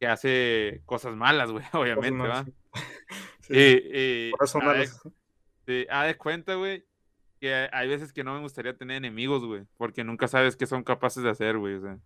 Que 0.00 0.06
hace 0.06 0.82
cosas 0.84 1.14
malas, 1.14 1.50
güey, 1.50 1.64
obviamente, 1.72 2.26
va. 2.26 2.44
sí. 3.54 4.30
Por 4.32 4.44
eso 4.46 4.58
son 4.60 4.68
haz 4.68 5.02
de- 5.66 6.16
cuenta, 6.16 6.54
güey, 6.54 6.84
que 7.40 7.68
hay 7.72 7.88
veces 7.88 8.12
que 8.12 8.24
no 8.24 8.34
me 8.34 8.40
gustaría 8.40 8.76
tener 8.76 8.96
enemigos, 8.96 9.44
güey, 9.44 9.64
porque 9.76 10.04
nunca 10.04 10.28
sabes 10.28 10.56
qué 10.56 10.66
son 10.66 10.82
capaces 10.84 11.22
de 11.22 11.30
hacer, 11.30 11.58
güey, 11.58 11.74
o 11.74 11.80
sea. 11.80 11.98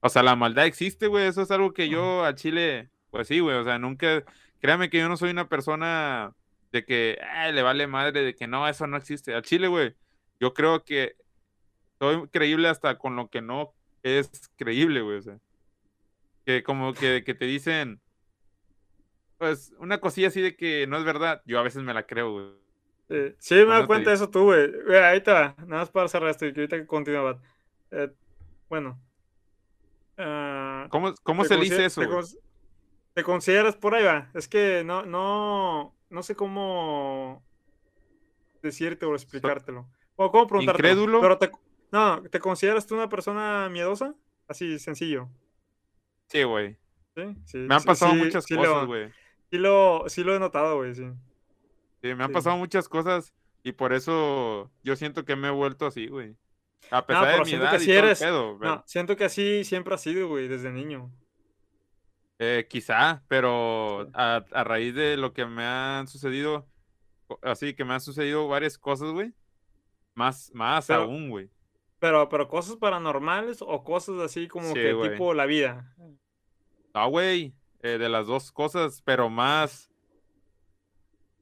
O 0.00 0.08
sea, 0.08 0.22
la 0.22 0.34
maldad 0.36 0.66
existe, 0.66 1.06
güey, 1.06 1.26
eso 1.26 1.42
es 1.42 1.50
algo 1.50 1.72
que 1.72 1.88
yo 1.88 2.24
a 2.24 2.34
Chile, 2.34 2.90
pues 3.10 3.28
sí, 3.28 3.38
güey, 3.40 3.56
o 3.56 3.64
sea, 3.64 3.78
nunca, 3.78 4.24
créame 4.60 4.90
que 4.90 4.98
yo 4.98 5.08
no 5.08 5.16
soy 5.16 5.30
una 5.30 5.48
persona 5.48 6.34
de 6.72 6.84
que 6.84 7.18
"Ah, 7.22 7.50
le 7.52 7.62
vale 7.62 7.86
madre, 7.86 8.22
de 8.22 8.34
que 8.34 8.46
no, 8.48 8.66
eso 8.66 8.86
no 8.86 8.96
existe. 8.96 9.34
Al 9.34 9.42
Chile, 9.42 9.68
güey, 9.68 9.94
yo 10.40 10.54
creo 10.54 10.84
que 10.84 11.14
soy 12.00 12.26
creíble 12.28 12.68
hasta 12.68 12.98
con 12.98 13.14
lo 13.14 13.28
que 13.28 13.40
no 13.42 13.72
es 14.02 14.28
creíble, 14.56 15.02
güey, 15.02 15.18
o 15.18 15.22
sea. 15.22 15.38
Que 16.44 16.64
como 16.64 16.92
que, 16.94 17.22
que 17.24 17.34
te 17.34 17.44
dicen, 17.44 18.00
pues, 19.42 19.74
una 19.80 19.98
cosilla 19.98 20.28
así 20.28 20.40
de 20.40 20.54
que 20.54 20.86
no 20.86 20.96
es 20.96 21.02
verdad, 21.02 21.42
yo 21.46 21.58
a 21.58 21.64
veces 21.64 21.82
me 21.82 21.92
la 21.92 22.06
creo, 22.06 22.30
güey. 22.30 22.46
Sí, 23.08 23.34
sí, 23.40 23.54
me 23.66 23.80
te 23.80 23.86
cuenta 23.88 24.10
de 24.10 24.14
eso 24.14 24.30
tú, 24.30 24.44
güey. 24.44 24.70
Ahí 25.02 25.20
te 25.20 25.32
va. 25.32 25.56
Nada 25.66 25.82
más 25.82 25.90
para 25.90 26.06
cerrar 26.06 26.30
esto 26.30 26.46
y 26.46 26.52
que 26.52 26.60
ahorita 26.60 26.76
que 26.76 26.86
continúa. 26.86 27.42
Eh, 27.90 28.12
bueno. 28.68 29.00
Ah, 30.16 30.86
¿Cómo, 30.90 31.12
cómo 31.24 31.44
se 31.44 31.56
dice 31.56 31.86
eso, 31.86 32.02
te, 32.02 32.08
te 33.14 33.24
consideras 33.24 33.74
por 33.74 33.96
ahí 33.96 34.04
va. 34.04 34.30
Es 34.32 34.46
que 34.46 34.84
no, 34.84 35.04
no, 35.04 35.92
no 36.08 36.22
sé 36.22 36.36
cómo 36.36 37.42
decirte 38.62 39.06
o 39.06 39.14
explicártelo. 39.16 39.88
O 40.14 40.30
cómo 40.30 40.46
preguntártelo. 40.46 40.88
¿Incrédulo? 40.88 41.20
Pero 41.20 41.38
te, 41.38 41.50
no, 41.90 42.22
¿te 42.22 42.38
consideras 42.38 42.86
tú 42.86 42.94
una 42.94 43.08
persona 43.08 43.68
miedosa? 43.68 44.14
Así, 44.46 44.78
sencillo. 44.78 45.28
Sí, 46.28 46.44
güey. 46.44 46.76
¿Sí? 47.16 47.22
Sí, 47.44 47.58
Me 47.58 47.74
han 47.74 47.82
pasado 47.82 48.14
muchas 48.14 48.46
cosas, 48.46 48.86
güey. 48.86 49.10
Sí 49.52 49.58
lo, 49.58 50.04
sí 50.08 50.24
lo 50.24 50.34
he 50.34 50.38
notado, 50.40 50.78
güey, 50.78 50.94
sí. 50.94 51.04
Sí, 52.00 52.14
me 52.14 52.24
han 52.24 52.30
Sí. 52.30 52.34
pasado 52.34 52.56
muchas 52.56 52.88
cosas 52.88 53.32
y 53.62 53.72
por 53.72 53.92
eso 53.92 54.70
yo 54.82 54.96
siento 54.96 55.24
que 55.24 55.36
me 55.36 55.48
he 55.48 55.52
vuelto 55.52 55.86
así, 55.86 56.08
güey. 56.08 56.34
A 56.90 57.06
pesar 57.06 57.24
pero 57.26 57.38
de 57.38 57.44
mi 57.44 57.50
que 57.50 57.56
edad 57.58 57.72
y 57.74 57.76
así 57.76 57.92
eres. 57.92 58.18
pedo, 58.20 58.58
No, 58.58 58.82
siento 58.86 59.14
que 59.16 59.24
así 59.24 59.62
siempre 59.64 59.94
ha 59.94 59.98
sido, 59.98 60.26
güey, 60.26 60.48
desde 60.48 60.72
niño. 60.72 61.12
eh, 62.38 62.66
quizá, 62.68 63.22
pero 63.28 64.08
a, 64.14 64.44
a 64.50 64.64
raíz 64.64 64.94
de 64.96 65.16
lo 65.16 65.32
que 65.32 65.46
me 65.46 65.64
han 65.64 66.08
sucedido, 66.08 66.66
así 67.42 67.74
que 67.74 67.84
me 67.84 67.94
han 67.94 68.00
sucedido 68.00 68.48
varias 68.48 68.78
cosas, 68.78 69.10
güey. 69.12 69.32
Más, 70.14 70.50
más 70.54 70.86
Pero- 70.88 71.02
aún, 71.02 71.30
güey. 71.30 71.50
Pero, 72.00 72.28
pero 72.28 72.48
cosas 72.48 72.74
paranormales 72.76 73.58
o 73.62 73.84
cosas 73.84 74.18
así 74.18 74.48
como 74.48 74.66
Sí, 74.68 74.74
que 74.74 74.92
tipo 75.10 75.34
la 75.34 75.46
vida. 75.46 75.94
Ah, 76.94 77.06
güey, 77.06 77.54
eh, 77.82 77.98
de 77.98 78.08
las 78.08 78.26
dos 78.26 78.52
cosas, 78.52 79.02
pero 79.04 79.28
más. 79.28 79.90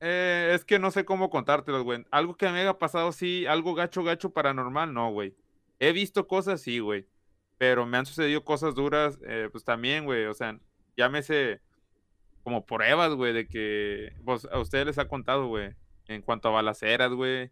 Eh, 0.01 0.53
es 0.55 0.65
que 0.65 0.79
no 0.79 0.91
sé 0.91 1.05
cómo 1.05 1.29
contártelos, 1.29 1.83
güey. 1.83 2.05
Algo 2.11 2.35
que 2.35 2.49
me 2.51 2.61
haya 2.61 2.79
pasado, 2.79 3.13
sí, 3.13 3.47
algo 3.47 3.75
gacho, 3.75 4.03
gacho 4.03 4.31
paranormal, 4.33 4.93
no, 4.95 5.11
güey. 5.13 5.35
He 5.79 5.93
visto 5.93 6.27
cosas, 6.27 6.61
sí, 6.63 6.79
güey. 6.79 7.07
pero 7.59 7.85
me 7.85 7.99
han 7.99 8.07
sucedido 8.07 8.43
cosas 8.43 8.75
duras, 8.75 9.19
eh, 9.27 9.51
pues 9.53 9.65
también, 9.65 10.07
güey, 10.07 10.25
o 10.25 10.33
sea, 10.33 10.59
llámese 10.97 11.61
como 12.43 12.65
pruebas, 12.65 13.13
güey, 13.13 13.35
de 13.35 13.47
que, 13.49 14.15
pues 14.25 14.47
a 14.51 14.59
ustedes 14.59 14.87
les 14.87 14.99
ha 14.99 15.07
contado, 15.09 15.47
güey, 15.47 15.75
en 16.07 16.23
cuanto 16.23 16.49
a 16.49 16.53
balaceras, 16.53 17.13
güey, 17.13 17.51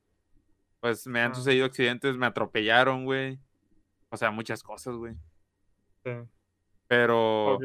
pues 0.81 1.07
me 1.07 1.21
han 1.21 1.33
Ah. 1.33 1.35
sucedido 1.35 1.67
accidentes, 1.67 2.17
me 2.17 2.25
atropellaron, 2.25 3.05
güey, 3.05 3.39
o 4.09 4.17
sea, 4.17 4.31
muchas 4.31 4.63
cosas, 4.63 4.95
güey, 4.97 5.13
Sí, 6.07 6.13
pero... 6.87 7.59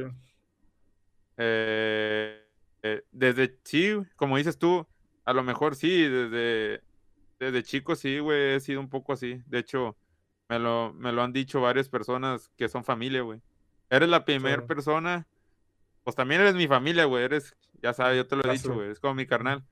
Eh, 1.37 2.45
eh, 2.83 3.03
desde 3.11 3.59
sí, 3.63 3.93
como 4.15 4.37
dices 4.37 4.57
tú, 4.57 4.87
a 5.25 5.33
lo 5.33 5.43
mejor 5.43 5.75
sí, 5.75 6.03
desde, 6.07 6.81
desde 7.39 7.63
chico 7.63 7.95
sí, 7.95 8.19
güey, 8.19 8.55
he 8.55 8.59
sido 8.59 8.79
un 8.79 8.89
poco 8.89 9.13
así. 9.13 9.41
De 9.47 9.59
hecho, 9.59 9.97
me 10.49 10.59
lo, 10.59 10.93
me 10.93 11.11
lo 11.11 11.23
han 11.23 11.33
dicho 11.33 11.61
varias 11.61 11.89
personas 11.89 12.49
que 12.57 12.69
son 12.69 12.83
familia, 12.83 13.21
güey. 13.21 13.41
Eres 13.89 14.09
la 14.09 14.25
primera 14.25 14.61
Sí. 14.61 14.67
persona, 14.67 15.27
pues 16.03 16.15
también 16.15 16.41
eres 16.41 16.55
mi 16.55 16.67
familia, 16.67 17.05
güey, 17.05 17.23
eres, 17.23 17.55
ya 17.81 17.93
sabes, 17.93 18.17
yo 18.17 18.27
te 18.27 18.35
lo 18.35 18.43
he 18.45 18.53
dicho, 18.53 18.73
güey, 18.73 18.89
es 18.91 18.99
como 18.99 19.15
mi 19.15 19.25
carnal. 19.25 19.63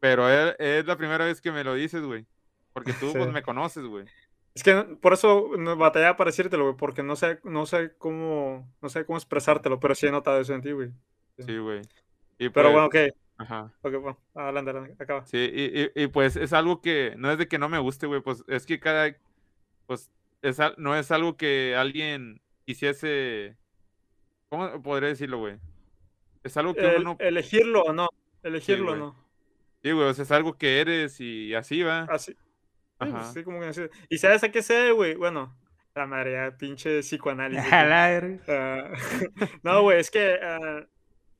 Pero 0.00 0.28
es, 0.30 0.56
es 0.58 0.86
la 0.86 0.96
primera 0.96 1.24
vez 1.26 1.40
que 1.40 1.52
me 1.52 1.62
lo 1.62 1.74
dices, 1.74 2.02
güey, 2.02 2.26
porque 2.72 2.92
tú, 2.94 3.12
pues, 3.12 3.30
me 3.30 3.42
conoces, 3.42 3.84
güey. 3.84 4.06
Es 4.54 4.62
que 4.64 4.74
por 5.00 5.12
eso 5.12 5.50
batallaba 5.76 6.16
para 6.16 6.28
decírtelo, 6.30 6.64
güey, 6.64 6.76
porque 6.76 7.02
no 7.02 7.14
sé, 7.16 7.38
no 7.44 7.66
sé 7.66 7.92
cómo, 7.98 8.68
no 8.82 8.88
sé 8.88 9.04
cómo 9.04 9.16
expresártelo, 9.16 9.78
pero 9.78 9.94
sí 9.94 10.06
he 10.06 10.10
notado 10.10 10.40
eso 10.40 10.54
en 10.54 10.60
ti, 10.62 10.72
güey. 10.72 10.90
Sí, 11.38 11.56
güey. 11.58 11.82
Pero 12.36 12.52
pues, 12.52 12.64
bueno, 12.72 12.86
ok, 12.86 12.96
ajá. 13.38 13.72
ok, 13.82 13.92
bueno, 13.94 14.18
adelante, 14.34 14.70
adelante, 14.70 15.02
acaba. 15.02 15.24
Sí, 15.26 15.38
y, 15.38 15.82
y- 15.82 15.90
y, 16.04 16.06
pues 16.08 16.36
es 16.36 16.52
algo 16.52 16.80
que 16.80 17.14
no 17.16 17.30
es 17.30 17.38
de 17.38 17.46
que 17.48 17.58
no 17.58 17.68
me 17.68 17.78
guste, 17.78 18.06
güey, 18.06 18.20
pues 18.22 18.42
es 18.48 18.66
que 18.66 18.80
cada, 18.80 19.14
pues 19.86 20.10
es, 20.42 20.58
no 20.78 20.96
es 20.96 21.10
algo 21.12 21.36
que 21.36 21.76
alguien 21.76 22.40
quisiese, 22.66 23.56
¿cómo 24.48 24.82
podría 24.82 25.10
decirlo, 25.10 25.38
güey? 25.38 25.58
Es 26.42 26.56
algo 26.56 26.74
que 26.74 26.80
uno 26.80 26.96
El- 26.96 27.04
no, 27.04 27.16
elegirlo 27.20 27.82
o 27.82 27.92
no, 27.92 28.08
elegirlo 28.42 28.92
o 28.92 28.96
no. 28.96 29.16
sí, 29.82 29.92
güey, 29.92 30.08
o 30.08 30.14
sea, 30.14 30.24
es 30.24 30.32
algo 30.32 30.54
que 30.56 30.80
eres 30.80 31.20
y 31.20 31.54
así 31.54 31.82
va. 31.82 32.02
Así. 32.10 32.34
Ajá. 33.24 33.32
sí, 33.32 33.42
como 33.44 33.60
que. 33.60 33.90
¿Y 34.08 34.18
sabes 34.18 34.44
a 34.44 34.50
qué 34.50 34.62
sé, 34.62 34.92
güey? 34.92 35.14
Bueno, 35.14 35.56
la 35.94 36.06
madre, 36.06 36.32
ya, 36.32 36.56
pinche 36.56 37.00
psicoanálisis. 37.00 37.64
Ah, 38.48 38.92
no, 39.62 39.82
güey, 39.82 40.00
es 40.00 40.10
que 40.10 40.38
ah, 40.42 40.86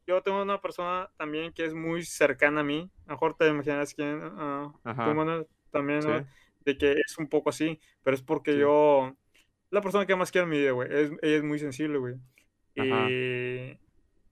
yo 0.06 0.22
tengo 0.22 0.42
una 0.42 0.60
persona 0.60 1.10
también 1.16 1.52
que 1.52 1.64
es 1.64 1.74
muy 1.74 2.04
cercana 2.04 2.60
a 2.60 2.64
mí. 2.64 2.90
A 3.06 3.12
mejor 3.12 3.36
te 3.36 3.48
imaginas 3.48 3.94
quién. 3.94 4.20
ah, 4.22 4.72
tú, 4.82 4.88
Ajá. 4.88 5.14
Manuel, 5.14 5.46
también, 5.70 6.00
¿no? 6.00 6.18
Sí. 6.18 6.24
De 6.64 6.76
que 6.78 6.92
es 6.92 7.16
un 7.18 7.28
poco 7.28 7.50
así, 7.50 7.80
pero 8.02 8.14
es 8.14 8.22
porque 8.22 8.52
Sí. 8.52 8.58
yo. 8.58 9.14
La 9.70 9.80
persona 9.80 10.04
que 10.04 10.16
más 10.16 10.32
quiero 10.32 10.44
en 10.46 10.50
mi 10.50 10.58
vida, 10.58 10.72
güey. 10.72 10.88
Es, 10.92 11.10
ella 11.22 11.36
es 11.36 11.44
muy 11.44 11.58
sensible, 11.60 11.98
güey. 11.98 12.16
Y, 12.74 13.78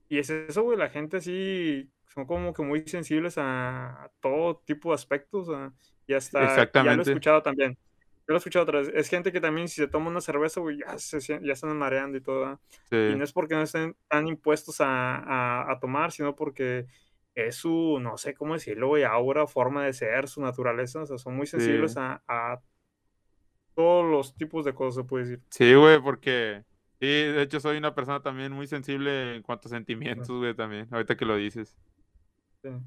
y 0.08 0.18
es 0.18 0.30
eso, 0.30 0.62
güey. 0.62 0.76
La 0.76 0.88
gente 0.88 1.18
así 1.18 1.88
son 2.18 2.26
como 2.26 2.52
que 2.52 2.62
muy 2.62 2.80
sensibles 2.86 3.38
a, 3.38 4.04
a 4.04 4.10
todo 4.20 4.56
tipo 4.66 4.88
de 4.90 4.96
aspectos. 4.96 5.48
a- 5.50 5.72
y 6.06 6.14
hasta. 6.14 6.38
Ya 6.40 6.44
lo 6.44 6.48
he 6.48 6.52
Exactamente. 6.54 7.10
escuchado 7.10 7.42
también. 7.42 7.72
Yo 7.74 8.32
lo 8.32 8.34
he 8.34 8.38
escuchado 8.38 8.64
otra 8.64 8.80
vez. 8.80 8.90
Es 8.92 9.08
gente 9.08 9.30
que 9.30 9.40
también, 9.40 9.68
si 9.68 9.76
se 9.76 9.86
toma 9.88 10.10
una 10.10 10.20
cerveza, 10.20 10.60
güey, 10.60 10.78
ya 10.80 10.98
se, 10.98 11.20
ya 11.20 11.52
están 11.52 11.76
mareando 11.76 12.18
y 12.18 12.20
todo. 12.20 12.60
Y 12.90 13.14
no 13.14 13.22
es 13.24 13.32
porque 13.32 13.54
no 13.54 13.62
estén 13.62 13.94
tan 14.08 14.26
impuestos 14.26 14.80
a, 14.80 15.70
a- 15.70 15.78
tomar, 15.80 16.10
sino 16.12 16.34
porque 16.34 16.86
es 17.34 17.54
su, 17.56 17.98
no 18.00 18.18
sé 18.18 18.34
cómo 18.34 18.54
decirlo, 18.54 18.88
güey, 18.88 19.04
aura, 19.04 19.46
forma 19.46 19.84
de 19.84 19.92
ser, 19.92 20.26
su 20.28 20.40
naturaleza. 20.42 21.02
O 21.02 21.06
sea, 21.06 21.18
son 21.18 21.36
muy 21.36 21.46
sensibles 21.46 21.92
Sí. 21.92 21.98
a, 22.00 22.20
a 22.26 22.60
todos 23.74 24.10
los 24.10 24.34
tipos 24.36 24.64
de 24.64 24.74
cosas, 24.74 24.96
se 24.96 25.04
puede 25.04 25.24
decir. 25.24 25.40
sí, 25.50 25.72
güey, 25.74 26.00
porque, 26.02 26.64
sí, 27.00 27.06
de 27.06 27.42
hecho 27.42 27.60
soy 27.60 27.76
una 27.78 27.94
persona 27.94 28.20
también 28.20 28.50
muy 28.52 28.66
sensible 28.66 29.36
en 29.36 29.42
cuanto 29.42 29.68
a 29.68 29.70
sentimientos, 29.70 30.28
güey, 30.28 30.52
también, 30.54 30.88
ahorita 30.90 31.16
que 31.16 31.24
lo 31.24 31.36
dices. 31.36 31.76
Sí. 32.68 32.84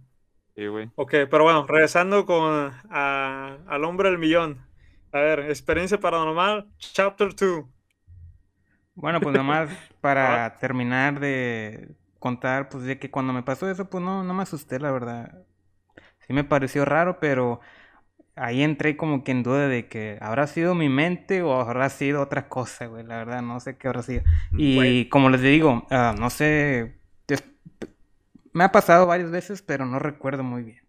Sí, 0.56 0.68
güey. 0.68 0.92
Ok, 0.96 1.12
pero 1.32 1.44
bueno, 1.44 1.66
regresando 1.68 2.26
con 2.26 2.72
a- 2.90 3.58
al 3.68 3.84
hombre 3.86 4.10
del 4.10 4.20
millón. 4.20 4.66
A 5.12 5.20
ver, 5.20 5.40
experiencia 5.42 6.00
paranormal, 6.00 6.70
chapter 6.80 7.36
2. 7.36 7.66
Bueno, 8.96 9.22
pues 9.22 9.36
nomás 9.36 9.70
para 10.02 10.58
terminar 10.60 11.20
de 11.20 11.96
contar, 12.20 12.70
pues 12.70 12.84
de 12.84 13.00
que 13.00 13.10
cuando 13.12 13.34
me 13.34 13.44
pasó 13.44 13.70
eso, 13.70 13.90
pues 13.90 14.04
no, 14.04 14.24
no 14.24 14.34
me 14.34 14.44
asusté, 14.44 14.80
la 14.80 14.92
verdad. 14.92 15.46
Sí 16.28 16.34
me 16.34 16.44
pareció 16.44 16.86
raro, 16.86 17.20
pero 17.20 17.62
ahí 18.36 18.64
entré 18.64 18.98
como 18.98 19.24
que 19.24 19.32
en 19.34 19.44
duda 19.44 19.68
de 19.70 19.88
que 19.90 20.18
habrá 20.22 20.48
sido 20.48 20.76
mi 20.76 20.90
mente 20.90 21.44
o 21.44 21.54
habrá 21.62 21.90
sido 21.90 22.22
otra 22.24 22.50
cosa, 22.50 22.88
güey. 22.88 23.06
La 23.06 23.18
verdad, 23.18 23.42
no 23.44 23.60
sé 23.62 23.78
qué 23.78 23.88
habrá 23.90 24.04
sido. 24.04 24.24
Y 24.58 25.10
como 25.10 25.30
les 25.30 25.42
digo, 25.42 25.88
ah, 25.92 26.16
no 26.20 26.30
sé, 26.32 27.00
me 28.54 28.64
ha 28.64 28.72
pasado 28.72 29.06
varias 29.06 29.32
veces, 29.32 29.62
pero 29.62 29.86
no 29.86 30.00
recuerdo 30.00 30.44
muy 30.44 30.64
bien. 30.64 30.82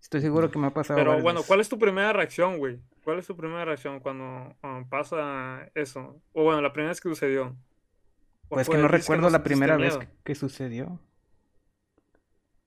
Estoy 0.00 0.20
seguro 0.20 0.50
que 0.50 0.58
me 0.58 0.68
ha 0.68 0.70
pasado 0.70 0.98
Pero 0.98 1.20
bueno, 1.20 1.40
veces. 1.40 1.46
¿cuál 1.48 1.60
es 1.60 1.68
tu 1.68 1.78
primera 1.78 2.12
reacción, 2.12 2.58
güey? 2.58 2.80
¿Cuál 3.02 3.18
es 3.18 3.26
tu 3.26 3.36
primera 3.36 3.64
reacción 3.64 4.00
cuando 4.00 4.54
ah, 4.62 4.84
pasa 4.88 5.68
eso? 5.74 6.20
O 6.32 6.44
bueno, 6.44 6.60
la 6.60 6.72
primera 6.72 6.90
vez 6.90 7.00
que 7.00 7.08
sucedió. 7.08 7.56
¿Cuál 8.48 8.64
Pues 8.64 8.68
que 8.68 8.78
no 8.78 8.88
recuerdo 8.88 9.22
no 9.22 9.30
la 9.30 9.42
primera 9.42 9.76
vez 9.76 9.98
miedo. 9.98 10.00
que, 10.00 10.08
que 10.22 10.34
sucedió. 10.34 11.00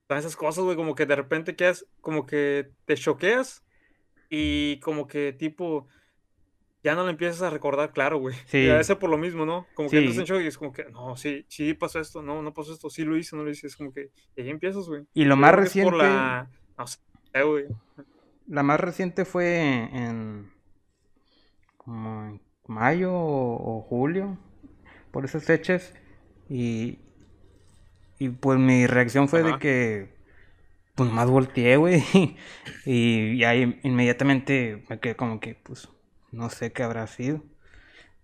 Esas 0.09 0.35
cosas, 0.35 0.63
güey, 0.63 0.75
como 0.75 0.95
que 0.95 1.05
de 1.05 1.15
repente 1.15 1.55
quedas, 1.55 1.85
como 2.01 2.25
que 2.25 2.71
te 2.85 2.95
choqueas 2.95 3.63
y 4.29 4.79
como 4.79 5.07
que 5.07 5.33
tipo, 5.33 5.87
ya 6.83 6.95
no 6.95 7.03
lo 7.03 7.09
empiezas 7.09 7.41
a 7.41 7.49
recordar 7.49 7.91
claro, 7.91 8.19
güey. 8.19 8.35
Sí. 8.45 8.59
Y 8.59 8.69
a 8.69 8.77
veces 8.77 8.95
por 8.95 9.09
lo 9.09 9.17
mismo, 9.17 9.45
¿no? 9.45 9.67
Como 9.73 9.89
que 9.89 9.97
entras 9.97 10.15
Sí. 10.15 10.21
en 10.21 10.25
shock 10.25 10.41
y 10.41 10.47
es 10.47 10.57
como 10.57 10.71
que, 10.71 10.85
no, 10.85 11.15
sí, 11.17 11.45
sí 11.49 11.73
pasó 11.73 11.99
esto, 11.99 12.21
no, 12.21 12.41
no 12.41 12.53
pasó 12.53 12.73
esto, 12.73 12.89
sí 12.89 13.03
lo 13.03 13.17
hice, 13.17 13.35
no 13.35 13.43
lo 13.43 13.51
hice, 13.51 13.67
es 13.67 13.75
como 13.75 13.93
que, 13.93 14.11
y 14.35 14.41
ahí 14.41 14.49
empiezas, 14.49 14.87
güey. 14.87 15.03
Y 15.13 15.25
lo 15.25 15.35
más 15.35 15.53
reciente... 15.55 15.89
por 15.91 15.99
la, 15.99 16.49
no 16.77 16.87
sé, 16.87 16.99
güey. 17.43 17.65
La 18.47 18.63
más 18.63 18.79
reciente 18.79 19.25
fue 19.25 19.89
en 19.93 20.51
como 21.77 22.23
en 22.25 22.41
mayo 22.67 23.11
o, 23.13 23.81
julio, 23.81 24.37
por 25.11 25.25
esas 25.25 25.43
fechas. 25.43 25.93
Y, 26.49 26.99
y 28.19 28.29
pues 28.29 28.59
mi 28.59 28.85
reacción 28.87 29.27
fue 29.27 29.43
de 29.43 29.57
que 29.59 30.09
pues 30.95 31.11
más 31.11 31.29
volteé, 31.29 31.77
güey. 31.77 32.03
Y, 32.85 33.33
y 33.33 33.43
ahí 33.43 33.79
inmediatamente 33.83 34.83
me 34.89 34.99
quedé 34.99 35.15
como 35.15 35.39
que 35.39 35.55
pues 35.55 35.89
no 36.31 36.49
sé 36.49 36.71
qué 36.73 36.83
habrá 36.83 37.07
sido. 37.07 37.43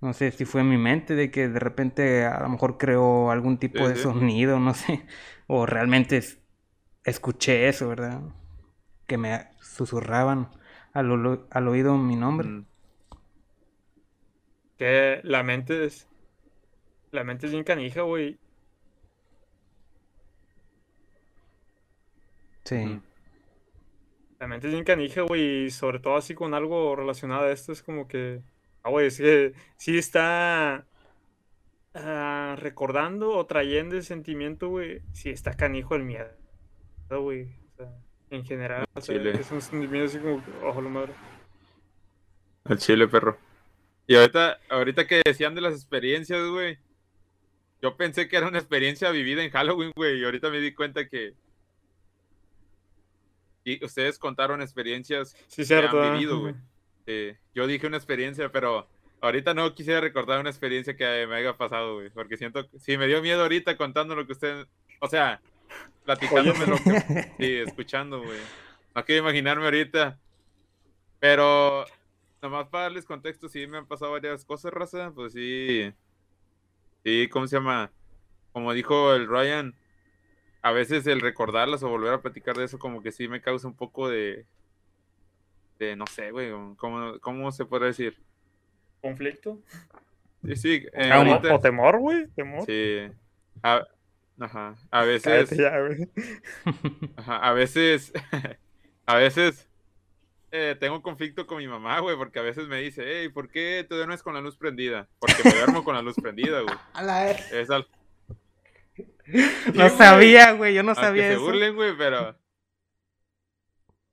No 0.01 0.13
sé 0.13 0.31
si 0.31 0.45
fue 0.45 0.61
en 0.61 0.69
mi 0.69 0.77
mente 0.77 1.15
de 1.15 1.31
que 1.31 1.49
de 1.49 1.59
repente 1.59 2.25
a 2.25 2.41
lo 2.41 2.49
mejor 2.49 2.77
creó 2.77 3.31
algún 3.31 3.57
tipo 3.59 3.87
Sí, 3.87 3.89
de 3.89 3.95
sí. 3.95 3.97
sonido, 3.97 4.59
no 4.59 4.73
sé. 4.75 5.05
O 5.47 5.65
realmente 5.65 6.17
es- 6.17 6.39
escuché 7.05 7.69
eso, 7.69 7.89
¿verdad? 7.89 8.21
Que 9.07 9.17
me 9.17 9.47
susurraban 9.61 10.49
al, 10.93 11.11
olo- 11.11 11.47
al 11.51 11.67
oído 11.69 11.97
mi 11.97 12.15
nombre. 12.17 12.49
Mm, 12.49 12.65
Que 14.77 15.19
la 15.23 15.43
mente 15.43 15.83
es, 15.85 16.07
la 17.11 17.23
mente 17.23 17.47
es 17.47 17.51
bien 17.51 17.63
canija, 17.63 18.01
güey. 18.03 18.39
Sí. 22.65 22.75
ujú. 22.83 23.01
La 24.39 24.47
mente 24.47 24.67
es 24.67 24.73
bien 24.73 24.83
canija, 24.83 25.21
güey, 25.21 25.65
y 25.65 25.71
sobre 25.71 25.99
todo 25.99 26.17
así 26.17 26.35
con 26.35 26.53
algo 26.53 26.95
relacionado 26.95 27.43
a 27.43 27.51
esto, 27.51 27.71
es 27.71 27.81
como 27.81 28.07
que, 28.07 28.41
ah, 28.83 28.89
güey, 28.89 29.07
es 29.07 29.17
que 29.17 29.53
sí 29.77 29.97
está 29.97 30.85
ah, 31.93 32.55
recordando 32.59 33.31
o 33.31 33.45
trayendo 33.45 33.95
ese 33.95 34.09
sentimiento, 34.09 34.69
güey, 34.69 35.01
sí 35.13 35.29
está 35.29 35.55
canijo 35.55 35.95
el 35.95 36.03
miedo, 36.03 36.29
güey, 37.09 37.43
o 37.73 37.77
sea, 37.77 37.91
en 38.29 38.43
general, 38.43 38.85
o 38.93 39.01
sea, 39.01 39.15
es 39.15 39.51
un 39.51 39.61
sentimiento 39.61 40.09
así 40.09 40.19
como, 40.19 40.43
que, 40.43 40.51
ojo, 40.63 40.81
la 40.81 40.89
madre. 40.89 41.13
Al 42.65 42.79
chile, 42.79 43.07
perro. 43.07 43.37
Y 44.07 44.15
ahorita, 44.15 44.59
ahorita 44.69 45.07
que 45.07 45.21
decían 45.25 45.55
de 45.55 45.61
las 45.61 45.73
experiencias, 45.73 46.47
güey. 46.47 46.77
Yo 47.81 47.97
pensé 47.97 48.27
que 48.27 48.37
era 48.37 48.47
una 48.47 48.57
experiencia 48.57 49.11
vivida 49.11 49.43
en 49.43 49.51
Halloween, 49.51 49.91
güey. 49.95 50.19
Y 50.19 50.23
ahorita 50.23 50.49
me 50.49 50.59
di 50.59 50.73
cuenta 50.73 51.07
que. 51.07 51.33
Y 53.65 53.83
ustedes 53.83 54.19
contaron 54.19 54.61
experiencias 54.61 55.35
Sí, 55.47 55.63
que 55.63 55.65
cierto. 55.65 56.01
han 56.01 56.09
ah, 56.09 56.13
vivido, 56.13 56.39
güey. 56.39 56.53
Eh, 57.07 57.37
yo 57.53 57.67
dije 57.67 57.87
una 57.87 57.97
experiencia, 57.97 58.51
pero 58.51 58.87
ahorita 59.21 59.55
no 59.55 59.73
quisiera 59.73 59.99
recordar 59.99 60.39
una 60.39 60.51
experiencia 60.51 60.95
que 60.95 61.25
me 61.27 61.35
haya 61.35 61.57
pasado, 61.57 61.95
güey. 61.95 62.11
Porque 62.11 62.37
siento 62.37 62.69
que 62.69 62.79
sí 62.79 62.95
me 62.97 63.07
dio 63.07 63.21
miedo 63.23 63.41
ahorita 63.41 63.75
contando 63.75 64.15
lo 64.15 64.25
que 64.25 64.33
ustedes. 64.33 64.67
O 64.99 65.07
sea, 65.07 65.41
platicándome 66.05 66.67
lo 66.67 66.77
que. 66.77 67.31
Sí, 67.39 67.53
escuchando, 67.55 68.21
güey. 68.21 68.39
No 68.93 69.03
quiero 69.03 69.23
imaginarme 69.23 69.65
ahorita. 69.65 70.19
Pero, 71.19 71.85
nomás 72.43 72.67
para 72.67 72.83
darles 72.83 73.05
contexto, 73.05 73.49
sí 73.49 73.65
me 73.65 73.79
han 73.79 73.87
pasado 73.87 74.11
varias 74.11 74.45
cosas, 74.45 74.71
raza. 74.71 75.11
Pues 75.11 75.33
sí. 75.33 75.91
Sí, 77.03 77.27
¿cómo 77.29 77.47
se 77.47 77.55
llama? 77.55 77.91
Como 78.51 78.73
dijo 78.73 79.15
el 79.15 79.27
Ryan, 79.27 79.73
a 80.67 80.71
veces 80.71 81.05
el 81.05 81.21
recordarlas 81.21 81.83
o 81.83 81.89
volver 81.89 82.11
a 82.13 82.21
platicar 82.21 82.55
de 82.57 82.63
eso, 82.65 82.79
como 82.79 83.03
que 83.03 83.11
sí 83.11 83.27
me 83.27 83.39
causa 83.39 83.67
un 83.67 83.75
poco 83.75 84.09
de. 84.09 84.45
de 85.77 85.95
no 85.95 86.07
sé, 86.07 86.31
güey. 86.31 86.49
¿Cómo, 86.77 87.19
cómo 87.19 87.51
se 87.51 87.65
puede 87.65 87.85
decir? 87.85 88.17
¿Conflicto? 89.01 89.59
Sí, 90.43 90.55
sí. 90.55 90.85
eh, 90.93 91.09
O- 91.11 91.13
ahorita- 91.13 91.53
O 91.55 91.59
temor, 91.59 91.99
güey. 91.99 92.27
Temor. 92.35 92.65
sí. 92.65 92.99
A, 93.61 93.85
ajá. 94.39 94.75
A 94.89 95.03
veces. 95.03 95.49
Cállate 95.49 95.55
ya, 95.57 95.79
güey. 95.79 96.09
Ajá, 97.17 97.37
a 97.37 97.53
veces, 97.53 98.11
a 99.05 99.15
veces 99.17 99.67
eh, 100.51 100.75
tengo 100.79 101.01
conflicto 101.03 101.45
con 101.45 101.59
mi 101.59 101.67
mamá, 101.67 101.99
güey, 101.99 102.17
porque 102.17 102.39
a 102.39 102.43
veces 102.43 102.67
me 102.67 102.79
dice, 102.81 103.03
hey, 103.05 103.29
¿por 103.29 103.49
qué 103.49 103.85
te 103.87 103.93
duermes 103.95 104.23
con 104.23 104.33
la 104.33 104.41
luz 104.41 104.57
prendida? 104.57 105.07
Porque 105.19 105.43
me 105.43 105.51
duermo 105.53 105.83
con 105.83 105.93
la 105.95 106.01
luz 106.01 106.15
prendida, 106.15 106.61
güey. 106.61 106.75
A 106.93 107.03
la- 107.03 107.31
Es 107.31 107.69
al... 107.69 107.85
No 109.73 109.89
sabía, 109.89 110.51
güey, 110.53 110.73
yo 110.75 110.83
no 110.83 110.91
Aunque 110.91 111.03
sabía 111.03 111.23
se 111.23 111.33
eso. 111.33 111.41
burlen, 111.41 111.75
güey, 111.75 111.97
pero... 111.97 112.37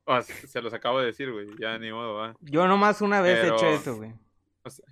O 0.05 0.21
sea, 0.21 0.37
se 0.49 0.61
los 0.63 0.73
acabo 0.75 0.99
de 1.01 1.07
decir, 1.07 1.31
güey, 1.31 1.49
ya 1.61 1.79
ni 1.79 1.93
modo, 1.93 2.15
va. 2.15 2.37
Yo 2.41 2.67
nomás 2.67 3.01
una 3.03 3.21
vez 3.21 3.39
he 3.39 3.47
hecho 3.47 3.57
Pero- 3.57 3.75
eso, 3.75 3.97
güey. 3.97 4.13
o 4.65 4.71
sea, 4.71 4.85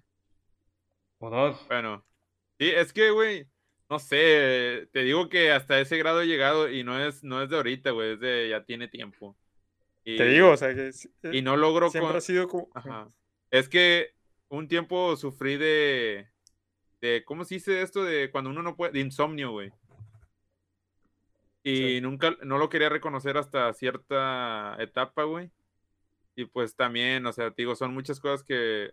O 1.19 1.31
dos. 1.31 1.67
bueno, 1.69 2.05
sí, 2.59 2.71
es 2.71 2.93
que, 2.93 3.11
güey, 3.11 3.47
no 3.89 3.99
sé, 3.99 4.89
te 4.93 5.01
digo 5.03 5.29
que 5.29 5.51
hasta 5.51 5.81
ese 5.81 5.99
grado 5.99 6.21
he 6.23 6.27
llegado 6.27 6.71
y 6.71 6.85
no 6.85 6.99
es, 7.05 7.25
no 7.25 7.43
es 7.43 7.51
de 7.51 7.57
ahorita, 7.57 7.91
güey, 7.91 8.13
es 8.13 8.21
de 8.21 8.49
ya 8.51 8.65
tiene 8.65 8.87
tiempo. 8.87 9.37
Y, 10.05 10.17
Te 10.17 10.27
digo, 10.27 10.51
o 10.51 10.57
sea, 10.57 10.73
que 10.75 10.91
Y 11.33 11.43
no 11.43 11.57
logro 11.57 11.91
siempre 11.91 12.11
con- 12.11 12.17
ha 12.17 12.21
sido 12.21 12.47
como. 12.49 12.71
Ajá. 12.75 13.11
Es 13.51 13.69
que 13.69 14.15
un 14.49 14.69
tiempo 14.69 15.17
sufrí 15.17 15.57
de, 15.57 16.29
de, 17.01 17.25
¿cómo 17.25 17.45
se 17.45 17.57
dice 17.57 17.83
esto? 17.83 18.05
De 18.05 18.31
cuando 18.31 18.49
uno 18.51 18.63
no 18.63 18.77
puede, 18.77 18.93
de 18.93 19.01
insomnio, 19.01 19.51
güey. 19.51 19.73
Y 21.63 21.77
Sí. 21.97 22.01
nunca, 22.01 22.37
no 22.43 22.57
lo 22.59 22.69
quería 22.69 22.89
reconocer 22.89 23.37
hasta 23.37 23.73
cierta 23.75 24.77
etapa, 24.81 25.25
güey. 25.25 25.51
Y 26.37 26.47
pues 26.47 26.75
también, 26.75 27.27
o 27.27 27.33
sea, 27.33 27.51
te 27.51 27.63
digo, 27.63 27.75
son 27.77 27.93
muchas 27.93 28.19
cosas 28.21 28.43
que, 28.45 28.93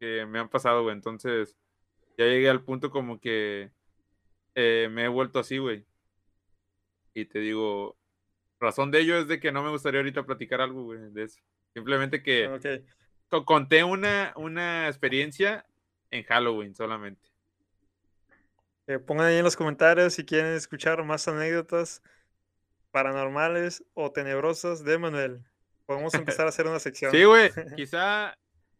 que 0.00 0.26
me 0.26 0.38
han 0.40 0.48
pasado, 0.48 0.82
güey. 0.82 0.94
Entonces, 0.94 1.56
ya 2.16 2.24
llegué 2.24 2.48
al 2.50 2.64
punto 2.64 2.90
como 2.90 3.20
que 3.20 3.70
eh, 4.56 4.88
me 4.90 5.04
he 5.04 5.08
vuelto 5.08 5.38
así, 5.38 5.58
güey. 5.58 5.84
Y 7.14 7.26
te 7.26 7.38
digo, 7.40 7.96
razón 8.58 8.90
de 8.90 9.00
ello 9.00 9.18
es 9.18 9.28
de 9.28 9.38
que 9.38 9.52
no 9.52 9.62
me 9.62 9.70
gustaría 9.70 10.00
ahorita 10.00 10.24
platicar 10.26 10.60
algo, 10.60 10.82
güey, 10.84 10.98
de 11.12 11.24
eso. 11.24 11.40
Simplemente 11.74 12.22
que 12.22 12.48
Ok. 12.48 12.66
co- 13.28 13.44
conté 13.44 13.84
una, 13.84 14.32
una 14.36 14.88
experiencia 14.88 15.64
en 16.10 16.24
Halloween 16.24 16.74
solamente. 16.74 17.27
Eh, 18.88 18.98
pongan 18.98 19.26
ahí 19.26 19.36
en 19.36 19.44
los 19.44 19.54
comentarios 19.54 20.14
si 20.14 20.24
quieren 20.24 20.54
escuchar 20.54 21.04
más 21.04 21.28
anécdotas 21.28 22.02
paranormales 22.90 23.84
o 23.92 24.10
tenebrosas 24.10 24.82
de 24.82 24.96
Manuel. 24.96 25.44
Podemos 25.84 26.14
empezar 26.14 26.46
a 26.46 26.48
hacer 26.48 26.66
una 26.66 26.78
sección. 26.80 27.12
Sí, 27.12 27.22
güey, 27.24 27.50
quizá 27.76 28.34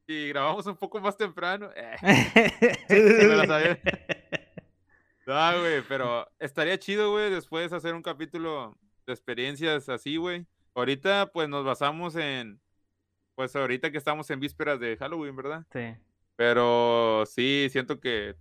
si 0.06 0.30
grabamos 0.30 0.66
un 0.66 0.76
poco 0.76 0.98
más 1.00 1.16
temprano. 1.16 1.70
eh. 1.76 1.96
No, 5.26 5.60
güey, 5.60 5.82
pero 5.86 6.26
estaría 6.38 6.78
chido, 6.78 7.10
güey, 7.10 7.30
después 7.30 7.70
hacer 7.74 7.94
un 7.94 8.00
capítulo 8.00 8.74
de 9.06 9.12
experiencias 9.12 9.90
así, 9.90 10.16
güey. 10.16 10.46
Ahorita, 10.74 11.30
pues 11.34 11.50
nos 11.50 11.66
basamos 11.66 12.16
en, 12.16 12.58
pues 13.34 13.54
ahorita 13.54 13.90
que 13.90 13.98
estamos 13.98 14.30
en 14.30 14.40
vísperas 14.40 14.80
de 14.80 14.96
Halloween, 14.96 15.36
¿verdad? 15.36 15.66
Sí. 15.70 15.94
Pero 16.34 17.24
sí, 17.26 17.68
siento 17.70 18.00
que 18.00 18.36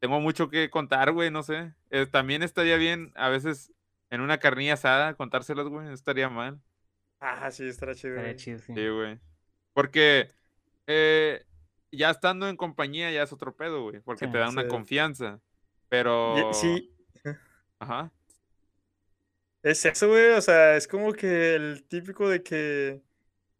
tengo 0.00 0.18
mucho 0.18 0.48
que 0.48 0.70
contar, 0.70 1.12
güey, 1.12 1.30
no 1.30 1.42
sé. 1.42 1.74
Eh, 1.90 2.06
también 2.06 2.42
estaría 2.42 2.76
bien, 2.76 3.12
a 3.14 3.28
veces, 3.28 3.72
en 4.08 4.22
una 4.22 4.38
carnilla 4.38 4.74
asada, 4.74 5.14
contárselas, 5.14 5.68
güey, 5.68 5.86
no 5.86 5.92
estaría 5.92 6.28
mal. 6.30 6.60
Ah, 7.20 7.50
sí, 7.50 7.68
estará 7.68 7.94
chido. 7.94 8.14
Estaría 8.14 8.36
chido, 8.36 8.58
sí. 8.58 8.72
Sí, 8.74 8.88
güey. 8.88 9.20
Porque 9.74 10.30
eh, 10.86 11.44
ya 11.92 12.10
estando 12.10 12.48
en 12.48 12.56
compañía 12.56 13.10
ya 13.10 13.22
es 13.22 13.32
otro 13.32 13.54
pedo, 13.54 13.82
güey, 13.82 14.00
porque 14.00 14.24
Sí, 14.24 14.32
te 14.32 14.38
da 14.38 14.48
una 14.48 14.66
confianza. 14.66 15.38
Pero... 15.90 16.52
Sí, 16.54 16.90
Ajá. 17.78 18.10
es 19.62 19.84
eso, 19.84 20.08
güey. 20.08 20.30
O 20.30 20.40
sea, 20.40 20.76
es 20.76 20.88
como 20.88 21.12
que 21.12 21.54
el 21.54 21.84
típico 21.84 22.26
de 22.26 22.42
que 22.42 23.02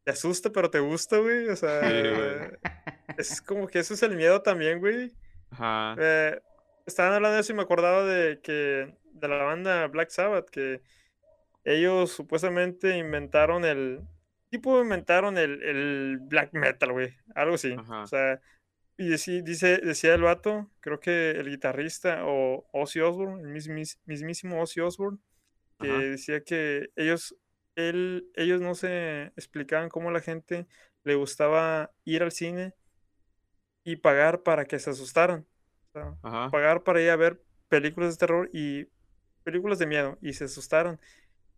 te 0.05 0.11
asusta, 0.11 0.51
pero 0.51 0.71
te 0.71 0.81
gusta, 0.81 1.19
güey. 1.19 1.49
O 1.49 1.57
sea, 1.57 1.81
güey. 1.81 2.51
es 3.19 3.43
como 3.43 3.67
que 3.67 3.81
eso 3.81 3.93
es 3.93 4.03
el 4.03 4.17
miedo 4.17 4.41
también, 4.41 4.79
güey. 4.81 5.12
Ajá. 5.51 5.97
Eh, 5.98 6.40
estaban 6.86 7.14
hablando 7.14 7.35
de 7.36 7.40
eso 7.40 7.52
y 7.52 7.56
me 7.56 7.62
acordaba 7.62 8.05
de 8.05 8.40
que 8.40 8.94
de 9.05 9.28
la 9.28 9.43
banda 9.44 9.86
Black 9.89 10.10
Sabbath, 10.10 10.48
que 10.51 10.81
ellos 11.64 12.12
supuestamente 12.12 12.97
inventaron 12.97 13.64
el 13.64 14.01
tipo 14.51 14.81
inventaron 14.82 15.39
el, 15.39 15.62
el 15.62 16.18
black 16.22 16.52
metal, 16.52 16.93
güey, 16.93 17.14
algo 17.35 17.55
así. 17.55 17.72
Ajá. 17.78 18.02
O 18.02 18.06
sea, 18.06 18.40
y 18.97 19.09
deci- 19.09 19.43
dice, 19.43 19.78
decía 19.78 20.14
el 20.14 20.22
vato, 20.22 20.70
creo 20.81 21.01
que 21.01 21.31
el 21.31 21.48
guitarrista 21.48 22.24
o 22.27 22.66
Ozzy 22.72 23.01
Osbourne, 23.01 23.43
el 23.43 23.48
mismis- 23.48 23.98
mismísimo 24.05 24.60
Ozzy 24.60 24.81
Osbourne, 24.81 25.18
que 25.78 25.89
Ajá. 25.89 26.01
decía 26.01 26.43
que 26.43 26.90
ellos, 26.97 27.36
él, 27.77 28.28
ellos 28.35 28.60
no 28.60 28.74
se 28.74 29.27
explicaban 29.36 29.89
cómo 29.89 30.10
la 30.10 30.20
gente 30.20 30.66
le 31.05 31.14
gustaba 31.14 31.93
ir 32.05 32.22
al 32.22 32.32
cine 32.32 32.74
y 33.85 33.97
pagar 33.97 34.43
para 34.43 34.65
que 34.66 34.78
se 34.78 34.90
asustaran. 34.90 35.47
O 35.89 35.93
sea, 35.93 36.15
Ajá. 36.23 36.51
pagar 36.51 36.82
para 36.82 37.01
ir 37.01 37.11
a 37.11 37.16
ver 37.16 37.43
películas 37.69 38.15
de 38.15 38.19
terror 38.19 38.51
y 38.52 38.89
películas 39.43 39.78
de 39.78 39.86
miedo 39.86 40.19
y 40.20 40.35
se 40.35 40.44
asustaron. 40.44 41.01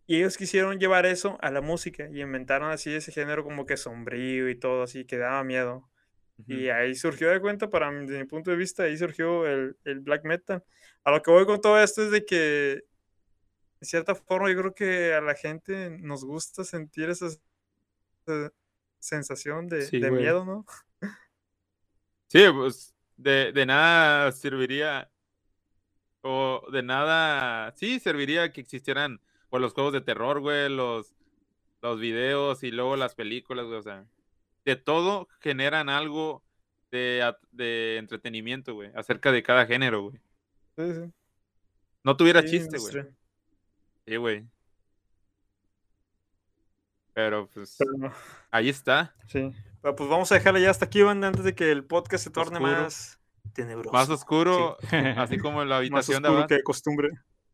Y 0.05 0.17
ellos 0.17 0.37
quisieron 0.37 0.79
llevar 0.79 1.05
eso 1.05 1.37
a 1.41 1.49
la 1.51 1.61
música 1.61 2.09
y 2.11 2.21
inventaron 2.21 2.71
así 2.71 2.93
ese 2.93 3.11
género 3.11 3.43
como 3.43 3.65
que 3.65 3.77
sombrío 3.77 4.49
y 4.49 4.55
todo 4.59 4.83
así 4.83 5.05
que 5.05 5.17
daba 5.17 5.43
miedo. 5.43 5.89
Y 6.45 6.69
ahí 6.69 6.93
surgió 6.95 7.29
de 7.29 7.39
cuenta, 7.39 7.69
para 7.69 7.89
mi, 7.91 8.05
desde 8.05 8.19
mi 8.19 8.25
punto 8.25 8.51
de 8.51 8.57
vista, 8.57 8.83
ahí 8.83 8.97
surgió 8.97 9.47
el, 9.47 9.77
el 9.85 10.01
black 10.01 10.25
metal. 10.25 10.63
A 11.03 11.11
lo 11.11 11.21
que 11.21 11.31
voy 11.31 11.45
con 11.45 11.61
todo 11.61 11.81
esto 11.81 12.03
es 12.03 12.11
de 12.11 12.25
que, 12.25 12.35
de 13.79 13.85
cierta 13.85 14.15
forma, 14.15 14.49
yo 14.51 14.57
creo 14.57 14.73
que 14.75 15.13
a 15.13 15.21
la 15.21 15.35
gente 15.35 15.89
nos 15.89 16.25
gusta 16.25 16.63
sentir 16.63 17.09
esa, 17.09 17.27
esa 17.27 18.51
sensación 18.99 19.67
de, 19.67 19.85
Sí, 19.85 19.99
de 19.99 20.11
miedo, 20.11 20.43
¿no? 20.45 20.65
Sí, 22.33 22.43
pues 22.51 22.95
de, 23.15 23.51
de 23.51 23.65
nada 23.67 24.31
serviría, 24.31 25.11
o 26.21 26.65
de 26.71 26.81
nada, 26.81 27.71
sí, 27.75 27.99
serviría 27.99 28.51
que 28.51 28.59
existieran 28.59 29.21
pues, 29.51 29.61
los 29.61 29.73
juegos 29.73 29.93
de 29.93 30.01
terror, 30.01 30.39
güey, 30.39 30.67
los, 30.67 31.13
los 31.83 31.99
videos 31.99 32.63
y 32.63 32.71
luego 32.71 32.95
las 32.95 33.13
películas, 33.13 33.67
güey, 33.67 33.77
o 33.77 33.83
sea, 33.83 34.07
de 34.65 34.75
todo 34.75 35.27
generan 35.41 35.89
algo 35.89 36.43
de, 36.89 37.35
de 37.51 37.97
entretenimiento, 37.97 38.73
güey, 38.73 38.89
acerca 38.95 39.31
de 39.31 39.43
cada 39.43 39.67
género, 39.67 40.01
güey. 40.09 40.19
Sí, 40.75 40.91
sí. 40.91 41.13
No 42.03 42.17
tuviera 42.17 42.41
Sí, 42.41 42.49
chiste, 42.49 42.79
güey. 42.79 43.05
Sí, 44.07 44.15
güey. 44.15 44.47
Pero 47.13 47.47
pues 47.53 47.75
Pero 47.77 47.91
no. 47.95 48.11
ahí 48.49 48.69
está, 48.69 49.13
Sí. 49.27 49.53
Pero 49.83 49.97
pues 49.97 50.09
vamos 50.09 50.31
a 50.31 50.35
dejarle 50.35 50.61
ya 50.61 50.69
hasta 50.71 50.85
aquí, 50.85 51.01
banda, 51.01 51.27
antes 51.27 51.43
de 51.43 51.53
que 51.55 51.69
el 51.69 51.83
podcast 51.83 52.23
se 52.23 52.29
torne 52.29 52.57
Oscuro. 52.57 52.71
más 52.83 53.19
tenebroso. 53.53 53.91
más 53.91 54.09
oscuro, 54.09 54.77
así 55.17 55.37
como 55.37 55.61
en 55.61 55.67
la 55.67 55.77
habitación 55.77 56.23
de 56.23 56.29
oscuro 56.29 56.47
que 56.47 56.55
de 56.55 56.63
costumbre. 56.63 57.09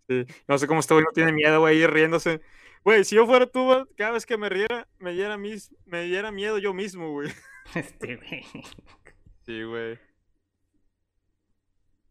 Sí. 0.08 0.26
No 0.48 0.58
sé 0.60 0.68
cómo 0.68 0.80
este 0.80 0.94
güey 0.94 1.06
no 1.06 1.12
tiene 1.12 1.32
miedo, 1.34 1.60
güey, 1.60 1.86
riéndose. 1.88 2.40
Güey, 2.84 3.04
si 3.04 3.16
yo 3.16 3.26
fuera 3.26 3.48
tú, 3.48 3.66
va, 3.68 3.88
cada 3.98 4.12
vez 4.12 4.28
que 4.28 4.38
me 4.38 4.48
riera, 4.48 4.88
me 5.00 5.12
diera, 5.14 5.38
mis, 5.38 5.76
me 5.86 6.04
diera 6.04 6.32
miedo 6.32 6.60
yo 6.60 6.72
mismo, 6.74 7.12
güey. 7.12 7.30
Este, 7.76 8.16
güey. 8.16 8.44
Sí, 9.46 9.64
güey. 9.64 10.00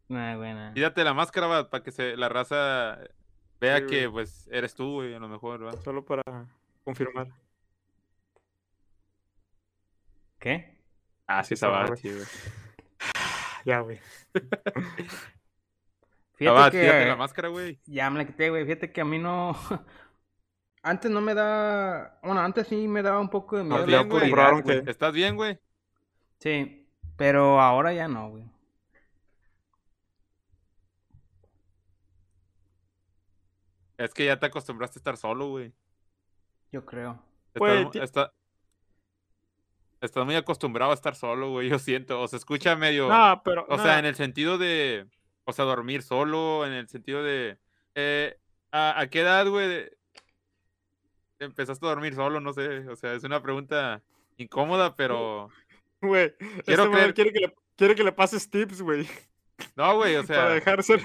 Nah, 0.09 0.35
buena. 0.35 0.73
Quítate 0.73 1.03
la 1.03 1.13
máscara, 1.13 1.69
para 1.69 1.83
que 1.83 1.91
se, 1.91 2.17
la 2.17 2.27
raza 2.29 2.99
vea 3.61 3.79
Sí, 3.79 3.85
que, 3.87 4.07
güey. 4.07 4.25
pues, 4.25 4.49
eres 4.51 4.75
tú, 4.75 4.95
güey, 4.95 5.13
a 5.13 5.19
lo 5.19 5.29
mejor, 5.29 5.65
¿va? 5.65 5.71
Solo 5.81 6.03
para 6.03 6.23
confirmar. 6.83 7.27
¿Qué? 10.39 10.79
Ah, 11.27 11.43
sí, 11.43 11.55
Sabat, 11.55 11.89
güey. 11.89 12.01
Ya, 13.65 13.81
güey. 13.81 13.99
Fíjate 16.33 16.45
Sabat, 16.57 16.71
que 16.71 16.81
quítate 16.81 17.05
la 17.05 17.15
máscara, 17.17 17.47
güey. 17.49 17.79
ya 17.85 18.09
me 18.09 18.19
la 18.19 18.25
quité, 18.25 18.49
güey. 18.49 18.63
Fíjate 18.65 18.91
que 18.91 19.01
a 19.01 19.05
mí 19.05 19.19
no. 19.19 19.53
Antes 20.81 21.11
no 21.11 21.19
me 21.19 21.33
da. 21.33 22.17
Bueno, 22.23 22.39
antes 22.39 22.67
sí 22.67 22.87
me 22.87 23.01
daba 23.01 23.19
un 23.19 23.29
poco 23.29 23.57
de 23.57 23.65
miedo. 23.65 23.79
¿Estás 23.79 23.91
la 23.91 23.97
bien, 24.03 24.09
güey? 24.63 24.63
que- 24.63 24.89
¿Estás 24.91 25.11
bien, 25.13 25.35
güey? 25.35 25.59
Sí, 26.39 26.87
pero 27.17 27.59
ahora 27.59 27.91
ya 27.93 28.07
no, 28.07 28.29
güey. 28.29 28.45
Es 33.97 34.13
que 34.13 34.25
ya 34.25 34.39
te 34.39 34.45
acostumbraste 34.45 34.97
a 34.97 35.01
estar 35.01 35.17
solo, 35.17 35.49
güey. 35.49 35.73
Yo 36.71 36.85
creo. 36.85 37.21
Güey, 37.55 37.89
está- 37.95 38.31
estás 40.01 40.25
muy 40.25 40.35
acostumbrado 40.35 40.91
a 40.91 40.95
estar 40.95 41.15
solo, 41.15 41.49
güey, 41.51 41.69
yo 41.69 41.79
siento. 41.79 42.21
O 42.21 42.27
se 42.27 42.37
escucha 42.37 42.75
medio... 42.75 43.09
No, 43.09 43.41
pero. 43.43 43.65
O 43.69 43.77
no, 43.77 43.83
sea, 43.83 43.99
en 43.99 44.05
el 44.05 44.15
sentido 44.15 44.57
de, 44.57 45.05
o 45.45 45.53
sea, 45.53 45.65
dormir 45.65 46.01
solo, 46.03 46.65
en 46.65 46.73
el 46.73 46.87
sentido 46.87 47.23
de, 47.23 47.57
eh, 47.95 48.37
¿a, 48.71 48.99
a 48.99 49.07
qué 49.09 49.21
edad, 49.21 49.47
güey, 49.47 49.89
empezaste 51.39 51.85
a 51.85 51.89
dormir 51.89 52.15
solo? 52.15 52.39
No 52.39 52.53
sé, 52.53 52.87
o 52.89 52.95
sea, 52.95 53.13
es 53.13 53.23
una 53.23 53.41
pregunta 53.41 54.01
incómoda, 54.37 54.95
pero 54.95 55.49
Güey, 56.01 56.33
Quiero 56.65 56.83
este 56.85 56.95
creer- 56.97 57.13
quiere 57.13 57.33
que 57.33 57.39
le, 57.41 57.55
quiere 57.75 57.95
que 57.95 58.03
le 58.03 58.11
pases 58.13 58.49
tips, 58.49 58.81
güey. 58.81 59.07
No, 59.75 59.95
güey, 59.97 60.15
o 60.15 60.23
Para 60.27 60.41
sea, 60.41 60.49
dejar 60.49 60.83
ser. 60.83 61.01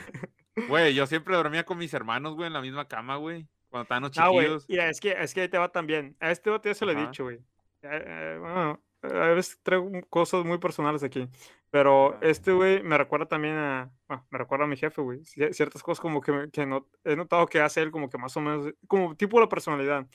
güey, 0.68 0.94
yo 0.94 1.06
siempre 1.06 1.34
dormía 1.34 1.64
con 1.64 1.78
mis 1.78 1.92
hermanos, 1.94 2.34
güey, 2.36 2.46
en 2.46 2.52
la 2.52 2.60
misma 2.60 2.86
cama, 2.86 3.16
güey. 3.16 3.46
Cuando 3.70 3.82
estaban 3.82 4.02
No, 4.04 4.30
güey. 4.32 4.44
chiquillos. 4.46 4.66
Mira, 4.68 4.88
es 4.88 5.00
que, 5.00 5.10
es 5.18 5.34
que 5.34 5.40
ahí 5.40 5.48
te 5.48 5.58
va 5.58 5.68
también. 5.72 6.16
A 6.20 6.30
este 6.30 6.48
vato 6.48 6.68
ya 6.68 6.74
se 6.76 6.86
lo 6.86 6.92
he 6.92 6.94
dicho, 6.94 7.24
güey. 7.24 7.40
Eh, 7.90 8.36
bueno, 8.40 8.82
a 9.02 9.28
veces 9.28 9.60
traigo 9.62 9.90
cosas 10.08 10.44
muy 10.44 10.58
personales 10.58 11.02
aquí. 11.02 11.28
Pero 11.70 12.18
este, 12.22 12.52
güey, 12.52 12.82
me 12.82 12.96
recuerda 12.96 13.26
también 13.26 13.54
a. 13.56 13.90
bueno, 14.08 14.26
me 14.30 14.38
recuerda 14.38 14.64
a 14.64 14.68
mi 14.68 14.76
jefe, 14.76 15.02
güey. 15.02 15.20
Cier- 15.24 15.52
Ciertas 15.52 15.82
cosas 15.82 16.00
como 16.00 16.20
que, 16.20 16.48
que 16.52 16.64
no, 16.66 16.88
he 17.04 17.16
notado 17.16 17.46
que 17.46 17.60
hace 17.60 17.82
él, 17.82 17.90
como 17.90 18.08
que 18.08 18.16
más 18.18 18.36
o 18.36 18.40
menos. 18.40 18.72
Como 18.86 19.16
tipo 19.16 19.40
la 19.40 19.48
personalidad. 19.48 20.06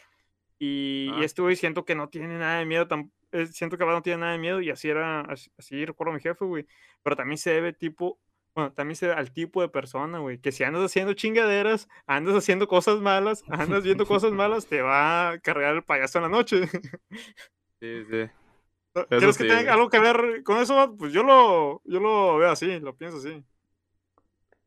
Y, 0.57 1.11
y 1.17 1.21
Ah. 1.21 1.25
este 1.25 1.41
güey 1.41 1.55
siento 1.55 1.85
que 1.85 1.95
no 1.95 2.09
tiene 2.09 2.37
nada 2.37 2.59
de 2.59 2.65
miedo. 2.65 2.87
tam- 2.87 3.11
eh, 3.31 3.45
siento 3.47 3.77
que 3.77 3.85
no 3.85 4.01
tiene 4.01 4.19
nada 4.21 4.31
de 4.33 4.37
miedo. 4.39 4.61
Y 4.61 4.69
así 4.69 4.89
era. 4.89 5.21
Así, 5.21 5.51
así 5.57 5.85
recuerdo 5.85 6.11
a 6.11 6.15
mi 6.15 6.21
jefe, 6.21 6.45
güey. 6.45 6.65
Pero 7.03 7.15
también 7.15 7.37
se 7.37 7.51
debe 7.51 7.73
tipo. 7.73 8.19
Bueno, 8.55 8.73
también 8.73 8.95
se 8.95 9.11
al 9.11 9.31
tipo 9.31 9.61
de 9.61 9.69
persona, 9.69 10.19
güey. 10.19 10.39
Que 10.39 10.51
si 10.51 10.63
andas 10.63 10.83
haciendo 10.83 11.13
chingaderas, 11.13 11.87
andas 12.07 12.35
haciendo 12.35 12.67
cosas 12.67 12.99
malas, 12.99 13.43
andas 13.49 13.83
viendo 13.83 14.05
cosas 14.05 14.31
malas, 14.33 14.65
te 14.67 14.81
va 14.81 15.31
a 15.31 15.39
cargar 15.39 15.75
el 15.75 15.83
payaso 15.83 16.17
en 16.19 16.23
la 16.23 16.29
noche. 16.29 16.61
Sí, 17.79 18.03
sí. 18.09 18.29
¿No? 18.95 19.01
Eso 19.01 19.07
¿Quieres 19.17 19.37
que 19.37 19.43
sí, 19.43 19.49
tenga 19.49 19.73
algo 19.73 19.89
que 19.89 19.99
ver 19.99 20.43
con 20.43 20.57
eso? 20.59 20.95
Pues 20.97 21.13
yo 21.13 21.23
lo, 21.23 21.81
yo 21.85 21.99
lo 21.99 22.37
veo 22.37 22.51
así, 22.51 22.79
lo 22.79 22.95
pienso 22.97 23.17
así. 23.17 23.43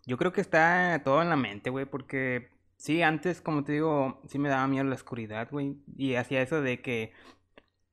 Yo 0.06 0.16
creo 0.18 0.32
que 0.32 0.40
está 0.40 1.00
todo 1.04 1.22
en 1.22 1.28
la 1.28 1.36
mente, 1.36 1.70
güey, 1.70 1.86
porque 1.86 2.50
sí, 2.76 3.02
antes, 3.02 3.40
como 3.40 3.62
te 3.64 3.72
digo, 3.72 4.20
sí 4.28 4.38
me 4.38 4.48
daba 4.48 4.66
miedo 4.66 4.84
la 4.84 4.94
oscuridad, 4.96 5.48
güey, 5.50 5.76
y 5.96 6.16
hacía 6.16 6.42
eso 6.42 6.60
de 6.60 6.82
que 6.82 7.12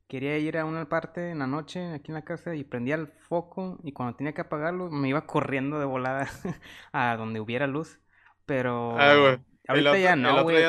quería 0.07 0.37
ir 0.39 0.57
a 0.57 0.65
una 0.65 0.89
parte 0.89 1.31
en 1.31 1.39
la 1.39 1.47
noche 1.47 1.93
aquí 1.93 2.11
en 2.11 2.15
la 2.15 2.25
casa 2.25 2.55
y 2.55 2.63
prendía 2.63 2.95
el 2.95 3.07
foco 3.07 3.79
y 3.83 3.93
cuando 3.93 4.15
tenía 4.17 4.33
que 4.33 4.41
apagarlo 4.41 4.89
me 4.91 5.09
iba 5.09 5.25
corriendo 5.27 5.79
de 5.79 5.85
volada 5.85 6.27
a 6.93 7.15
donde 7.17 7.39
hubiera 7.41 7.67
luz, 7.67 7.99
pero 8.45 8.97
Ah, 8.99 9.15
güey. 9.15 9.39
Ahorita 9.67 9.89
otro- 9.91 10.01
ya 10.01 10.15
no, 10.15 10.43
güey, 10.43 10.65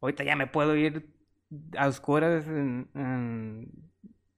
ahorita 0.00 0.24
ya 0.24 0.36
me 0.36 0.46
puedo 0.46 0.76
ir 0.76 1.08
a 1.76 1.88
oscuras 1.88 2.46
en- 2.46 2.88
en- 2.94 3.70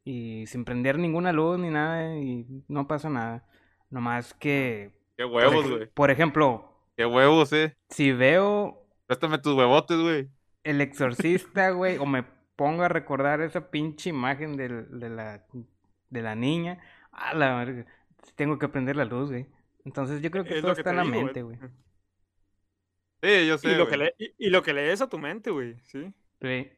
y 0.04 0.46
sin 0.46 0.64
prender 0.64 0.98
ninguna 0.98 1.32
luz 1.32 1.58
ni 1.58 1.70
nada 1.70 2.16
y 2.16 2.46
no 2.68 2.86
pasa 2.86 3.08
nada, 3.08 3.46
nomás 3.90 4.34
que, 4.34 4.92
Qué 5.16 5.24
huevos, 5.24 5.70
güey. 5.70 5.86
por 5.86 6.10
ejemplo, 6.10 6.70
Qué 6.96 7.06
huevos, 7.06 7.52
eh. 7.52 7.76
si 7.88 8.12
veo 8.12 8.80
Préstame 9.06 9.38
tus 9.38 9.54
huevotes, 9.54 9.98
güey. 9.98 10.28
El 10.62 10.80
exorcista, 10.80 11.70
güey, 11.70 11.98
o 11.98 12.06
me 12.06 12.24
pongo 12.56 12.82
a 12.84 12.88
recordar 12.88 13.40
esa 13.42 13.70
pinche 13.70 14.10
imagen 14.10 14.56
de, 14.56 14.68
la, 15.10 15.44
de 16.10 16.22
la 16.22 16.34
niña, 16.34 16.80
a 17.12 17.34
la 17.34 17.56
verga, 17.56 17.86
tengo 18.36 18.58
que 18.58 18.68
prender 18.68 18.96
la 18.96 19.04
luz, 19.04 19.30
güey. 19.30 19.46
Entonces 19.84 20.22
yo 20.22 20.30
creo 20.30 20.44
que 20.44 20.54
Es 20.54 20.60
todo 20.62 20.70
lo 20.70 20.74
que 20.74 20.80
está 20.80 20.90
en 20.90 20.96
la 20.96 21.02
digo, 21.04 21.14
mente, 21.16 21.42
güey. 21.42 21.58
Sí, 23.22 23.46
yo 23.46 23.58
sé. 23.58 23.72
Y 23.72 23.74
lo, 23.74 23.88
que 23.88 23.96
le, 23.96 24.14
y, 24.18 24.32
y 24.38 24.50
lo 24.50 24.62
que 24.62 24.72
lees 24.74 25.00
a 25.00 25.08
tu 25.08 25.18
mente, 25.18 25.50
güey, 25.50 25.78
¿sí? 25.84 26.12
Sí. 26.42 26.70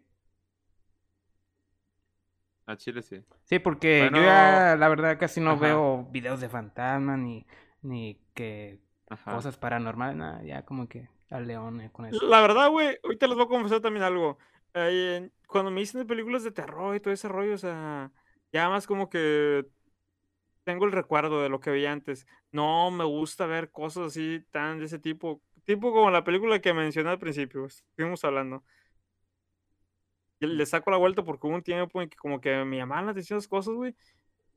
A 2.67 2.77
Chile 2.77 3.03
sí. 3.03 3.23
Sí, 3.45 3.59
porque 3.61 4.01
Bueno, 4.01 4.19
yo 4.19 4.25
ya, 4.25 4.77
la 4.77 4.89
verdad, 4.89 5.19
casi 5.19 5.41
no 5.41 5.53
ajá. 5.53 5.61
veo 5.61 6.05
videos 6.11 6.41
de 6.41 6.49
fantasmas 6.49 7.19
ni, 7.19 7.47
ni 7.83 8.19
que 8.35 8.81
Ajá. 9.09 9.37
cosas 9.37 9.57
paranormales, 9.57 10.17
nada, 10.17 10.43
ya 10.43 10.65
como 10.65 10.89
que 10.89 11.09
al 11.31 11.47
león 11.47 11.81
eh, 11.81 11.91
con 11.93 12.07
eso. 12.07 12.21
La 12.27 12.41
verdad, 12.41 12.71
güey, 12.71 12.99
ahorita 13.03 13.27
les 13.27 13.37
voy 13.37 13.45
a 13.45 13.49
confesar 13.49 13.81
también 13.81 14.05
algo. 14.05 14.39
Eh, 14.75 15.31
cuando 15.49 15.71
me 15.71 15.81
dicen 15.81 16.01
de 16.01 16.07
películas 16.07 16.43
de 16.45 16.51
terror 16.51 16.95
y 16.95 17.01
todo 17.01 17.13
ese 17.15 17.29
rollo, 17.29 17.55
o 17.55 17.59
sea, 17.59 18.11
ya 18.53 18.69
más 18.69 18.87
como 18.87 19.09
que 19.09 19.65
tengo 20.65 20.85
el 20.85 20.93
recuerdo 20.93 21.43
de 21.43 21.49
lo 21.49 21.61
que 21.61 21.71
veía 21.71 21.93
antes. 21.93 22.27
No 22.53 22.91
me 22.91 23.05
gusta 23.05 23.47
ver 23.47 23.71
cosas 23.71 24.09
así 24.09 24.45
tan 24.51 24.79
de 24.79 24.87
ese 24.87 24.99
tipo. 24.99 25.43
Tipo 25.65 25.93
como 25.93 26.11
la 26.11 26.25
película 26.25 26.61
que 26.61 26.75
mencioné 26.75 27.11
al 27.11 27.19
principio, 27.19 27.67
estuvimos 27.67 28.25
hablando. 28.25 28.65
Y 30.41 30.47
le 30.47 30.67
saco 30.67 30.91
la 30.91 30.97
vuelta 30.97 31.23
porque 31.23 31.47
hubo 31.47 31.55
un 31.55 31.63
tiempo 31.63 32.03
en 32.03 32.09
que 32.09 32.17
como 32.17 32.41
que 32.41 32.65
me 32.65 32.77
llamaban 32.77 33.07
la 33.07 33.13
atención 33.13 33.39
esas 33.39 33.49
cosas, 33.49 33.75
güey. 33.75 33.95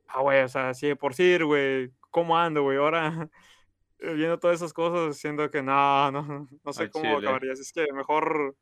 Ah, 0.07 0.21
güey, 0.21 0.41
o 0.41 0.47
sea, 0.49 0.73
sí, 0.73 0.87
de 0.87 0.95
por 0.95 1.13
sí, 1.13 1.37
güey, 1.41 1.91
¿cómo 2.09 2.37
ando, 2.37 2.63
güey? 2.63 2.77
Ahora 2.77 3.29
eh, 3.99 4.13
viendo 4.13 4.39
todas 4.39 4.57
esas 4.57 4.73
cosas, 4.73 5.17
siento 5.17 5.49
que 5.51 5.61
no, 5.61 6.11
no, 6.11 6.47
no 6.63 6.73
sé 6.73 6.83
Al 6.83 6.91
cómo 6.91 7.05
chile. 7.05 7.17
acabaría. 7.17 7.53
Así 7.53 7.61
es 7.61 7.71
que 7.71 7.85
mejor 7.93 8.55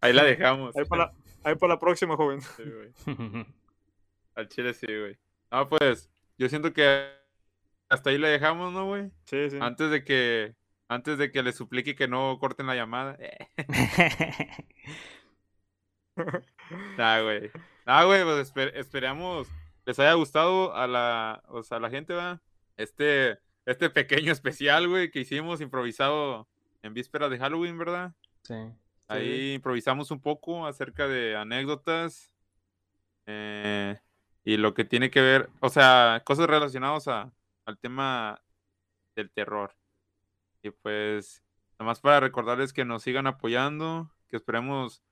Ahí 0.00 0.12
la 0.12 0.24
dejamos. 0.24 0.76
ahí 0.76 0.84
para 0.84 1.06
la, 1.06 1.12
ahí 1.44 1.54
para 1.54 1.74
la 1.74 1.78
próxima, 1.78 2.16
joven. 2.16 2.40
Sí, 2.40 2.62
güey. 3.06 3.46
Al 4.34 4.48
Chile 4.48 4.74
sí, 4.74 4.86
güey. 4.86 5.16
No, 5.50 5.68
pues, 5.68 6.10
yo 6.38 6.48
siento 6.48 6.72
que 6.72 7.08
hasta 7.88 8.10
ahí 8.10 8.18
la 8.18 8.28
dejamos, 8.28 8.72
¿no, 8.72 8.86
güey? 8.86 9.10
Sí, 9.24 9.50
sí. 9.50 9.58
Antes 9.60 9.90
de 9.90 10.04
que, 10.04 10.54
antes 10.88 11.18
de 11.18 11.30
que 11.30 11.42
le 11.42 11.52
suplique 11.52 11.94
que 11.94 12.08
no 12.08 12.38
corten 12.38 12.66
la 12.66 12.74
llamada. 12.74 13.16
Eh, 13.18 13.48
Nah, 16.98 17.20
güey. 17.22 17.50
Nah, 17.84 18.04
güey, 18.04 18.24
pues 18.24 18.52
esper- 18.52 18.72
esperamos 18.74 19.48
les 19.86 19.98
haya 20.00 20.14
gustado 20.14 20.74
a 20.74 20.86
la, 20.88 21.42
o 21.48 21.62
sea, 21.62 21.78
a 21.78 21.80
la 21.80 21.90
gente, 21.90 22.12
va. 22.12 22.40
Este, 22.76 23.38
este 23.64 23.88
pequeño 23.88 24.32
especial, 24.32 24.88
güey, 24.88 25.10
que 25.10 25.20
hicimos 25.20 25.60
improvisado 25.60 26.48
en 26.82 26.92
vísperas 26.92 27.30
de 27.30 27.38
Halloween, 27.38 27.78
¿verdad? 27.78 28.12
Sí. 28.42 28.54
Ahí 29.08 29.54
improvisamos 29.54 30.10
un 30.10 30.20
poco 30.20 30.66
acerca 30.66 31.06
de 31.06 31.36
anécdotas 31.36 32.32
eh, 33.26 33.96
y 34.44 34.56
lo 34.56 34.74
que 34.74 34.84
tiene 34.84 35.10
que 35.10 35.20
ver, 35.20 35.48
o 35.60 35.68
sea, 35.68 36.22
cosas 36.24 36.48
relacionadas 36.48 37.06
a, 37.06 37.32
al 37.64 37.78
tema 37.78 38.42
del 39.14 39.30
terror. 39.30 39.76
Y 40.62 40.70
pues, 40.70 41.44
nada 41.78 41.90
más 41.90 42.00
para 42.00 42.18
recordarles 42.18 42.72
que 42.72 42.84
nos 42.84 43.04
sigan 43.04 43.28
apoyando, 43.28 44.10
que 44.28 44.36
esperemos, 44.36 45.02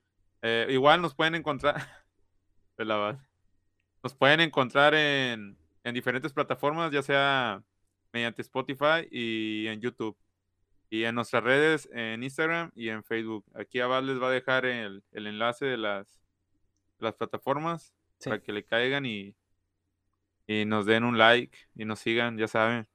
eh, 0.44 0.66
igual 0.70 1.00
nos 1.00 1.14
pueden 1.14 1.34
encontrar, 1.34 1.74
nos 4.02 4.14
pueden 4.14 4.40
encontrar 4.40 4.94
en, 4.94 5.56
en 5.82 5.94
diferentes 5.94 6.32
plataformas, 6.32 6.92
ya 6.92 7.02
sea 7.02 7.62
mediante 8.12 8.42
Spotify 8.42 9.08
y 9.10 9.66
en 9.68 9.80
YouTube. 9.80 10.16
Y 10.90 11.04
en 11.04 11.14
nuestras 11.16 11.42
redes, 11.42 11.88
en 11.92 12.22
Instagram 12.22 12.70
y 12.76 12.90
en 12.90 13.02
Facebook. 13.02 13.44
Aquí 13.54 13.80
abajo 13.80 14.02
les 14.02 14.22
va 14.22 14.28
a 14.28 14.32
dejar 14.32 14.66
el, 14.66 15.02
el 15.12 15.26
enlace 15.26 15.64
de 15.64 15.76
las, 15.78 16.20
las 16.98 17.14
plataformas 17.14 17.92
Sí. 18.20 18.30
para 18.30 18.40
que 18.40 18.52
le 18.52 18.64
caigan 18.64 19.04
y, 19.06 19.34
y 20.46 20.64
nos 20.66 20.86
den 20.86 21.02
un 21.04 21.18
like 21.18 21.58
y 21.74 21.84
nos 21.84 21.98
sigan, 21.98 22.38
ya 22.38 22.46
saben. 22.46 22.86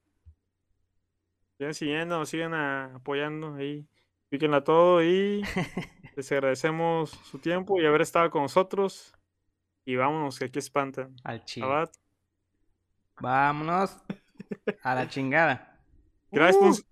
Sigan 1.58 1.74
siguiendo, 1.74 2.24
sigan 2.24 2.54
apoyando 2.54 3.54
ahí. 3.56 3.86
Píquenla 4.30 4.64
todo 4.64 5.02
y 5.04 5.42
les 6.20 6.30
agradecemos 6.32 7.10
su 7.10 7.38
tiempo 7.38 7.80
y 7.80 7.86
haber 7.86 8.02
estado 8.02 8.30
con 8.30 8.42
nosotros. 8.42 9.14
Y 9.86 9.96
vámonos, 9.96 10.38
que 10.38 10.44
aquí 10.44 10.58
espantan. 10.58 11.16
Al 11.24 11.44
chile. 11.44 11.66
Abad, 11.66 11.90
Vámonos 13.20 13.96
a 14.82 14.94
la 14.94 15.08
chingada. 15.08 15.78
Gracias, 16.30 16.56
Uh. 16.62 16.66
por, 16.82 16.84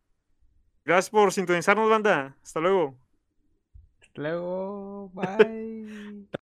gracias 0.84 1.10
por 1.10 1.32
sintonizarnos, 1.32 1.88
banda. 1.90 2.36
Hasta 2.42 2.60
luego. 2.60 2.96
Hasta 4.00 4.22
luego. 4.22 5.10
Bye. 5.14 5.77